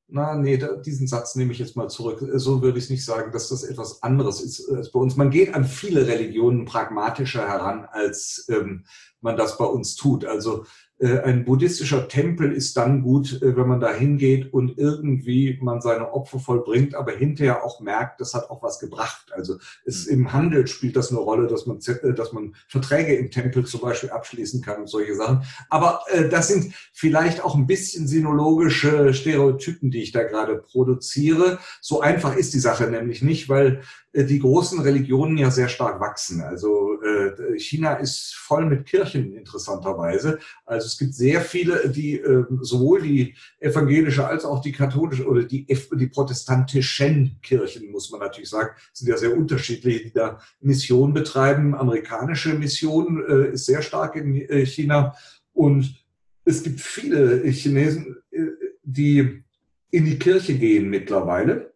na, 0.07 0.35
nee, 0.35 0.57
da, 0.59 0.77
diesen 0.77 1.07
Satz 1.07 1.35
nehme 1.35 1.53
ich 1.53 1.59
jetzt 1.59 1.77
mal 1.77 1.89
zurück. 1.89 2.25
So 2.35 2.63
würde 2.63 2.79
ich 2.79 2.91
nicht 2.91 3.05
sagen, 3.05 3.33
dass 3.33 3.49
das 3.49 3.65
etwas 3.65 4.03
anderes 4.03 4.41
ist 4.41 4.69
als 4.71 4.93
bei 4.93 5.01
uns. 5.01 5.17
Man 5.17 5.31
geht 5.31 5.55
an 5.55 5.65
viele 5.65 6.07
Religionen 6.07 6.67
pragmatischer 6.67 7.49
heran, 7.49 7.87
als 7.91 8.47
ähm, 8.49 8.85
man 9.21 9.37
das 9.37 9.59
bei 9.59 9.65
uns 9.65 9.97
tut. 9.97 10.25
Also 10.25 10.65
äh, 10.94 10.94
ein 11.05 11.45
buddhistischer 11.45 12.09
Tempel 12.09 12.53
ist 12.53 12.77
dann 12.77 13.03
gut, 13.03 13.43
äh, 13.43 13.57
wenn 13.57 13.69
man 13.69 13.81
da 13.81 13.93
hingeht 13.93 14.53
und 14.53 14.79
irgendwie 14.79 15.59
man 15.61 15.81
seine 15.81 16.13
Opfer 16.13 16.39
vollbringt, 16.39 16.95
aber 16.95 17.13
hinterher 17.13 17.65
auch 17.65 17.81
merkt, 17.81 18.21
das 18.21 18.35
hat 18.35 18.51
auch 18.51 18.63
was 18.63 18.79
gebracht. 18.79 19.27
Also 19.33 19.57
es, 19.85 20.07
mhm. 20.07 20.13
im 20.13 20.33
Handel 20.33 20.67
spielt 20.67 20.97
das 20.97 21.11
eine 21.11 21.21
Rolle, 21.21 21.47
dass 21.47 21.67
man, 21.67 21.79
äh, 21.79 22.15
dass 22.15 22.33
man 22.33 22.55
Verträge 22.69 23.15
im 23.17 23.31
Tempel 23.31 23.67
zum 23.67 23.81
Beispiel 23.81 24.11
abschließen 24.11 24.63
kann 24.63 24.83
und 24.83 24.89
solche 24.89 25.15
Sachen. 25.15 25.43
Aber 25.69 26.03
äh, 26.13 26.29
das 26.29 26.49
sind 26.49 26.75
vielleicht 26.93 27.45
auch 27.45 27.55
ein 27.55 27.67
bisschen 27.67 28.07
sinologische 28.07 29.13
Stereotypen, 29.15 29.91
die 29.91 30.03
ich 30.03 30.13
da 30.13 30.23
gerade 30.23 30.57
produziere. 30.57 31.59
So 31.81 32.01
einfach 32.01 32.37
ist 32.37 32.55
die 32.55 32.61
Sache 32.61 32.85
nämlich 32.87 33.23
nicht, 33.23 33.49
weil 33.49 33.77
äh, 33.77 33.83
die 34.23 34.39
großen 34.39 34.79
Religionen 34.81 35.37
ja 35.37 35.51
sehr 35.51 35.69
stark 35.69 36.01
wachsen. 36.01 36.41
Also 36.41 37.03
äh, 37.03 37.59
China 37.59 37.95
ist 37.95 38.35
voll 38.35 38.65
mit 38.67 38.87
Kirchen 38.87 39.33
interessanterweise. 39.33 40.39
Also 40.65 40.87
es 40.87 40.97
gibt 40.97 41.15
sehr 41.15 41.41
viele, 41.41 41.89
die 41.89 42.21
äh, 42.21 42.45
sowohl 42.61 43.03
die 43.03 43.35
evangelische 43.59 44.27
als 44.27 44.45
auch 44.45 44.61
die 44.61 44.71
katholische 44.71 45.27
oder 45.27 45.43
die, 45.43 45.67
die 45.67 46.07
protestantischen 46.07 47.41
Kirchen, 47.43 47.91
muss 47.91 48.11
man 48.11 48.21
natürlich 48.21 48.51
sagen, 48.51 48.71
sind 48.93 49.09
ja 49.09 49.17
sehr 49.17 49.37
unterschiedlich, 49.37 50.05
die 50.05 50.13
da 50.13 50.41
Mission 50.61 51.13
betreiben. 51.13 51.75
Amerikanische 51.75 52.55
Mission 52.55 53.25
äh, 53.29 53.53
ist 53.55 53.67
sehr 53.67 53.83
stark 53.83 54.15
in 54.15 54.37
äh, 54.37 54.65
China 54.65 55.17
und 55.53 56.05
es 56.45 56.63
gibt 56.63 56.81
viele 56.81 57.43
Chinesen, 57.49 58.17
äh, 58.31 58.43
die 58.85 59.43
in 59.91 60.05
die 60.05 60.19
Kirche 60.19 60.55
gehen 60.55 60.89
mittlerweile. 60.89 61.73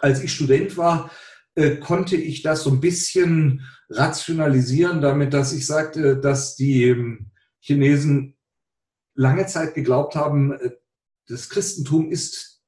Als 0.00 0.22
ich 0.22 0.32
Student 0.32 0.76
war, 0.76 1.10
äh, 1.58 1.76
konnte 1.76 2.16
ich 2.16 2.42
das 2.42 2.62
so 2.62 2.70
ein 2.70 2.80
bisschen 2.80 3.66
rationalisieren, 3.90 5.00
damit, 5.00 5.34
dass 5.34 5.52
ich 5.52 5.66
sagte, 5.66 6.16
dass 6.16 6.54
die 6.54 6.84
ähm, 6.84 7.32
Chinesen 7.60 8.36
lange 9.14 9.46
Zeit 9.46 9.74
geglaubt 9.74 10.14
haben, 10.14 10.52
äh, 10.52 10.70
das 11.26 11.48
Christentum 11.48 12.10
ist 12.10 12.62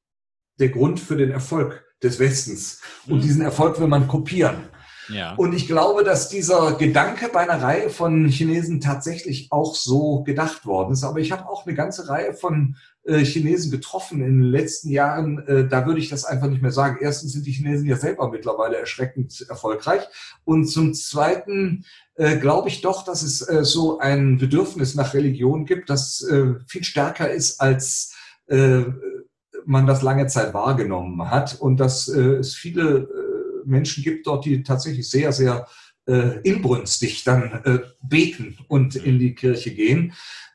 der 0.59 0.71
Grund 0.71 0.99
für 0.99 1.17
den 1.17 1.31
Erfolg 1.31 1.85
des 2.03 2.19
Westens. 2.19 2.81
Und 3.07 3.19
mhm. 3.19 3.23
diesen 3.23 3.43
Erfolg 3.43 3.79
will 3.79 3.87
man 3.87 4.09
kopieren. 4.09 4.69
Ja. 5.09 5.35
Und 5.35 5.55
ich 5.55 5.67
glaube, 5.67 6.03
dass 6.03 6.29
dieser 6.29 6.73
Gedanke 6.75 7.31
bei 7.33 7.41
einer 7.41 7.63
Reihe 7.63 7.91
von 7.91 8.29
Chinesen 8.29 8.81
tatsächlich 8.81 9.53
auch 9.53 9.75
so 9.77 10.25
gedacht 10.25 10.67
worden 10.67 10.93
ist. 10.93 11.05
Aber 11.05 11.21
ich 11.21 11.33
habe 11.33 11.49
auch 11.49 11.65
eine 11.65 11.75
ganze 11.75 12.09
Reihe 12.09 12.35
von 12.35 12.77
äh, 13.05 13.25
Chinesen 13.25 13.71
getroffen 13.71 14.21
in 14.21 14.41
den 14.41 14.51
letzten 14.51 14.91
Jahren. 14.91 15.39
Äh, 15.47 15.67
da 15.67 15.87
würde 15.87 16.01
ich 16.01 16.11
das 16.11 16.27
einfach 16.27 16.49
nicht 16.49 16.61
mehr 16.61 16.71
sagen. 16.71 16.99
Erstens 17.01 17.33
sind 17.33 17.47
die 17.47 17.53
Chinesen 17.53 17.89
ja 17.89 17.97
selber 17.97 18.31
mittlerweile 18.31 18.77
erschreckend 18.77 19.47
erfolgreich. 19.49 20.03
Und 20.45 20.67
zum 20.67 20.93
Zweiten 20.93 21.87
äh, 22.17 22.37
glaube 22.37 22.69
ich 22.69 22.83
doch, 22.83 23.03
dass 23.03 23.23
es 23.23 23.39
so 23.39 24.01
ein 24.01 24.37
Bedürfnis 24.37 24.95
nach 24.95 25.15
Religion 25.15 25.65
gibt, 25.65 25.89
das 25.89 26.27
viel 26.67 26.85
stärker 26.85 27.31
ist 27.31 27.61
als 27.61 28.15
man 29.65 29.87
das 29.87 30.03
lange 30.03 30.27
Zeit 30.27 30.53
wahrgenommen 30.55 31.31
hat 31.31 31.61
und 31.61 31.79
dass 31.79 32.09
es 32.09 32.55
viele 32.57 33.09
Menschen 33.65 34.03
gibt 34.03 34.27
dort, 34.27 34.45
die 34.45 34.65
tatsächlich 34.65 35.09
sehr, 35.09 35.33
sehr 35.33 35.69
inbrünstig 36.43 37.23
dann 37.23 37.63
beten 38.03 38.59
und 38.67 38.97
in 38.97 39.21
die 39.21 39.37
Kirche 39.37 39.73
gehen. 39.73 40.13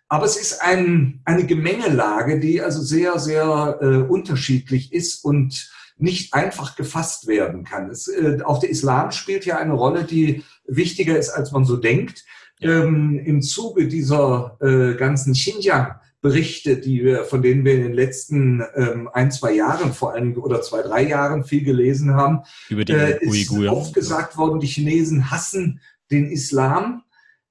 Aber 0.08 0.26
es 0.26 0.38
ist 0.38 0.62
ein, 0.62 1.22
eine 1.26 1.46
Gemengelage, 1.46 2.40
die 2.40 2.62
also 2.62 2.82
sehr, 2.82 3.18
sehr 3.20 3.80
äh, 3.82 3.86
unterschiedlich 3.98 4.94
ist 4.94 5.24
und 5.24 5.72
nicht 5.98 6.34
einfach 6.34 6.76
gefasst 6.76 7.28
werden 7.28 7.64
kann. 7.64 7.90
Es, 7.90 8.08
äh, 8.08 8.40
auch 8.44 8.60
der 8.60 8.70
Islam 8.70 9.12
spielt 9.12 9.46
ja 9.46 9.58
eine 9.58 9.74
Rolle, 9.74 10.04
die 10.04 10.44
wichtiger 10.68 11.18
ist, 11.18 11.30
als 11.30 11.52
man 11.52 11.66
so 11.66 11.78
denkt. 11.78 12.24
Ähm, 12.62 13.20
Im 13.26 13.42
Zuge 13.42 13.88
dieser 13.88 14.58
äh, 14.62 14.96
ganzen 14.96 15.34
Xinjiang 15.34 15.96
Berichte, 16.26 16.78
die 16.78 17.04
wir, 17.04 17.24
von 17.26 17.44
denen 17.44 17.64
wir 17.66 17.76
in 17.76 17.84
den 17.84 17.94
letzten 17.94 18.64
ähm, 18.76 19.08
ein, 19.14 19.30
zwei 19.30 19.54
Jahren 19.54 19.94
vor 19.94 20.14
allem 20.14 20.36
oder 20.38 20.60
zwei, 20.64 20.82
drei 20.82 21.08
Jahren 21.08 21.44
viel 21.44 21.64
gelesen 21.64 22.16
haben, 22.16 22.40
Über 22.68 22.84
die 22.84 22.94
äh, 22.94 23.24
ist 23.24 23.52
oft 23.52 23.94
gesagt 23.94 24.36
worden, 24.36 24.60
die 24.60 24.66
Chinesen 24.66 25.30
hassen 25.30 25.82
den 26.10 26.32
Islam. 26.32 27.04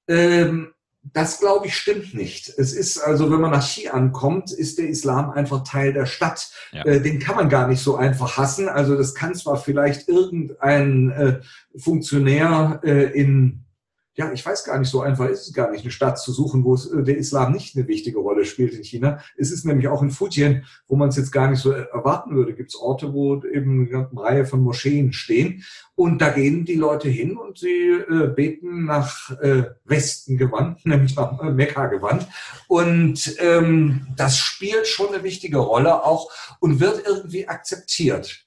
Ähm, 0.08 0.73
das 1.12 1.38
glaube 1.38 1.66
ich 1.66 1.76
stimmt 1.76 2.14
nicht. 2.14 2.48
Es 2.56 2.72
ist 2.72 2.98
also, 2.98 3.30
wenn 3.30 3.40
man 3.40 3.50
nach 3.50 3.66
Xi 3.66 3.88
ankommt, 3.88 4.50
ist 4.50 4.78
der 4.78 4.88
Islam 4.88 5.30
einfach 5.30 5.62
Teil 5.62 5.92
der 5.92 6.06
Stadt. 6.06 6.50
Ja. 6.72 6.84
Äh, 6.84 7.00
den 7.00 7.18
kann 7.18 7.36
man 7.36 7.48
gar 7.48 7.68
nicht 7.68 7.82
so 7.82 7.96
einfach 7.96 8.38
hassen. 8.38 8.68
Also 8.68 8.96
das 8.96 9.14
kann 9.14 9.34
zwar 9.34 9.56
vielleicht 9.56 10.08
irgendein 10.08 11.10
äh, 11.10 11.40
Funktionär 11.76 12.80
äh, 12.84 13.10
in 13.18 13.63
ja, 14.16 14.32
ich 14.32 14.46
weiß 14.46 14.64
gar 14.64 14.78
nicht, 14.78 14.88
so 14.88 15.00
einfach 15.00 15.28
ist 15.28 15.48
es 15.48 15.52
gar 15.52 15.70
nicht, 15.70 15.82
eine 15.82 15.90
Stadt 15.90 16.20
zu 16.20 16.32
suchen, 16.32 16.64
wo 16.64 16.74
es, 16.74 16.86
äh, 16.86 17.02
der 17.02 17.18
Islam 17.18 17.52
nicht 17.52 17.76
eine 17.76 17.88
wichtige 17.88 18.18
Rolle 18.18 18.44
spielt 18.44 18.72
in 18.72 18.84
China. 18.84 19.18
Es 19.36 19.50
ist 19.50 19.64
nämlich 19.64 19.88
auch 19.88 20.02
in 20.02 20.10
Fujian, 20.10 20.64
wo 20.86 20.94
man 20.94 21.08
es 21.08 21.16
jetzt 21.16 21.32
gar 21.32 21.50
nicht 21.50 21.60
so 21.60 21.72
erwarten 21.72 22.34
würde, 22.36 22.54
gibt 22.54 22.70
es 22.70 22.76
Orte, 22.76 23.12
wo 23.12 23.42
eben 23.44 23.88
eine 23.88 24.08
Reihe 24.16 24.46
von 24.46 24.60
Moscheen 24.60 25.12
stehen. 25.12 25.64
Und 25.96 26.20
da 26.20 26.30
gehen 26.30 26.64
die 26.64 26.76
Leute 26.76 27.08
hin 27.08 27.36
und 27.36 27.58
sie 27.58 27.90
äh, 27.90 28.28
beten 28.28 28.84
nach 28.84 29.30
äh, 29.40 29.64
Westen 29.84 30.36
gewandt, 30.36 30.86
nämlich 30.86 31.16
nach 31.16 31.40
äh, 31.42 31.50
Mekka 31.50 31.86
gewandt. 31.86 32.28
Und 32.68 33.36
ähm, 33.40 34.06
das 34.16 34.38
spielt 34.38 34.86
schon 34.86 35.12
eine 35.12 35.24
wichtige 35.24 35.58
Rolle 35.58 36.04
auch 36.04 36.30
und 36.60 36.78
wird 36.78 37.02
irgendwie 37.04 37.48
akzeptiert. 37.48 38.43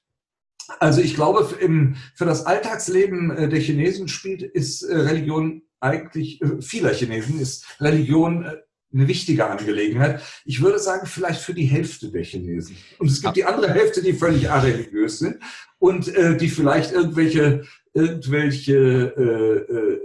Also 0.80 1.00
ich 1.00 1.14
glaube, 1.14 1.44
für, 1.44 1.56
im, 1.56 1.96
für 2.14 2.24
das 2.24 2.46
Alltagsleben 2.46 3.30
äh, 3.30 3.48
der 3.48 3.60
Chinesen 3.60 4.08
spielt 4.08 4.42
ist 4.42 4.82
äh, 4.82 4.96
Religion 4.96 5.62
eigentlich 5.80 6.42
äh, 6.42 6.60
vieler 6.60 6.92
Chinesen 6.92 7.40
ist 7.40 7.64
Religion 7.80 8.44
eine 8.92 9.06
wichtige 9.06 9.46
Angelegenheit. 9.46 10.22
Ich 10.44 10.62
würde 10.62 10.78
sagen, 10.78 11.06
vielleicht 11.06 11.40
für 11.40 11.52
die 11.52 11.66
Hälfte 11.66 12.10
der 12.10 12.24
Chinesen. 12.24 12.76
Und 12.98 13.10
es 13.10 13.20
gibt 13.20 13.36
die 13.36 13.44
andere 13.44 13.72
Hälfte, 13.72 14.02
die 14.02 14.14
völlig 14.14 14.50
areligiös 14.50 15.18
sind 15.18 15.36
und 15.78 16.08
äh, 16.14 16.36
die 16.36 16.48
vielleicht 16.48 16.92
irgendwelche 16.92 17.64
irgendwelche 17.94 18.76
äh, 19.16 19.74
äh, 19.74 20.00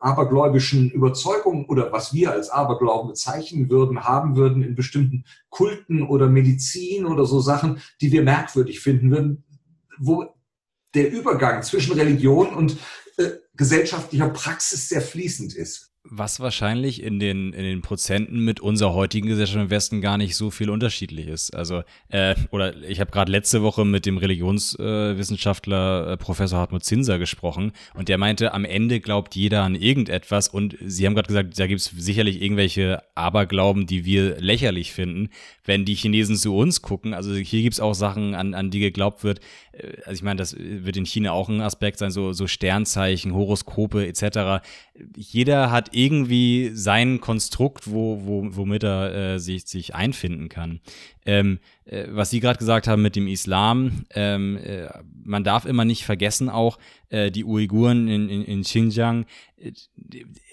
abergläubischen 0.00 0.90
Überzeugungen 0.90 1.66
oder 1.66 1.90
was 1.92 2.14
wir 2.14 2.30
als 2.30 2.50
Aberglauben 2.50 3.08
bezeichnen 3.08 3.68
würden, 3.68 4.04
haben 4.04 4.36
würden 4.36 4.62
in 4.62 4.74
bestimmten 4.74 5.24
Kulten 5.48 6.02
oder 6.02 6.28
Medizin 6.28 7.04
oder 7.04 7.26
so 7.26 7.40
Sachen, 7.40 7.80
die 8.00 8.12
wir 8.12 8.22
merkwürdig 8.22 8.80
finden 8.80 9.10
würden, 9.10 9.44
wo 9.98 10.34
der 10.94 11.10
Übergang 11.10 11.62
zwischen 11.62 11.92
Religion 11.92 12.54
und 12.54 12.78
äh, 13.18 13.30
gesellschaftlicher 13.54 14.28
Praxis 14.30 14.88
sehr 14.88 15.00
fließend 15.00 15.54
ist. 15.54 15.92
Was 16.08 16.38
wahrscheinlich 16.38 17.02
in 17.02 17.18
den, 17.18 17.52
in 17.52 17.64
den 17.64 17.82
Prozenten 17.82 18.44
mit 18.44 18.60
unserer 18.60 18.94
heutigen 18.94 19.26
Gesellschaft 19.26 19.60
im 19.60 19.70
Westen 19.70 20.00
gar 20.00 20.18
nicht 20.18 20.36
so 20.36 20.52
viel 20.52 20.70
unterschiedlich 20.70 21.26
ist. 21.26 21.56
Also, 21.56 21.82
äh, 22.10 22.36
oder 22.50 22.80
ich 22.82 23.00
habe 23.00 23.10
gerade 23.10 23.32
letzte 23.32 23.60
Woche 23.62 23.84
mit 23.84 24.06
dem 24.06 24.16
Religionswissenschaftler 24.16 26.12
äh, 26.12 26.16
Professor 26.16 26.60
Hartmut 26.60 26.84
Zinser 26.84 27.18
gesprochen 27.18 27.72
und 27.94 28.08
der 28.08 28.18
meinte, 28.18 28.54
am 28.54 28.64
Ende 28.64 29.00
glaubt 29.00 29.34
jeder 29.34 29.64
an 29.64 29.74
irgendetwas 29.74 30.46
und 30.46 30.76
Sie 30.80 31.06
haben 31.06 31.14
gerade 31.14 31.28
gesagt, 31.28 31.58
da 31.58 31.66
gibt 31.66 31.80
es 31.80 31.86
sicherlich 31.86 32.40
irgendwelche 32.40 33.02
Aberglauben, 33.16 33.86
die 33.86 34.04
wir 34.04 34.40
lächerlich 34.40 34.92
finden. 34.92 35.30
Wenn 35.66 35.84
die 35.84 35.94
Chinesen 35.94 36.36
zu 36.36 36.56
uns 36.56 36.80
gucken, 36.80 37.12
also 37.12 37.34
hier 37.34 37.62
gibt 37.62 37.74
es 37.74 37.80
auch 37.80 37.94
Sachen, 37.94 38.34
an, 38.34 38.54
an 38.54 38.70
die 38.70 38.80
geglaubt 38.80 39.24
wird, 39.24 39.40
äh, 39.72 39.98
also 40.04 40.12
ich 40.12 40.22
meine, 40.22 40.38
das 40.38 40.56
wird 40.58 40.96
in 40.96 41.06
China 41.06 41.32
auch 41.32 41.48
ein 41.48 41.60
Aspekt 41.60 41.98
sein, 41.98 42.10
so, 42.10 42.32
so 42.32 42.46
Sternzeichen, 42.46 43.34
Horoskope 43.34 44.06
etc. 44.06 44.64
Jeder 45.16 45.70
hat 45.70 45.90
irgendwie 45.92 46.70
sein 46.72 47.20
Konstrukt, 47.20 47.90
wo, 47.90 48.22
wo, 48.24 48.56
womit 48.56 48.84
er 48.84 49.34
äh, 49.34 49.38
sich, 49.38 49.66
sich 49.66 49.94
einfinden 49.94 50.48
kann. 50.48 50.80
Ähm, 51.26 51.58
äh, 51.84 52.06
was 52.10 52.30
Sie 52.30 52.40
gerade 52.40 52.58
gesagt 52.58 52.86
haben 52.86 53.02
mit 53.02 53.16
dem 53.16 53.26
Islam, 53.26 54.04
ähm, 54.14 54.56
äh, 54.58 54.88
man 55.24 55.44
darf 55.44 55.66
immer 55.66 55.84
nicht 55.84 56.04
vergessen 56.04 56.48
auch, 56.48 56.78
äh, 57.08 57.30
die 57.30 57.44
Uiguren 57.44 58.08
in, 58.08 58.28
in, 58.28 58.44
in 58.44 58.62
Xinjiang, 58.62 59.26
äh, 59.58 59.72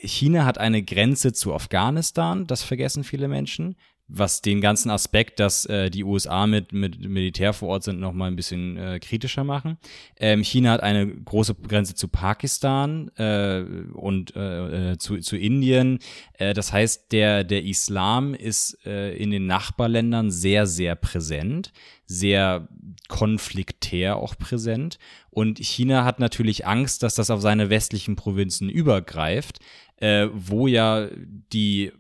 China 0.02 0.46
hat 0.46 0.58
eine 0.58 0.84
Grenze 0.84 1.32
zu 1.32 1.54
Afghanistan, 1.54 2.48
das 2.48 2.64
vergessen 2.64 3.04
viele 3.04 3.28
Menschen. 3.28 3.76
Was 4.16 4.42
den 4.42 4.62
ganzen 4.62 4.92
Aspekt, 4.92 5.40
dass 5.40 5.66
äh, 5.66 5.90
die 5.90 6.04
USA 6.04 6.46
mit, 6.46 6.72
mit 6.72 7.00
Militär 7.00 7.52
vor 7.52 7.70
Ort 7.70 7.84
sind, 7.84 8.00
nochmal 8.00 8.30
ein 8.30 8.36
bisschen 8.36 8.78
äh, 8.78 9.00
kritischer 9.00 9.44
machen. 9.44 9.78
Ähm, 10.20 10.44
China 10.44 10.72
hat 10.72 10.84
eine 10.84 11.08
große 11.08 11.56
Grenze 11.56 11.96
zu 11.96 12.08
Pakistan 12.08 13.10
äh, 13.18 13.64
und 13.94 14.36
äh, 14.36 14.92
äh 14.92 14.98
zu, 15.00 15.18
zu 15.18 15.36
Indien. 15.36 15.98
Äh, 16.34 16.54
das 16.54 16.72
heißt, 16.72 17.12
der, 17.12 17.44
der 17.44 17.64
Islam 17.64 18.36
ist 18.36 18.86
äh, 18.86 19.16
in 19.16 19.32
den 19.32 19.48
Nachbarländern 19.48 20.30
sehr, 20.30 20.68
sehr 20.68 20.96
präsent, 20.96 21.74
sehr 22.06 22.68
konfliktär 23.08 24.18
auch 24.18 24.38
präsent. 24.38 25.00
Und 25.32 25.58
China 25.58 26.06
hat 26.06 26.20
natürlich 26.20 26.68
Angst, 26.68 27.02
dass 27.02 27.16
das 27.16 27.32
auf 27.32 27.42
seine 27.42 27.72
westlichen 27.72 28.16
Provinzen 28.16 28.70
übergreift, 28.70 29.60
äh, 29.98 30.28
wo 30.32 30.68
ja 30.68 31.08
die 31.52 31.92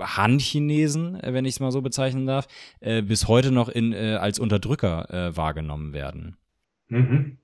Han-Chinesen, 0.00 1.20
äh, 1.22 1.32
wenn 1.32 1.44
ich 1.44 1.54
es 1.54 1.60
mal 1.60 1.72
so 1.72 1.82
bezeichnen 1.82 2.26
darf, 2.26 2.46
äh, 2.80 3.02
bis 3.02 3.28
heute 3.28 3.50
noch 3.50 3.68
in, 3.68 3.92
äh, 3.92 4.16
als 4.20 4.38
Unterdrücker 4.38 5.10
äh, 5.12 5.36
wahrgenommen 5.36 5.92
werden. 5.92 6.36
Mhm. 6.88 7.38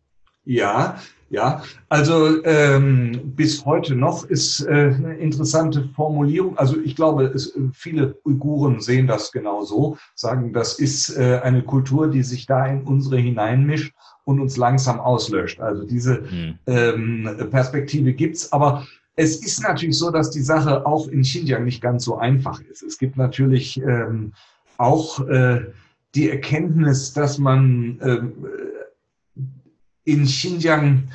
Ja, 0.45 0.99
ja. 1.31 1.63
Also 1.89 2.45
ähm, 2.45 3.33
bis 3.35 3.65
heute 3.65 3.95
noch 3.95 4.25
ist 4.25 4.61
äh, 4.61 4.71
eine 4.71 5.17
interessante 5.17 5.89
Formulierung. 5.95 6.59
Also 6.59 6.79
ich 6.81 6.95
glaube, 6.95 7.25
es, 7.25 7.59
viele 7.73 8.19
Uiguren 8.25 8.81
sehen 8.81 9.07
das 9.07 9.33
genauso, 9.33 9.97
sagen, 10.15 10.53
das 10.53 10.79
ist 10.79 11.17
äh, 11.17 11.41
eine 11.43 11.63
Kultur, 11.63 12.11
die 12.11 12.23
sich 12.23 12.47
da 12.47 12.67
in 12.67 12.83
unsere 12.83 13.17
hineinmischt 13.17 13.95
und 14.25 14.39
uns 14.39 14.57
langsam 14.57 15.01
auslöscht. 15.01 15.61
Also 15.61 15.85
diese 15.85 16.21
mhm. 16.21 16.59
ähm, 16.67 17.49
Perspektive 17.51 18.13
gibt's, 18.13 18.53
aber 18.53 18.87
es 19.17 19.45
ist 19.45 19.63
natürlich 19.63 19.99
so, 19.99 20.11
dass 20.11 20.31
die 20.31 20.43
Sache 20.43 20.85
auch 20.87 21.09
in 21.09 21.23
Xinjiang 21.23 21.65
nicht 21.65 21.81
ganz 21.81 22.05
so 22.05 22.17
einfach 22.17 22.61
ist. 22.61 22.83
Es 22.83 22.99
gibt 22.99 23.17
natürlich 23.17 23.81
ähm, 23.81 24.33
auch 24.77 25.21
äh, 25.29 25.67
die 26.15 26.31
Erkenntnis, 26.31 27.13
dass 27.13 27.39
man 27.39 28.01
ähm, 28.03 28.33
in 30.05 30.25
Xinjiang 30.25 31.09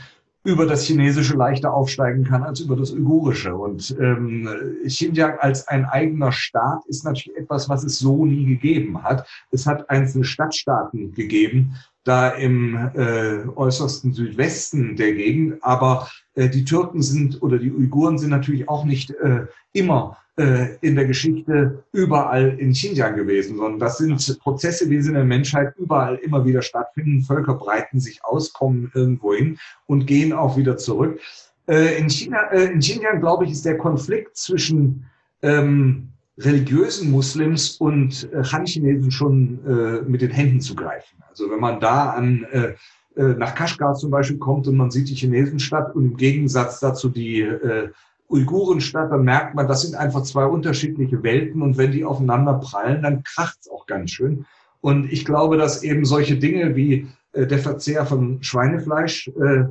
über 0.46 0.66
das 0.66 0.86
Chinesische 0.86 1.36
leichter 1.36 1.74
aufsteigen 1.74 2.24
kann 2.24 2.44
als 2.44 2.62
über 2.62 2.76
das 2.76 2.92
Uigurische. 2.92 3.54
Und 3.54 3.96
ähm, 4.00 4.48
Xinjiang 4.86 5.38
als 5.40 5.68
ein 5.68 5.86
eigener 5.86 6.32
Staat 6.32 6.86
ist 6.88 7.04
natürlich 7.04 7.38
etwas, 7.38 7.68
was 7.68 7.84
es 7.84 8.00
so 8.00 8.26
nie 8.26 8.46
gegeben 8.46 9.04
hat. 9.04 9.28
Es 9.52 9.68
hat 9.68 9.90
einzelne 9.90 10.24
Stadtstaaten 10.24 11.14
gegeben, 11.14 11.76
da 12.10 12.30
im 12.30 12.76
äh, 12.96 13.48
äußersten 13.56 14.14
Südwesten 14.14 14.96
der 14.96 15.14
Gegend. 15.14 15.64
Aber 15.64 16.10
äh, 16.34 16.50
die 16.50 16.66
Türken 16.66 17.04
sind 17.04 17.42
oder 17.44 17.60
die 17.60 17.72
Uiguren 17.72 18.18
sind 18.18 18.32
natürlich 18.32 18.68
auch 18.68 18.84
nicht 18.84 19.12
äh, 19.12 19.46
immer 19.74 20.18
äh, 20.38 20.76
in 20.82 20.96
der 20.96 21.06
Geschichte 21.06 21.84
überall 21.92 22.58
in 22.58 22.72
Xinjiang 22.74 23.16
gewesen, 23.16 23.58
sondern 23.58 23.80
das 23.80 24.00
sind 24.00 24.40
Prozesse, 24.40 24.90
wie 24.90 25.00
sie 25.02 25.10
in 25.10 25.16
der 25.16 25.24
Menschheit 25.24 25.76
überall 25.78 26.16
immer 26.16 26.44
wieder 26.46 26.64
stattfinden. 26.64 27.22
Völker 27.22 27.54
breiten 27.54 28.00
sich 28.00 28.26
aus, 28.26 28.54
kommen 28.54 28.92
irgendwo 28.96 29.36
hin 29.36 29.60
und 29.86 30.08
gehen 30.08 30.34
auch 30.34 30.58
wieder 30.58 30.78
zurück. 30.78 31.20
Äh, 31.68 32.00
in, 32.00 32.10
China, 32.10 32.52
äh, 32.52 32.72
in 32.72 32.80
Xinjiang, 32.80 33.20
glaube 33.20 33.46
ich, 33.46 33.52
ist 33.52 33.66
der 33.66 33.78
Konflikt 33.78 34.36
zwischen 34.36 35.06
ähm, 35.44 36.09
religiösen 36.40 37.12
Muslims 37.12 37.78
und 37.78 38.32
äh, 38.34 38.44
Han-Chinesen 38.44 39.12
schon 39.12 39.60
äh, 39.66 40.02
mit 40.10 40.22
den 40.22 40.32
Händen 40.32 40.62
zu 40.62 40.76
greifen. 40.76 41.18
Also 41.30 41.50
wenn 41.52 41.60
man 41.60 41.80
da 41.80 42.12
an 42.12 42.46
äh, 42.52 42.74
äh, 43.16 43.36
nach 43.36 43.56
Kaschgar 43.56 43.96
zum 43.96 44.12
Beispiel 44.12 44.38
kommt 44.38 44.68
und 44.68 44.78
man 44.78 44.92
sieht 44.92 45.10
die 45.10 45.16
Chinesenstadt 45.16 45.96
und 45.96 46.06
im 46.06 46.18
Gegensatz 46.18 46.80
dazu 46.80 47.10
die 47.10 47.42
äh, 47.42 47.90
Uigurenstadt, 48.30 49.12
dann 49.12 49.24
merkt 49.24 49.56
man, 49.56 49.68
das 49.68 49.82
sind 49.82 49.96
einfach 49.96 50.22
zwei 50.24 50.46
unterschiedliche 50.46 51.22
Welten 51.24 51.62
und 51.62 51.78
wenn 51.78 51.92
die 51.92 52.06
aufeinander 52.06 52.54
prallen, 52.54 53.02
dann 53.02 53.24
kracht's 53.24 53.70
auch 53.70 53.88
ganz 53.88 54.12
schön. 54.12 54.46
Und 54.82 55.12
ich 55.12 55.26
glaube, 55.26 55.58
dass 55.58 55.84
eben 55.84 56.06
solche 56.06 56.38
Dinge 56.38 56.76
wie 56.76 57.08
äh, 57.34 57.46
der 57.48 57.60
Verzehr 57.60 58.06
von 58.06 58.42
Schweinefleisch 58.42 59.28
äh, 59.30 59.66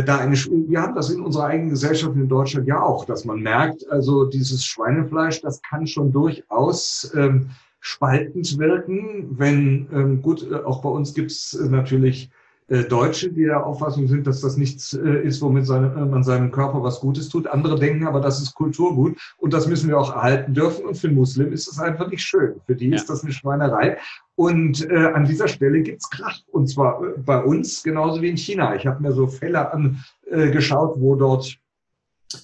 da 0.00 0.18
eine, 0.18 0.34
wir 0.34 0.80
haben 0.80 0.94
das 0.94 1.10
in 1.10 1.20
unserer 1.20 1.46
eigenen 1.46 1.70
Gesellschaft 1.70 2.14
in 2.14 2.28
Deutschland 2.28 2.66
ja 2.66 2.80
auch, 2.80 3.04
dass 3.04 3.24
man 3.24 3.40
merkt, 3.40 3.88
also 3.90 4.24
dieses 4.24 4.64
Schweinefleisch, 4.64 5.42
das 5.42 5.60
kann 5.62 5.86
schon 5.86 6.12
durchaus 6.12 7.12
ähm, 7.14 7.50
spaltend 7.80 8.58
wirken, 8.58 9.26
wenn, 9.38 9.88
ähm, 9.92 10.22
gut, 10.22 10.48
äh, 10.50 10.54
auch 10.54 10.82
bei 10.82 10.88
uns 10.88 11.14
gibt 11.14 11.32
es 11.32 11.54
äh, 11.54 11.68
natürlich 11.68 12.26
äh, 12.26 12.41
Deutsche, 12.84 13.30
die 13.30 13.44
der 13.44 13.66
Auffassung 13.66 14.08
sind, 14.08 14.26
dass 14.26 14.40
das 14.40 14.56
nichts 14.56 14.94
äh, 14.94 15.22
ist, 15.22 15.42
womit 15.42 15.68
äh, 15.68 15.80
man 15.80 16.22
seinem 16.22 16.50
Körper 16.50 16.82
was 16.82 17.00
Gutes 17.00 17.28
tut. 17.28 17.46
Andere 17.46 17.78
denken 17.78 18.06
aber, 18.06 18.20
das 18.20 18.40
ist 18.40 18.54
Kulturgut 18.54 19.16
und 19.36 19.52
das 19.52 19.66
müssen 19.66 19.88
wir 19.88 19.98
auch 19.98 20.14
erhalten 20.14 20.54
dürfen. 20.54 20.86
Und 20.86 20.96
für 20.96 21.08
einen 21.08 21.16
Muslim 21.16 21.52
ist 21.52 21.68
das 21.68 21.78
einfach 21.78 22.08
nicht 22.08 22.22
schön. 22.22 22.54
Für 22.66 22.74
die 22.74 22.88
ja. 22.88 22.96
ist 22.96 23.10
das 23.10 23.22
eine 23.22 23.32
Schweinerei. 23.32 23.98
Und 24.36 24.88
äh, 24.90 25.12
an 25.12 25.26
dieser 25.26 25.48
Stelle 25.48 25.82
gibt's 25.82 26.08
Krach. 26.08 26.38
Und 26.50 26.68
zwar 26.68 27.02
äh, 27.02 27.18
bei 27.18 27.42
uns 27.42 27.82
genauso 27.82 28.22
wie 28.22 28.30
in 28.30 28.36
China. 28.36 28.74
Ich 28.74 28.86
habe 28.86 29.02
mir 29.02 29.12
so 29.12 29.26
Fälle 29.26 29.70
angeschaut, 29.72 30.96
äh, 30.96 31.00
wo 31.00 31.14
dort 31.14 31.58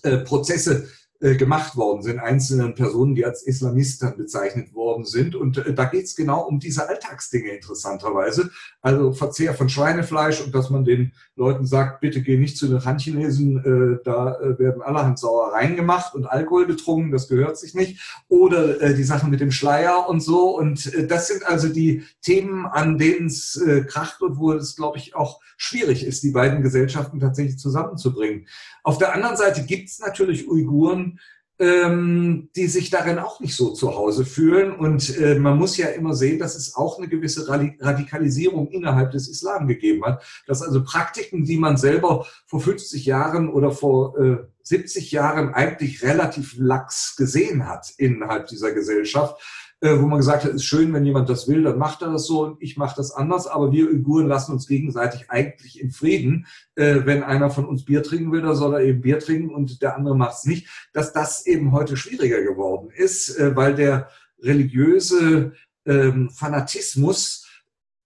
äh, 0.03 0.19
Prozesse 0.19 0.85
äh, 0.85 0.87
gemacht 1.21 1.77
worden 1.77 2.03
sind, 2.03 2.21
einzelnen 2.21 2.77
Personen, 2.77 3.17
die 3.17 3.25
als 3.25 3.43
Islamisten 3.43 4.17
bezeichnet 4.17 4.73
worden 4.73 5.05
sind. 5.05 5.35
Und 5.35 5.59
äh, 5.59 5.75
da 5.75 5.85
geht 5.87 6.05
es 6.05 6.15
genau 6.15 6.43
um 6.43 6.61
diese 6.61 6.89
Alltagsdinge 6.89 7.51
interessanterweise. 7.51 8.51
Also 8.83 9.13
Verzehr 9.13 9.55
von 9.55 9.69
Schweinefleisch 9.69 10.41
und 10.41 10.55
dass 10.55 10.71
man 10.71 10.85
den 10.85 11.13
Leuten 11.35 11.67
sagt, 11.67 12.01
bitte 12.01 12.23
geh 12.23 12.37
nicht 12.37 12.57
zu 12.57 12.69
den 12.69 12.85
Han-Chinesen, 12.85 13.57
äh, 13.99 14.05
da 14.05 14.39
äh, 14.41 14.59
werden 14.61 14.81
allerhand 14.81 15.19
Sauereien 15.19 15.75
gemacht 15.75 16.15
und 16.15 16.27
Alkohol 16.27 16.67
getrunken, 16.67 17.11
das 17.11 17.29
gehört 17.29 17.59
sich 17.59 17.75
nicht. 17.75 18.01
Oder 18.29 18.81
äh, 18.81 18.95
die 18.95 19.03
Sachen 19.03 19.31
mit 19.31 19.41
dem 19.41 19.51
Schleier 19.51 20.09
und 20.09 20.21
so. 20.21 20.57
Und 20.57 20.93
äh, 20.95 21.07
das 21.07 21.27
sind 21.27 21.45
also 21.45 21.69
die 21.69 22.05
Themen, 22.23 22.67
an 22.67 22.97
denen 22.97 23.27
es 23.27 23.57
äh, 23.57 23.83
kracht 23.83 24.23
und 24.23 24.39
wo 24.39 24.53
es, 24.53 24.77
glaube 24.77 24.99
ich, 24.99 25.17
auch 25.17 25.41
schwierig 25.57 26.05
ist, 26.07 26.23
die 26.23 26.31
beiden 26.31 26.63
Gesellschaften 26.63 27.19
tatsächlich 27.19 27.59
zusammenzubringen. 27.59 28.47
Auf 28.85 28.99
der 28.99 29.15
anderen 29.15 29.37
Seite 29.37 29.65
gibt 29.65 29.89
es 29.89 29.99
natürlich 29.99 30.49
Uiguren, 30.49 31.08
ähm, 31.59 32.51
die 32.55 32.67
sich 32.67 32.91
darin 32.91 33.19
auch 33.19 33.41
nicht 33.41 33.57
so 33.57 33.73
zu 33.73 33.95
Hause 33.97 34.25
fühlen. 34.25 34.73
Und 34.73 35.17
äh, 35.19 35.39
man 35.39 35.59
muss 35.59 35.77
ja 35.77 35.89
immer 35.89 36.15
sehen, 36.15 36.39
dass 36.39 36.55
es 36.55 36.77
auch 36.77 36.99
eine 36.99 37.09
gewisse 37.09 37.49
Radikalisierung 37.49 38.69
innerhalb 38.69 39.11
des 39.11 39.29
Islam 39.29 39.67
gegeben 39.67 40.05
hat. 40.05 40.23
Dass 40.47 40.63
also 40.63 40.85
Praktiken, 40.85 41.45
die 41.45 41.57
man 41.57 41.77
selber 41.77 42.27
vor 42.47 42.61
50 42.61 43.05
Jahren 43.07 43.49
oder 43.49 43.73
vor 43.73 44.19
äh, 44.19 44.37
70 44.63 45.13
Jahren 45.13 45.55
eigentlich 45.55 46.03
relativ 46.03 46.55
lax 46.59 47.17
gesehen 47.17 47.67
hat 47.67 47.93
innerhalb 47.97 48.47
dieser 48.49 48.73
Gesellschaft, 48.73 49.41
wo 49.81 50.07
man 50.07 50.19
gesagt 50.19 50.45
hat, 50.45 50.53
ist 50.53 50.65
schön, 50.65 50.93
wenn 50.93 51.05
jemand 51.05 51.29
das 51.29 51.47
will, 51.47 51.63
dann 51.63 51.79
macht 51.79 52.03
er 52.03 52.11
das 52.11 52.27
so 52.27 52.43
und 52.45 52.63
ich 52.63 52.77
mache 52.77 52.97
das 52.97 53.13
anders, 53.13 53.47
aber 53.47 53.71
wir 53.71 53.89
Uiguren 53.89 54.27
lassen 54.27 54.53
uns 54.53 54.67
gegenseitig 54.67 55.31
eigentlich 55.31 55.81
in 55.81 55.93
Frieden. 55.93 56.47
Äh, 56.75 57.03
wenn 57.05 57.23
einer 57.23 57.51
von 57.51 57.65
uns 57.65 57.85
Bier 57.85 58.03
trinken 58.03 58.33
will, 58.33 58.43
dann 58.43 58.57
soll 58.57 58.75
er 58.75 58.81
eben 58.81 59.01
Bier 59.01 59.21
trinken 59.21 59.55
und 59.55 59.81
der 59.81 59.97
andere 59.97 60.17
macht 60.17 60.39
es 60.39 60.45
nicht. 60.47 60.89
Dass 60.93 61.13
das 61.13 61.47
eben 61.47 61.73
heute 61.73 61.97
schwieriger 61.97 62.43
geworden 62.43 62.91
ist, 62.91 63.39
äh, 63.39 63.55
weil 63.55 63.75
der 63.75 64.09
religiöse 64.41 65.53
ähm, 65.87 66.31
Fanatismus 66.31 67.47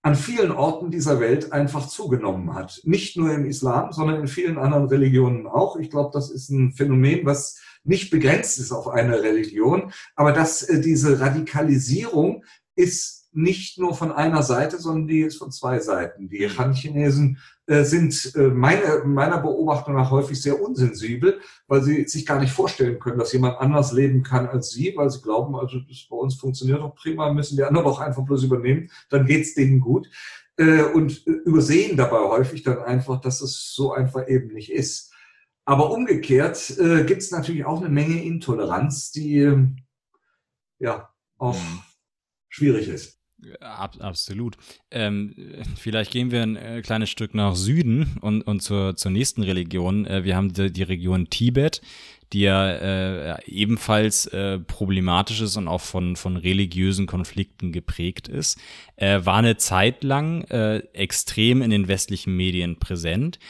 an 0.03 0.17
vielen 0.17 0.51
Orten 0.51 0.91
dieser 0.91 1.21
Welt 1.21 1.53
einfach 1.53 1.87
zugenommen 1.87 2.55
hat. 2.55 2.81
Nicht 2.85 3.17
nur 3.17 3.33
im 3.33 3.47
Islam, 3.47 3.93
sondern 3.93 4.21
in 4.21 4.27
vielen 4.27 4.59
anderen 4.59 4.89
Religionen 4.89 5.47
auch. 5.47 5.77
Ich 5.77 5.91
glaube, 5.91 6.11
das 6.13 6.31
ist 6.31 6.51
ein 6.51 6.73
Phänomen, 6.73 7.25
was 7.25 7.62
nicht 7.85 8.11
begrenzt 8.11 8.59
ist 8.59 8.73
auf 8.73 8.89
eine 8.89 9.23
Religion, 9.23 9.93
aber 10.15 10.33
dass 10.33 10.63
äh, 10.63 10.81
diese 10.81 11.21
Radikalisierung 11.21 12.45
ist 12.77 13.23
nicht 13.35 13.79
nur 13.79 13.95
von 13.95 14.13
einer 14.13 14.43
Seite, 14.43 14.79
sondern 14.79 15.09
die 15.09 15.21
ist 15.21 15.39
von 15.39 15.51
zwei 15.51 15.81
Seiten. 15.81 16.29
Die 16.29 16.47
mhm. 16.47 16.59
Han-Chinesen 16.59 17.39
äh, 17.67 17.85
sind 17.85 18.33
äh, 18.37 18.49
meine, 18.49 19.03
meiner 19.07 19.39
Beobachtung 19.39 19.95
nach 19.95 20.11
häufig 20.11 20.41
sehr 20.41 20.61
unsensibel, 20.61 21.41
weil 21.67 21.83
sie 21.83 22.07
sich 22.07 22.27
gar 22.27 22.39
nicht 22.39 22.53
vorstellen 22.53 22.99
können, 22.99 23.19
dass 23.19 23.33
jemand 23.33 23.59
anders 23.59 23.93
leben 23.93 24.23
kann 24.23 24.47
als 24.47 24.71
sie, 24.71 24.93
weil 24.97 25.11
sie 25.11 25.23
glauben, 25.23 25.57
also 25.57 25.79
das 25.81 26.07
bei 26.09 26.17
uns 26.17 26.35
funktioniert 26.35 26.81
doch 26.81 26.95
prima, 26.95 27.33
müssen 27.33 27.57
die 27.57 27.65
anderen 27.65 27.87
doch 27.87 28.01
einfach 28.01 28.23
bloß 28.23 28.45
übernehmen, 28.45 28.91
dann 29.09 29.27
geht's 29.27 29.55
denen 29.55 29.81
gut. 29.81 30.09
Äh, 30.59 30.83
und 30.83 31.27
äh, 31.27 31.31
übersehen 31.31 31.97
dabei 31.97 32.19
häufig 32.19 32.63
dann 32.63 32.81
einfach, 32.81 33.21
dass 33.21 33.41
es 33.41 33.75
so 33.75 33.93
einfach 33.93 34.29
eben 34.29 34.53
nicht 34.53 34.71
ist. 34.71 35.12
Aber 35.65 35.91
umgekehrt 35.91 36.77
äh, 36.79 37.05
gibt 37.05 37.23
es 37.23 37.31
natürlich 37.31 37.65
auch 37.65 37.81
eine 37.81 37.89
Menge 37.89 38.23
Intoleranz, 38.23 39.13
die 39.13 39.39
äh, 39.39 39.67
ja 40.79 41.09
auch 41.39 41.55
mhm. 41.55 41.83
schwierig 42.49 42.89
ist. 42.89 43.23
Ab, 43.61 43.97
absolut. 43.99 44.57
Ähm, 44.91 45.35
vielleicht 45.77 46.13
gehen 46.13 46.31
wir 46.31 46.43
ein 46.43 46.57
äh, 46.57 46.81
kleines 46.83 47.11
Stück 47.11 47.35
nach 47.35 47.57
Süden 47.57 48.19
und, 48.21 48.43
und 48.43 48.61
zur, 48.61 48.97
zur 48.97 49.11
nächsten 49.11 49.43
Religion. 49.43 50.07
Äh, 50.07 50.23
wir 50.23 50.37
haben 50.37 50.53
die, 50.53 50.73
die, 50.73 50.85
Region 50.85 51.29
Tibet, 51.29 51.83
die 52.33 52.43
ja 52.43 52.71
äh, 52.71 53.45
ebenfalls 53.47 54.27
äh, 54.27 54.61
problematisch 54.61 55.41
ist 55.41 55.57
und 55.57 55.67
auch 55.67 55.81
von, 55.81 56.15
von 56.15 56.37
religiösen 56.37 57.07
Konflikten 57.07 57.73
geprägt 57.73 58.29
ist. 58.29 58.61
Äh, 58.95 59.25
war 59.25 59.39
eine 59.39 59.57
Zeit 59.57 60.05
lang 60.05 60.43
äh, 60.45 60.79
extrem 60.93 61.63
in 61.63 61.71
den 61.71 61.89
westlichen 61.89 62.37
Medien 62.37 62.79
präsent. 62.79 63.41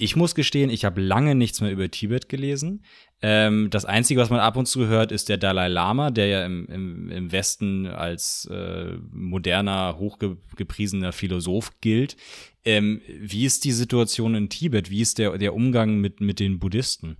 Ich 0.00 0.14
muss 0.14 0.36
gestehen, 0.36 0.70
ich 0.70 0.84
habe 0.84 1.00
lange 1.00 1.34
nichts 1.34 1.60
mehr 1.60 1.72
über 1.72 1.90
Tibet 1.90 2.28
gelesen. 2.28 2.84
Ähm, 3.20 3.68
das 3.68 3.84
Einzige, 3.84 4.20
was 4.20 4.30
man 4.30 4.38
ab 4.38 4.56
und 4.56 4.66
zu 4.66 4.86
hört, 4.86 5.10
ist 5.10 5.28
der 5.28 5.38
Dalai 5.38 5.66
Lama, 5.66 6.12
der 6.12 6.26
ja 6.28 6.46
im, 6.46 6.66
im, 6.66 7.10
im 7.10 7.32
Westen 7.32 7.88
als 7.88 8.48
äh, 8.48 8.96
moderner, 9.10 9.98
hochgepriesener 9.98 11.12
Philosoph 11.12 11.72
gilt. 11.80 12.16
Ähm, 12.64 13.02
wie 13.08 13.44
ist 13.44 13.64
die 13.64 13.72
Situation 13.72 14.36
in 14.36 14.48
Tibet? 14.48 14.88
Wie 14.88 15.00
ist 15.00 15.18
der, 15.18 15.36
der 15.36 15.52
Umgang 15.52 15.96
mit, 15.96 16.20
mit 16.20 16.38
den 16.38 16.60
Buddhisten? 16.60 17.16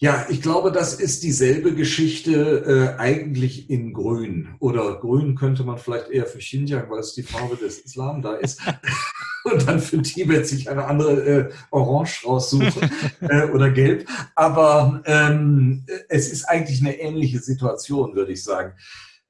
Ja, 0.00 0.26
ich 0.28 0.42
glaube, 0.42 0.70
das 0.70 0.94
ist 0.94 1.24
dieselbe 1.24 1.74
Geschichte 1.74 2.94
äh, 2.96 3.00
eigentlich 3.00 3.68
in 3.68 3.92
Grün. 3.92 4.54
Oder 4.60 5.00
Grün 5.00 5.34
könnte 5.34 5.64
man 5.64 5.76
vielleicht 5.76 6.08
eher 6.10 6.26
für 6.26 6.38
Xinjiang, 6.38 6.88
weil 6.88 7.00
es 7.00 7.14
die 7.14 7.24
Farbe 7.24 7.56
des 7.56 7.80
Islam 7.80 8.22
da 8.22 8.34
ist. 8.34 8.60
Und 9.44 9.66
dann 9.66 9.80
für 9.80 10.00
Tibet 10.00 10.46
sich 10.46 10.70
eine 10.70 10.84
andere 10.84 11.24
äh, 11.26 11.52
Orange 11.72 12.24
raussuchen 12.24 12.90
äh, 13.22 13.46
oder 13.46 13.70
Gelb. 13.70 14.08
Aber 14.36 15.02
ähm, 15.04 15.84
es 16.08 16.30
ist 16.30 16.44
eigentlich 16.44 16.80
eine 16.80 16.96
ähnliche 16.96 17.40
Situation, 17.40 18.14
würde 18.14 18.32
ich 18.32 18.44
sagen. 18.44 18.74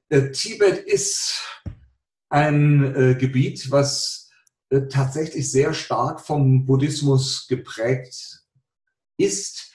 Äh, 0.09 0.29
Tibet 0.29 0.77
ist 0.85 1.41
ein 2.29 2.95
äh, 2.95 3.15
Gebiet, 3.15 3.71
was 3.71 4.29
äh, 4.69 4.81
tatsächlich 4.81 5.49
sehr 5.49 5.73
stark 5.73 6.21
vom 6.21 6.67
Buddhismus 6.67 7.47
geprägt 7.47 8.43
ist 9.17 9.68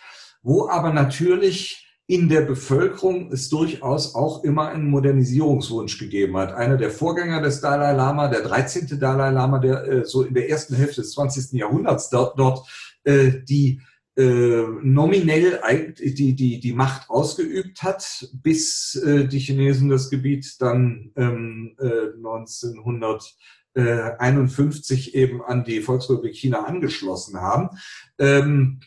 wo 0.44 0.68
aber 0.68 0.92
natürlich 0.92 1.80
in 2.06 2.28
der 2.28 2.42
Bevölkerung 2.42 3.32
es 3.32 3.48
durchaus 3.48 4.14
auch 4.14 4.44
immer 4.44 4.68
einen 4.68 4.90
Modernisierungswunsch 4.90 5.98
gegeben 5.98 6.36
hat. 6.36 6.52
Einer 6.52 6.76
der 6.76 6.90
Vorgänger 6.90 7.40
des 7.40 7.62
Dalai 7.62 7.94
Lama, 7.94 8.28
der 8.28 8.42
13. 8.42 9.00
Dalai 9.00 9.30
Lama, 9.30 9.58
der 9.58 9.88
äh, 9.88 10.04
so 10.04 10.22
in 10.22 10.34
der 10.34 10.50
ersten 10.50 10.76
Hälfte 10.76 11.00
des 11.00 11.12
20. 11.12 11.52
Jahrhunderts 11.52 12.10
dort, 12.10 12.38
dort 12.38 12.68
äh, 13.04 13.30
die 13.48 13.80
äh, 14.16 14.62
nominell 14.82 15.60
die, 15.98 16.34
die, 16.34 16.60
die 16.60 16.72
Macht 16.72 17.08
ausgeübt 17.08 17.82
hat, 17.82 18.28
bis 18.34 18.96
äh, 18.96 19.26
die 19.26 19.40
Chinesen 19.40 19.88
das 19.88 20.10
Gebiet 20.10 20.60
dann 20.60 21.10
ähm, 21.16 21.74
äh, 21.80 22.10
1951 22.18 25.14
eben 25.14 25.42
an 25.42 25.64
die 25.64 25.80
Volksrepublik 25.80 26.36
China 26.36 26.64
angeschlossen 26.64 27.40
haben. 27.40 27.70
Ähm, 28.18 28.80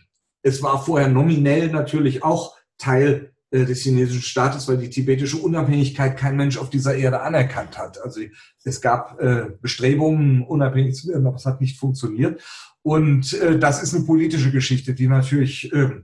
es 0.48 0.64
war 0.64 0.84
vorher 0.84 1.10
nominell 1.10 1.70
natürlich 1.70 2.24
auch 2.24 2.56
Teil 2.78 3.34
äh, 3.52 3.66
des 3.66 3.82
chinesischen 3.82 4.22
Staates, 4.22 4.68
weil 4.68 4.78
die 4.78 4.90
tibetische 4.90 5.38
Unabhängigkeit 5.38 6.18
kein 6.18 6.38
Mensch 6.38 6.58
auf 6.58 6.70
dieser 6.70 6.96
Erde 6.96 7.22
anerkannt 7.22 7.78
hat. 7.78 8.02
Also 8.02 8.22
es 8.64 8.82
gab 8.82 9.20
äh, 9.22 9.48
Bestrebungen, 9.62 10.44
unabhängig 10.44 10.96
zu 10.96 11.10
werden, 11.10 11.28
aber 11.28 11.36
es 11.36 11.46
hat 11.46 11.62
nicht 11.62 11.78
funktioniert. 11.78 12.42
Und 12.82 13.34
äh, 13.34 13.60
das 13.60 13.84
ist 13.84 13.94
eine 13.94 14.06
politische 14.06 14.52
Geschichte, 14.52 14.94
die 14.94 15.08
natürlich 15.08 15.72
äh, 15.74 16.02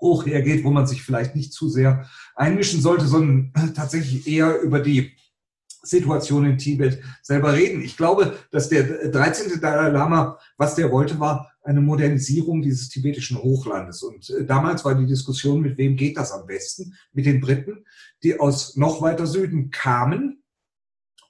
hoch 0.00 0.26
hergeht, 0.26 0.64
wo 0.64 0.70
man 0.70 0.86
sich 0.86 1.02
vielleicht 1.02 1.36
nicht 1.36 1.52
zu 1.52 1.68
sehr 1.68 2.08
einmischen 2.34 2.80
sollte, 2.80 3.06
sondern 3.06 3.52
tatsächlich 3.74 4.26
eher 4.26 4.60
über 4.60 4.80
die 4.80 5.12
Situation 5.82 6.44
in 6.44 6.58
Tibet 6.58 7.00
selber 7.22 7.54
reden. 7.54 7.82
Ich 7.82 7.96
glaube, 7.96 8.36
dass 8.50 8.68
der 8.68 9.08
13. 9.10 9.60
Dalai 9.60 9.90
Lama, 9.90 10.38
was 10.56 10.74
der 10.74 10.90
wollte, 10.90 11.18
war 11.20 11.52
eine 11.68 11.82
Modernisierung 11.82 12.62
dieses 12.62 12.88
tibetischen 12.88 13.36
Hochlandes. 13.36 14.02
Und 14.02 14.30
äh, 14.30 14.44
damals 14.44 14.84
war 14.84 14.94
die 14.94 15.06
Diskussion, 15.06 15.60
mit 15.60 15.76
wem 15.76 15.96
geht 15.96 16.16
das 16.16 16.32
am 16.32 16.46
besten? 16.46 16.94
Mit 17.12 17.26
den 17.26 17.40
Briten, 17.40 17.84
die 18.22 18.40
aus 18.40 18.76
noch 18.76 19.02
weiter 19.02 19.26
Süden 19.26 19.70
kamen. 19.70 20.42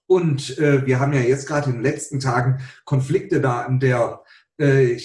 Und 0.07 0.57
äh, 0.59 0.87
wir 0.87 1.01
haben 1.01 1.13
ja 1.13 1.21
jetzt 1.21 1.47
gerade 1.49 1.71
in 1.71 1.77
den 1.77 1.83
letzten 1.83 2.21
Tagen 2.21 2.61
Konflikte 2.85 3.41
da 3.41 3.63
an 3.63 3.81
der 3.81 4.23
äh, 4.59 4.97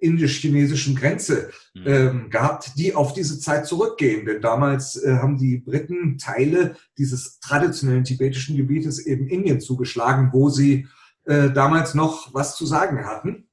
indisch-chinesischen 0.00 0.96
Grenze 0.96 1.50
mhm. 1.74 1.82
ähm, 1.86 2.30
gehabt, 2.30 2.72
die 2.76 2.94
auf 2.94 3.12
diese 3.12 3.38
Zeit 3.38 3.66
zurückgehen. 3.66 4.24
Denn 4.24 4.40
damals 4.40 4.96
äh, 4.96 5.16
haben 5.16 5.36
die 5.36 5.58
Briten 5.58 6.16
Teile 6.16 6.76
dieses 6.96 7.40
traditionellen 7.40 8.04
tibetischen 8.04 8.56
Gebietes 8.56 9.06
eben 9.06 9.28
Indien 9.28 9.60
zugeschlagen, 9.60 10.30
wo 10.32 10.48
sie 10.48 10.88
äh, 11.26 11.50
damals 11.50 11.94
noch 11.94 12.32
was 12.32 12.56
zu 12.56 12.64
sagen 12.64 13.04
hatten. 13.04 13.48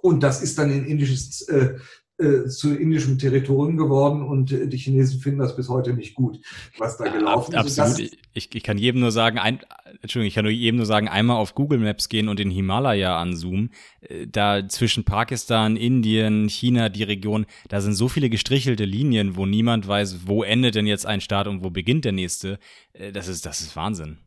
Und 0.00 0.22
das 0.22 0.42
ist 0.42 0.58
dann 0.58 0.70
in 0.70 0.84
indisches, 0.84 1.42
äh, 1.48 1.74
äh, 2.22 2.46
zu 2.46 2.74
indischem 2.74 3.18
Territorium 3.18 3.76
geworden 3.76 4.22
und 4.22 4.52
äh, 4.52 4.68
die 4.68 4.76
Chinesen 4.76 5.18
finden 5.18 5.40
das 5.40 5.56
bis 5.56 5.68
heute 5.68 5.92
nicht 5.92 6.14
gut, 6.14 6.38
was 6.78 6.96
da 6.96 7.08
gelaufen 7.08 7.52
ist. 7.54 7.80
Absolut. 7.80 8.12
Ich, 8.32 8.54
ich, 8.54 8.62
kann 8.62 8.78
jedem 8.78 9.00
nur 9.00 9.10
sagen, 9.10 9.38
ein, 9.38 9.60
Entschuldigung, 10.02 10.28
ich 10.28 10.34
kann 10.34 10.44
nur 10.44 10.52
jedem 10.52 10.76
nur 10.76 10.86
sagen, 10.86 11.08
einmal 11.08 11.38
auf 11.38 11.54
Google 11.54 11.78
Maps 11.78 12.08
gehen 12.08 12.28
und 12.28 12.38
den 12.38 12.50
Himalaya 12.50 13.18
anzoomen. 13.18 13.72
Äh, 14.02 14.26
da 14.28 14.68
zwischen 14.68 15.04
Pakistan, 15.04 15.76
Indien, 15.76 16.48
China, 16.48 16.90
die 16.90 17.02
Region, 17.02 17.46
da 17.68 17.80
sind 17.80 17.94
so 17.94 18.08
viele 18.08 18.30
gestrichelte 18.30 18.84
Linien, 18.84 19.34
wo 19.34 19.46
niemand 19.46 19.88
weiß, 19.88 20.26
wo 20.26 20.44
endet 20.44 20.76
denn 20.76 20.86
jetzt 20.86 21.06
ein 21.06 21.22
Staat 21.22 21.48
und 21.48 21.64
wo 21.64 21.70
beginnt 21.70 22.04
der 22.04 22.12
nächste. 22.12 22.58
Äh, 22.92 23.10
das 23.10 23.26
ist, 23.26 23.46
das 23.46 23.62
ist 23.62 23.74
Wahnsinn. 23.74 24.18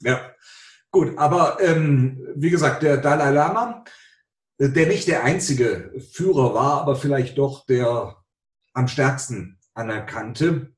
Ja, 0.00 0.20
gut, 0.90 1.18
aber 1.18 1.58
ähm, 1.60 2.26
wie 2.36 2.50
gesagt, 2.50 2.82
der 2.82 2.96
Dalai 2.96 3.32
Lama, 3.32 3.84
der 4.58 4.86
nicht 4.86 5.08
der 5.08 5.24
einzige 5.24 5.92
Führer 6.12 6.54
war, 6.54 6.80
aber 6.80 6.96
vielleicht 6.96 7.38
doch 7.38 7.66
der 7.66 8.16
am 8.72 8.88
stärksten 8.88 9.58
anerkannte, 9.74 10.74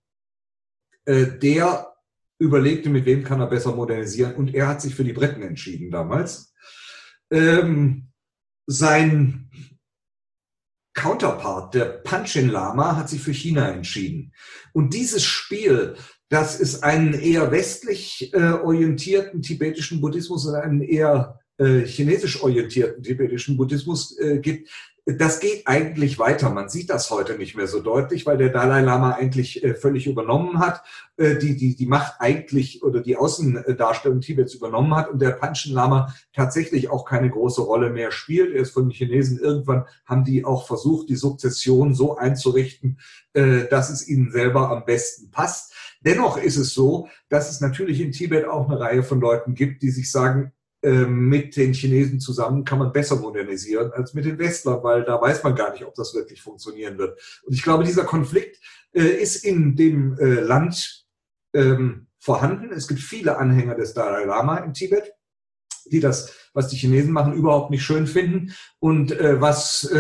äh, 1.05 1.27
der 1.27 1.95
überlegte, 2.39 2.91
mit 2.91 3.07
wem 3.07 3.25
kann 3.25 3.41
er 3.41 3.47
besser 3.47 3.75
modernisieren 3.75 4.35
und 4.35 4.55
er 4.55 4.69
hat 4.69 4.83
sich 4.83 4.95
für 4.95 5.05
die 5.05 5.13
Briten 5.13 5.43
entschieden 5.43 5.91
damals. 5.91 6.55
Ähm, 7.31 8.09
sein 8.67 9.51
Counterpart, 10.95 11.75
der 11.75 11.85
Panchin 11.85 12.49
Lama, 12.49 12.97
hat 12.97 13.09
sich 13.09 13.23
für 13.23 13.33
China 13.33 13.69
entschieden. 13.69 14.33
Und 14.73 14.95
dieses 14.95 15.25
Spiel, 15.25 15.97
dass 16.29 16.59
es 16.59 16.83
einen 16.83 17.15
eher 17.15 17.53
westlich 17.53 18.33
äh, 18.35 18.53
orientierten 18.53 19.43
tibetischen 19.43 20.01
Buddhismus 20.01 20.47
und 20.47 20.55
einen 20.55 20.83
eher 20.83 21.39
äh, 21.59 21.81
chinesisch 21.81 22.43
orientierten 22.43 23.03
tibetischen 23.03 23.57
Buddhismus 23.57 24.19
äh, 24.19 24.39
gibt, 24.39 24.69
das 25.09 25.39
geht 25.39 25.69
eigentlich 25.69 26.19
weiter. 26.19 26.51
Man 26.51 26.69
sieht 26.69 26.91
das 26.91 27.13
heute 27.13 27.39
nicht 27.39 27.57
mehr 27.57 27.69
so 27.69 27.81
deutlich, 27.81 28.27
weil 28.27 28.39
der 28.39 28.49
Dalai 28.49 28.81
Lama 28.81 29.13
eigentlich 29.13 29.63
äh, 29.63 29.75
völlig 29.75 30.09
übernommen 30.09 30.59
hat, 30.59 30.83
äh, 31.17 31.37
die, 31.37 31.57
die, 31.57 31.77
die 31.77 31.87
Macht 31.87 32.15
eigentlich 32.19 32.83
oder 32.83 33.01
die 33.01 33.17
Außendarstellung 33.17 34.21
Tibets 34.21 34.55
übernommen 34.55 34.97
hat 34.97 35.09
und 35.09 35.23
der 35.23 35.31
Panchen 35.31 35.73
Lama 35.73 36.13
tatsächlich 36.33 36.91
auch 36.91 37.05
keine 37.05 37.31
große 37.31 37.61
Rolle 37.61 37.91
mehr 37.91 38.11
spielt. 38.11 38.53
Er 38.53 38.63
ist 38.63 38.73
von 38.73 38.89
den 38.89 38.91
Chinesen 38.91 39.39
irgendwann, 39.39 39.85
haben 40.07 40.25
die 40.25 40.45
auch 40.45 40.67
versucht, 40.67 41.09
die 41.09 41.15
Sukzession 41.15 41.95
so 41.95 42.17
einzurichten, 42.17 42.99
äh, 43.33 43.69
dass 43.71 43.91
es 43.91 44.09
ihnen 44.09 44.33
selber 44.33 44.71
am 44.73 44.85
besten 44.85 45.31
passt. 45.31 45.73
Dennoch 46.01 46.37
ist 46.37 46.57
es 46.57 46.75
so, 46.75 47.09
dass 47.29 47.49
es 47.49 47.61
natürlich 47.61 48.01
in 48.01 48.11
Tibet 48.11 48.47
auch 48.47 48.69
eine 48.69 48.81
Reihe 48.81 49.05
von 49.05 49.21
Leuten 49.21 49.55
gibt, 49.55 49.83
die 49.83 49.91
sich 49.91 50.11
sagen, 50.11 50.53
mit 51.07 51.57
den 51.57 51.73
Chinesen 51.73 52.21
zusammen 52.21 52.65
kann 52.65 52.79
man 52.79 52.93
besser 52.93 53.17
modernisieren 53.17 53.93
als 53.93 54.15
mit 54.15 54.25
den 54.25 54.39
Westlern, 54.39 54.83
weil 54.83 55.05
da 55.05 55.21
weiß 55.21 55.43
man 55.43 55.55
gar 55.55 55.73
nicht, 55.73 55.85
ob 55.85 55.95
das 55.95 56.15
wirklich 56.15 56.41
funktionieren 56.41 56.97
wird. 56.99 57.19
Und 57.45 57.55
ich 57.55 57.63
glaube, 57.63 57.85
dieser 57.85 58.05
Konflikt 58.05 58.61
äh, 58.93 59.21
ist 59.21 59.45
in 59.45 59.77
dem 59.77 60.19
äh, 60.19 60.41
Land 60.41 61.07
ähm, 61.55 62.07
vorhanden. 62.19 62.73
Es 62.73 62.89
gibt 62.89 63.01
viele 63.01 63.37
Anhänger 63.37 63.75
des 63.75 63.95
Dalai 63.95 64.25
Lama 64.25 64.59
in 64.59 64.75
Tibet, 64.75 65.13
die 65.87 66.01
das, 66.01 66.33
was 66.55 66.69
die 66.69 66.77
Chinesen 66.77 67.13
machen, 67.13 67.35
überhaupt 67.35 67.71
nicht 67.71 67.85
schön 67.85 68.07
finden 68.07 68.53
und 68.79 69.13
äh, 69.13 69.41
was 69.41 69.91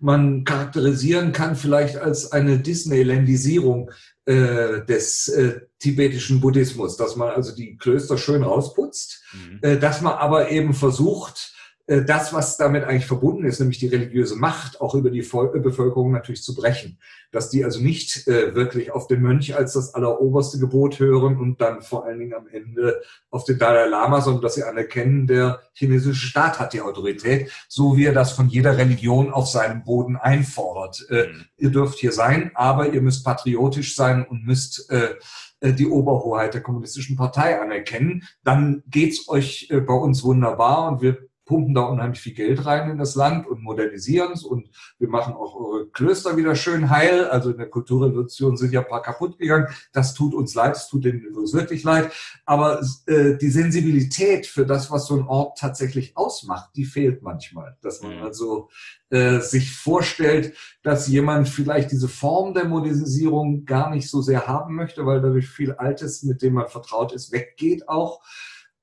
man 0.00 0.44
charakterisieren 0.44 1.32
kann 1.32 1.56
vielleicht 1.56 1.96
als 1.96 2.32
eine 2.32 2.58
Disneylandisierung 2.58 3.90
äh, 4.24 4.84
des 4.84 5.28
äh, 5.28 5.60
tibetischen 5.78 6.40
Buddhismus, 6.40 6.96
dass 6.96 7.16
man 7.16 7.30
also 7.30 7.54
die 7.54 7.76
Klöster 7.76 8.16
schön 8.18 8.42
rausputzt, 8.42 9.22
mhm. 9.32 9.58
äh, 9.62 9.78
dass 9.78 10.00
man 10.00 10.14
aber 10.14 10.50
eben 10.50 10.74
versucht, 10.74 11.52
das, 12.00 12.32
was 12.32 12.56
damit 12.56 12.84
eigentlich 12.84 13.06
verbunden 13.06 13.44
ist, 13.44 13.58
nämlich 13.58 13.78
die 13.78 13.88
religiöse 13.88 14.36
Macht, 14.36 14.80
auch 14.80 14.94
über 14.94 15.10
die 15.10 15.22
Vol 15.22 15.60
Bevölkerung 15.60 16.12
natürlich 16.12 16.42
zu 16.42 16.54
brechen. 16.54 16.98
Dass 17.32 17.50
die 17.50 17.64
also 17.64 17.80
nicht 17.80 18.26
äh, 18.28 18.54
wirklich 18.54 18.92
auf 18.92 19.08
den 19.08 19.20
Mönch 19.20 19.54
als 19.56 19.72
das 19.72 19.92
alleroberste 19.92 20.58
Gebot 20.58 21.00
hören 21.00 21.38
und 21.38 21.60
dann 21.60 21.82
vor 21.82 22.06
allen 22.06 22.20
Dingen 22.20 22.34
am 22.34 22.46
Ende 22.46 23.02
auf 23.30 23.44
den 23.44 23.58
Dalai 23.58 23.86
Lama, 23.86 24.20
sondern 24.20 24.42
dass 24.42 24.54
sie 24.54 24.62
anerkennen, 24.62 25.26
der 25.26 25.60
chinesische 25.72 26.26
Staat 26.26 26.60
hat 26.60 26.72
die 26.72 26.80
Autorität, 26.80 27.50
so 27.68 27.96
wie 27.96 28.06
er 28.06 28.14
das 28.14 28.32
von 28.32 28.48
jeder 28.48 28.78
Religion 28.78 29.32
auf 29.32 29.48
seinem 29.48 29.82
Boden 29.84 30.16
einfordert. 30.16 31.04
Äh, 31.10 31.28
mhm. 31.28 31.44
Ihr 31.56 31.70
dürft 31.70 31.98
hier 31.98 32.12
sein, 32.12 32.52
aber 32.54 32.92
ihr 32.92 33.02
müsst 33.02 33.24
patriotisch 33.24 33.96
sein 33.96 34.24
und 34.24 34.46
müsst 34.46 34.90
äh, 34.90 35.14
äh 35.60 35.72
die 35.72 35.88
Oberhoheit 35.88 36.54
der 36.54 36.62
kommunistischen 36.62 37.16
Partei 37.16 37.60
anerkennen. 37.60 38.22
Dann 38.44 38.82
geht's 38.86 39.28
euch 39.28 39.68
äh, 39.70 39.80
bei 39.80 39.94
uns 39.94 40.22
wunderbar 40.22 40.88
und 40.90 41.02
wir 41.02 41.31
pumpen 41.52 41.74
da 41.74 41.82
unheimlich 41.82 42.22
viel 42.22 42.32
Geld 42.32 42.64
rein 42.64 42.90
in 42.90 42.96
das 42.96 43.14
Land 43.14 43.46
und 43.46 43.62
modernisieren 43.62 44.32
es 44.32 44.42
und 44.42 44.70
wir 44.98 45.08
machen 45.08 45.34
auch 45.34 45.54
eure 45.54 45.86
Klöster 45.88 46.38
wieder 46.38 46.56
schön 46.56 46.88
heil. 46.88 47.26
Also 47.26 47.50
in 47.50 47.58
der 47.58 47.68
Kulturrevolution 47.68 48.56
sind 48.56 48.72
ja 48.72 48.80
ein 48.80 48.88
paar 48.88 49.02
kaputt 49.02 49.36
gegangen. 49.38 49.66
Das 49.92 50.14
tut 50.14 50.32
uns 50.32 50.54
leid, 50.54 50.76
es 50.76 50.88
tut 50.88 51.04
denen 51.04 51.20
übrigens 51.20 51.52
wirklich 51.52 51.84
leid. 51.84 52.10
Aber 52.46 52.80
äh, 53.04 53.36
die 53.36 53.50
Sensibilität 53.50 54.46
für 54.46 54.64
das, 54.64 54.90
was 54.90 55.06
so 55.06 55.14
ein 55.14 55.26
Ort 55.26 55.58
tatsächlich 55.58 56.16
ausmacht, 56.16 56.70
die 56.74 56.86
fehlt 56.86 57.20
manchmal. 57.20 57.76
Dass 57.82 58.00
man 58.00 58.16
mhm. 58.16 58.22
also 58.22 58.70
äh, 59.10 59.40
sich 59.40 59.76
vorstellt, 59.76 60.54
dass 60.82 61.06
jemand 61.06 61.50
vielleicht 61.50 61.92
diese 61.92 62.08
Form 62.08 62.54
der 62.54 62.64
Modernisierung 62.64 63.66
gar 63.66 63.90
nicht 63.90 64.08
so 64.08 64.22
sehr 64.22 64.46
haben 64.46 64.74
möchte, 64.74 65.04
weil 65.04 65.20
dadurch 65.20 65.50
viel 65.50 65.72
Altes, 65.72 66.22
mit 66.22 66.40
dem 66.40 66.54
man 66.54 66.68
vertraut 66.68 67.12
ist, 67.12 67.30
weggeht 67.30 67.90
auch. 67.90 68.22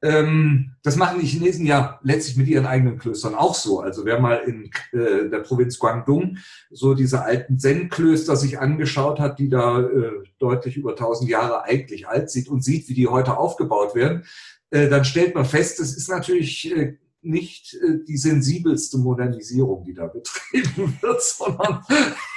Ähm, 0.01 0.75
das 0.81 0.95
machen 0.95 1.19
die 1.19 1.27
Chinesen 1.27 1.65
ja 1.65 1.99
letztlich 2.03 2.37
mit 2.37 2.47
ihren 2.47 2.65
eigenen 2.65 2.97
Klöstern 2.97 3.35
auch 3.35 3.53
so. 3.53 3.81
Also 3.81 4.05
wer 4.05 4.19
mal 4.19 4.37
in 4.45 4.71
äh, 4.97 5.29
der 5.29 5.39
Provinz 5.39 5.77
Guangdong 5.77 6.37
so 6.69 6.93
diese 6.93 7.23
alten 7.23 7.59
Zen-Klöster 7.59 8.37
sich 8.37 8.59
angeschaut 8.59 9.19
hat, 9.19 9.39
die 9.39 9.49
da 9.49 9.81
äh, 9.81 10.11
deutlich 10.39 10.77
über 10.77 10.91
1000 10.91 11.29
Jahre 11.29 11.63
eigentlich 11.63 12.07
alt 12.07 12.29
sind 12.29 12.47
und 12.47 12.63
sieht, 12.63 12.87
wie 12.87 12.93
die 12.93 13.07
heute 13.07 13.37
aufgebaut 13.37 13.93
werden, 13.93 14.23
äh, 14.71 14.87
dann 14.87 15.03
stellt 15.03 15.35
man 15.35 15.45
fest, 15.45 15.79
es 15.81 15.97
ist 15.97 16.09
natürlich 16.09 16.73
äh, 16.73 16.97
nicht 17.21 17.73
äh, 17.73 18.03
die 18.07 18.17
sensibelste 18.17 18.97
Modernisierung, 18.97 19.83
die 19.83 19.93
da 19.93 20.07
betrieben 20.07 20.97
wird, 21.01 21.21
sondern 21.21 21.83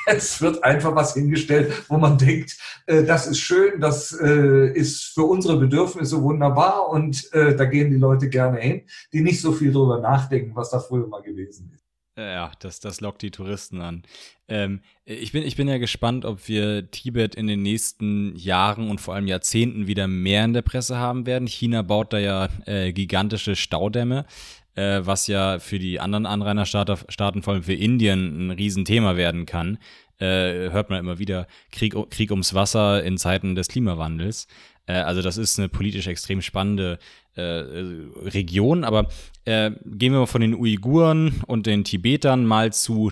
es 0.07 0.41
wird 0.41 0.63
einfach 0.65 0.95
was 0.95 1.15
hingestellt, 1.15 1.85
wo 1.89 1.99
man 1.99 2.19
denkt, 2.19 2.59
äh, 2.87 3.05
das 3.05 3.27
ist 3.27 3.39
schön, 3.39 3.81
das 3.81 4.13
äh, 4.13 4.73
ist 4.73 5.05
für 5.05 5.25
unsere 5.25 5.59
Bedürfnisse 5.59 6.23
wunderbar 6.23 6.89
und 6.89 7.31
da 7.33 7.65
gehen 7.65 7.91
die 7.91 7.97
Leute 7.97 8.29
gerne 8.29 8.59
hin, 8.59 8.83
die 9.13 9.21
nicht 9.21 9.41
so 9.41 9.53
viel 9.53 9.73
drüber 9.73 10.01
nachdenken, 10.01 10.55
was 10.55 10.71
da 10.71 10.81
früher 10.81 11.07
mal 11.07 11.23
gewesen 11.23 11.71
ist. 11.75 11.83
Ja, 12.17 12.53
das, 12.59 12.81
das 12.81 13.01
lockt 13.01 13.23
die 13.23 13.31
Touristen 13.31 13.81
an. 13.81 14.03
Ähm, 14.47 14.83
ich, 15.05 15.33
bin, 15.33 15.45
ich 15.45 15.57
bin 15.57 15.67
ja 15.67 15.79
gespannt, 15.79 16.27
ob 16.27 16.47
wir 16.47 16.91
Tibet 16.91 17.35
in 17.35 17.47
den 17.47 17.63
nächsten 17.63 18.37
Jahren 18.37 18.91
und 18.91 19.01
vor 19.01 19.15
allem 19.15 19.27
Jahrzehnten 19.27 19.87
wieder 19.87 20.09
mehr 20.09 20.45
in 20.45 20.53
der 20.53 20.61
Presse 20.61 20.99
haben 20.99 21.25
werden. 21.25 21.49
China 21.49 21.81
baut 21.81 22.13
da 22.13 22.19
ja 22.19 22.49
äh, 22.67 22.93
gigantische 22.93 23.57
Staudämme 23.57 24.27
äh, 24.75 25.01
was 25.03 25.27
ja 25.27 25.59
für 25.59 25.79
die 25.79 26.01
anderen 26.01 26.27
Anrainerstaaten, 26.27 27.43
vor 27.43 27.55
allem 27.55 27.63
für 27.63 27.75
Indien, 27.75 28.47
ein 28.47 28.51
Riesenthema 28.51 29.17
werden 29.17 29.47
kann. 29.47 29.79
Äh, 30.19 30.71
hört 30.71 30.91
man 30.91 30.99
immer 31.01 31.19
wieder, 31.19 31.47
Krieg, 31.73 31.95
Krieg 32.11 32.31
ums 32.31 32.55
Wasser 32.55 33.03
in 33.03 33.19
Zeiten 33.19 33.55
des 33.55 33.69
Klimawandels. 33.69 34.47
Äh, 34.87 34.95
also 34.95 35.23
das 35.23 35.37
ist 35.37 35.59
eine 35.59 35.69
politisch 35.69 36.07
extrem 36.07 36.43
spannende 36.43 36.99
äh, 37.35 37.43
Region. 37.43 38.85
Aber 38.85 39.09
äh, 39.45 39.71
gehen 39.85 40.13
wir 40.13 40.21
mal 40.21 40.27
von 40.27 40.41
den 40.41 40.55
Uiguren 40.55 41.43
und 41.47 41.67
den 41.67 41.85
Tibetern 41.85 42.47
mal 42.47 42.73
zu 42.73 43.11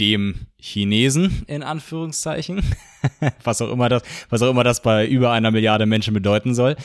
dem 0.00 0.46
Chinesen 0.58 1.44
in 1.46 1.62
Anführungszeichen, 1.62 2.62
was 3.44 3.62
auch 3.62 3.70
immer 3.70 3.88
das, 3.88 4.02
was 4.28 4.42
auch 4.42 4.50
immer 4.50 4.64
das 4.64 4.82
bei 4.82 5.06
über 5.06 5.32
einer 5.32 5.50
Milliarde 5.50 5.86
Menschen 5.86 6.14
bedeuten 6.14 6.54
soll. 6.54 6.76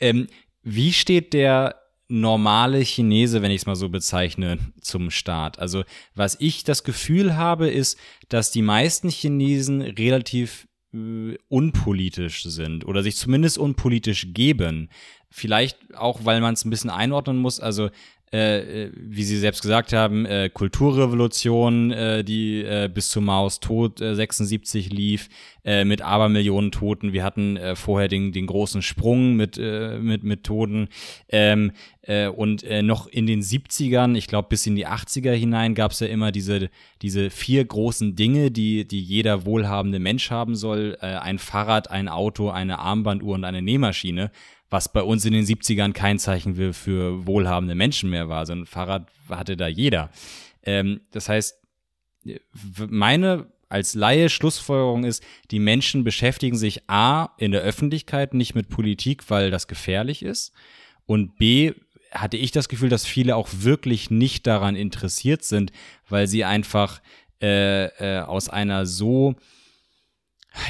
Ähm, 0.00 0.26
wie 0.62 0.92
steht 0.92 1.32
der 1.32 1.85
normale 2.08 2.80
Chinese, 2.84 3.42
wenn 3.42 3.50
ich 3.50 3.62
es 3.62 3.66
mal 3.66 3.76
so 3.76 3.88
bezeichne, 3.88 4.58
zum 4.80 5.10
Staat. 5.10 5.58
Also 5.58 5.84
was 6.14 6.36
ich 6.40 6.64
das 6.64 6.84
Gefühl 6.84 7.36
habe, 7.36 7.68
ist, 7.68 7.98
dass 8.28 8.50
die 8.50 8.62
meisten 8.62 9.08
Chinesen 9.08 9.82
relativ 9.82 10.68
äh, 10.94 11.36
unpolitisch 11.48 12.44
sind 12.44 12.86
oder 12.86 13.02
sich 13.02 13.16
zumindest 13.16 13.58
unpolitisch 13.58 14.28
geben. 14.32 14.88
Vielleicht 15.30 15.94
auch, 15.94 16.24
weil 16.24 16.40
man 16.40 16.54
es 16.54 16.64
ein 16.64 16.70
bisschen 16.70 16.90
einordnen 16.90 17.38
muss. 17.38 17.60
Also 17.60 17.90
äh, 18.32 18.86
äh, 18.86 18.92
wie 18.92 19.22
Sie 19.22 19.38
selbst 19.38 19.62
gesagt 19.62 19.92
haben, 19.92 20.26
äh, 20.26 20.50
Kulturrevolution, 20.52 21.92
äh, 21.92 22.24
die 22.24 22.60
äh, 22.60 22.90
bis 22.92 23.08
zu 23.08 23.20
Maos 23.20 23.60
Tod 23.60 23.98
76 23.98 24.90
lief, 24.90 25.28
mit 25.84 26.00
Abermillionen 26.00 26.70
Toten. 26.70 27.12
Wir 27.12 27.24
hatten 27.24 27.58
vorher 27.74 28.06
den, 28.06 28.30
den 28.30 28.46
großen 28.46 28.82
Sprung 28.82 29.34
mit, 29.34 29.58
mit, 29.58 30.22
mit 30.22 30.44
Toten. 30.44 30.86
Ähm, 31.28 31.72
und 32.36 32.64
noch 32.82 33.08
in 33.08 33.26
den 33.26 33.42
70ern, 33.42 34.16
ich 34.16 34.28
glaube 34.28 34.46
bis 34.48 34.64
in 34.68 34.76
die 34.76 34.86
80er 34.86 35.32
hinein, 35.32 35.74
gab 35.74 35.90
es 35.90 35.98
ja 35.98 36.06
immer 36.06 36.30
diese, 36.30 36.70
diese 37.02 37.30
vier 37.30 37.64
großen 37.64 38.14
Dinge, 38.14 38.52
die, 38.52 38.86
die 38.86 39.00
jeder 39.00 39.44
wohlhabende 39.44 39.98
Mensch 39.98 40.30
haben 40.30 40.54
soll. 40.54 40.96
ein 41.00 41.40
Fahrrad, 41.40 41.90
ein 41.90 42.08
Auto, 42.08 42.48
eine 42.50 42.78
Armbanduhr 42.78 43.34
und 43.34 43.42
eine 43.42 43.60
Nähmaschine 43.60 44.30
was 44.70 44.92
bei 44.92 45.02
uns 45.02 45.24
in 45.24 45.32
den 45.32 45.44
70ern 45.44 45.92
kein 45.92 46.18
Zeichen 46.18 46.54
für, 46.74 47.26
wohlhabende 47.26 47.74
Menschen 47.74 48.10
mehr 48.10 48.28
war. 48.28 48.46
So 48.46 48.52
ein 48.52 48.66
Fahrrad 48.66 49.08
hatte 49.28 49.56
da 49.56 49.68
jeder. 49.68 50.10
Ähm, 50.62 51.00
das 51.12 51.28
heißt, 51.28 51.58
meine 52.88 53.46
als 53.68 53.94
Laie 53.94 54.28
Schlussfolgerung 54.28 55.04
ist, 55.04 55.24
die 55.50 55.58
Menschen 55.58 56.04
beschäftigen 56.04 56.56
sich 56.56 56.88
A 56.88 57.30
in 57.36 57.50
der 57.50 57.62
Öffentlichkeit 57.62 58.32
nicht 58.32 58.54
mit 58.54 58.68
Politik, 58.68 59.28
weil 59.28 59.50
das 59.50 59.66
gefährlich 59.66 60.22
ist. 60.22 60.52
Und 61.04 61.36
B 61.36 61.72
hatte 62.12 62.36
ich 62.36 62.52
das 62.52 62.68
Gefühl, 62.68 62.88
dass 62.88 63.06
viele 63.06 63.36
auch 63.36 63.48
wirklich 63.52 64.10
nicht 64.10 64.46
daran 64.46 64.76
interessiert 64.76 65.42
sind, 65.42 65.72
weil 66.08 66.28
sie 66.28 66.44
einfach 66.44 67.00
äh, 67.42 67.86
äh, 67.86 68.20
aus 68.20 68.48
einer 68.48 68.86
so 68.86 69.34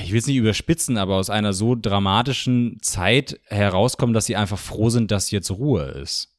ich 0.03 0.13
will 0.13 0.19
es 0.19 0.27
nicht 0.27 0.37
überspitzen, 0.37 0.99
aber 0.99 1.17
aus 1.17 1.31
einer 1.31 1.53
so 1.53 1.75
dramatischen 1.75 2.79
Zeit 2.83 3.41
herauskommen, 3.47 4.15
dass 4.15 4.27
sie 4.27 4.37
einfach 4.37 4.59
froh 4.59 4.91
sind, 4.91 5.11
dass 5.11 5.31
jetzt 5.31 5.51
Ruhe 5.51 5.85
ist. 5.85 6.37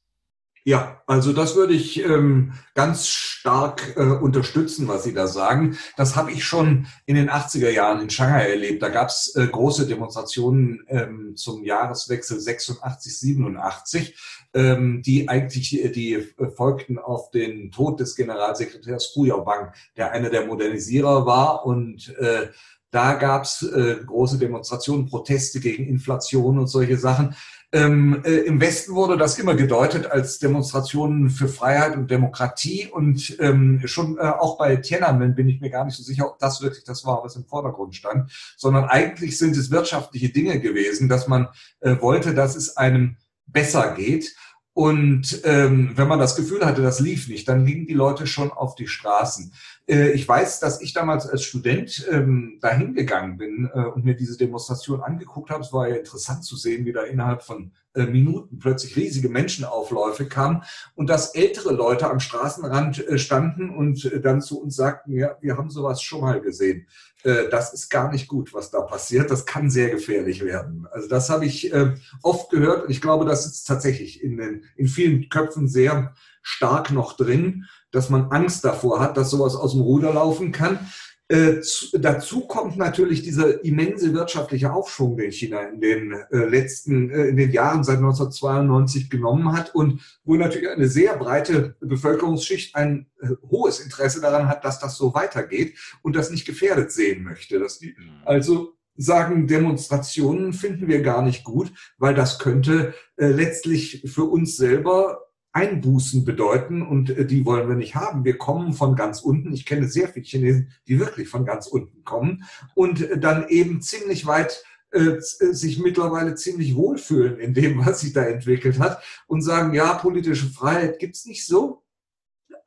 Ja, 0.68 1.02
also 1.08 1.32
das 1.32 1.56
würde 1.56 1.74
ich 1.74 2.04
ähm, 2.04 2.52
ganz 2.76 3.08
stark 3.08 3.94
äh, 3.96 4.02
unterstützen, 4.02 4.90
was 4.90 5.06
Sie 5.06 5.14
da 5.14 5.26
sagen. 5.26 5.78
Das 5.96 6.18
habe 6.18 6.34
ich 6.34 6.44
schon 6.44 6.88
in 7.06 7.16
den 7.16 7.30
80er 7.30 7.70
Jahren 7.70 8.02
in 8.02 8.10
Shanghai 8.10 8.50
erlebt. 8.50 8.84
Da 8.84 8.90
gab 8.90 9.08
es 9.08 9.34
äh, 9.38 9.48
große 9.48 9.88
Demonstrationen 9.88 10.84
ähm, 10.90 11.38
zum 11.38 11.64
Jahreswechsel 11.64 12.42
86, 12.42 13.18
87, 13.18 14.20
ähm, 14.54 15.02
die 15.06 15.30
eigentlich 15.30 15.70
die 15.70 16.16
äh, 16.16 16.50
folgten 16.54 17.00
auf 17.00 17.32
den 17.32 17.72
Tod 17.72 18.02
des 18.02 18.18
Generalsekretärs 18.18 19.14
Hu 19.16 19.24
Yaobang, 19.24 19.72
der 19.96 20.12
einer 20.12 20.30
der 20.30 20.48
Modernisierer 20.48 21.26
war 21.26 21.66
und 21.66 22.14
äh, 22.18 22.48
da 22.92 23.14
gab 23.16 23.44
es 23.44 23.62
äh, 23.64 23.98
große 24.06 24.38
Demonstrationen, 24.38 25.08
Proteste 25.08 25.60
gegen 25.60 25.86
Inflation 25.88 26.58
und 26.58 26.68
solche 26.68 26.98
Sachen. 26.98 27.36
Ähm, 27.74 28.22
äh, 28.24 28.38
Im 28.40 28.62
Westen 28.62 28.96
wurde 28.96 29.18
das 29.18 29.38
immer 29.38 29.54
gedeutet 29.54 30.10
als 30.10 30.40
Demonstrationen 30.40 31.30
für 31.30 31.50
Freiheit 31.50 31.98
und 31.98 32.10
Demokratie 32.10 32.88
und 32.88 33.36
ähm, 33.42 33.82
schon 33.84 34.18
äh, 34.18 34.22
auch 34.22 34.58
bei 34.58 34.78
Tiananmen 34.78 35.36
bin 35.36 35.50
ich 35.50 35.60
mir 35.60 35.70
gar 35.70 35.84
nicht 35.84 35.98
so 35.98 36.04
sicher, 36.04 36.28
ob 36.28 36.40
das 36.40 36.62
wirklich 36.62 36.86
das 36.86 37.06
war, 37.06 37.26
was 37.26 37.36
im 37.36 37.44
Vordergrund 37.44 37.94
stand, 37.94 38.32
sondern 38.56 38.86
eigentlich 38.86 39.38
sind 39.38 39.58
es 39.58 39.70
wirtschaftliche 39.70 40.30
Dinge 40.30 40.62
gewesen, 40.62 41.10
dass 41.10 41.28
man 41.28 41.50
äh, 41.82 41.98
wollte, 42.00 42.34
dass 42.34 42.56
es 42.56 42.78
einem 42.78 43.18
besser 43.48 43.94
geht. 43.96 44.34
Und 44.78 45.42
ähm, 45.44 45.94
wenn 45.96 46.08
man 46.08 46.20
das 46.20 46.36
Gefühl 46.36 46.64
hatte, 46.64 46.84
das 46.84 47.00
lief 47.00 47.28
nicht, 47.30 47.50
dann 47.50 47.66
liegen 47.66 47.88
die 47.88 47.96
Leute 47.96 48.28
schon 48.28 48.52
auf 48.52 48.76
die 48.76 48.86
Straßen. 48.86 49.52
Äh, 49.88 50.12
ich 50.12 50.28
weiß, 50.28 50.60
dass 50.60 50.82
ich 50.82 50.94
damals 50.94 51.28
als 51.28 51.46
Student 51.46 52.08
ähm, 52.12 52.60
dahin 52.62 52.94
gegangen 52.94 53.38
bin 53.38 53.72
äh, 53.74 53.86
und 53.86 54.06
mir 54.06 54.14
diese 54.16 54.38
Demonstration 54.38 55.02
angeguckt 55.02 55.50
habe. 55.50 55.64
Es 55.64 55.74
war 55.74 55.90
ja 55.90 55.96
interessant 55.96 56.44
zu 56.44 56.56
sehen, 56.56 56.86
wie 56.86 56.94
da 56.94 57.02
innerhalb 57.02 57.42
von 57.42 57.72
Minuten 58.06 58.60
plötzlich 58.60 58.96
riesige 58.96 59.30
Menschenaufläufe 59.30 60.28
kamen 60.28 60.64
und 60.96 61.10
dass 61.10 61.34
ältere 61.36 61.74
Leute 61.74 62.10
am 62.10 62.20
Straßenrand 62.20 63.08
äh, 63.08 63.18
standen 63.18 63.70
und 63.70 64.06
äh, 64.06 64.22
dann 64.22 64.42
zu 64.42 64.62
uns 64.62 64.76
sagten, 64.76 65.14
ja, 65.14 65.38
wir 65.42 65.58
haben 65.58 65.70
sowas 65.70 66.02
schon 66.02 66.22
mal 66.22 66.40
gesehen. 66.40 66.88
Äh, 67.24 67.50
das 67.50 67.74
ist 67.74 67.90
gar 67.90 68.12
nicht 68.12 68.28
gut, 68.28 68.54
was 68.54 68.70
da 68.70 68.82
passiert. 68.82 69.32
Das 69.32 69.46
kann 69.46 69.70
sehr 69.70 69.90
gefährlich 69.90 70.44
werden. 70.46 70.88
Also 70.92 71.08
das 71.08 71.30
habe 71.30 71.46
ich 71.46 71.74
oft 72.22 72.50
gehört 72.52 72.86
und 72.86 72.92
ich 72.92 73.02
glaube, 73.02 73.26
das 73.26 73.46
ist 73.46 73.64
tatsächlich 73.64 74.24
in, 74.24 74.38
den, 74.38 74.64
in 74.76 74.88
vielen 74.88 75.30
Köpfen 75.30 75.68
sehr 75.68 76.14
stark 76.42 76.92
noch 76.92 77.14
drin 77.14 77.66
dass 77.92 78.10
man 78.10 78.32
Angst 78.32 78.66
davor 78.66 79.00
hat, 79.00 79.18
dass 79.18 79.30
sowas 79.30 79.56
aus 79.56 79.72
dem 79.72 79.82
Ruder 79.82 80.14
laufen 80.14 80.52
kann. 80.52 80.80
Äh, 81.30 81.60
zu, 81.60 82.00
dazu 82.00 82.48
kommt 82.48 82.78
natürlich 82.78 83.22
dieser 83.22 83.64
immense 83.66 84.14
wirtschaftliche 84.14 84.72
Aufschwung, 84.72 85.18
den 85.18 85.34
China 85.34 85.62
in 85.64 85.82
den 85.82 86.14
äh, 86.14 86.38
letzten, 86.46 87.10
äh, 87.10 87.26
in 87.26 87.36
den 87.36 87.52
Jahren 87.52 87.84
seit 87.84 87.98
1992 87.98 89.10
genommen 89.10 89.52
hat 89.52 89.76
und 89.76 90.02
wo 90.24 90.36
natürlich 90.36 90.70
eine 90.70 90.88
sehr 90.88 91.18
breite 91.18 91.76
Bevölkerungsschicht 91.82 92.76
ein 92.76 93.08
hohes 93.50 93.82
Interesse 93.82 94.22
daran 94.22 94.48
hat, 94.48 94.64
dass 94.64 94.80
das 94.80 94.96
so 94.96 95.14
weitergeht 95.14 95.76
und 96.02 96.16
das 96.16 96.30
nicht 96.30 96.46
gefährdet 96.46 96.94
sehen 96.94 97.24
möchte. 97.24 97.60
Dass 97.60 97.80
die, 97.80 97.96
mhm. 97.98 98.22
also 98.24 98.74
sagen, 98.96 99.48
Demonstrationen 99.48 100.54
finden 100.54 100.88
wir 100.88 101.02
gar 101.02 101.22
nicht 101.22 101.44
gut, 101.44 101.74
weil 101.98 102.16
das 102.16 102.40
könnte 102.40 102.94
letztlich 103.18 104.04
für 104.08 104.24
uns 104.24 104.56
selber 104.56 105.27
Einbußen 105.54 106.26
bedeuten 106.26 106.82
und 106.82 107.10
äh, 107.10 107.26
die 107.26 107.46
wollen 107.46 107.68
wir 107.68 107.76
nicht 107.76 107.96
haben. 107.96 108.26
Wir 108.26 108.38
kommen 108.38 108.74
von 108.74 108.96
ganz 108.96 109.22
unten. 109.22 109.54
Ich 109.54 109.66
kenne 109.66 109.88
sehr 109.88 110.08
viele 110.08 110.26
Chinesen, 110.26 110.72
die 110.88 111.00
wirklich 111.00 111.30
von 111.30 111.46
ganz 111.46 111.68
unten 111.68 112.04
kommen 112.04 112.44
und 112.76 113.02
äh, 113.02 113.18
dann 113.18 113.48
eben 113.50 113.82
ziemlich 113.82 114.26
weit 114.26 114.64
äh, 114.92 115.00
äh, 115.00 115.22
sich 115.22 115.80
mittlerweile 115.80 116.36
ziemlich 116.36 116.76
wohlfühlen 116.76 117.40
in 117.40 117.54
dem, 117.54 117.78
was 117.86 118.02
sich 118.02 118.14
da 118.14 118.24
entwickelt 118.24 118.80
hat 118.80 119.04
und 119.28 119.42
sagen, 119.42 119.74
ja, 119.74 119.96
politische 119.96 120.48
Freiheit 120.48 121.00
gibt's 121.00 121.26
nicht 121.26 121.46
so. 121.46 121.84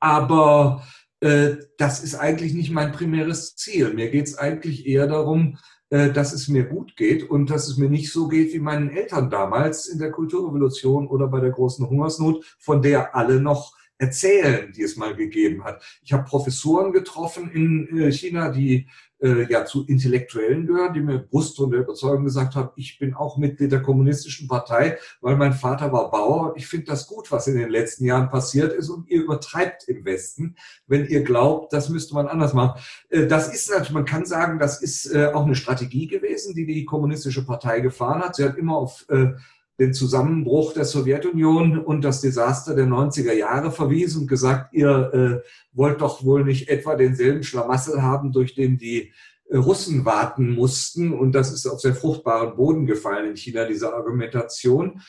aber 0.01 0.87
äh, 1.21 1.57
das 1.79 2.03
ist 2.03 2.15
eigentlich 2.15 2.55
nicht 2.55 2.71
mein 2.71 2.93
primäres 2.93 3.55
Ziel. 3.57 3.93
Mir 3.95 4.11
geht 4.11 4.27
es 4.27 4.39
eigentlich 4.39 4.87
eher 4.87 5.07
darum, 5.07 5.59
dass 5.91 6.33
es 6.33 6.47
mir 6.47 6.67
gut 6.67 6.97
geht 6.97 7.29
und 7.29 7.51
dass 7.51 7.67
es 7.67 7.77
mir 7.77 7.91
nicht 7.91 8.13
so 8.13 8.29
geht 8.29 8.53
wie 8.53 8.61
meinen 8.61 8.91
Eltern 8.91 9.29
damals 9.29 9.89
in 9.89 9.99
der 9.99 10.13
Kulturrevolution 10.13 11.09
oder 11.09 11.27
bei 11.27 11.41
der 11.41 11.51
großen 11.51 11.89
Hungersnot, 11.89 12.45
von 12.61 12.81
der 12.81 13.17
alle 13.17 13.41
noch 13.41 13.75
erzählen, 14.01 14.73
die 14.73 14.83
es 14.83 14.97
mal 14.97 15.15
gegeben 15.15 15.63
hat. 15.65 15.83
Ich 16.03 16.13
habe 16.13 16.25
Professoren 16.25 16.93
getroffen 16.93 17.51
in 17.51 17.99
äh, 17.99 18.13
China, 18.13 18.51
die 18.51 18.89
äh, 19.23 19.51
ja 19.51 19.65
zu 19.65 19.87
Intellektuellen 19.87 20.67
gehören, 20.67 20.95
die 20.95 21.01
mir 21.01 21.19
Brust 21.19 21.59
und 21.61 21.73
Überzeugung 21.73 22.25
gesagt 22.25 22.55
haben, 22.55 22.71
ich 22.77 22.99
bin 22.99 23.15
auch 23.15 23.37
Mitglied 23.37 23.73
der 23.73 23.83
kommunistischen 23.83 24.49
Partei, 24.49 24.99
weil 25.21 25.37
mein 25.37 25.53
Vater 25.53 25.93
war 25.93 26.11
Bauer. 26.11 26.55
Ich 26.57 26.67
finde 26.67 26.87
das 26.87 27.07
gut, 27.07 27.31
was 27.31 27.47
in 27.47 27.57
den 27.57 27.71
letzten 27.71 28.05
Jahren 28.05 28.31
passiert 28.31 28.73
ist 28.73 28.89
und 28.89 29.09
ihr 29.09 29.23
übertreibt 29.23 29.89
im 29.89 30.05
Westen, 30.05 30.57
wenn 30.87 31.07
ihr 31.07 31.23
glaubt, 31.23 31.73
das 31.73 31.89
müsste 31.89 32.15
man 32.15 32.29
anders 32.29 32.55
machen. 32.55 32.81
Äh, 33.09 33.27
das 33.27 33.53
ist 33.53 33.71
natürlich, 33.71 33.93
man 33.93 34.05
kann 34.05 34.25
sagen, 34.25 34.59
das 34.59 34.83
ist 34.83 35.07
äh, 35.15 35.27
auch 35.33 35.45
eine 35.45 35.55
Strategie 35.55 36.07
gewesen, 36.07 36.55
die 36.55 36.67
die 36.67 36.85
kommunistische 36.85 37.45
Partei 37.45 37.81
gefahren 37.81 38.23
hat. 38.23 38.37
Sie 38.37 38.45
hat 38.45 38.57
immer 38.57 38.77
auf 38.77 39.05
äh, 39.09 39.33
den 39.81 39.95
Zusammenbruch 39.95 40.75
der 40.75 40.85
Sowjetunion 40.85 41.79
und 41.79 42.05
das 42.05 42.21
Desaster 42.21 42.75
der 42.75 42.85
90er 42.85 43.33
Jahre 43.33 43.73
verwiesen 43.73 44.23
und 44.23 44.27
gesagt, 44.29 44.75
ihr 44.75 45.43
äh, 45.43 45.49
wollt 45.73 46.03
doch 46.03 46.23
wohl 46.23 46.45
nicht 46.45 46.69
etwa 46.69 46.97
denselben 46.97 47.43
Schlamassel 47.43 48.03
haben, 48.03 48.31
durch 48.31 48.55
den 48.55 48.77
die 48.77 49.11
äh, 49.49 49.57
Russen 49.57 50.05
warten 50.05 50.51
mussten. 50.51 51.15
Und 51.15 51.33
das 51.33 51.51
ist 51.51 51.67
auf 51.67 51.81
sehr 51.81 51.95
fruchtbaren 51.95 52.57
Boden 52.57 52.85
gefallen 52.85 53.31
in 53.31 53.37
China, 53.37 53.65
diese 53.65 53.95
Argumentation. 53.95 55.01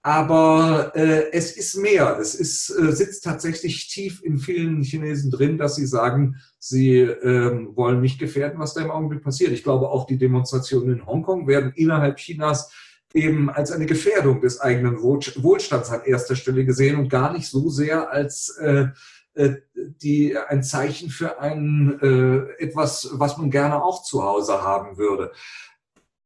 Aber 0.00 0.92
äh, 0.94 1.30
es 1.32 1.54
ist 1.54 1.76
mehr. 1.76 2.18
Es 2.18 2.34
ist, 2.34 2.70
äh, 2.70 2.92
sitzt 2.92 3.24
tatsächlich 3.24 3.88
tief 3.88 4.22
in 4.22 4.38
vielen 4.38 4.82
Chinesen 4.82 5.30
drin, 5.30 5.58
dass 5.58 5.76
sie 5.76 5.86
sagen, 5.86 6.36
sie 6.58 7.00
äh, 7.00 7.76
wollen 7.76 8.00
nicht 8.00 8.18
gefährden, 8.18 8.58
was 8.58 8.72
da 8.72 8.80
im 8.80 8.90
Augenblick 8.90 9.22
passiert. 9.22 9.52
Ich 9.52 9.64
glaube, 9.64 9.90
auch 9.90 10.06
die 10.06 10.16
Demonstrationen 10.16 10.94
in 10.94 11.06
Hongkong 11.06 11.46
werden 11.46 11.72
innerhalb 11.76 12.16
Chinas 12.16 12.70
eben 13.14 13.48
als 13.48 13.70
eine 13.70 13.86
Gefährdung 13.86 14.40
des 14.40 14.60
eigenen 14.60 15.00
Wohlstands 15.00 15.90
an 15.90 16.02
erster 16.04 16.36
Stelle 16.36 16.64
gesehen 16.64 16.98
und 16.98 17.08
gar 17.08 17.32
nicht 17.32 17.48
so 17.48 17.70
sehr 17.70 18.10
als 18.10 18.50
äh, 18.58 18.88
äh, 19.34 19.56
die, 19.74 20.36
ein 20.36 20.62
Zeichen 20.62 21.10
für 21.10 21.40
ein 21.40 21.98
äh, 22.02 22.62
etwas, 22.62 23.08
was 23.12 23.38
man 23.38 23.50
gerne 23.50 23.82
auch 23.82 24.02
zu 24.02 24.24
Hause 24.24 24.62
haben 24.62 24.98
würde. 24.98 25.32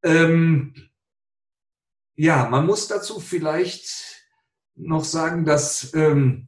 Ähm, 0.02 0.74
ja, 2.16 2.48
man 2.48 2.66
muss 2.66 2.88
dazu 2.88 3.20
vielleicht 3.20 4.26
noch 4.74 5.04
sagen, 5.04 5.44
dass 5.44 5.92
ähm, 5.94 6.47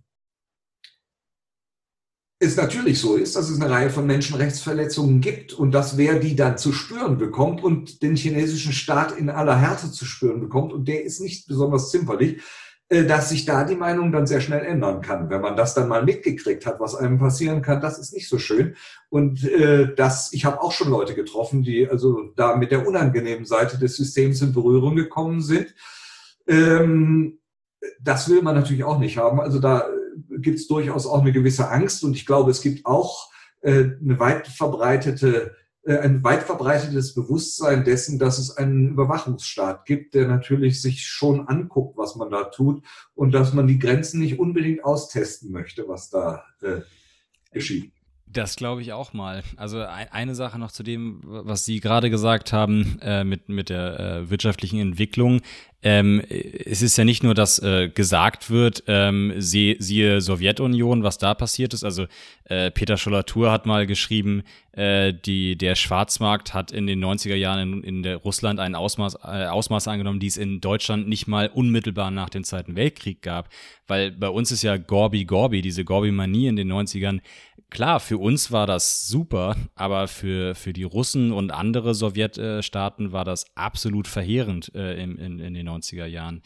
es 2.42 2.56
natürlich 2.56 2.98
so 2.98 3.16
ist, 3.16 3.36
dass 3.36 3.50
es 3.50 3.60
eine 3.60 3.70
Reihe 3.70 3.90
von 3.90 4.06
Menschenrechtsverletzungen 4.06 5.20
gibt 5.20 5.52
und 5.52 5.72
dass 5.72 5.98
wer 5.98 6.18
die 6.18 6.34
dann 6.34 6.56
zu 6.56 6.72
spüren 6.72 7.18
bekommt 7.18 7.62
und 7.62 8.02
den 8.02 8.16
chinesischen 8.16 8.72
Staat 8.72 9.16
in 9.16 9.28
aller 9.28 9.56
Härte 9.56 9.92
zu 9.92 10.06
spüren 10.06 10.40
bekommt, 10.40 10.72
und 10.72 10.88
der 10.88 11.04
ist 11.04 11.20
nicht 11.20 11.46
besonders 11.46 11.90
zimperlich, 11.90 12.40
äh, 12.88 13.04
dass 13.04 13.28
sich 13.28 13.44
da 13.44 13.64
die 13.64 13.76
Meinung 13.76 14.10
dann 14.10 14.26
sehr 14.26 14.40
schnell 14.40 14.64
ändern 14.64 15.02
kann. 15.02 15.28
Wenn 15.28 15.42
man 15.42 15.54
das 15.54 15.74
dann 15.74 15.88
mal 15.88 16.02
mitgekriegt 16.02 16.64
hat, 16.64 16.80
was 16.80 16.94
einem 16.94 17.18
passieren 17.18 17.60
kann, 17.60 17.82
das 17.82 17.98
ist 17.98 18.14
nicht 18.14 18.26
so 18.26 18.38
schön. 18.38 18.74
Und 19.10 19.44
äh, 19.44 19.94
das, 19.94 20.32
ich 20.32 20.46
habe 20.46 20.62
auch 20.62 20.72
schon 20.72 20.88
Leute 20.88 21.14
getroffen, 21.14 21.62
die 21.62 21.86
also 21.90 22.32
da 22.36 22.56
mit 22.56 22.70
der 22.70 22.88
unangenehmen 22.88 23.44
Seite 23.44 23.78
des 23.78 23.96
Systems 23.96 24.40
in 24.40 24.54
Berührung 24.54 24.96
gekommen 24.96 25.42
sind. 25.42 25.74
Ähm, 26.48 27.38
das 28.00 28.30
will 28.30 28.40
man 28.40 28.54
natürlich 28.54 28.84
auch 28.84 28.98
nicht 28.98 29.18
haben. 29.18 29.40
Also 29.40 29.58
da 29.58 29.84
gibt 30.28 30.58
es 30.58 30.66
durchaus 30.66 31.06
auch 31.06 31.20
eine 31.20 31.32
gewisse 31.32 31.70
Angst 31.70 32.04
und 32.04 32.14
ich 32.14 32.26
glaube, 32.26 32.50
es 32.50 32.60
gibt 32.60 32.86
auch 32.86 33.30
äh, 33.62 33.84
eine 34.00 34.18
weit 34.18 34.46
verbreitete 34.46 35.56
äh, 35.82 35.98
ein 35.98 36.22
weit 36.22 36.42
verbreitetes 36.42 37.14
Bewusstsein 37.14 37.84
dessen, 37.84 38.18
dass 38.18 38.38
es 38.38 38.56
einen 38.56 38.90
Überwachungsstaat 38.90 39.86
gibt, 39.86 40.14
der 40.14 40.28
natürlich 40.28 40.82
sich 40.82 41.06
schon 41.06 41.48
anguckt, 41.48 41.96
was 41.96 42.16
man 42.16 42.30
da 42.30 42.44
tut 42.44 42.84
und 43.14 43.32
dass 43.32 43.54
man 43.54 43.66
die 43.66 43.78
Grenzen 43.78 44.20
nicht 44.20 44.38
unbedingt 44.38 44.84
austesten 44.84 45.50
möchte, 45.50 45.88
was 45.88 46.10
da 46.10 46.44
äh, 46.62 46.80
geschieht. 47.50 47.92
Das 48.26 48.54
glaube 48.54 48.82
ich 48.82 48.92
auch 48.92 49.12
mal. 49.12 49.42
Also 49.56 49.80
eine 49.80 50.36
Sache 50.36 50.58
noch 50.58 50.70
zu 50.70 50.84
dem, 50.84 51.20
was 51.24 51.64
Sie 51.64 51.80
gerade 51.80 52.10
gesagt 52.10 52.52
haben 52.52 52.98
äh, 53.00 53.24
mit, 53.24 53.48
mit 53.48 53.70
der 53.70 53.98
äh, 53.98 54.30
wirtschaftlichen 54.30 54.78
Entwicklung. 54.78 55.40
Ähm, 55.82 56.22
es 56.28 56.82
ist 56.82 56.98
ja 56.98 57.04
nicht 57.04 57.22
nur, 57.22 57.32
dass 57.32 57.58
äh, 57.58 57.88
gesagt 57.88 58.50
wird, 58.50 58.84
ähm, 58.86 59.32
sie, 59.38 59.76
siehe 59.78 60.20
Sowjetunion, 60.20 61.02
was 61.02 61.16
da 61.16 61.32
passiert 61.34 61.72
ist. 61.72 61.84
Also 61.84 62.06
äh, 62.44 62.70
Peter 62.70 62.98
Schollatur 62.98 63.50
hat 63.50 63.64
mal 63.64 63.86
geschrieben, 63.86 64.42
äh, 64.72 65.14
die, 65.14 65.56
der 65.56 65.74
Schwarzmarkt 65.76 66.52
hat 66.52 66.70
in 66.70 66.86
den 66.86 67.02
90er 67.02 67.34
Jahren 67.34 67.60
in, 67.60 67.82
in 67.82 68.02
der 68.02 68.16
Russland 68.16 68.60
ein 68.60 68.74
Ausmaß, 68.74 69.14
äh, 69.24 69.46
Ausmaß 69.46 69.88
angenommen, 69.88 70.20
die 70.20 70.26
es 70.26 70.36
in 70.36 70.60
Deutschland 70.60 71.08
nicht 71.08 71.26
mal 71.26 71.48
unmittelbar 71.48 72.10
nach 72.10 72.28
dem 72.28 72.44
Zweiten 72.44 72.76
Weltkrieg 72.76 73.22
gab. 73.22 73.48
Weil 73.86 74.12
bei 74.12 74.28
uns 74.28 74.52
ist 74.52 74.62
ja 74.62 74.76
Gorbi 74.76 75.24
Gorbi, 75.24 75.62
diese 75.62 75.84
Gorbi-Manie 75.84 76.46
in 76.46 76.56
den 76.56 76.70
90ern 76.70 77.20
Klar, 77.70 78.00
für 78.00 78.18
uns 78.18 78.50
war 78.50 78.66
das 78.66 79.06
super, 79.06 79.54
aber 79.76 80.08
für, 80.08 80.56
für 80.56 80.72
die 80.72 80.82
Russen 80.82 81.30
und 81.30 81.52
andere 81.52 81.94
Sowjetstaaten 81.94 83.12
war 83.12 83.24
das 83.24 83.46
absolut 83.54 84.08
verheerend 84.08 84.74
äh, 84.74 85.00
in, 85.00 85.16
in, 85.18 85.38
in, 85.38 85.54
den 85.54 85.68
90er 85.70 86.06
Jahren. 86.06 86.42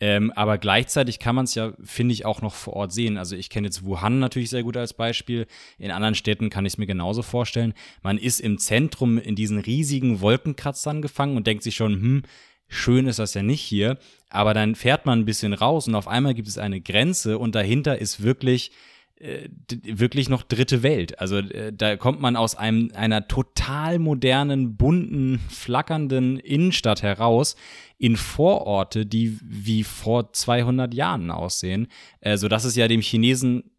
Ähm, 0.00 0.32
aber 0.32 0.58
gleichzeitig 0.58 1.18
kann 1.18 1.34
man 1.34 1.44
es 1.44 1.54
ja, 1.54 1.72
finde 1.82 2.12
ich, 2.12 2.24
auch 2.24 2.42
noch 2.42 2.54
vor 2.54 2.74
Ort 2.74 2.92
sehen. 2.92 3.18
Also 3.18 3.36
ich 3.36 3.50
kenne 3.50 3.66
jetzt 3.66 3.84
Wuhan 3.84 4.18
natürlich 4.18 4.50
sehr 4.50 4.62
gut 4.62 4.76
als 4.76 4.94
Beispiel. 4.94 5.46
In 5.78 5.90
anderen 5.90 6.14
Städten 6.14 6.50
kann 6.50 6.64
ich 6.66 6.74
es 6.74 6.78
mir 6.78 6.86
genauso 6.86 7.22
vorstellen. 7.22 7.74
Man 8.02 8.18
ist 8.18 8.40
im 8.40 8.58
Zentrum 8.58 9.18
in 9.18 9.34
diesen 9.34 9.58
riesigen 9.58 10.20
Wolkenkratzern 10.20 11.02
gefangen 11.02 11.36
und 11.36 11.46
denkt 11.46 11.62
sich 11.62 11.74
schon, 11.74 11.94
hm, 11.94 12.22
schön 12.68 13.06
ist 13.06 13.18
das 13.18 13.34
ja 13.34 13.42
nicht 13.42 13.62
hier. 13.62 13.98
Aber 14.30 14.54
dann 14.54 14.74
fährt 14.74 15.06
man 15.06 15.20
ein 15.20 15.24
bisschen 15.24 15.52
raus 15.52 15.88
und 15.88 15.94
auf 15.94 16.06
einmal 16.06 16.34
gibt 16.34 16.48
es 16.48 16.58
eine 16.58 16.80
Grenze 16.80 17.38
und 17.38 17.54
dahinter 17.54 17.98
ist 17.98 18.22
wirklich 18.22 18.70
wirklich 19.20 20.28
noch 20.28 20.42
dritte 20.42 20.82
Welt. 20.82 21.18
Also 21.18 21.38
äh, 21.38 21.72
da 21.72 21.96
kommt 21.96 22.20
man 22.20 22.36
aus 22.36 22.54
einem, 22.54 22.90
einer 22.94 23.26
total 23.26 23.98
modernen, 23.98 24.76
bunten, 24.76 25.40
flackernden 25.48 26.38
Innenstadt 26.38 27.02
heraus 27.02 27.56
in 27.98 28.16
Vororte, 28.16 29.06
die 29.06 29.38
wie 29.42 29.82
vor 29.82 30.32
200 30.32 30.94
Jahren 30.94 31.30
aussehen, 31.30 31.88
äh, 32.20 32.36
so 32.36 32.48
dass 32.48 32.64
es 32.64 32.76
ja 32.76 32.86
dem 32.88 33.00
Chinesen 33.00 33.70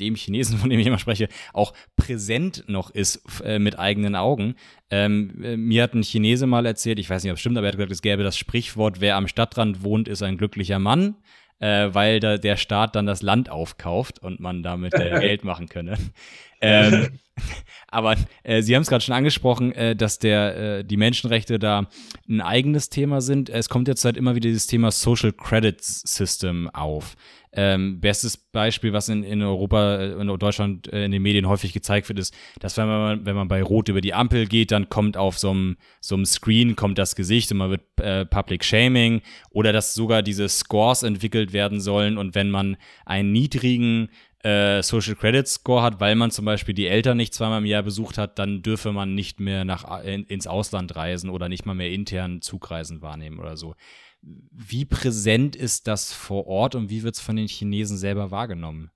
dem 0.00 0.16
Chinesen, 0.16 0.58
von 0.58 0.70
dem 0.70 0.80
ich 0.80 0.86
immer 0.86 0.98
spreche, 0.98 1.28
auch 1.52 1.72
präsent 1.94 2.64
noch 2.66 2.90
ist 2.90 3.22
äh, 3.44 3.60
mit 3.60 3.78
eigenen 3.78 4.16
Augen. 4.16 4.56
Ähm, 4.90 5.40
äh, 5.42 5.56
mir 5.56 5.84
hat 5.84 5.94
ein 5.94 6.02
Chinese 6.02 6.48
mal 6.48 6.66
erzählt, 6.66 6.98
ich 6.98 7.08
weiß 7.08 7.22
nicht, 7.22 7.30
ob 7.30 7.36
es 7.36 7.40
stimmt, 7.40 7.56
aber 7.56 7.68
er 7.68 7.72
hat 7.72 7.76
gesagt, 7.76 7.92
es 7.92 8.02
gäbe 8.02 8.24
das 8.24 8.36
Sprichwort, 8.36 9.00
wer 9.00 9.16
am 9.16 9.28
Stadtrand 9.28 9.84
wohnt, 9.84 10.08
ist 10.08 10.22
ein 10.22 10.38
glücklicher 10.38 10.80
Mann 10.80 11.14
äh, 11.62 11.94
weil 11.94 12.18
da 12.18 12.38
der 12.38 12.56
Staat 12.56 12.96
dann 12.96 13.06
das 13.06 13.22
Land 13.22 13.48
aufkauft 13.48 14.18
und 14.18 14.40
man 14.40 14.62
damit 14.62 14.94
äh, 14.94 15.10
Geld 15.20 15.44
machen 15.44 15.68
könne. 15.68 15.96
Ähm, 16.62 17.08
aber 17.88 18.16
äh, 18.44 18.62
Sie 18.62 18.74
haben 18.74 18.82
es 18.82 18.88
gerade 18.88 19.04
schon 19.04 19.14
angesprochen, 19.14 19.72
äh, 19.72 19.94
dass 19.94 20.18
der, 20.18 20.56
äh, 20.78 20.84
die 20.84 20.96
Menschenrechte 20.96 21.58
da 21.58 21.88
ein 22.28 22.40
eigenes 22.40 22.88
Thema 22.88 23.20
sind. 23.20 23.50
Es 23.50 23.68
kommt 23.68 23.88
jetzt 23.88 24.04
halt 24.04 24.16
immer 24.16 24.34
wieder 24.34 24.48
dieses 24.48 24.66
Thema 24.66 24.90
Social 24.90 25.32
Credit 25.32 25.82
System 25.82 26.70
auf. 26.70 27.16
Ähm, 27.54 28.00
bestes 28.00 28.38
Beispiel, 28.38 28.94
was 28.94 29.10
in, 29.10 29.22
in 29.22 29.42
Europa, 29.42 29.96
äh, 29.96 30.12
in 30.12 30.26
Deutschland 30.38 30.90
äh, 30.90 31.04
in 31.04 31.10
den 31.10 31.20
Medien 31.20 31.46
häufig 31.46 31.74
gezeigt 31.74 32.08
wird, 32.08 32.18
ist, 32.18 32.34
dass 32.60 32.78
wenn 32.78 32.86
man, 32.86 33.26
wenn 33.26 33.36
man 33.36 33.48
bei 33.48 33.62
Rot 33.62 33.90
über 33.90 34.00
die 34.00 34.14
Ampel 34.14 34.46
geht, 34.46 34.70
dann 34.70 34.88
kommt 34.88 35.18
auf 35.18 35.38
so 35.38 35.50
einem, 35.50 35.76
so 36.00 36.14
einem 36.14 36.24
Screen 36.24 36.76
kommt 36.76 36.96
das 36.96 37.14
Gesicht 37.14 37.52
und 37.52 37.58
man 37.58 37.68
wird 37.68 37.82
äh, 38.00 38.24
Public 38.24 38.64
Shaming 38.64 39.20
oder 39.50 39.74
dass 39.74 39.92
sogar 39.92 40.22
diese 40.22 40.48
Scores 40.48 41.02
entwickelt 41.02 41.52
werden 41.52 41.78
sollen 41.78 42.16
und 42.16 42.34
wenn 42.34 42.50
man 42.50 42.78
einen 43.04 43.32
niedrigen 43.32 44.08
äh, 44.42 44.82
Social 44.82 45.14
Credit 45.14 45.46
Score 45.46 45.82
hat, 45.82 46.00
weil 46.00 46.14
man 46.14 46.30
zum 46.30 46.44
Beispiel 46.44 46.74
die 46.74 46.86
Eltern 46.86 47.16
nicht 47.16 47.34
zweimal 47.34 47.60
im 47.60 47.66
Jahr 47.66 47.82
besucht 47.82 48.18
hat, 48.18 48.38
dann 48.38 48.62
dürfe 48.62 48.92
man 48.92 49.14
nicht 49.14 49.40
mehr 49.40 49.64
nach, 49.64 50.02
in, 50.04 50.24
ins 50.24 50.46
Ausland 50.46 50.96
reisen 50.96 51.30
oder 51.30 51.48
nicht 51.48 51.66
mal 51.66 51.74
mehr 51.74 51.90
intern 51.90 52.42
Zugreisen 52.42 53.02
wahrnehmen 53.02 53.38
oder 53.38 53.56
so. 53.56 53.74
Wie 54.20 54.84
präsent 54.84 55.56
ist 55.56 55.88
das 55.88 56.12
vor 56.12 56.46
Ort 56.46 56.74
und 56.74 56.90
wie 56.90 57.02
wird 57.02 57.16
es 57.16 57.20
von 57.20 57.36
den 57.36 57.48
Chinesen 57.48 57.96
selber 57.96 58.30
wahrgenommen? 58.30 58.90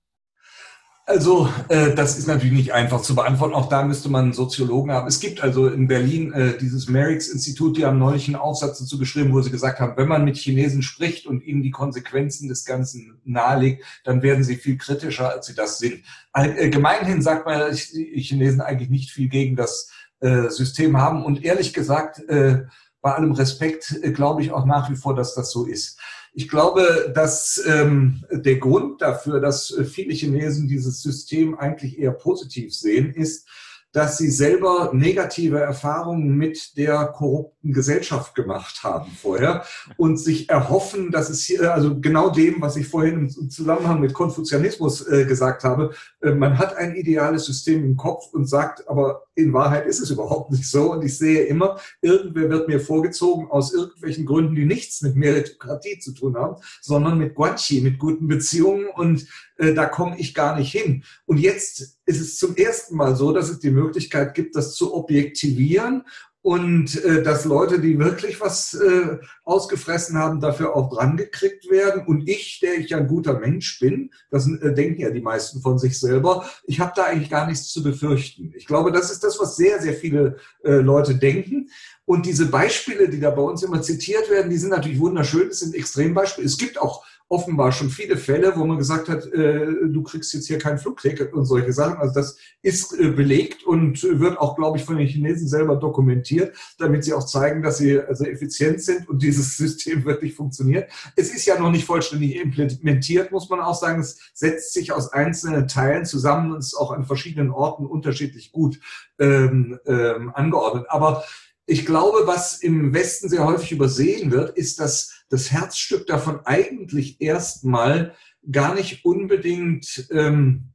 Also 1.09 1.47
äh, 1.69 1.95
das 1.95 2.17
ist 2.17 2.27
natürlich 2.27 2.51
nicht 2.51 2.73
einfach 2.73 3.01
zu 3.01 3.15
beantworten. 3.15 3.53
Auch 3.53 3.69
da 3.69 3.81
müsste 3.81 4.09
man 4.09 4.25
einen 4.25 4.33
Soziologen 4.33 4.91
haben. 4.91 5.07
Es 5.07 5.21
gibt 5.21 5.41
also 5.41 5.67
in 5.67 5.87
Berlin 5.87 6.33
äh, 6.33 6.57
dieses 6.57 6.89
Merix-Institut, 6.89 7.77
die 7.77 7.85
haben 7.85 7.97
neulich 7.97 8.27
einen 8.27 8.35
Aufsatz 8.35 8.79
dazu 8.79 8.99
geschrieben, 8.99 9.31
wo 9.31 9.41
sie 9.41 9.49
gesagt 9.49 9.79
haben, 9.79 9.95
wenn 9.95 10.09
man 10.09 10.25
mit 10.25 10.35
Chinesen 10.35 10.81
spricht 10.81 11.25
und 11.25 11.45
ihnen 11.45 11.63
die 11.63 11.71
Konsequenzen 11.71 12.49
des 12.49 12.65
Ganzen 12.65 13.21
nahelegt, 13.23 13.85
dann 14.03 14.21
werden 14.21 14.43
sie 14.43 14.57
viel 14.57 14.77
kritischer, 14.77 15.31
als 15.31 15.45
sie 15.45 15.55
das 15.55 15.79
sind. 15.79 16.03
Äh, 16.33 16.69
gemeinhin 16.69 17.21
sagt 17.21 17.45
man, 17.45 17.73
Chinesen 17.73 18.59
eigentlich 18.59 18.89
nicht 18.89 19.11
viel 19.11 19.29
gegen 19.29 19.55
das 19.55 19.89
äh, 20.19 20.49
System 20.49 20.97
haben. 20.97 21.23
Und 21.23 21.41
ehrlich 21.41 21.71
gesagt, 21.71 22.19
äh, 22.27 22.63
bei 22.99 23.13
allem 23.13 23.31
Respekt 23.31 23.97
äh, 24.01 24.11
glaube 24.11 24.41
ich 24.41 24.51
auch 24.51 24.65
nach 24.65 24.89
wie 24.89 24.97
vor, 24.97 25.15
dass 25.15 25.35
das 25.35 25.51
so 25.51 25.65
ist. 25.65 26.01
Ich 26.37 26.49
glaube, 26.49 27.11
dass 27.15 27.59
ähm, 27.65 28.23
der 28.29 28.57
Grund 28.57 29.01
dafür, 29.01 29.39
dass 29.39 29.75
viele 29.91 30.13
Chinesen 30.13 30.67
dieses 30.67 31.01
System 31.01 31.57
eigentlich 31.57 31.97
eher 31.97 32.11
positiv 32.11 32.75
sehen, 32.75 33.11
ist, 33.11 33.47
dass 33.91 34.19
sie 34.19 34.29
selber 34.29 34.91
negative 34.93 35.59
Erfahrungen 35.59 36.37
mit 36.37 36.77
der 36.77 37.07
korrupten 37.07 37.73
Gesellschaft 37.73 38.35
gemacht 38.35 38.83
haben 38.83 39.09
vorher 39.19 39.65
und 39.97 40.17
sich 40.17 40.47
erhoffen, 40.47 41.09
dass 41.09 41.31
es 41.31 41.41
hier, 41.41 41.73
also 41.73 41.99
genau 41.99 42.29
dem, 42.29 42.61
was 42.61 42.75
ich 42.75 42.87
vorhin 42.87 43.31
im 43.35 43.49
Zusammenhang 43.49 43.99
mit 43.99 44.13
Konfuzianismus 44.13 45.07
äh, 45.07 45.25
gesagt 45.25 45.63
habe, 45.63 45.95
äh, 46.21 46.33
man 46.33 46.59
hat 46.59 46.75
ein 46.75 46.95
ideales 46.95 47.45
System 47.45 47.83
im 47.83 47.97
Kopf 47.97 48.31
und 48.31 48.45
sagt, 48.45 48.87
aber 48.87 49.23
in 49.37 49.53
Wahrheit 49.53 49.85
ist 49.85 49.99
es 49.99 50.09
überhaupt 50.09 50.51
nicht 50.51 50.69
so. 50.69 50.91
Und 50.91 51.03
ich 51.03 51.17
sehe 51.17 51.43
immer, 51.43 51.79
irgendwer 52.01 52.49
wird 52.49 52.67
mir 52.67 52.79
vorgezogen 52.79 53.47
aus 53.49 53.73
irgendwelchen 53.73 54.25
Gründen, 54.25 54.55
die 54.55 54.65
nichts 54.65 55.01
mit 55.01 55.15
Meritokratie 55.15 55.99
zu 55.99 56.13
tun 56.13 56.35
haben, 56.35 56.55
sondern 56.81 57.19
mit 57.19 57.35
Guanxi, 57.35 57.81
mit 57.81 57.99
guten 57.99 58.27
Beziehungen. 58.27 58.87
Und 58.95 59.27
äh, 59.57 59.73
da 59.73 59.85
komme 59.85 60.19
ich 60.19 60.33
gar 60.33 60.57
nicht 60.57 60.71
hin. 60.71 61.03
Und 61.25 61.37
jetzt 61.37 61.99
ist 62.05 62.21
es 62.21 62.37
zum 62.37 62.55
ersten 62.55 62.95
Mal 62.95 63.15
so, 63.15 63.31
dass 63.31 63.49
es 63.49 63.59
die 63.59 63.69
Möglichkeit 63.69 64.33
gibt, 64.33 64.55
das 64.55 64.73
zu 64.73 64.93
objektivieren 64.93 66.03
und 66.47 67.03
äh, 67.03 67.23
dass 67.23 67.43
Leute, 67.43 67.81
die 67.81 67.99
wirklich 67.99 68.39
was 68.39 68.73
äh, 68.73 69.17
ausgefressen 69.43 70.17
haben, 70.17 70.39
dafür 70.39 70.77
auch 70.77 70.89
drangekriegt 70.89 71.69
werden. 71.69 72.07
Und 72.07 72.29
ich, 72.29 72.61
der 72.61 72.75
ich 72.75 72.89
ja 72.89 72.99
ein 72.99 73.09
guter 73.09 73.37
Mensch 73.37 73.81
bin, 73.81 74.11
das 74.31 74.47
äh, 74.47 74.73
denken 74.73 75.01
ja 75.01 75.09
die 75.09 75.19
meisten 75.19 75.59
von 75.59 75.77
sich 75.77 75.99
selber, 75.99 76.49
ich 76.63 76.79
habe 76.79 76.93
da 76.95 77.03
eigentlich 77.03 77.29
gar 77.29 77.47
nichts 77.47 77.67
zu 77.67 77.83
befürchten. 77.83 78.53
Ich 78.55 78.65
glaube, 78.65 78.93
das 78.93 79.11
ist 79.11 79.25
das, 79.25 79.37
was 79.41 79.57
sehr, 79.57 79.81
sehr 79.81 79.93
viele 79.93 80.37
äh, 80.63 80.75
Leute 80.75 81.15
denken. 81.15 81.69
Und 82.05 82.25
diese 82.25 82.45
Beispiele, 82.45 83.09
die 83.09 83.19
da 83.19 83.31
bei 83.31 83.41
uns 83.41 83.61
immer 83.61 83.81
zitiert 83.81 84.29
werden, 84.29 84.49
die 84.49 84.57
sind 84.57 84.69
natürlich 84.69 84.99
wunderschön, 84.99 85.49
das 85.49 85.59
sind 85.59 85.75
Extrembeispiele. 85.75 86.47
Es 86.47 86.57
gibt 86.57 86.79
auch 86.79 87.03
offenbar 87.29 87.73
schon 87.73 87.89
viele 87.89 88.15
Fälle, 88.15 88.53
wo 88.55 88.65
man 88.65 88.77
gesagt 88.77 89.09
hat, 89.09 89.25
äh, 89.33 89.67
du 89.87 90.01
kriegst 90.03 90.33
jetzt 90.33 90.47
hier 90.47 90.57
kein 90.59 90.77
Flugticket 90.77 91.33
und 91.33 91.45
solche 91.45 91.73
Sachen. 91.73 91.97
Also 91.97 92.13
das 92.13 92.37
ist 92.61 92.97
äh, 92.97 93.09
belegt 93.09 93.65
und 93.65 94.01
wird 94.03 94.37
auch, 94.37 94.55
glaube 94.55 94.77
ich, 94.77 94.85
von 94.85 94.97
den 94.97 95.07
Chinesen 95.07 95.47
selber 95.47 95.75
dokumentiert, 95.75 96.55
damit 96.77 97.03
sie 97.03 97.13
auch 97.13 97.25
zeigen, 97.25 97.61
dass 97.61 97.79
sie 97.79 97.99
also 97.99 98.23
effizient 98.23 98.81
sind 98.81 99.09
und 99.09 99.21
dieses 99.21 99.57
System 99.57 100.05
wirklich 100.05 100.35
funktioniert. 100.35 100.89
Es 101.17 101.33
ist 101.33 101.45
ja 101.45 101.59
noch 101.59 101.71
nicht 101.71 101.85
vollständig 101.85 102.37
implementiert, 102.37 103.31
muss 103.31 103.49
man 103.49 103.59
auch 103.59 103.75
sagen. 103.75 103.99
Es 103.99 104.19
setzt 104.33 104.73
sich 104.73 104.93
aus 104.93 105.11
einzelnen 105.11 105.67
Teilen 105.67 106.05
zusammen 106.05 106.53
und 106.53 106.59
ist 106.59 106.75
auch 106.75 106.91
an 106.91 107.05
verschiedenen 107.05 107.51
Orten 107.51 107.85
unterschiedlich 107.85 108.53
gut 108.53 108.79
ähm, 109.19 109.79
ähm, 109.85 110.31
angeordnet. 110.33 110.85
Aber 110.87 111.25
ich 111.67 111.85
glaube, 111.85 112.25
was 112.25 112.61
im 112.61 112.93
Westen 112.93 113.27
sehr 113.27 113.45
häufig 113.45 113.73
übersehen 113.73 114.31
wird, 114.31 114.57
ist, 114.57 114.79
dass 114.79 115.25
das 115.29 115.51
Herzstück 115.51 116.07
davon 116.07 116.39
eigentlich 116.45 117.19
erstmal 117.19 118.15
gar 118.49 118.73
nicht 118.73 119.03
unbedingt 119.03 120.07
ähm, 120.11 120.69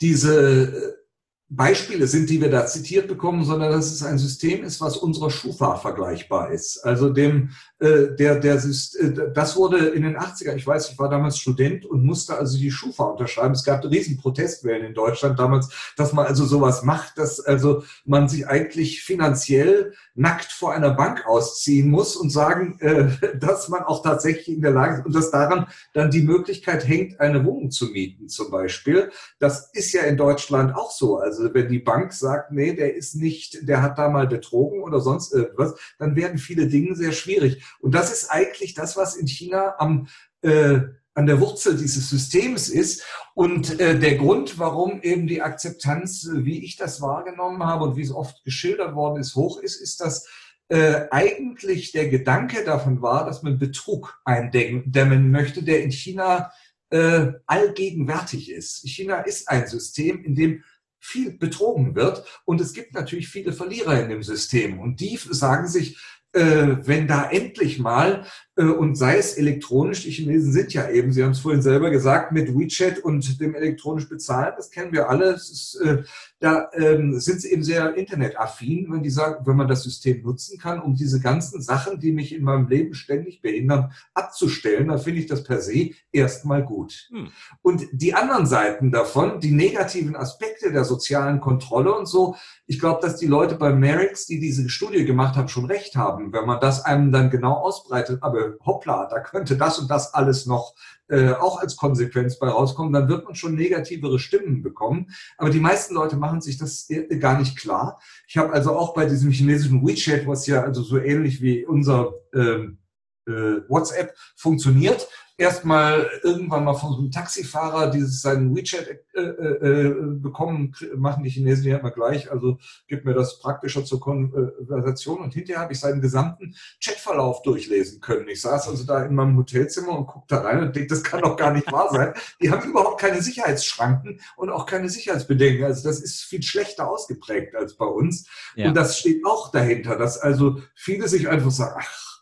diese 0.00 1.03
Beispiele 1.50 2.06
sind, 2.06 2.30
die 2.30 2.40
wir 2.40 2.50
da 2.50 2.66
zitiert 2.66 3.06
bekommen, 3.06 3.44
sondern 3.44 3.70
dass 3.70 3.92
es 3.92 4.02
ein 4.02 4.18
System 4.18 4.64
ist, 4.64 4.80
was 4.80 4.96
unserer 4.96 5.30
Schufa 5.30 5.76
vergleichbar 5.76 6.50
ist. 6.50 6.78
Also 6.84 7.10
dem, 7.10 7.50
äh, 7.80 8.14
der, 8.18 8.40
der, 8.40 8.54
äh, 8.54 9.30
das 9.34 9.56
wurde 9.56 9.88
in 9.88 10.02
den 10.02 10.16
80er, 10.16 10.54
ich 10.54 10.66
weiß, 10.66 10.90
ich 10.90 10.98
war 10.98 11.10
damals 11.10 11.38
Student 11.38 11.84
und 11.84 12.02
musste 12.02 12.36
also 12.36 12.56
die 12.56 12.70
Schufa 12.70 13.04
unterschreiben. 13.04 13.52
Es 13.52 13.64
gab 13.64 13.84
riesen 13.84 14.16
Protestwellen 14.16 14.86
in 14.86 14.94
Deutschland 14.94 15.38
damals, 15.38 15.68
dass 15.96 16.14
man 16.14 16.26
also 16.26 16.46
sowas 16.46 16.82
macht, 16.82 17.18
dass 17.18 17.40
also 17.40 17.84
man 18.06 18.28
sich 18.28 18.48
eigentlich 18.48 19.02
finanziell 19.02 19.92
nackt 20.14 20.50
vor 20.50 20.72
einer 20.72 20.94
Bank 20.94 21.26
ausziehen 21.26 21.90
muss 21.90 22.16
und 22.16 22.30
sagen, 22.30 22.78
äh, 22.80 23.08
dass 23.38 23.68
man 23.68 23.82
auch 23.82 24.02
tatsächlich 24.02 24.56
in 24.56 24.62
der 24.62 24.72
Lage 24.72 25.00
ist 25.00 25.06
und 25.06 25.14
dass 25.14 25.30
daran 25.30 25.66
dann 25.92 26.10
die 26.10 26.22
Möglichkeit 26.22 26.88
hängt, 26.88 27.20
eine 27.20 27.44
Wohnung 27.44 27.70
zu 27.70 27.86
mieten 27.86 28.28
zum 28.28 28.50
Beispiel. 28.50 29.10
Das 29.38 29.70
ist 29.74 29.92
ja 29.92 30.02
in 30.04 30.16
Deutschland 30.16 30.74
auch 30.74 30.90
so. 30.90 31.18
Also 31.18 31.33
also 31.40 31.54
wenn 31.54 31.68
die 31.68 31.78
Bank 31.78 32.12
sagt, 32.12 32.52
nee, 32.52 32.74
der 32.74 32.94
ist 32.94 33.14
nicht, 33.14 33.68
der 33.68 33.82
hat 33.82 33.98
da 33.98 34.08
mal 34.08 34.26
betrogen 34.26 34.82
oder 34.82 35.00
sonst 35.00 35.32
irgendwas, 35.32 35.74
dann 35.98 36.16
werden 36.16 36.38
viele 36.38 36.66
Dinge 36.68 36.94
sehr 36.96 37.12
schwierig. 37.12 37.64
Und 37.80 37.94
das 37.94 38.12
ist 38.12 38.30
eigentlich 38.30 38.74
das, 38.74 38.96
was 38.96 39.16
in 39.16 39.26
China 39.26 39.74
am 39.78 40.08
äh, 40.42 40.80
an 41.14 41.26
der 41.26 41.40
Wurzel 41.40 41.76
dieses 41.76 42.10
Systems 42.10 42.68
ist. 42.68 43.04
Und 43.34 43.78
äh, 43.80 43.98
der 43.98 44.16
Grund, 44.16 44.58
warum 44.58 45.00
eben 45.02 45.26
die 45.26 45.42
Akzeptanz, 45.42 46.28
wie 46.32 46.64
ich 46.64 46.76
das 46.76 47.00
wahrgenommen 47.00 47.62
habe 47.62 47.84
und 47.84 47.96
wie 47.96 48.02
es 48.02 48.12
oft 48.12 48.44
geschildert 48.44 48.94
worden 48.94 49.20
ist, 49.20 49.36
hoch 49.36 49.60
ist, 49.60 49.80
ist, 49.80 50.00
dass 50.00 50.28
äh, 50.68 51.06
eigentlich 51.10 51.92
der 51.92 52.08
Gedanke 52.08 52.64
davon 52.64 53.00
war, 53.00 53.24
dass 53.26 53.42
man 53.42 53.58
Betrug 53.58 54.20
eindämmen 54.24 55.30
möchte, 55.30 55.62
der 55.62 55.82
in 55.82 55.92
China 55.92 56.50
äh, 56.90 57.32
allgegenwärtig 57.46 58.50
ist. 58.50 58.88
China 58.88 59.20
ist 59.20 59.48
ein 59.48 59.66
System, 59.66 60.24
in 60.24 60.34
dem 60.34 60.64
viel 61.04 61.36
betrogen 61.36 61.94
wird. 61.94 62.24
Und 62.44 62.60
es 62.60 62.72
gibt 62.72 62.94
natürlich 62.94 63.28
viele 63.28 63.52
Verlierer 63.52 64.02
in 64.02 64.08
dem 64.08 64.22
System. 64.22 64.80
Und 64.80 65.00
die 65.00 65.16
sagen 65.16 65.68
sich, 65.68 65.98
äh, 66.32 66.76
wenn 66.80 67.06
da 67.06 67.30
endlich 67.30 67.78
mal 67.78 68.26
und 68.56 68.94
sei 68.94 69.18
es 69.18 69.34
elektronisch, 69.34 70.04
die 70.04 70.12
Chinesen 70.12 70.52
sind 70.52 70.72
ja 70.72 70.88
eben, 70.88 71.12
Sie 71.12 71.24
haben 71.24 71.32
es 71.32 71.40
vorhin 71.40 71.62
selber 71.62 71.90
gesagt, 71.90 72.30
mit 72.30 72.56
WeChat 72.56 73.00
und 73.00 73.40
dem 73.40 73.54
elektronisch 73.54 74.08
Bezahlen, 74.08 74.54
das 74.56 74.70
kennen 74.70 74.92
wir 74.92 75.10
alle, 75.10 75.32
ist, 75.32 75.80
äh, 75.82 76.04
da 76.38 76.68
ähm, 76.74 77.18
sind 77.18 77.40
sie 77.40 77.50
eben 77.50 77.64
sehr 77.64 77.94
internetaffin, 77.96 78.92
wenn 78.92 79.02
die 79.02 79.10
sagen, 79.10 79.44
wenn 79.46 79.56
man 79.56 79.66
das 79.66 79.82
System 79.82 80.22
nutzen 80.22 80.58
kann, 80.58 80.80
um 80.80 80.94
diese 80.94 81.18
ganzen 81.18 81.62
Sachen, 81.62 81.98
die 81.98 82.12
mich 82.12 82.34
in 82.34 82.44
meinem 82.44 82.68
Leben 82.68 82.94
ständig 82.94 83.40
behindern, 83.40 83.92
abzustellen, 84.12 84.88
dann 84.88 84.98
finde 84.98 85.20
ich 85.20 85.26
das 85.26 85.42
per 85.42 85.60
se 85.60 85.90
erstmal 86.12 86.62
gut. 86.62 87.08
Hm. 87.10 87.30
Und 87.62 87.86
die 87.92 88.14
anderen 88.14 88.46
Seiten 88.46 88.92
davon, 88.92 89.40
die 89.40 89.52
negativen 89.52 90.14
Aspekte 90.14 90.70
der 90.70 90.84
sozialen 90.84 91.40
Kontrolle 91.40 91.94
und 91.94 92.06
so, 92.06 92.36
ich 92.66 92.78
glaube, 92.78 93.00
dass 93.00 93.16
die 93.16 93.26
Leute 93.26 93.56
bei 93.56 93.72
Merix, 93.72 94.26
die 94.26 94.38
diese 94.38 94.68
Studie 94.68 95.04
gemacht 95.04 95.36
haben, 95.36 95.48
schon 95.48 95.64
recht 95.64 95.96
haben, 95.96 96.32
wenn 96.32 96.46
man 96.46 96.60
das 96.60 96.84
einem 96.84 97.10
dann 97.10 97.30
genau 97.30 97.54
ausbreitet. 97.54 98.18
Aber 98.22 98.43
hoppla, 98.64 99.06
da 99.06 99.20
könnte 99.20 99.56
das 99.56 99.78
und 99.78 99.90
das 99.90 100.14
alles 100.14 100.46
noch 100.46 100.74
äh, 101.08 101.32
auch 101.32 101.60
als 101.60 101.76
Konsequenz 101.76 102.38
bei 102.38 102.48
rauskommen, 102.48 102.92
dann 102.92 103.08
wird 103.08 103.24
man 103.24 103.34
schon 103.34 103.54
negativere 103.54 104.18
Stimmen 104.18 104.62
bekommen. 104.62 105.10
Aber 105.36 105.50
die 105.50 105.60
meisten 105.60 105.94
Leute 105.94 106.16
machen 106.16 106.40
sich 106.40 106.56
das 106.56 106.88
äh, 106.88 107.18
gar 107.18 107.38
nicht 107.38 107.58
klar. 107.58 108.00
Ich 108.26 108.36
habe 108.38 108.52
also 108.52 108.76
auch 108.76 108.94
bei 108.94 109.06
diesem 109.06 109.30
chinesischen 109.30 109.86
WeChat, 109.86 110.26
was 110.26 110.46
ja 110.46 110.62
also 110.62 110.82
so 110.82 110.98
ähnlich 110.98 111.42
wie 111.42 111.64
unser 111.66 112.14
ähm, 112.32 112.78
äh, 113.26 113.60
WhatsApp 113.68 114.14
funktioniert, 114.36 115.08
erstmal 115.36 116.08
irgendwann 116.22 116.64
mal 116.64 116.74
von 116.74 116.92
so 116.92 116.98
einem 116.98 117.10
Taxifahrer 117.10 117.90
dieses 117.90 118.22
seinen 118.22 118.54
WeChat 118.54 118.88
äh, 119.14 119.20
äh, 119.20 119.88
äh 119.88 119.94
bekommen, 120.14 120.74
machen 120.96 121.24
die 121.24 121.30
Chinesen 121.30 121.66
ja 121.66 121.78
immer 121.78 121.90
gleich, 121.90 122.30
also 122.30 122.58
gibt 122.86 123.04
mir 123.04 123.14
das 123.14 123.40
praktischer 123.40 123.84
zur 123.84 124.00
Konversation 124.00 125.18
und 125.20 125.34
hinterher 125.34 125.62
habe 125.62 125.72
ich 125.72 125.80
seinen 125.80 126.00
gesamten 126.00 126.54
Chatverlauf 126.80 127.42
durchlesen 127.42 128.00
können. 128.00 128.28
Ich 128.28 128.42
saß 128.42 128.68
also 128.68 128.84
da 128.84 129.04
in 129.04 129.14
meinem 129.14 129.36
Hotelzimmer 129.36 129.98
und 129.98 130.06
guckte 130.06 130.36
da 130.36 130.42
rein 130.42 130.60
und 130.60 130.76
denke, 130.76 130.88
das 130.88 131.02
kann 131.02 131.20
doch 131.20 131.36
gar 131.36 131.52
nicht 131.52 131.70
wahr 131.72 131.88
sein. 131.90 132.14
Die 132.40 132.50
haben 132.50 132.70
überhaupt 132.70 133.00
keine 133.00 133.20
Sicherheitsschranken 133.20 134.20
und 134.36 134.50
auch 134.50 134.66
keine 134.66 134.88
Sicherheitsbedenken. 134.88 135.64
Also 135.64 135.88
das 135.88 136.00
ist 136.00 136.22
viel 136.22 136.42
schlechter 136.42 136.88
ausgeprägt 136.88 137.56
als 137.56 137.76
bei 137.76 137.86
uns. 137.86 138.28
Ja. 138.54 138.68
Und 138.68 138.74
das 138.74 138.98
steht 138.98 139.24
auch 139.26 139.50
dahinter, 139.50 139.96
dass 139.96 140.18
also 140.18 140.60
viele 140.74 141.08
sich 141.08 141.28
einfach 141.28 141.50
sagen, 141.50 141.80
ach, 141.80 142.13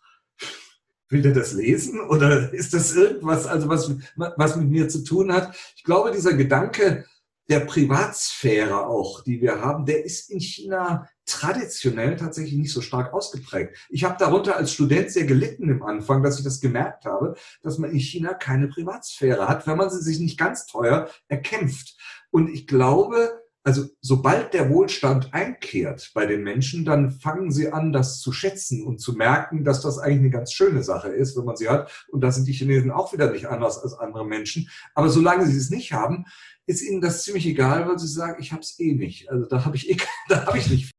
will 1.13 1.23
der 1.23 1.33
das 1.33 1.53
lesen 1.53 2.01
oder 2.01 2.53
ist 2.53 2.75
das 2.75 2.95
irgendwas, 2.95 3.47
also 3.47 3.69
was, 3.69 3.95
was 4.17 4.57
mit 4.57 4.71
mir 4.71 4.89
zu 4.89 5.05
tun 5.05 5.33
hat? 5.33 5.55
Ich 5.77 5.85
glaube, 5.85 6.11
dieser 6.11 6.33
Gedanke 6.33 7.05
der 7.49 7.61
Privatsphäre 7.61 8.87
auch, 8.87 9.23
die 9.23 9.43
wir 9.43 9.61
haben, 9.61 9.85
der 9.85 10.05
ist 10.05 10.31
in 10.31 10.41
China 10.41 11.09
traditionell 11.27 12.17
tatsächlich 12.17 12.59
nicht 12.59 12.73
so 12.73 12.81
stark 12.81 13.13
ausgeprägt. 13.13 13.77
Ich 13.91 14.05
habe 14.05 14.17
darunter 14.19 14.57
als 14.57 14.73
Student 14.73 15.11
sehr 15.11 15.25
gelitten 15.25 15.69
im 15.69 15.83
Anfang, 15.83 16.23
dass 16.23 16.39
ich 16.39 16.45
das 16.45 16.61
gemerkt 16.61 17.05
habe, 17.05 17.35
dass 17.63 17.79
man 17.79 17.91
in 17.91 17.99
China 17.99 18.35
keine 18.35 18.69
Privatsphäre 18.69 19.49
hat, 19.49 19.67
wenn 19.67 19.77
man 19.77 19.91
sie 19.91 20.01
sich 20.01 20.19
nicht 20.19 20.39
ganz 20.39 20.67
teuer 20.67 21.09
erkämpft. 21.29 21.97
Und 22.31 22.49
ich 22.49 22.67
glaube, 22.67 23.42
also 23.65 23.87
sobald 24.01 24.55
der 24.55 24.71
Wohlstand 24.71 25.33
einkehrt 25.33 26.11
bei 26.15 26.27
den 26.27 26.43
Menschen, 26.43 26.85
dann 26.85 27.11
fangen 27.13 27.53
sie 27.53 27.71
an, 27.73 27.93
das 27.93 28.21
zu 28.21 28.33
schätzen 28.33 28.85
und 28.85 28.99
zu 28.99 29.13
merken, 29.13 29.65
dass 29.65 29.83
das 29.83 29.99
eigentlich 29.99 30.19
eine 30.19 30.31
ganz 30.31 30.53
schöne 30.53 30.83
Sache 30.83 31.09
ist, 31.09 31.37
wenn 31.37 31.45
man 31.45 31.57
sie 31.57 31.69
hat. 31.69 32.07
Und 32.11 32.23
da 32.23 32.33
sind 32.33 32.49
die 32.49 32.53
Chinesen 32.53 32.91
auch 32.91 33.13
wieder 33.13 33.31
nicht 33.31 33.47
anders 33.47 33.79
als 33.79 33.95
andere 33.95 34.27
Menschen. 34.27 34.69
Aber 34.95 35.09
solange 35.09 35.47
sie 35.47 35.57
es 35.57 35.71
nicht 35.71 35.93
haben, 35.93 36.25
ist 36.67 36.83
ihnen 36.83 37.01
das 37.01 37.23
ziemlich 37.23 37.47
egal, 37.47 37.89
weil 37.89 37.99
sie 37.99 38.09
sagen, 38.09 38.43
ich 38.43 38.53
habe 38.53 38.63
es 38.63 38.79
eh 38.81 38.95
nicht. 38.95 39.31
Also 39.31 39.47
da 39.47 39.65
habe 39.65 39.77
ich 39.77 39.91
eh, 39.91 39.97
da 40.29 40.47
habe 40.47 40.59
ich 40.59 40.69
nicht 40.69 40.93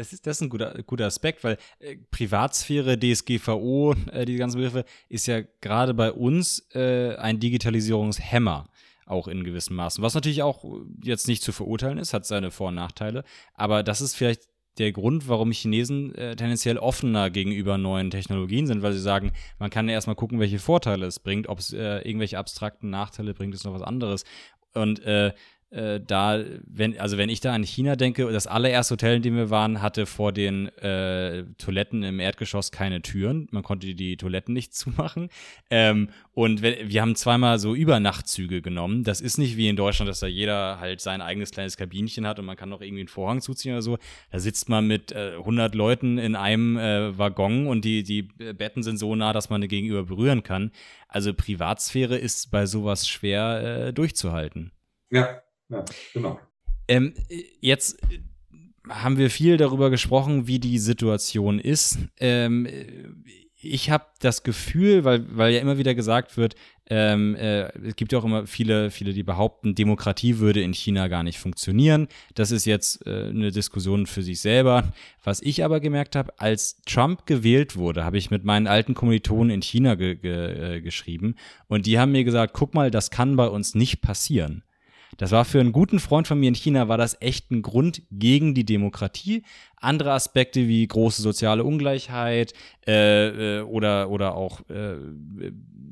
das 0.00 0.14
ist, 0.14 0.26
das 0.26 0.38
ist 0.38 0.42
ein 0.42 0.48
guter, 0.48 0.82
guter 0.86 1.04
Aspekt, 1.04 1.44
weil 1.44 1.58
äh, 1.78 1.96
Privatsphäre, 2.10 2.98
DSGVO, 2.98 3.94
äh, 4.10 4.24
die 4.24 4.36
ganzen 4.36 4.56
Begriffe, 4.56 4.86
ist 5.10 5.26
ja 5.26 5.42
gerade 5.60 5.92
bei 5.92 6.10
uns 6.10 6.66
äh, 6.74 7.16
ein 7.16 7.38
Digitalisierungshemmer 7.38 8.69
auch 9.10 9.28
in 9.28 9.44
gewissem 9.44 9.76
Maßen. 9.76 10.02
Was 10.02 10.14
natürlich 10.14 10.42
auch 10.42 10.64
jetzt 11.02 11.28
nicht 11.28 11.42
zu 11.42 11.52
verurteilen 11.52 11.98
ist, 11.98 12.14
hat 12.14 12.26
seine 12.26 12.50
Vor- 12.50 12.68
und 12.68 12.76
Nachteile. 12.76 13.24
Aber 13.54 13.82
das 13.82 14.00
ist 14.00 14.14
vielleicht 14.14 14.42
der 14.78 14.92
Grund, 14.92 15.28
warum 15.28 15.52
Chinesen 15.52 16.14
äh, 16.14 16.36
tendenziell 16.36 16.78
offener 16.78 17.30
gegenüber 17.30 17.76
neuen 17.76 18.10
Technologien 18.10 18.66
sind, 18.66 18.82
weil 18.82 18.92
sie 18.92 19.00
sagen, 19.00 19.32
man 19.58 19.70
kann 19.70 19.88
ja 19.88 19.94
erstmal 19.94 20.16
gucken, 20.16 20.40
welche 20.40 20.58
Vorteile 20.58 21.06
es 21.06 21.18
bringt, 21.18 21.48
ob 21.48 21.58
es 21.58 21.72
äh, 21.72 21.98
irgendwelche 21.98 22.38
abstrakten 22.38 22.88
Nachteile 22.88 23.34
bringt, 23.34 23.54
ist 23.54 23.64
noch 23.64 23.74
was 23.74 23.82
anderes. 23.82 24.24
Und 24.72 25.00
äh, 25.00 25.32
äh, 25.70 26.00
da, 26.04 26.42
wenn, 26.66 26.98
also 26.98 27.16
wenn 27.16 27.28
ich 27.28 27.40
da 27.40 27.54
an 27.54 27.62
China 27.62 27.94
denke, 27.94 28.30
das 28.32 28.48
allererste 28.48 28.94
Hotel, 28.94 29.16
in 29.16 29.22
dem 29.22 29.36
wir 29.36 29.50
waren, 29.50 29.80
hatte 29.80 30.04
vor 30.06 30.32
den 30.32 30.66
äh, 30.78 31.44
Toiletten 31.58 32.02
im 32.02 32.18
Erdgeschoss 32.18 32.72
keine 32.72 33.02
Türen. 33.02 33.46
Man 33.52 33.62
konnte 33.62 33.94
die 33.94 34.16
Toiletten 34.16 34.52
nicht 34.52 34.74
zumachen. 34.74 35.28
Ähm, 35.70 36.10
und 36.32 36.62
wenn, 36.62 36.88
wir 36.88 37.00
haben 37.00 37.14
zweimal 37.14 37.60
so 37.60 37.74
Übernachtzüge 37.74 38.62
genommen. 38.62 39.04
Das 39.04 39.20
ist 39.20 39.38
nicht 39.38 39.56
wie 39.56 39.68
in 39.68 39.76
Deutschland, 39.76 40.08
dass 40.08 40.18
da 40.18 40.26
jeder 40.26 40.80
halt 40.80 41.00
sein 41.00 41.20
eigenes 41.20 41.52
kleines 41.52 41.76
Kabinchen 41.76 42.26
hat 42.26 42.40
und 42.40 42.46
man 42.46 42.56
kann 42.56 42.68
noch 42.68 42.80
irgendwie 42.80 43.02
einen 43.02 43.08
Vorhang 43.08 43.40
zuziehen 43.40 43.72
oder 43.72 43.82
so. 43.82 43.98
Da 44.32 44.40
sitzt 44.40 44.68
man 44.68 44.88
mit 44.88 45.12
äh, 45.12 45.36
100 45.36 45.76
Leuten 45.76 46.18
in 46.18 46.34
einem 46.34 46.78
äh, 46.78 47.16
Waggon 47.16 47.68
und 47.68 47.84
die, 47.84 48.02
die 48.02 48.22
Betten 48.22 48.82
sind 48.82 48.96
so 48.96 49.14
nah, 49.14 49.32
dass 49.32 49.50
man 49.50 49.66
gegenüber 49.68 50.04
berühren 50.04 50.42
kann. 50.42 50.72
Also 51.06 51.32
Privatsphäre 51.32 52.18
ist 52.18 52.50
bei 52.50 52.66
sowas 52.66 53.08
schwer 53.08 53.86
äh, 53.88 53.92
durchzuhalten. 53.92 54.72
Ja, 55.10 55.40
ja, 55.70 55.84
genau. 56.12 56.38
Ähm, 56.88 57.14
jetzt 57.60 57.98
haben 58.88 59.16
wir 59.16 59.30
viel 59.30 59.56
darüber 59.56 59.90
gesprochen, 59.90 60.46
wie 60.46 60.58
die 60.58 60.78
Situation 60.78 61.58
ist. 61.58 61.98
Ähm, 62.18 62.66
ich 63.62 63.90
habe 63.90 64.06
das 64.20 64.42
Gefühl, 64.42 65.04
weil, 65.04 65.24
weil 65.36 65.52
ja 65.52 65.60
immer 65.60 65.78
wieder 65.78 65.94
gesagt 65.94 66.36
wird, 66.36 66.54
ähm, 66.88 67.36
äh, 67.36 67.68
es 67.86 67.94
gibt 67.94 68.10
ja 68.12 68.18
auch 68.18 68.24
immer 68.24 68.46
viele, 68.46 68.90
viele, 68.90 69.12
die 69.12 69.22
behaupten, 69.22 69.74
Demokratie 69.74 70.38
würde 70.38 70.62
in 70.62 70.72
China 70.72 71.08
gar 71.08 71.22
nicht 71.22 71.38
funktionieren. 71.38 72.08
Das 72.34 72.50
ist 72.50 72.64
jetzt 72.64 73.06
äh, 73.06 73.28
eine 73.28 73.52
Diskussion 73.52 74.06
für 74.06 74.22
sich 74.22 74.40
selber. 74.40 74.92
Was 75.22 75.40
ich 75.40 75.62
aber 75.62 75.78
gemerkt 75.78 76.16
habe, 76.16 76.32
als 76.38 76.80
Trump 76.86 77.26
gewählt 77.26 77.76
wurde, 77.76 78.04
habe 78.04 78.18
ich 78.18 78.30
mit 78.30 78.44
meinen 78.44 78.66
alten 78.66 78.94
Kommilitonen 78.94 79.50
in 79.50 79.62
China 79.62 79.94
ge 79.94 80.16
ge 80.16 80.76
äh, 80.76 80.80
geschrieben 80.80 81.36
und 81.68 81.86
die 81.86 81.98
haben 81.98 82.12
mir 82.12 82.24
gesagt, 82.24 82.54
guck 82.54 82.74
mal, 82.74 82.90
das 82.90 83.10
kann 83.10 83.36
bei 83.36 83.46
uns 83.46 83.74
nicht 83.74 84.00
passieren. 84.00 84.64
Das 85.20 85.32
war 85.32 85.44
für 85.44 85.60
einen 85.60 85.72
guten 85.72 86.00
Freund 86.00 86.26
von 86.26 86.40
mir 86.40 86.48
in 86.48 86.54
China, 86.54 86.88
war 86.88 86.96
das 86.96 87.20
echt 87.20 87.50
ein 87.50 87.60
Grund 87.60 88.00
gegen 88.10 88.54
die 88.54 88.64
Demokratie. 88.64 89.42
Andere 89.76 90.12
Aspekte 90.12 90.66
wie 90.66 90.86
große 90.86 91.20
soziale 91.20 91.62
Ungleichheit 91.62 92.54
äh, 92.86 93.58
äh, 93.58 93.60
oder, 93.60 94.08
oder 94.08 94.34
auch 94.34 94.62
äh, 94.70 94.96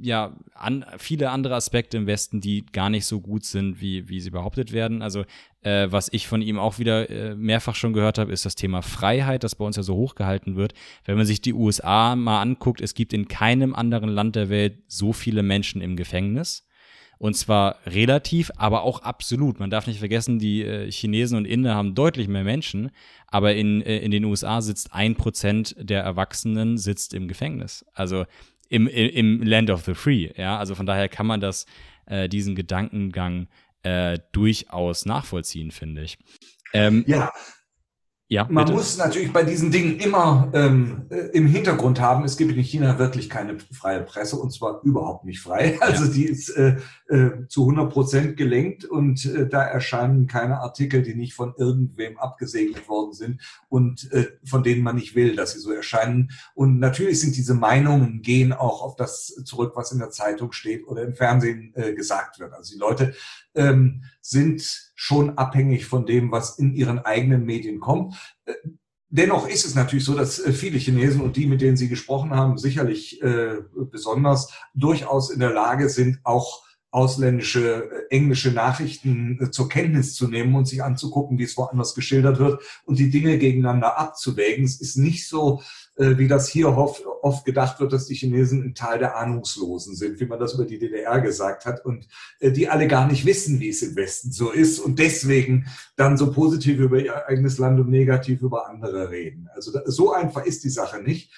ja, 0.01 0.35
an, 0.55 0.87
viele 0.97 1.29
andere 1.29 1.57
Aspekte 1.57 1.99
im 1.99 2.07
Westen, 2.07 2.41
die 2.41 2.65
gar 2.65 2.89
nicht 2.89 3.05
so 3.05 3.21
gut 3.21 3.45
sind, 3.45 3.83
wie, 3.83 4.09
wie 4.09 4.21
sie 4.21 4.31
behauptet 4.31 4.73
werden. 4.73 5.03
Also 5.03 5.27
äh, 5.61 5.89
was 5.91 6.11
ich 6.11 6.27
von 6.27 6.41
ihm 6.41 6.59
auch 6.59 6.79
wieder 6.79 7.11
äh, 7.11 7.35
mehrfach 7.35 7.75
schon 7.75 7.93
gehört 7.93 8.17
habe, 8.17 8.33
ist 8.33 8.47
das 8.47 8.55
Thema 8.55 8.81
Freiheit, 8.81 9.45
das 9.45 9.57
bei 9.57 9.65
uns 9.67 9.77
ja 9.77 9.83
so 9.83 9.95
hochgehalten 9.95 10.57
wird. 10.57 10.73
Wenn 11.05 11.19
man 11.19 11.27
sich 11.27 11.43
die 11.43 11.53
USA 11.53 12.17
mal 12.17 12.41
anguckt, 12.41 12.81
es 12.81 12.95
gibt 12.95 13.13
in 13.13 13.29
keinem 13.29 13.75
anderen 13.75 14.09
Land 14.09 14.37
der 14.37 14.49
Welt 14.49 14.79
so 14.87 15.13
viele 15.13 15.43
Menschen 15.43 15.83
im 15.83 15.97
Gefängnis. 15.97 16.65
Und 17.19 17.35
zwar 17.35 17.77
relativ, 17.85 18.51
aber 18.57 18.83
auch 18.83 19.03
absolut. 19.03 19.59
Man 19.59 19.71
darf 19.71 19.87
nicht 19.87 19.99
vergessen, 19.99 20.39
die 20.39 20.63
äh, 20.63 20.91
Chinesen 20.91 21.37
und 21.37 21.47
Inder 21.47 21.75
haben 21.75 21.95
deutlich 21.95 22.29
mehr 22.29 22.45
Menschen, 22.45 22.91
aber 23.27 23.55
in, 23.55 23.83
äh, 23.83 23.99
in 23.99 24.13
den 24.13 24.25
USA 24.25 24.61
sitzt 24.61 24.95
ein 24.95 25.17
Prozent 25.17 25.75
der 25.79 26.03
Erwachsenen 26.03 26.79
sitzt 26.79 27.15
im 27.15 27.27
Gefängnis. 27.27 27.85
Also 27.93 28.25
im, 28.69 28.87
im 28.87 29.43
Land 29.43 29.71
of 29.71 29.85
the 29.85 29.95
Free. 29.95 30.31
Ja, 30.37 30.59
also 30.59 30.75
von 30.75 30.87
daher 30.87 31.09
kann 31.09 31.27
man 31.27 31.41
das, 31.41 31.67
äh, 32.07 32.29
diesen 32.29 32.55
Gedankengang 32.55 33.49
äh, 33.83 34.19
durchaus 34.33 35.07
nachvollziehen, 35.07 35.71
finde 35.71 36.03
ich. 36.03 36.19
Ähm, 36.73 37.05
ja, 37.07 37.33
ja, 38.31 38.47
Man 38.51 38.67
bitte. 38.67 38.77
muss 38.77 38.99
natürlich 38.99 39.33
bei 39.33 39.43
diesen 39.43 39.71
Dingen 39.71 39.99
immer 39.99 40.51
ähm, 40.53 41.07
äh, 41.09 41.31
im 41.33 41.47
Hintergrund 41.47 41.99
haben, 41.99 42.25
es 42.25 42.37
gibt 42.37 42.55
in 42.55 42.63
China 42.63 42.99
wirklich 42.99 43.31
keine 43.31 43.57
freie 43.59 44.03
Presse 44.03 44.37
und 44.37 44.53
zwar 44.53 44.83
überhaupt 44.83 45.25
nicht 45.25 45.41
frei. 45.41 45.79
Also 45.89 46.05
ja. 46.05 46.11
die 46.11 46.25
ist 46.25 46.51
äh, 46.51 46.77
äh, 47.09 47.47
zu 47.49 47.63
100 47.63 47.91
Prozent 47.91 48.37
gelenkt 48.37 48.85
und 48.85 49.25
äh, 49.25 49.49
da 49.49 49.63
erscheinen 49.63 50.27
keine 50.27 50.59
Artikel, 50.59 51.03
die 51.03 51.15
nicht 51.15 51.33
von 51.33 51.55
irgendwem 51.57 52.19
abgesegnet 52.19 52.87
worden 52.87 53.15
sind 53.15 53.41
und 53.71 54.13
äh, 54.13 54.27
von 54.45 54.63
denen 54.63 54.83
man 54.83 54.97
nicht 54.97 55.15
will, 55.15 55.35
dass 55.35 55.53
sie 55.53 55.61
so 55.61 55.73
erscheinen. 55.73 56.31
Und 56.55 56.79
natürlich 56.79 57.21
sind 57.21 57.35
diese 57.35 57.55
Meinungen 57.55 58.21
gehen 58.21 58.53
auch 58.53 58.83
auf 58.83 58.97
das 58.97 59.29
zurück, 59.45 59.73
was 59.75 59.93
in 59.93 60.01
der 60.01 60.11
Zeitung 60.11 60.53
steht 60.53 60.87
oder 60.87 61.03
im 61.03 61.15
Fernsehen 61.15 61.73
gesagt 61.97 62.39
wird. 62.41 62.53
Also 62.53 62.75
die 62.75 62.81
Leute 62.81 63.15
ähm, 63.59 64.05
sind 64.23 64.93
schon 64.95 65.37
abhängig 65.37 65.87
von 65.87 66.07
dem, 66.07 66.33
was 66.33 66.59
in 66.59 66.75
ihren 66.75 67.01
eigenen 67.01 67.45
Medien 67.45 67.81
kommt. 67.81 68.15
Äh, 68.47 68.55
dennoch 69.09 69.49
ist 69.49 69.67
es 69.67 69.75
natürlich 69.75 70.05
so, 70.05 70.15
dass 70.15 70.39
äh, 70.39 70.53
viele 70.53 70.79
Chinesen 70.79 71.21
und 71.21 71.37
die, 71.37 71.47
mit 71.47 71.61
denen 71.61 71.77
Sie 71.77 71.89
gesprochen 71.89 72.31
haben, 72.31 72.57
sicherlich 72.57 73.21
äh, 73.23 73.57
besonders 73.91 74.53
durchaus 74.75 75.31
in 75.31 75.41
der 75.41 75.53
Lage 75.53 75.89
sind, 75.89 76.21
auch 76.25 76.63
ausländische 76.91 77.91
äh, 77.91 78.17
englische 78.17 78.51
Nachrichten 78.51 79.39
äh, 79.43 79.51
zur 79.51 79.69
Kenntnis 79.69 80.15
zu 80.15 80.27
nehmen 80.27 80.55
und 80.55 80.67
sich 80.67 80.83
anzugucken, 80.83 81.39
wie 81.39 81.45
es 81.45 81.57
woanders 81.57 81.95
geschildert 81.95 82.39
wird 82.39 82.63
und 82.85 82.99
die 82.99 83.11
Dinge 83.11 83.37
gegeneinander 83.39 83.99
abzuwägen. 83.99 84.65
Es 84.65 84.81
ist 84.81 84.97
nicht 84.97 85.29
so, 85.29 85.61
äh, 85.97 86.17
wie 86.17 86.29
das 86.29 86.49
hier 86.49 86.69
oft, 86.69 87.05
oft 87.21 87.45
gedacht 87.45 87.79
wird, 87.81 87.93
dass 87.93 88.07
die 88.07 88.15
Chinesen 88.15 88.63
ein 88.63 88.75
Teil 88.75 88.99
der 88.99 89.17
Ahnungslosen 89.17 89.97
sind, 89.97 90.19
wie 90.19 90.27
man 90.27 90.39
das 90.39 90.55
über 90.55 90.65
die 90.65 90.79
DDR 90.79 91.21
gesagt 91.21 91.67
hat 91.67 91.85
und 91.85 92.07
die 92.41 92.69
alle 92.69 92.87
gar 92.87 93.07
nicht 93.07 93.27
wissen, 93.27 93.61
wie 93.61 93.69
es 93.69 93.83
im 93.83 93.97
Westen 93.97 94.33
so 94.33 94.51
ist 94.51 94.79
und 94.79 94.99
deswegen 94.99 95.67
dann 95.97 96.17
so 96.17 96.33
positiv 96.33 96.79
über 96.79 96.99
ihr 97.01 97.27
eigenes 97.27 97.59
Land 97.59 97.81
und 97.81 97.91
negativ 97.91 98.43
über 98.43 98.69
andere 98.69 99.11
reden. 99.11 99.49
Also 99.55 99.73
so 99.87 100.13
einfach 100.13 100.45
ist 100.45 100.65
die 100.65 100.71
Sache 100.71 101.03
nicht. 101.03 101.33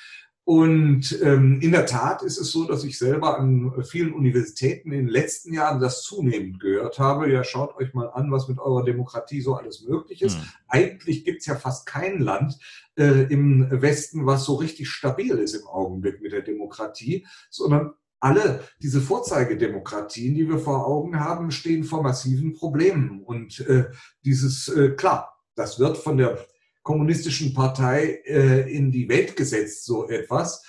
Und 0.50 1.16
ähm, 1.22 1.60
in 1.60 1.70
der 1.70 1.86
Tat 1.86 2.24
ist 2.24 2.36
es 2.36 2.50
so, 2.50 2.64
dass 2.64 2.82
ich 2.82 2.98
selber 2.98 3.38
an 3.38 3.72
vielen 3.84 4.12
Universitäten 4.12 4.90
in 4.90 5.06
den 5.06 5.08
letzten 5.08 5.54
Jahren 5.54 5.80
das 5.80 6.02
zunehmend 6.02 6.58
gehört 6.58 6.98
habe. 6.98 7.30
Ja, 7.30 7.44
schaut 7.44 7.76
euch 7.76 7.94
mal 7.94 8.08
an, 8.08 8.32
was 8.32 8.48
mit 8.48 8.58
eurer 8.58 8.84
Demokratie 8.84 9.42
so 9.42 9.54
alles 9.54 9.82
möglich 9.82 10.22
ist. 10.22 10.38
Mhm. 10.38 10.44
Eigentlich 10.66 11.24
gibt's 11.24 11.46
ja 11.46 11.54
fast 11.54 11.86
kein 11.86 12.18
Land 12.18 12.58
äh, 12.96 13.32
im 13.32 13.70
Westen, 13.70 14.26
was 14.26 14.44
so 14.44 14.56
richtig 14.56 14.90
stabil 14.90 15.38
ist 15.38 15.54
im 15.54 15.68
Augenblick 15.68 16.20
mit 16.20 16.32
der 16.32 16.42
Demokratie, 16.42 17.28
sondern 17.48 17.92
alle 18.18 18.64
diese 18.82 19.00
Vorzeigedemokratien, 19.00 20.34
die 20.34 20.48
wir 20.48 20.58
vor 20.58 20.84
Augen 20.84 21.20
haben, 21.20 21.52
stehen 21.52 21.84
vor 21.84 22.02
massiven 22.02 22.54
Problemen. 22.54 23.22
Und 23.22 23.60
äh, 23.68 23.84
dieses, 24.24 24.66
äh, 24.66 24.96
klar, 24.96 25.32
das 25.54 25.78
wird 25.78 25.96
von 25.96 26.16
der 26.16 26.44
kommunistischen 26.82 27.54
Partei 27.54 28.22
äh, 28.24 28.72
in 28.72 28.90
die 28.90 29.08
Welt 29.08 29.36
gesetzt, 29.36 29.84
so 29.84 30.08
etwas. 30.08 30.64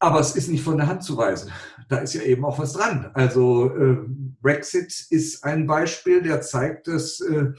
Aber 0.00 0.20
es 0.20 0.36
ist 0.36 0.48
nicht 0.48 0.62
von 0.62 0.76
der 0.76 0.86
Hand 0.86 1.02
zu 1.02 1.16
weisen. 1.16 1.50
Da 1.88 1.98
ist 1.98 2.14
ja 2.14 2.22
eben 2.22 2.44
auch 2.44 2.58
was 2.58 2.74
dran. 2.74 3.10
Also 3.14 3.74
äh, 3.74 3.96
Brexit 4.40 5.06
ist 5.10 5.42
ein 5.42 5.66
Beispiel, 5.66 6.22
der 6.22 6.40
zeigt, 6.40 6.86
dass 6.86 7.20
äh, 7.20 7.52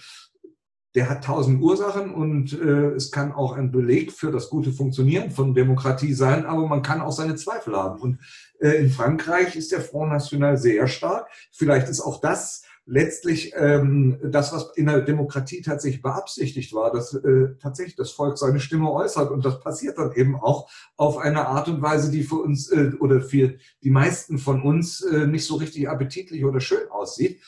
der 0.95 1.09
hat 1.09 1.23
tausend 1.23 1.61
Ursachen 1.61 2.13
und 2.13 2.53
äh, 2.53 2.91
es 2.95 3.11
kann 3.11 3.31
auch 3.31 3.53
ein 3.53 3.71
Beleg 3.71 4.11
für 4.11 4.31
das 4.31 4.49
gute 4.49 4.71
Funktionieren 4.71 5.29
von 5.29 5.53
Demokratie 5.53 6.13
sein, 6.13 6.45
aber 6.45 6.67
man 6.67 6.81
kann 6.81 7.01
auch 7.01 7.11
seine 7.11 7.35
Zweifel 7.35 7.75
haben. 7.75 8.01
Und 8.01 8.19
äh, 8.59 8.71
in 8.71 8.89
Frankreich 8.89 9.55
ist 9.55 9.71
der 9.71 9.81
Front 9.81 10.11
National 10.11 10.57
sehr 10.57 10.87
stark. 10.87 11.29
Vielleicht 11.51 11.89
ist 11.89 12.01
auch 12.01 12.21
das 12.21 12.63
letztlich 12.85 13.53
ähm, 13.55 14.17
das, 14.23 14.51
was 14.51 14.71
in 14.75 14.87
der 14.87 15.01
Demokratie 15.01 15.61
tatsächlich 15.61 16.01
beabsichtigt 16.01 16.73
war, 16.73 16.91
dass 16.91 17.13
äh, 17.13 17.55
tatsächlich 17.59 17.95
das 17.95 18.11
Volk 18.11 18.37
seine 18.37 18.59
Stimme 18.59 18.91
äußert. 18.91 19.31
Und 19.31 19.45
das 19.45 19.59
passiert 19.59 19.97
dann 19.97 20.13
eben 20.13 20.35
auch 20.35 20.69
auf 20.97 21.17
eine 21.17 21.47
Art 21.47 21.67
und 21.67 21.81
Weise, 21.81 22.11
die 22.11 22.23
für 22.23 22.37
uns 22.37 22.71
äh, 22.71 22.91
oder 22.99 23.21
für 23.21 23.55
die 23.83 23.91
meisten 23.91 24.37
von 24.37 24.63
uns 24.63 25.01
äh, 25.01 25.27
nicht 25.27 25.45
so 25.45 25.55
richtig 25.55 25.87
appetitlich 25.89 26.43
oder 26.45 26.59
schön 26.59 26.89
aussieht. 26.89 27.41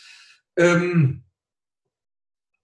Ähm, 0.55 1.23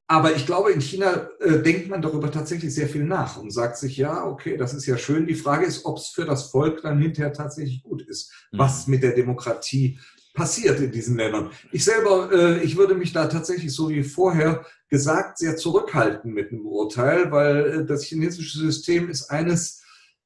aber 0.09 0.33
ich 0.33 0.45
glaube, 0.45 0.71
in 0.71 0.79
China 0.79 1.29
äh, 1.41 1.61
denkt 1.61 1.89
man 1.89 2.01
darüber 2.01 2.31
tatsächlich 2.31 2.73
sehr 2.73 2.87
viel 2.87 3.03
nach 3.03 3.35
und 3.37 3.51
sagt 3.51 3.77
sich, 3.77 3.97
ja, 3.97 4.25
okay, 4.25 4.55
das 4.55 4.73
ist 4.73 4.85
ja 4.85 4.97
schön. 4.97 5.27
Die 5.27 5.35
Frage 5.35 5.65
ist, 5.65 5.83
ob 5.85 5.97
es 5.97 6.07
für 6.07 6.23
das 6.23 6.49
Volk 6.49 6.81
dann 6.81 7.01
hinterher 7.01 7.33
tatsächlich 7.33 7.83
gut 7.83 8.01
ist, 8.03 8.31
mhm. 8.51 8.59
was 8.59 8.87
mit 8.87 9.03
der 9.03 9.11
Demokratie 9.11 9.99
passiert 10.37 10.79
in 10.79 10.91
diesen 10.91 11.17
Ländern. 11.17 11.49
Ich 11.71 11.83
selber, 11.83 12.31
äh, 12.31 12.63
ich 12.63 12.77
würde 12.77 12.95
mich 12.95 13.11
da 13.11 13.25
tatsächlich 13.27 13.73
so 13.73 13.89
wie 13.89 14.03
vorher 14.03 14.65
gesagt 14.87 15.39
sehr 15.39 15.57
zurückhalten 15.57 16.31
mit 16.31 16.51
einem 16.51 16.65
Urteil, 16.65 17.31
weil 17.31 17.65
äh, 17.65 17.85
das 17.85 18.03
chinesische 18.03 18.59
System 18.59 19.09
ist 19.09 19.29
eines, 19.31 19.83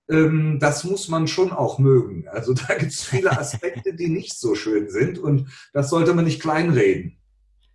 ähm, 0.10 0.60
das 0.60 0.84
muss 0.84 1.08
man 1.08 1.28
schon 1.28 1.52
auch 1.52 1.80
mögen. 1.80 2.28
Also 2.28 2.54
da 2.68 2.76
gibt 2.76 2.92
es 2.92 3.02
viele 3.04 3.32
Aspekte, 3.32 3.96
die 3.96 4.10
nicht 4.10 4.38
so 4.38 4.54
schön 4.54 4.90
sind 4.90 5.18
und 5.18 5.50
das 5.74 5.90
sollte 5.90 6.14
man 6.14 6.26
nicht 6.26 6.42
kleinreden. 6.42 7.18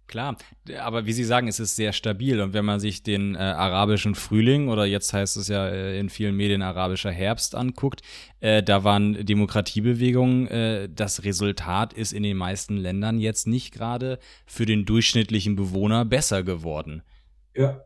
Klar, 0.07 0.37
aber 0.81 1.07
wie 1.07 1.13
Sie 1.13 1.25
sagen, 1.25 1.49
es 1.49 1.59
ist 1.59 1.77
sehr 1.77 1.93
stabil. 1.93 2.41
Und 2.41 2.53
wenn 2.53 2.65
man 2.65 2.81
sich 2.81 3.03
den 3.03 3.35
äh, 3.35 3.39
arabischen 3.39 4.15
Frühling 4.15 4.69
oder 4.69 4.85
jetzt 4.85 5.13
heißt 5.13 5.37
es 5.37 5.49
ja 5.49 5.69
äh, 5.69 5.99
in 5.99 6.11
vielen 6.11 6.37
Medien 6.37 6.63
arabischer 6.63 7.11
Herbst 7.11 7.55
anguckt, 7.55 8.03
äh, 8.41 8.63
da 8.63 8.85
waren 8.85 9.27
Demokratiebewegungen. 9.27 10.49
Äh, 10.49 10.89
das 10.89 11.25
Resultat 11.25 11.93
ist 11.93 12.13
in 12.13 12.23
den 12.23 12.37
meisten 12.37 12.77
Ländern 12.77 13.19
jetzt 13.19 13.47
nicht 13.47 13.73
gerade 13.73 14.19
für 14.47 14.67
den 14.67 14.85
durchschnittlichen 14.85 15.57
Bewohner 15.57 16.05
besser 16.05 16.43
geworden. 16.43 17.03
Ja. 17.55 17.81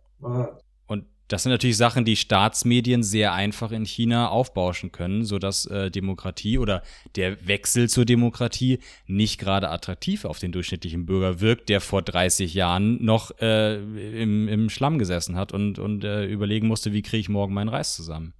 Das 1.31 1.45
sind 1.45 1.53
natürlich 1.53 1.77
Sachen, 1.77 2.05
die 2.05 2.17
Staatsmedien 2.17 3.05
sehr 3.05 3.33
einfach 3.33 3.71
in 3.71 3.85
China 3.85 4.29
aufbauschen 4.29 4.91
können, 4.91 5.25
sodass 5.25 5.65
äh, 5.67 5.89
Demokratie 5.91 6.59
oder 6.59 6.83
der 7.15 7.47
Wechsel 7.47 7.89
zur 7.89 8.05
Demokratie 8.05 8.81
nicht 9.07 9.39
gerade 9.39 9.71
attraktiv 9.71 10.25
auf 10.25 10.41
den 10.41 10.51
durchschnittlichen 10.51 11.07
Bürger 11.07 11.41
wirkt, 11.41 11.69
der 11.69 11.81
vor 11.81 12.03
30 12.03 12.53
Jahren 12.55 13.05
noch 13.05 13.31
äh, 13.41 13.77
im, 13.77 14.49
im 14.49 14.69
Schlamm 14.71 14.99
gesessen 14.99 15.37
hat 15.37 15.53
und, 15.53 15.79
und 15.79 16.03
äh, 16.03 16.27
überlegen 16.27 16.67
musste, 16.67 16.93
wie 16.93 17.03
kriege 17.03 17.21
ich 17.21 17.29
morgen 17.29 17.55
meinen 17.55 17.69
Reis 17.69 17.95
zusammen. 17.95 18.35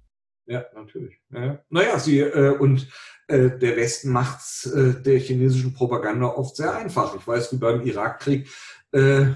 Ja, 0.45 0.65
natürlich. 0.75 1.15
Ja. 1.33 1.63
Naja, 1.69 1.97
sie 1.97 2.19
äh, 2.19 2.49
und 2.49 2.89
äh, 3.27 3.57
der 3.57 3.77
Westen 3.77 4.09
macht 4.11 4.41
es 4.41 4.65
äh, 4.65 5.01
der 5.01 5.17
chinesischen 5.19 5.73
Propaganda 5.73 6.25
oft 6.25 6.57
sehr 6.57 6.75
einfach. 6.75 7.15
Ich 7.15 7.25
weiß, 7.25 7.53
wie 7.53 7.57
beim 7.57 7.85
Irakkrieg 7.85 8.49
äh, 8.91 9.27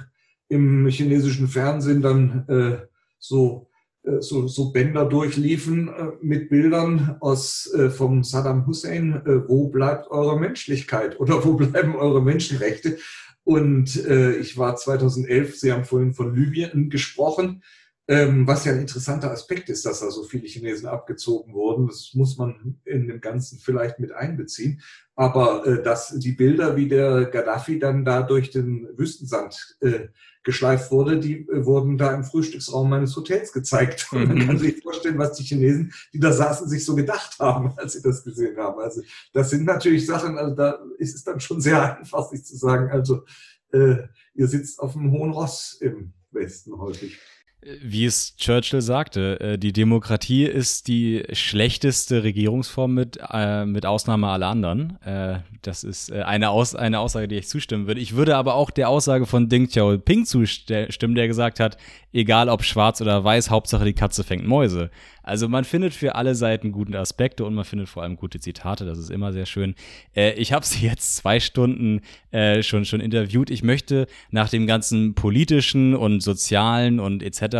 im 0.50 0.88
chinesischen 0.88 1.48
Fernsehen 1.48 2.02
dann 2.02 2.46
äh, 2.50 2.95
so, 3.28 3.68
äh, 4.04 4.22
so, 4.22 4.48
so 4.48 4.72
Bänder 4.72 5.06
durchliefen 5.06 5.88
äh, 5.88 6.12
mit 6.22 6.50
Bildern 6.50 7.18
aus, 7.20 7.72
äh, 7.74 7.90
vom 7.90 8.24
Saddam 8.24 8.66
Hussein, 8.68 9.22
wo 9.48 9.70
bleibt 9.70 10.10
eure 10.12 10.40
Menschlichkeit 10.40 11.20
oder 11.20 11.44
wo 11.44 11.54
bleiben 11.54 11.96
eure 11.96 12.22
Menschenrechte? 12.22 12.98
Und 13.48 13.96
ich 13.96 14.58
war 14.58 14.76
2011, 14.76 15.60
Sie 15.60 15.72
haben 15.72 15.86
vorhin 15.86 16.16
von 16.16 16.34
Libyen 16.34 16.90
gesprochen, 16.90 17.62
ähm, 18.08 18.48
was 18.48 18.66
ja 18.66 18.72
ein 18.72 18.80
interessanter 18.80 19.30
Aspekt 19.30 19.70
ist, 19.70 19.86
dass 19.86 20.00
da 20.00 20.10
so 20.10 20.24
viele 20.24 20.48
Chinesen 20.48 20.88
abgezogen 20.88 21.54
wurden. 21.54 21.86
Das 21.86 22.16
muss 22.16 22.40
man 22.40 22.80
in 22.86 23.08
dem 23.08 23.22
Ganzen 23.22 23.60
vielleicht 23.60 24.00
mit 24.00 24.14
einbeziehen. 24.14 24.82
Aber 25.16 25.80
dass 25.84 26.18
die 26.18 26.32
Bilder, 26.32 26.76
wie 26.76 26.88
der 26.88 27.26
Gaddafi 27.26 27.78
dann 27.78 28.04
da 28.04 28.24
durch 28.24 28.50
den 28.50 28.90
Wüstensand 28.98 29.78
geschleift 30.46 30.92
wurde, 30.92 31.20
die 31.20 31.40
äh, 31.50 31.66
wurden 31.66 31.98
da 31.98 32.14
im 32.14 32.24
Frühstücksraum 32.24 32.90
meines 32.90 33.16
Hotels 33.16 33.52
gezeigt. 33.52 34.08
Und 34.12 34.28
man 34.28 34.40
kann 34.40 34.56
mhm. 34.56 34.60
sich 34.60 34.82
vorstellen, 34.82 35.18
was 35.18 35.34
die 35.34 35.44
Chinesen, 35.44 35.92
die 36.14 36.20
da 36.20 36.32
saßen, 36.32 36.70
sich 36.70 36.86
so 36.86 36.96
gedacht 36.96 37.38
haben, 37.40 37.74
als 37.78 37.94
sie 37.94 38.02
das 38.02 38.24
gesehen 38.24 38.56
haben. 38.58 38.80
Also 38.80 39.02
das 39.34 39.50
sind 39.50 39.66
natürlich 39.66 40.06
Sachen, 40.06 40.38
also 40.38 40.56
da 40.56 40.80
ist 40.98 41.16
es 41.16 41.24
dann 41.24 41.42
schon 41.42 41.60
sehr 41.60 41.98
einfach, 42.00 42.30
sich 42.30 42.46
zu 42.46 42.56
sagen, 42.56 42.90
also 42.92 43.24
äh, 43.74 43.98
ihr 44.36 44.48
sitzt 44.48 44.80
auf 44.80 44.94
dem 44.94 45.12
hohen 45.12 45.32
Ross 45.32 45.78
im 45.82 46.14
Westen 46.32 46.78
häufig 46.78 47.20
wie 47.82 48.06
es 48.06 48.36
Churchill 48.38 48.82
sagte, 48.82 49.40
äh, 49.40 49.58
die 49.58 49.74
Demokratie 49.74 50.44
ist 50.44 50.88
die 50.88 51.24
schlechteste 51.34 52.24
Regierungsform 52.24 52.94
mit, 52.94 53.20
äh, 53.32 53.66
mit 53.66 53.86
Ausnahme 53.86 54.28
aller 54.28 54.48
anderen. 54.48 55.02
Äh, 55.02 55.40
das 55.64 55.84
ist 55.84 56.12
äh, 56.12 56.22
eine, 56.22 56.52
Aus 56.52 56.76
eine 56.76 57.00
Aussage, 57.00 57.28
die 57.28 57.36
ich 57.36 57.48
zustimmen 57.48 57.88
würde. 57.88 58.02
Ich 58.02 58.16
würde 58.16 58.36
aber 58.36 58.56
auch 58.56 58.70
der 58.70 58.90
Aussage 58.90 59.26
von 59.26 59.50
Deng 59.50 59.68
Xiaoping 59.68 60.26
zustimmen, 60.26 61.16
der 61.16 61.28
gesagt 61.28 61.60
hat, 61.60 61.78
egal 62.14 62.50
ob 62.50 62.64
schwarz 62.64 63.02
oder 63.02 63.24
weiß, 63.24 63.50
Hauptsache 63.50 63.86
die 63.86 63.94
Katze 63.94 64.24
fängt 64.24 64.46
Mäuse. 64.46 64.90
Also 65.26 65.50
man 65.50 65.66
findet 65.66 65.94
für 65.94 66.16
alle 66.16 66.36
Seiten 66.36 66.72
gute 66.72 67.00
Aspekte 67.00 67.46
und 67.46 67.56
man 67.56 67.66
findet 67.66 67.90
vor 67.90 68.04
allem 68.04 68.16
gute 68.16 68.40
Zitate, 68.40 68.86
das 68.86 69.00
ist 69.00 69.10
immer 69.10 69.34
sehr 69.34 69.48
schön. 69.48 69.74
Äh, 70.16 70.34
ich 70.34 70.54
habe 70.54 70.66
sie 70.66 70.86
jetzt 70.86 71.16
zwei 71.16 71.40
Stunden 71.40 72.02
äh, 72.32 72.62
schon, 72.62 72.86
schon 72.86 73.02
interviewt. 73.02 73.50
Ich 73.50 73.64
möchte 73.64 74.06
nach 74.30 74.50
dem 74.50 74.68
ganzen 74.68 75.16
politischen 75.16 75.96
und 75.96 76.22
sozialen 76.22 77.00
und 77.00 77.24
etc. 77.24 77.55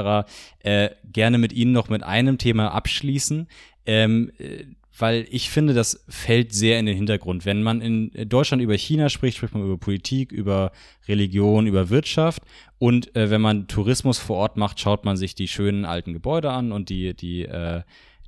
Äh, 0.60 0.90
gerne 1.12 1.38
mit 1.38 1.54
Ihnen 1.54 1.72
noch 1.72 1.90
mit 1.90 2.04
einem 2.04 2.38
Thema 2.38 2.70
abschließen. 2.74 3.48
Ähm, 3.86 4.32
äh, 4.40 4.66
weil 4.98 5.28
ich 5.30 5.50
finde, 5.50 5.74
das 5.74 6.06
fällt 6.08 6.54
sehr 6.54 6.80
in 6.80 6.86
den 6.86 6.96
Hintergrund. 6.96 7.46
Wenn 7.46 7.64
man 7.64 7.82
in 7.82 8.30
Deutschland 8.30 8.64
über 8.64 8.78
China 8.78 9.10
spricht, 9.10 9.38
spricht 9.38 9.54
man 9.54 9.64
über 9.64 9.78
Politik, 9.78 10.32
über 10.32 10.72
Religion, 11.08 11.68
über 11.68 11.90
Wirtschaft. 11.90 12.44
Und 12.80 13.14
äh, 13.16 13.30
wenn 13.30 13.42
man 13.42 13.68
Tourismus 13.68 14.20
vor 14.20 14.38
Ort 14.38 14.58
macht, 14.58 14.80
schaut 14.80 15.04
man 15.04 15.18
sich 15.18 15.36
die 15.36 15.50
schönen 15.50 15.84
alten 15.84 16.14
Gebäude 16.14 16.52
an 16.52 16.72
und 16.72 16.90
die, 16.90 17.14
die, 17.14 17.44
äh, 17.44 17.82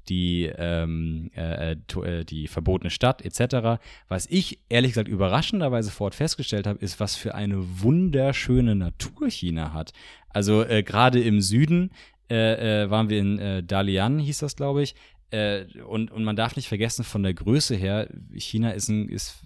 die, 0.10 0.52
ähm, 0.58 1.32
äh, 1.36 1.72
äh 1.74 2.26
die 2.26 2.48
verbotene 2.48 2.90
Stadt 2.90 3.22
etc. 3.24 3.82
Was 4.08 4.28
ich 4.28 4.60
ehrlich 4.70 4.92
gesagt 4.92 5.08
überraschenderweise 5.08 5.92
vor 5.92 6.06
Ort 6.06 6.16
festgestellt 6.16 6.68
habe, 6.68 6.80
ist, 6.80 7.00
was 7.00 7.16
für 7.16 7.36
eine 7.36 7.82
wunderschöne 7.82 8.76
Natur 8.76 9.30
China 9.30 9.74
hat. 9.74 9.94
Also 10.30 10.64
äh, 10.64 10.84
gerade 10.84 11.22
im 11.22 11.42
Süden 11.42 11.92
äh, 12.30 12.84
äh, 12.84 12.90
waren 12.90 13.10
wir 13.10 13.20
in 13.20 13.40
äh, 13.40 13.64
Dalian, 13.64 14.20
hieß 14.20 14.40
das, 14.40 14.56
glaube 14.56 14.84
ich. 14.84 14.96
Äh, 15.30 15.66
und, 15.88 16.12
und 16.12 16.24
man 16.24 16.36
darf 16.36 16.56
nicht 16.56 16.68
vergessen, 16.68 17.04
von 17.04 17.24
der 17.24 17.34
Größe 17.34 17.76
her, 17.76 18.10
China 18.34 18.72
ist, 18.72 18.88
ein, 18.88 19.10
ist 19.10 19.44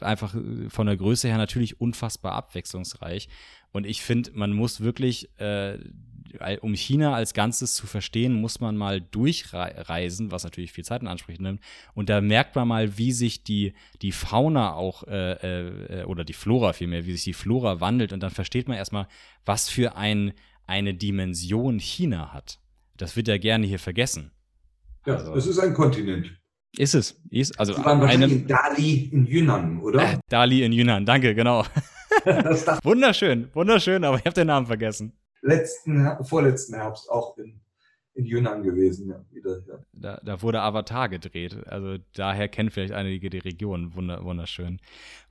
einfach 0.00 0.34
von 0.68 0.86
der 0.86 0.96
Größe 0.96 1.28
her 1.28 1.38
natürlich 1.38 1.80
unfassbar 1.80 2.32
abwechslungsreich. 2.32 3.28
Und 3.72 3.86
ich 3.86 4.02
finde, 4.02 4.30
man 4.34 4.52
muss 4.52 4.80
wirklich, 4.80 5.28
äh, 5.38 5.78
um 6.60 6.74
China 6.74 7.14
als 7.14 7.34
Ganzes 7.34 7.74
zu 7.74 7.86
verstehen, 7.86 8.34
muss 8.34 8.60
man 8.60 8.76
mal 8.76 9.00
durchreisen, 9.00 10.30
was 10.30 10.44
natürlich 10.44 10.72
viel 10.72 10.84
Zeit 10.84 11.02
in 11.02 11.08
Anspruch 11.08 11.38
nimmt. 11.38 11.60
Und 11.94 12.08
da 12.08 12.20
merkt 12.20 12.56
man 12.56 12.68
mal, 12.68 12.98
wie 12.98 13.12
sich 13.12 13.44
die, 13.44 13.74
die 14.02 14.12
Fauna 14.12 14.74
auch, 14.74 15.04
äh, 15.04 16.00
äh, 16.00 16.04
oder 16.04 16.24
die 16.24 16.32
Flora 16.32 16.72
vielmehr, 16.72 17.06
wie 17.06 17.12
sich 17.12 17.24
die 17.24 17.32
Flora 17.32 17.80
wandelt. 17.80 18.12
Und 18.12 18.22
dann 18.22 18.30
versteht 18.30 18.68
man 18.68 18.76
erstmal, 18.76 19.08
was 19.44 19.68
für 19.68 19.96
ein, 19.96 20.32
eine 20.66 20.94
Dimension 20.94 21.78
China 21.78 22.32
hat. 22.32 22.58
Das 22.96 23.16
wird 23.16 23.28
ja 23.28 23.38
gerne 23.38 23.66
hier 23.66 23.78
vergessen. 23.78 24.32
Ja, 25.06 25.14
also, 25.16 25.34
es 25.34 25.46
ist 25.46 25.58
ein 25.58 25.74
Kontinent. 25.74 26.38
Ist 26.76 26.94
es. 26.94 27.20
Ist, 27.30 27.58
also 27.58 27.72
Sie 27.72 27.84
waren 27.84 28.00
wahrscheinlich 28.00 28.32
in 28.32 28.46
Dali 28.46 29.08
in 29.12 29.26
Yunnan, 29.26 29.80
oder? 29.80 30.02
Äh, 30.02 30.18
Dali 30.28 30.64
in 30.64 30.72
Yunnan, 30.72 31.06
danke, 31.06 31.34
genau. 31.34 31.64
wunderschön, 32.82 33.48
wunderschön, 33.54 34.04
aber 34.04 34.18
ich 34.18 34.24
habe 34.26 34.34
den 34.34 34.48
Namen 34.48 34.66
vergessen. 34.66 35.12
Letzten, 35.42 36.24
vorletzten 36.24 36.74
Herbst 36.74 37.10
auch 37.10 37.36
in, 37.38 37.60
in 38.14 38.24
Yunnan 38.24 38.62
gewesen, 38.62 39.08
ja, 39.08 39.24
wieder. 39.30 39.60
Ja. 39.66 39.78
Da, 39.92 40.20
da, 40.24 40.42
wurde 40.42 40.60
Avatar 40.60 41.08
gedreht, 41.08 41.56
also 41.66 41.98
daher 42.14 42.48
kennen 42.48 42.70
vielleicht 42.70 42.92
einige 42.92 43.30
die 43.30 43.38
Region. 43.38 43.94
Wunder, 43.94 44.24
wunderschön. 44.24 44.80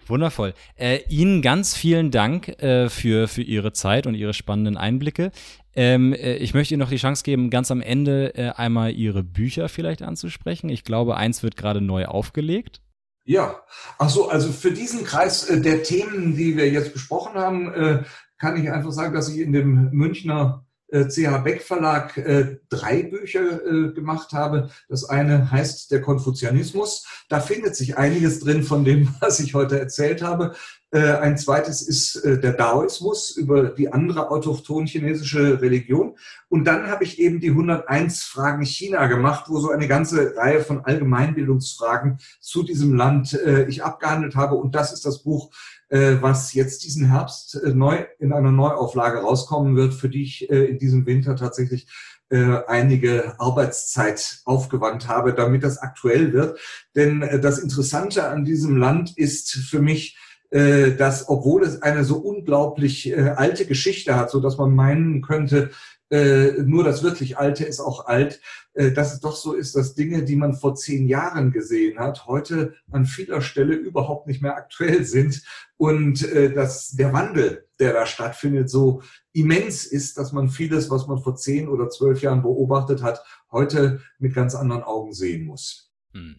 Wundervoll. 0.06 0.54
Äh, 0.76 1.00
Ihnen 1.10 1.42
ganz 1.42 1.76
vielen 1.76 2.12
Dank 2.12 2.48
äh, 2.62 2.90
für, 2.90 3.28
für 3.28 3.42
Ihre 3.42 3.74
Zeit 3.74 4.08
und 4.08 4.16
Ihre 4.16 4.34
spannenden 4.34 4.78
Einblicke. 4.78 5.32
Ähm, 5.76 6.14
äh, 6.14 6.38
ich 6.38 6.54
möchte 6.54 6.74
Ihnen 6.74 6.80
noch 6.80 6.90
die 6.90 6.98
Chance 6.98 7.24
geben, 7.24 7.50
ganz 7.50 7.70
am 7.70 7.82
Ende 7.82 8.34
äh, 8.36 8.50
einmal 8.52 8.94
Ihre 8.94 9.24
Bücher 9.24 9.70
vielleicht 9.70 10.02
anzusprechen. 10.02 10.70
Ich 10.70 10.84
glaube, 10.84 11.18
eins 11.18 11.44
wird 11.44 11.58
gerade 11.58 11.82
neu 11.82 12.06
aufgelegt. 12.06 12.82
Ja, 13.26 13.62
ach 13.98 14.10
so, 14.10 14.30
also 14.30 14.54
für 14.54 14.72
diesen 14.72 15.04
Kreis 15.04 15.50
äh, 15.50 15.60
der 15.60 15.84
Themen, 15.84 16.38
die 16.38 16.56
wir 16.56 16.72
jetzt 16.72 16.94
besprochen 16.94 17.34
haben, 17.34 17.74
äh, 17.74 18.04
kann 18.38 18.62
ich 18.62 18.72
einfach 18.72 18.92
sagen, 18.92 19.14
dass 19.14 19.30
ich 19.30 19.40
in 19.40 19.52
dem 19.52 19.90
Münchner 19.92 20.64
CH 20.90 21.18
äh, 21.18 21.42
Beck 21.44 21.62
Verlag 21.62 22.18
äh, 22.18 22.60
drei 22.70 23.04
Bücher 23.04 23.66
äh, 23.66 23.92
gemacht 23.94 24.32
habe. 24.32 24.70
Das 24.88 25.04
eine 25.04 25.52
heißt 25.52 25.92
Der 25.92 26.02
Konfuzianismus. 26.02 27.06
Da 27.30 27.42
findet 27.42 27.76
sich 27.76 27.98
einiges 27.98 28.40
drin 28.40 28.64
von 28.64 28.86
dem, 28.86 29.10
was 29.20 29.40
ich 29.40 29.54
heute 29.54 29.80
erzählt 29.80 30.22
habe. 30.22 30.56
Äh, 30.90 31.18
ein 31.18 31.38
zweites 31.38 31.82
ist 31.82 32.16
äh, 32.24 32.40
der 32.40 32.54
Daoismus 32.54 33.32
über 33.32 33.66
die 33.66 33.92
andere 33.92 34.32
autochthon 34.32 34.86
chinesische 34.86 35.62
Religion. 35.62 36.16
Und 36.48 36.64
dann 36.64 36.88
habe 36.88 37.04
ich 37.04 37.20
eben 37.20 37.42
die 37.42 37.50
101 37.50 38.24
Fragen 38.24 38.64
China 38.64 39.08
gemacht, 39.08 39.50
wo 39.50 39.60
so 39.60 39.70
eine 39.70 39.90
ganze 39.90 40.38
Reihe 40.38 40.62
von 40.62 40.86
Allgemeinbildungsfragen 40.86 42.20
zu 42.40 42.64
diesem 42.64 42.94
Land 42.94 43.34
äh, 43.34 43.66
ich 43.66 43.84
abgehandelt 43.84 44.38
habe. 44.38 44.56
Und 44.56 44.76
das 44.76 44.94
ist 44.94 45.06
das 45.06 45.24
Buch, 45.24 45.52
was 45.90 46.54
jetzt 46.54 46.84
diesen 46.84 47.10
Herbst 47.10 47.62
neu 47.74 48.06
in 48.20 48.34
einer 48.34 48.52
Neuauflage 48.52 49.20
rauskommen 49.20 49.78
wird, 49.78 49.94
für 49.94 50.10
die 50.10 50.24
ich 50.24 50.50
in 50.50 50.78
diesem 50.78 51.06
Winter 51.06 51.38
tatsächlich 51.38 51.88
einige 52.30 53.40
Arbeitszeit 53.40 54.42
aufgewandt 54.44 55.08
habe, 55.08 55.34
damit 55.34 55.64
das 55.64 55.78
aktuell 55.78 56.34
wird. 56.34 56.60
Denn 56.94 57.22
das 57.42 57.60
Interessante 57.60 58.28
an 58.28 58.44
diesem 58.44 58.76
Land 58.76 59.18
ist 59.18 59.52
für 59.52 59.80
mich, 59.80 60.18
äh, 60.50 60.96
dass, 60.96 61.28
obwohl 61.28 61.64
es 61.64 61.82
eine 61.82 62.06
so 62.06 62.16
unglaublich 62.18 63.10
äh, 63.10 63.34
alte 63.36 63.66
Geschichte 63.66 64.16
hat, 64.16 64.32
so 64.32 64.40
dass 64.40 64.58
man 64.58 64.74
meinen 64.74 65.22
könnte, 65.22 65.72
äh, 66.10 66.64
nur 66.64 66.84
das 66.84 67.04
wirklich 67.04 67.38
Alte 67.38 67.66
ist 67.66 67.80
auch 67.80 68.06
alt, 68.06 68.40
äh, 68.74 68.92
dass 68.92 69.14
es 69.14 69.20
doch 69.20 69.36
so 69.36 69.54
ist, 69.54 69.76
dass 69.76 69.96
Dinge, 69.96 70.24
die 70.24 70.36
man 70.36 70.54
vor 70.54 70.76
zehn 70.76 71.08
Jahren 71.08 71.52
gesehen 71.52 72.00
hat, 72.00 72.28
heute 72.28 72.76
an 72.92 73.06
vieler 73.06 73.42
Stelle 73.42 73.76
überhaupt 73.76 74.28
nicht 74.28 74.42
mehr 74.42 74.56
aktuell 74.56 75.04
sind 75.04 75.44
und 75.76 76.24
äh, 76.24 76.54
dass 76.54 76.92
der 76.92 77.12
Wandel, 77.12 77.66
der 77.80 77.94
da 77.94 78.06
stattfindet, 78.06 78.70
so 78.70 79.02
immens 79.34 79.86
ist, 79.86 80.18
dass 80.18 80.32
man 80.32 80.50
vieles, 80.50 80.90
was 80.90 81.08
man 81.08 81.20
vor 81.20 81.36
zehn 81.36 81.68
oder 81.68 81.90
zwölf 81.90 82.22
Jahren 82.22 82.42
beobachtet 82.42 83.04
hat, 83.04 83.24
heute 83.52 84.02
mit 84.18 84.34
ganz 84.34 84.56
anderen 84.56 84.84
Augen 84.84 85.14
sehen 85.14 85.46
muss. 85.46 85.92
Hm. 86.14 86.38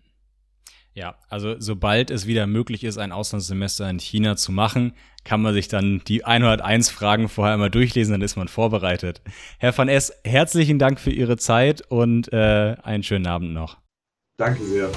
Ja, 0.98 1.14
also 1.28 1.54
sobald 1.60 2.10
es 2.10 2.26
wieder 2.26 2.48
möglich 2.48 2.82
ist, 2.82 2.98
ein 2.98 3.12
Auslandssemester 3.12 3.88
in 3.88 4.00
China 4.00 4.34
zu 4.34 4.50
machen, 4.50 4.94
kann 5.22 5.40
man 5.40 5.54
sich 5.54 5.68
dann 5.68 6.02
die 6.08 6.24
101 6.24 6.90
Fragen 6.90 7.28
vorher 7.28 7.54
einmal 7.54 7.70
durchlesen, 7.70 8.14
dann 8.14 8.20
ist 8.20 8.34
man 8.34 8.48
vorbereitet. 8.48 9.22
Herr 9.60 9.78
van 9.78 9.88
S., 9.88 10.12
herzlichen 10.24 10.80
Dank 10.80 10.98
für 10.98 11.12
Ihre 11.12 11.36
Zeit 11.36 11.82
und 11.82 12.32
äh, 12.32 12.74
einen 12.82 13.04
schönen 13.04 13.28
Abend 13.28 13.52
noch. 13.52 13.78
Danke 14.38 14.64
sehr. 14.64 14.90